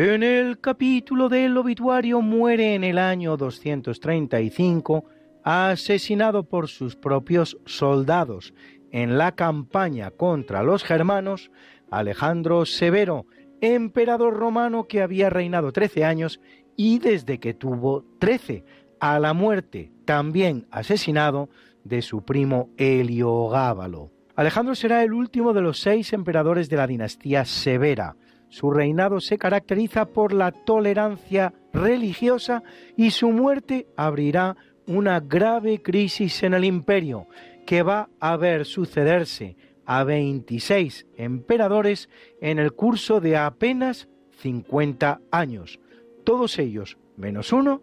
En 0.00 0.22
el 0.22 0.60
capítulo 0.60 1.28
del 1.28 1.56
obituario 1.56 2.20
muere 2.20 2.76
en 2.76 2.84
el 2.84 2.98
año 2.98 3.36
235, 3.36 5.04
asesinado 5.42 6.44
por 6.44 6.68
sus 6.68 6.94
propios 6.94 7.58
soldados 7.66 8.54
en 8.92 9.18
la 9.18 9.32
campaña 9.32 10.12
contra 10.12 10.62
los 10.62 10.84
germanos, 10.84 11.50
Alejandro 11.90 12.64
Severo, 12.64 13.26
emperador 13.60 14.34
romano 14.34 14.84
que 14.84 15.02
había 15.02 15.30
reinado 15.30 15.72
13 15.72 16.04
años 16.04 16.40
y 16.76 17.00
desde 17.00 17.40
que 17.40 17.52
tuvo 17.52 18.04
13, 18.20 18.64
a 19.00 19.18
la 19.18 19.32
muerte, 19.32 19.90
también 20.04 20.68
asesinado, 20.70 21.48
de 21.82 22.02
su 22.02 22.24
primo 22.24 22.70
Heliogábalo. 22.76 24.12
Alejandro 24.36 24.76
será 24.76 25.02
el 25.02 25.12
último 25.12 25.52
de 25.52 25.62
los 25.62 25.80
seis 25.80 26.12
emperadores 26.12 26.68
de 26.68 26.76
la 26.76 26.86
dinastía 26.86 27.44
Severa. 27.44 28.14
Su 28.48 28.70
reinado 28.70 29.20
se 29.20 29.38
caracteriza 29.38 30.06
por 30.06 30.32
la 30.32 30.52
tolerancia 30.52 31.52
religiosa 31.72 32.62
y 32.96 33.10
su 33.10 33.30
muerte 33.30 33.86
abrirá 33.96 34.56
una 34.86 35.20
grave 35.20 35.82
crisis 35.82 36.42
en 36.42 36.54
el 36.54 36.64
imperio 36.64 37.26
que 37.66 37.82
va 37.82 38.08
a 38.20 38.36
ver 38.36 38.64
sucederse 38.64 39.56
a 39.84 40.04
26 40.04 41.06
emperadores 41.16 42.08
en 42.40 42.58
el 42.58 42.72
curso 42.72 43.20
de 43.20 43.36
apenas 43.36 44.08
50 44.40 45.20
años, 45.30 45.80
todos 46.24 46.58
ellos, 46.58 46.96
menos 47.16 47.52
uno, 47.52 47.82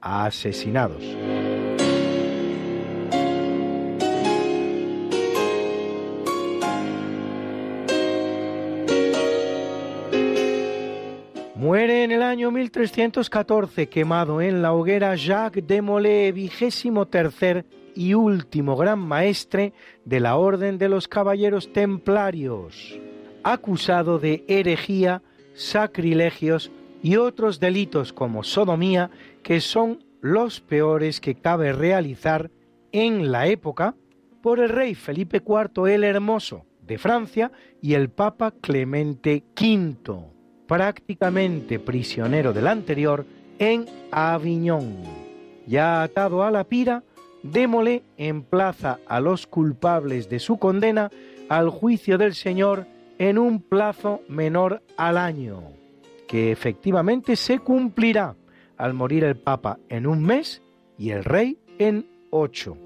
asesinados. 0.00 1.02
Muere 11.66 12.04
en 12.04 12.12
el 12.12 12.22
año 12.22 12.52
1314 12.52 13.88
quemado 13.88 14.40
en 14.40 14.62
la 14.62 14.72
hoguera 14.72 15.16
Jacques 15.16 15.66
de 15.66 15.82
Molay, 15.82 16.30
vigésimo 16.30 17.06
tercer 17.06 17.66
y 17.92 18.14
último 18.14 18.76
gran 18.76 19.00
maestre 19.00 19.72
de 20.04 20.20
la 20.20 20.36
Orden 20.36 20.78
de 20.78 20.88
los 20.88 21.08
Caballeros 21.08 21.72
Templarios, 21.72 23.00
acusado 23.42 24.20
de 24.20 24.44
herejía, 24.46 25.22
sacrilegios 25.54 26.70
y 27.02 27.16
otros 27.16 27.58
delitos 27.58 28.12
como 28.12 28.44
sodomía 28.44 29.10
que 29.42 29.60
son 29.60 30.04
los 30.20 30.60
peores 30.60 31.20
que 31.20 31.34
cabe 31.34 31.72
realizar 31.72 32.48
en 32.92 33.32
la 33.32 33.48
época 33.48 33.96
por 34.40 34.60
el 34.60 34.68
rey 34.68 34.94
Felipe 34.94 35.42
IV 35.44 35.88
el 35.88 36.04
Hermoso 36.04 36.64
de 36.82 36.96
Francia 36.96 37.50
y 37.82 37.94
el 37.94 38.08
Papa 38.08 38.52
Clemente 38.52 39.42
V 39.60 40.35
prácticamente 40.66 41.78
prisionero 41.78 42.52
del 42.52 42.66
anterior, 42.66 43.24
en 43.58 43.86
Aviñón. 44.10 44.96
Ya 45.66 46.02
atado 46.02 46.42
a 46.42 46.50
la 46.50 46.64
pira, 46.64 47.02
Démole 47.42 48.02
emplaza 48.16 48.98
a 49.06 49.20
los 49.20 49.46
culpables 49.46 50.28
de 50.28 50.38
su 50.40 50.58
condena 50.58 51.10
al 51.48 51.70
juicio 51.70 52.18
del 52.18 52.34
Señor 52.34 52.86
en 53.18 53.38
un 53.38 53.60
plazo 53.60 54.22
menor 54.28 54.82
al 54.96 55.16
año, 55.16 55.62
que 56.26 56.50
efectivamente 56.50 57.36
se 57.36 57.60
cumplirá 57.60 58.34
al 58.76 58.94
morir 58.94 59.24
el 59.24 59.36
Papa 59.36 59.78
en 59.88 60.06
un 60.06 60.22
mes 60.22 60.60
y 60.98 61.10
el 61.10 61.24
Rey 61.24 61.58
en 61.78 62.06
ocho. 62.30 62.76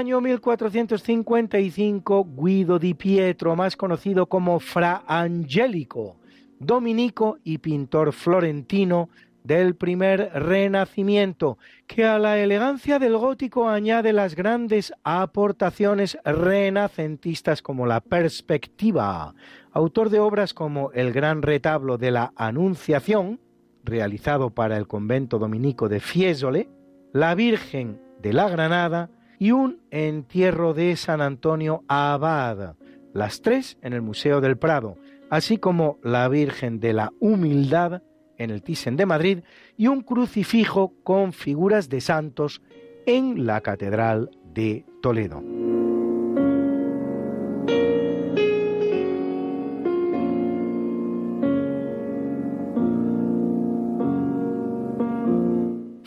Año 0.00 0.20
1455 0.22 2.26
Guido 2.34 2.78
di 2.78 2.94
Pietro, 2.94 3.54
más 3.54 3.76
conocido 3.76 4.24
como 4.24 4.58
Fra 4.58 5.04
Angelico, 5.06 6.16
dominico 6.58 7.36
y 7.44 7.58
pintor 7.58 8.14
florentino 8.14 9.10
del 9.44 9.76
primer 9.76 10.30
renacimiento, 10.32 11.58
que 11.86 12.06
a 12.06 12.18
la 12.18 12.38
elegancia 12.38 12.98
del 12.98 13.18
gótico 13.18 13.68
añade 13.68 14.14
las 14.14 14.34
grandes 14.34 14.90
aportaciones 15.04 16.16
renacentistas 16.24 17.60
como 17.60 17.86
la 17.86 18.00
perspectiva, 18.00 19.34
autor 19.70 20.08
de 20.08 20.18
obras 20.18 20.54
como 20.54 20.92
el 20.92 21.12
gran 21.12 21.42
retablo 21.42 21.98
de 21.98 22.10
la 22.10 22.32
Anunciación, 22.36 23.38
realizado 23.84 24.48
para 24.48 24.78
el 24.78 24.86
convento 24.86 25.38
dominico 25.38 25.90
de 25.90 26.00
Fiesole, 26.00 26.70
la 27.12 27.34
Virgen 27.34 28.00
de 28.22 28.32
la 28.32 28.48
Granada 28.48 29.10
y 29.40 29.52
un 29.52 29.80
entierro 29.90 30.74
de 30.74 30.94
San 30.96 31.22
Antonio 31.22 31.82
Abad, 31.88 32.76
las 33.14 33.40
tres 33.40 33.78
en 33.80 33.94
el 33.94 34.02
Museo 34.02 34.42
del 34.42 34.58
Prado, 34.58 34.98
así 35.30 35.56
como 35.56 35.98
la 36.02 36.28
Virgen 36.28 36.78
de 36.78 36.92
la 36.92 37.10
Humildad 37.20 38.02
en 38.36 38.50
el 38.50 38.62
Thyssen 38.62 38.96
de 38.96 39.06
Madrid 39.06 39.38
y 39.78 39.86
un 39.86 40.02
crucifijo 40.02 40.92
con 41.02 41.32
figuras 41.32 41.88
de 41.88 42.02
santos 42.02 42.60
en 43.06 43.46
la 43.46 43.62
Catedral 43.62 44.30
de 44.44 44.84
Toledo. 45.00 45.42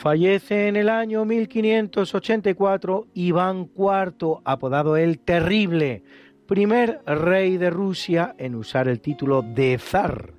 Fallece 0.03 0.67
en 0.67 0.75
el 0.75 0.89
año 0.89 1.23
1584 1.23 3.07
Iván 3.13 3.69
IV, 3.73 4.41
apodado 4.43 4.97
el 4.97 5.17
Terrible, 5.19 6.03
primer 6.45 6.99
rey 7.05 7.55
de 7.55 7.69
Rusia 7.69 8.35
en 8.37 8.55
usar 8.55 8.89
el 8.89 8.99
título 8.99 9.43
de 9.43 9.77
zar, 9.77 10.33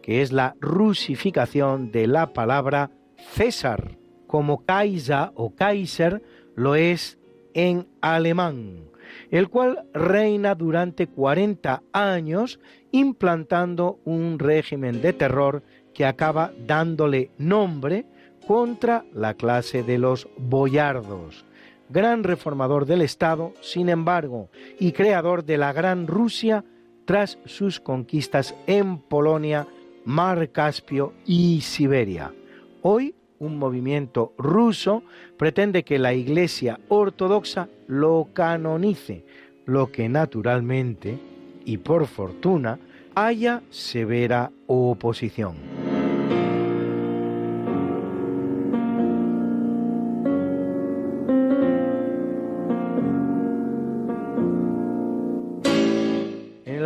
que 0.00 0.22
es 0.22 0.32
la 0.32 0.56
rusificación 0.58 1.92
de 1.92 2.06
la 2.06 2.32
palabra 2.32 2.92
César, 3.34 3.98
como 4.26 4.64
Kaiser 4.64 5.32
o 5.34 5.54
Kaiser 5.54 6.22
lo 6.56 6.74
es 6.74 7.18
en 7.52 7.88
alemán, 8.00 8.86
el 9.30 9.50
cual 9.50 9.84
reina 9.92 10.54
durante 10.54 11.08
40 11.08 11.82
años 11.92 12.58
implantando 12.90 14.00
un 14.06 14.38
régimen 14.38 15.02
de 15.02 15.12
terror 15.12 15.62
que 15.92 16.06
acaba 16.06 16.52
dándole 16.66 17.32
nombre 17.36 18.06
contra 18.46 19.04
la 19.12 19.34
clase 19.34 19.82
de 19.82 19.98
los 19.98 20.28
boyardos, 20.36 21.44
gran 21.88 22.24
reformador 22.24 22.86
del 22.86 23.02
Estado, 23.02 23.52
sin 23.60 23.88
embargo, 23.88 24.48
y 24.78 24.92
creador 24.92 25.44
de 25.44 25.58
la 25.58 25.72
Gran 25.72 26.06
Rusia 26.06 26.64
tras 27.04 27.38
sus 27.44 27.80
conquistas 27.80 28.54
en 28.66 28.98
Polonia, 28.98 29.66
Mar 30.04 30.50
Caspio 30.50 31.12
y 31.26 31.60
Siberia. 31.60 32.32
Hoy 32.82 33.14
un 33.40 33.58
movimiento 33.58 34.34
ruso 34.38 35.02
pretende 35.36 35.82
que 35.82 35.98
la 35.98 36.12
Iglesia 36.12 36.78
ortodoxa 36.88 37.68
lo 37.88 38.28
canonice, 38.32 39.24
lo 39.66 39.90
que 39.90 40.08
naturalmente, 40.08 41.18
y 41.64 41.78
por 41.78 42.06
fortuna, 42.06 42.78
haya 43.14 43.62
severa 43.70 44.52
oposición. 44.66 45.79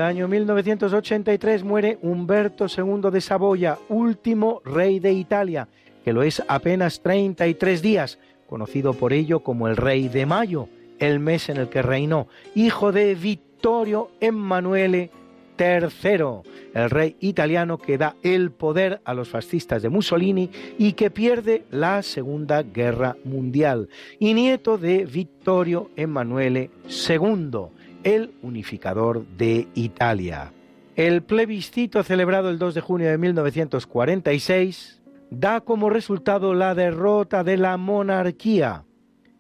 Año 0.05 0.29
1983 0.29 1.65
muere 1.65 1.99
Humberto 2.03 2.67
II 2.67 3.11
de 3.11 3.21
Saboya, 3.21 3.79
último 3.89 4.63
rey 4.65 5.01
de 5.01 5.13
Italia, 5.13 5.69
que 6.05 6.13
lo 6.13 6.23
es 6.23 6.43
apenas 6.47 7.01
33 7.03 7.83
días, 7.83 8.19
conocido 8.47 8.95
por 8.95 9.13
ello 9.13 9.41
como 9.41 9.67
el 9.67 9.77
Rey 9.77 10.09
de 10.09 10.27
Mayo, 10.27 10.69
el 10.99 11.19
mes 11.19 11.49
en 11.49 11.57
el 11.57 11.69
que 11.69 11.83
reinó, 11.83 12.29
hijo 12.55 12.93
de 12.93 13.15
Vittorio 13.15 14.11
Emanuele 14.21 15.11
III, 15.59 16.43
el 16.75 16.91
rey 16.91 17.17
italiano 17.21 17.79
que 17.79 17.99
da 17.99 18.17
el 18.23 18.51
poder 18.51 19.01
a 19.05 19.15
los 19.15 19.29
fascistas 19.29 19.83
de 19.83 19.89
Mussolini 19.89 20.51
y 20.79 20.93
que 20.93 21.11
pierde 21.11 21.65
la 21.71 22.03
Segunda 22.03 22.63
Guerra 22.63 23.17
Mundial, 23.25 23.89
y 24.19 24.35
nieto 24.35 24.79
de 24.79 25.05
Vittorio 25.05 25.91
Emanuele 25.97 26.71
II 26.87 27.71
el 28.05 28.35
unificador 28.43 29.27
de 29.37 29.67
Italia. 29.75 30.53
El 30.95 31.23
plebiscito 31.23 32.03
celebrado 32.05 32.51
el 32.51 32.59
2 32.59 32.75
de 32.75 32.81
junio 32.81 33.11
de 33.11 33.19
1946 33.19 35.03
da 35.31 35.61
como 35.63 35.91
resultado 35.91 36.55
la 36.55 36.75
derrota 36.75 37.43
de 37.43 37.57
la 37.57 37.77
monarquía, 37.77 38.85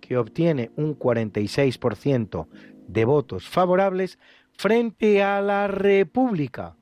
que 0.00 0.16
obtiene 0.16 0.70
un 0.76 0.98
46% 0.98 2.48
de 2.88 3.04
votos 3.04 3.48
favorables 3.48 4.18
frente 4.52 5.22
a 5.22 5.40
la 5.40 5.68
república, 5.68 6.76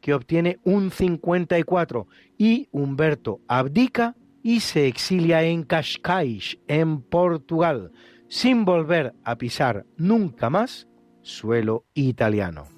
que 0.00 0.14
obtiene 0.14 0.58
un 0.64 0.90
54%, 0.90 2.06
y 2.38 2.68
Humberto 2.72 3.40
abdica 3.46 4.16
y 4.42 4.60
se 4.60 4.86
exilia 4.86 5.42
en 5.42 5.62
Cascais, 5.62 6.58
en 6.66 7.00
Portugal, 7.02 7.92
sin 8.28 8.64
volver 8.64 9.14
a 9.24 9.36
pisar 9.36 9.86
nunca 9.96 10.50
más 10.50 10.88
suelo 11.26 11.86
italiano. 11.94 12.68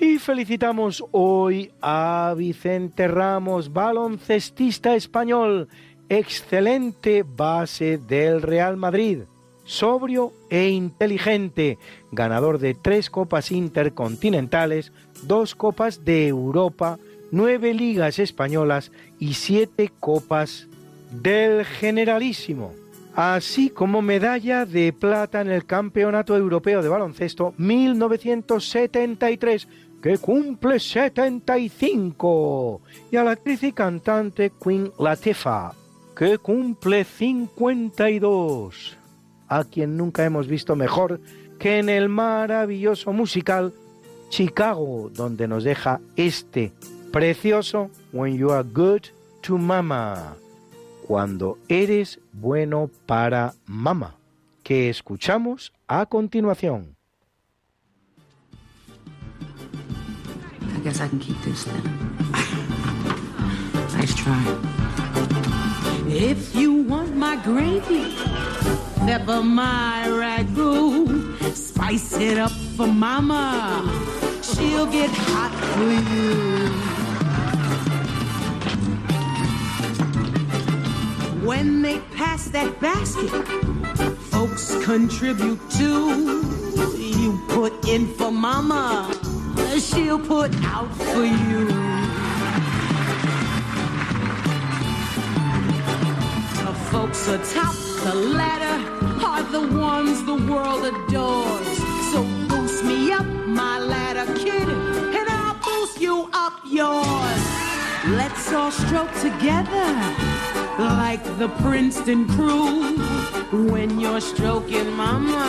Y 0.00 0.18
felicitamos 0.18 1.04
hoy 1.12 1.70
a 1.82 2.34
Vicente 2.36 3.06
Ramos, 3.06 3.70
baloncestista 3.70 4.94
español, 4.94 5.68
excelente 6.08 7.22
base 7.22 7.98
del 7.98 8.40
Real 8.40 8.78
Madrid, 8.78 9.24
sobrio 9.64 10.32
e 10.50 10.68
inteligente, 10.68 11.78
ganador 12.12 12.58
de 12.58 12.74
tres 12.74 13.08
copas 13.10 13.50
intercontinentales, 13.50 14.92
dos 15.22 15.54
copas 15.54 16.04
de 16.04 16.28
Europa, 16.28 16.98
nueve 17.30 17.72
ligas 17.74 18.18
españolas 18.18 18.92
y 19.18 19.34
siete 19.34 19.90
copas 20.00 20.66
del 21.10 21.64
Generalísimo, 21.64 22.72
así 23.14 23.70
como 23.70 24.02
medalla 24.02 24.66
de 24.66 24.92
plata 24.92 25.40
en 25.40 25.50
el 25.50 25.64
Campeonato 25.64 26.36
Europeo 26.36 26.82
de 26.82 26.88
Baloncesto 26.88 27.54
1973 27.56 29.68
que 30.04 30.18
cumple 30.18 30.80
75, 30.80 32.82
y 33.10 33.16
a 33.16 33.24
la 33.24 33.30
actriz 33.30 33.62
y 33.62 33.72
cantante 33.72 34.52
Queen 34.62 34.92
Latifah, 34.98 35.72
que 36.14 36.36
cumple 36.36 37.04
52, 37.04 38.98
a 39.54 39.62
quien 39.62 39.96
nunca 39.96 40.24
hemos 40.24 40.48
visto 40.48 40.74
mejor 40.74 41.20
que 41.60 41.78
en 41.78 41.88
el 41.88 42.08
maravilloso 42.08 43.12
musical 43.12 43.72
Chicago, 44.28 45.12
donde 45.14 45.46
nos 45.46 45.62
deja 45.62 46.00
este 46.16 46.72
precioso 47.12 47.88
When 48.12 48.36
You 48.36 48.50
Are 48.50 48.68
Good 48.68 49.02
to 49.42 49.56
Mama, 49.56 50.34
cuando 51.06 51.58
eres 51.68 52.18
bueno 52.32 52.90
para 53.06 53.54
mamá, 53.66 54.16
que 54.64 54.90
escuchamos 54.90 55.72
a 55.86 56.06
continuación. 56.06 56.96
I 60.76 60.80
guess 60.82 61.00
I 61.00 61.06
can 61.08 61.20
keep 61.20 61.40
this 61.44 61.64
then. 61.64 61.80
nice 63.96 64.16
try. 64.16 64.42
If 66.08 66.56
you 66.56 66.82
want 66.88 67.14
my 67.16 67.36
gravy, 67.36 68.12
pepper 69.06 69.42
my 69.42 70.04
ragu, 70.08 71.54
spice 71.54 72.16
it 72.18 72.38
up 72.38 72.50
for 72.76 72.86
mama. 72.86 73.84
She'll 74.42 74.86
get 74.86 75.10
hot 75.10 75.52
for 75.72 75.90
you. 76.10 76.70
When 81.46 81.82
they 81.82 81.98
pass 82.16 82.48
that 82.48 82.80
basket, 82.80 83.28
folks 84.32 84.82
contribute 84.84 85.60
too. 85.70 86.40
You 86.96 87.38
put 87.48 87.86
in 87.86 88.06
for 88.06 88.30
mama, 88.30 89.12
she'll 89.78 90.18
put 90.18 90.50
out 90.64 90.90
for 90.96 91.24
you. 91.24 91.94
Folks 96.90 97.26
atop 97.26 97.74
the 98.04 98.14
ladder 98.14 98.93
the 99.54 99.78
ones 99.78 100.24
the 100.24 100.34
world 100.50 100.84
adores. 100.84 101.78
So 102.10 102.24
boost 102.48 102.82
me 102.82 103.12
up 103.12 103.24
my 103.46 103.78
ladder, 103.78 104.26
kid, 104.34 104.68
and 105.18 105.26
I'll 105.30 105.54
boost 105.62 106.00
you 106.00 106.28
up 106.32 106.54
yours. 106.66 107.42
Let's 108.18 108.52
all 108.52 108.72
stroke 108.72 109.14
together 109.28 109.88
like 110.98 111.22
the 111.38 111.48
Princeton 111.62 112.26
crew. 112.34 112.98
When 113.70 114.00
you're 114.00 114.20
stroking 114.20 114.90
mama, 114.90 115.46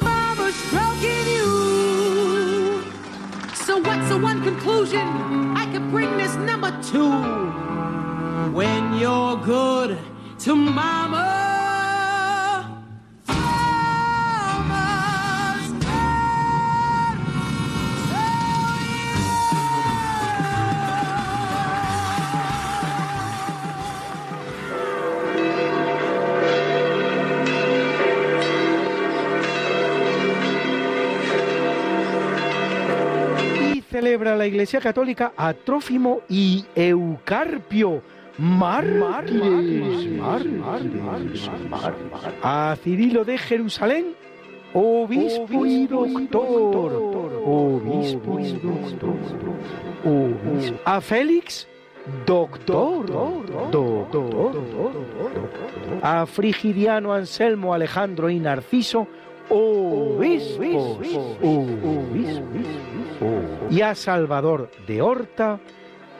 mama's 0.00 0.54
stroking 0.66 1.26
you. 1.36 2.84
So 3.66 3.78
what's 3.78 4.08
the 4.08 4.18
one 4.18 4.40
conclusion 4.44 5.06
I 5.62 5.64
could 5.72 5.90
bring 5.90 6.16
this 6.16 6.36
number 6.36 6.70
to? 6.92 7.02
When 8.52 8.94
you're 9.00 9.36
good 9.38 9.98
to 10.44 10.54
mama. 10.54 11.49
La 34.40 34.46
Iglesia 34.46 34.80
Católica 34.80 35.34
a 35.36 35.52
Trófimo 35.52 36.22
y 36.26 36.64
Eucarpio, 36.74 38.02
mártires, 38.38 40.08
a 42.42 42.74
Cirilo 42.82 43.26
de 43.26 43.36
Jerusalén, 43.36 44.14
obispo 44.72 45.66
y 45.66 45.86
doctor, 45.86 47.42
obispo 47.44 48.40
y 48.40 48.52
doctor, 48.52 49.14
a 50.86 51.02
Félix, 51.02 51.68
doctor, 52.24 53.06
doctor, 53.70 54.52
a 56.00 56.24
Frigidiano, 56.24 57.12
Anselmo, 57.12 57.74
Alejandro 57.74 58.30
y 58.30 58.40
Narciso, 58.40 59.06
obispos, 59.50 60.98
obispos, 61.42 62.50
y 63.70 63.82
a 63.82 63.94
Salvador 63.94 64.70
de 64.86 65.02
Horta, 65.02 65.60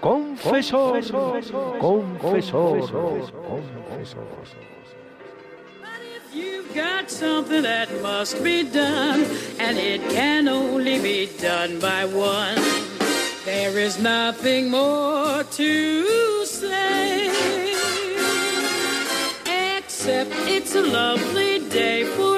confesor, 0.01 1.01
confesor, 1.81 2.81
confesor. 3.41 4.21
You've 6.33 6.73
got 6.75 7.11
something 7.11 7.63
that 7.63 7.89
must 8.03 8.45
be 8.45 8.63
done, 8.63 9.27
and 9.59 9.77
it 9.77 10.01
can 10.11 10.47
only 10.47 11.01
be 11.01 11.29
done 11.41 11.81
by 11.81 12.05
one. 12.05 12.55
There 13.45 13.77
is 13.77 13.99
nothing 13.99 14.71
more 14.71 15.43
to 15.43 16.45
say, 16.45 17.31
except 19.77 20.31
it's 20.47 20.77
a 20.77 20.83
lovely 20.83 21.59
day 21.69 22.05
for 22.05 22.30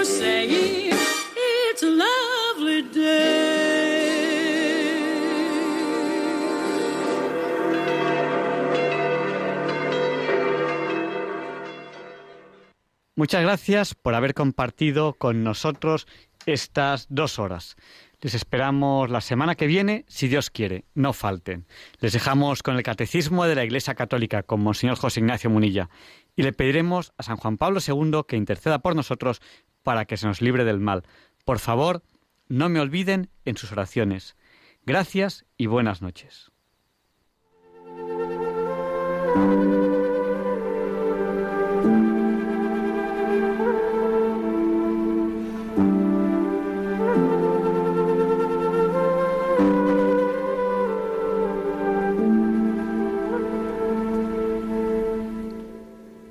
Muchas 13.14 13.42
gracias 13.42 13.94
por 13.94 14.14
haber 14.14 14.32
compartido 14.32 15.12
con 15.14 15.44
nosotros 15.44 16.06
estas 16.46 17.06
dos 17.10 17.38
horas. 17.38 17.76
Les 18.22 18.34
esperamos 18.34 19.10
la 19.10 19.20
semana 19.20 19.54
que 19.54 19.66
viene, 19.66 20.04
si 20.08 20.28
Dios 20.28 20.48
quiere, 20.48 20.84
no 20.94 21.12
falten. 21.12 21.66
Les 22.00 22.12
dejamos 22.12 22.62
con 22.62 22.76
el 22.76 22.82
Catecismo 22.82 23.44
de 23.44 23.54
la 23.54 23.64
Iglesia 23.64 23.94
Católica 23.94 24.44
con 24.44 24.60
Monseñor 24.60 24.96
José 24.96 25.20
Ignacio 25.20 25.50
Munilla 25.50 25.90
y 26.36 26.42
le 26.42 26.52
pediremos 26.52 27.12
a 27.18 27.22
San 27.22 27.36
Juan 27.36 27.58
Pablo 27.58 27.80
II 27.86 28.22
que 28.26 28.36
interceda 28.36 28.78
por 28.78 28.96
nosotros 28.96 29.42
para 29.82 30.06
que 30.06 30.16
se 30.16 30.26
nos 30.26 30.40
libre 30.40 30.64
del 30.64 30.80
mal. 30.80 31.02
Por 31.44 31.58
favor, 31.58 32.02
no 32.48 32.68
me 32.68 32.80
olviden 32.80 33.28
en 33.44 33.56
sus 33.56 33.72
oraciones. 33.72 34.36
Gracias 34.86 35.44
y 35.58 35.66
buenas 35.66 36.00
noches. 36.00 36.50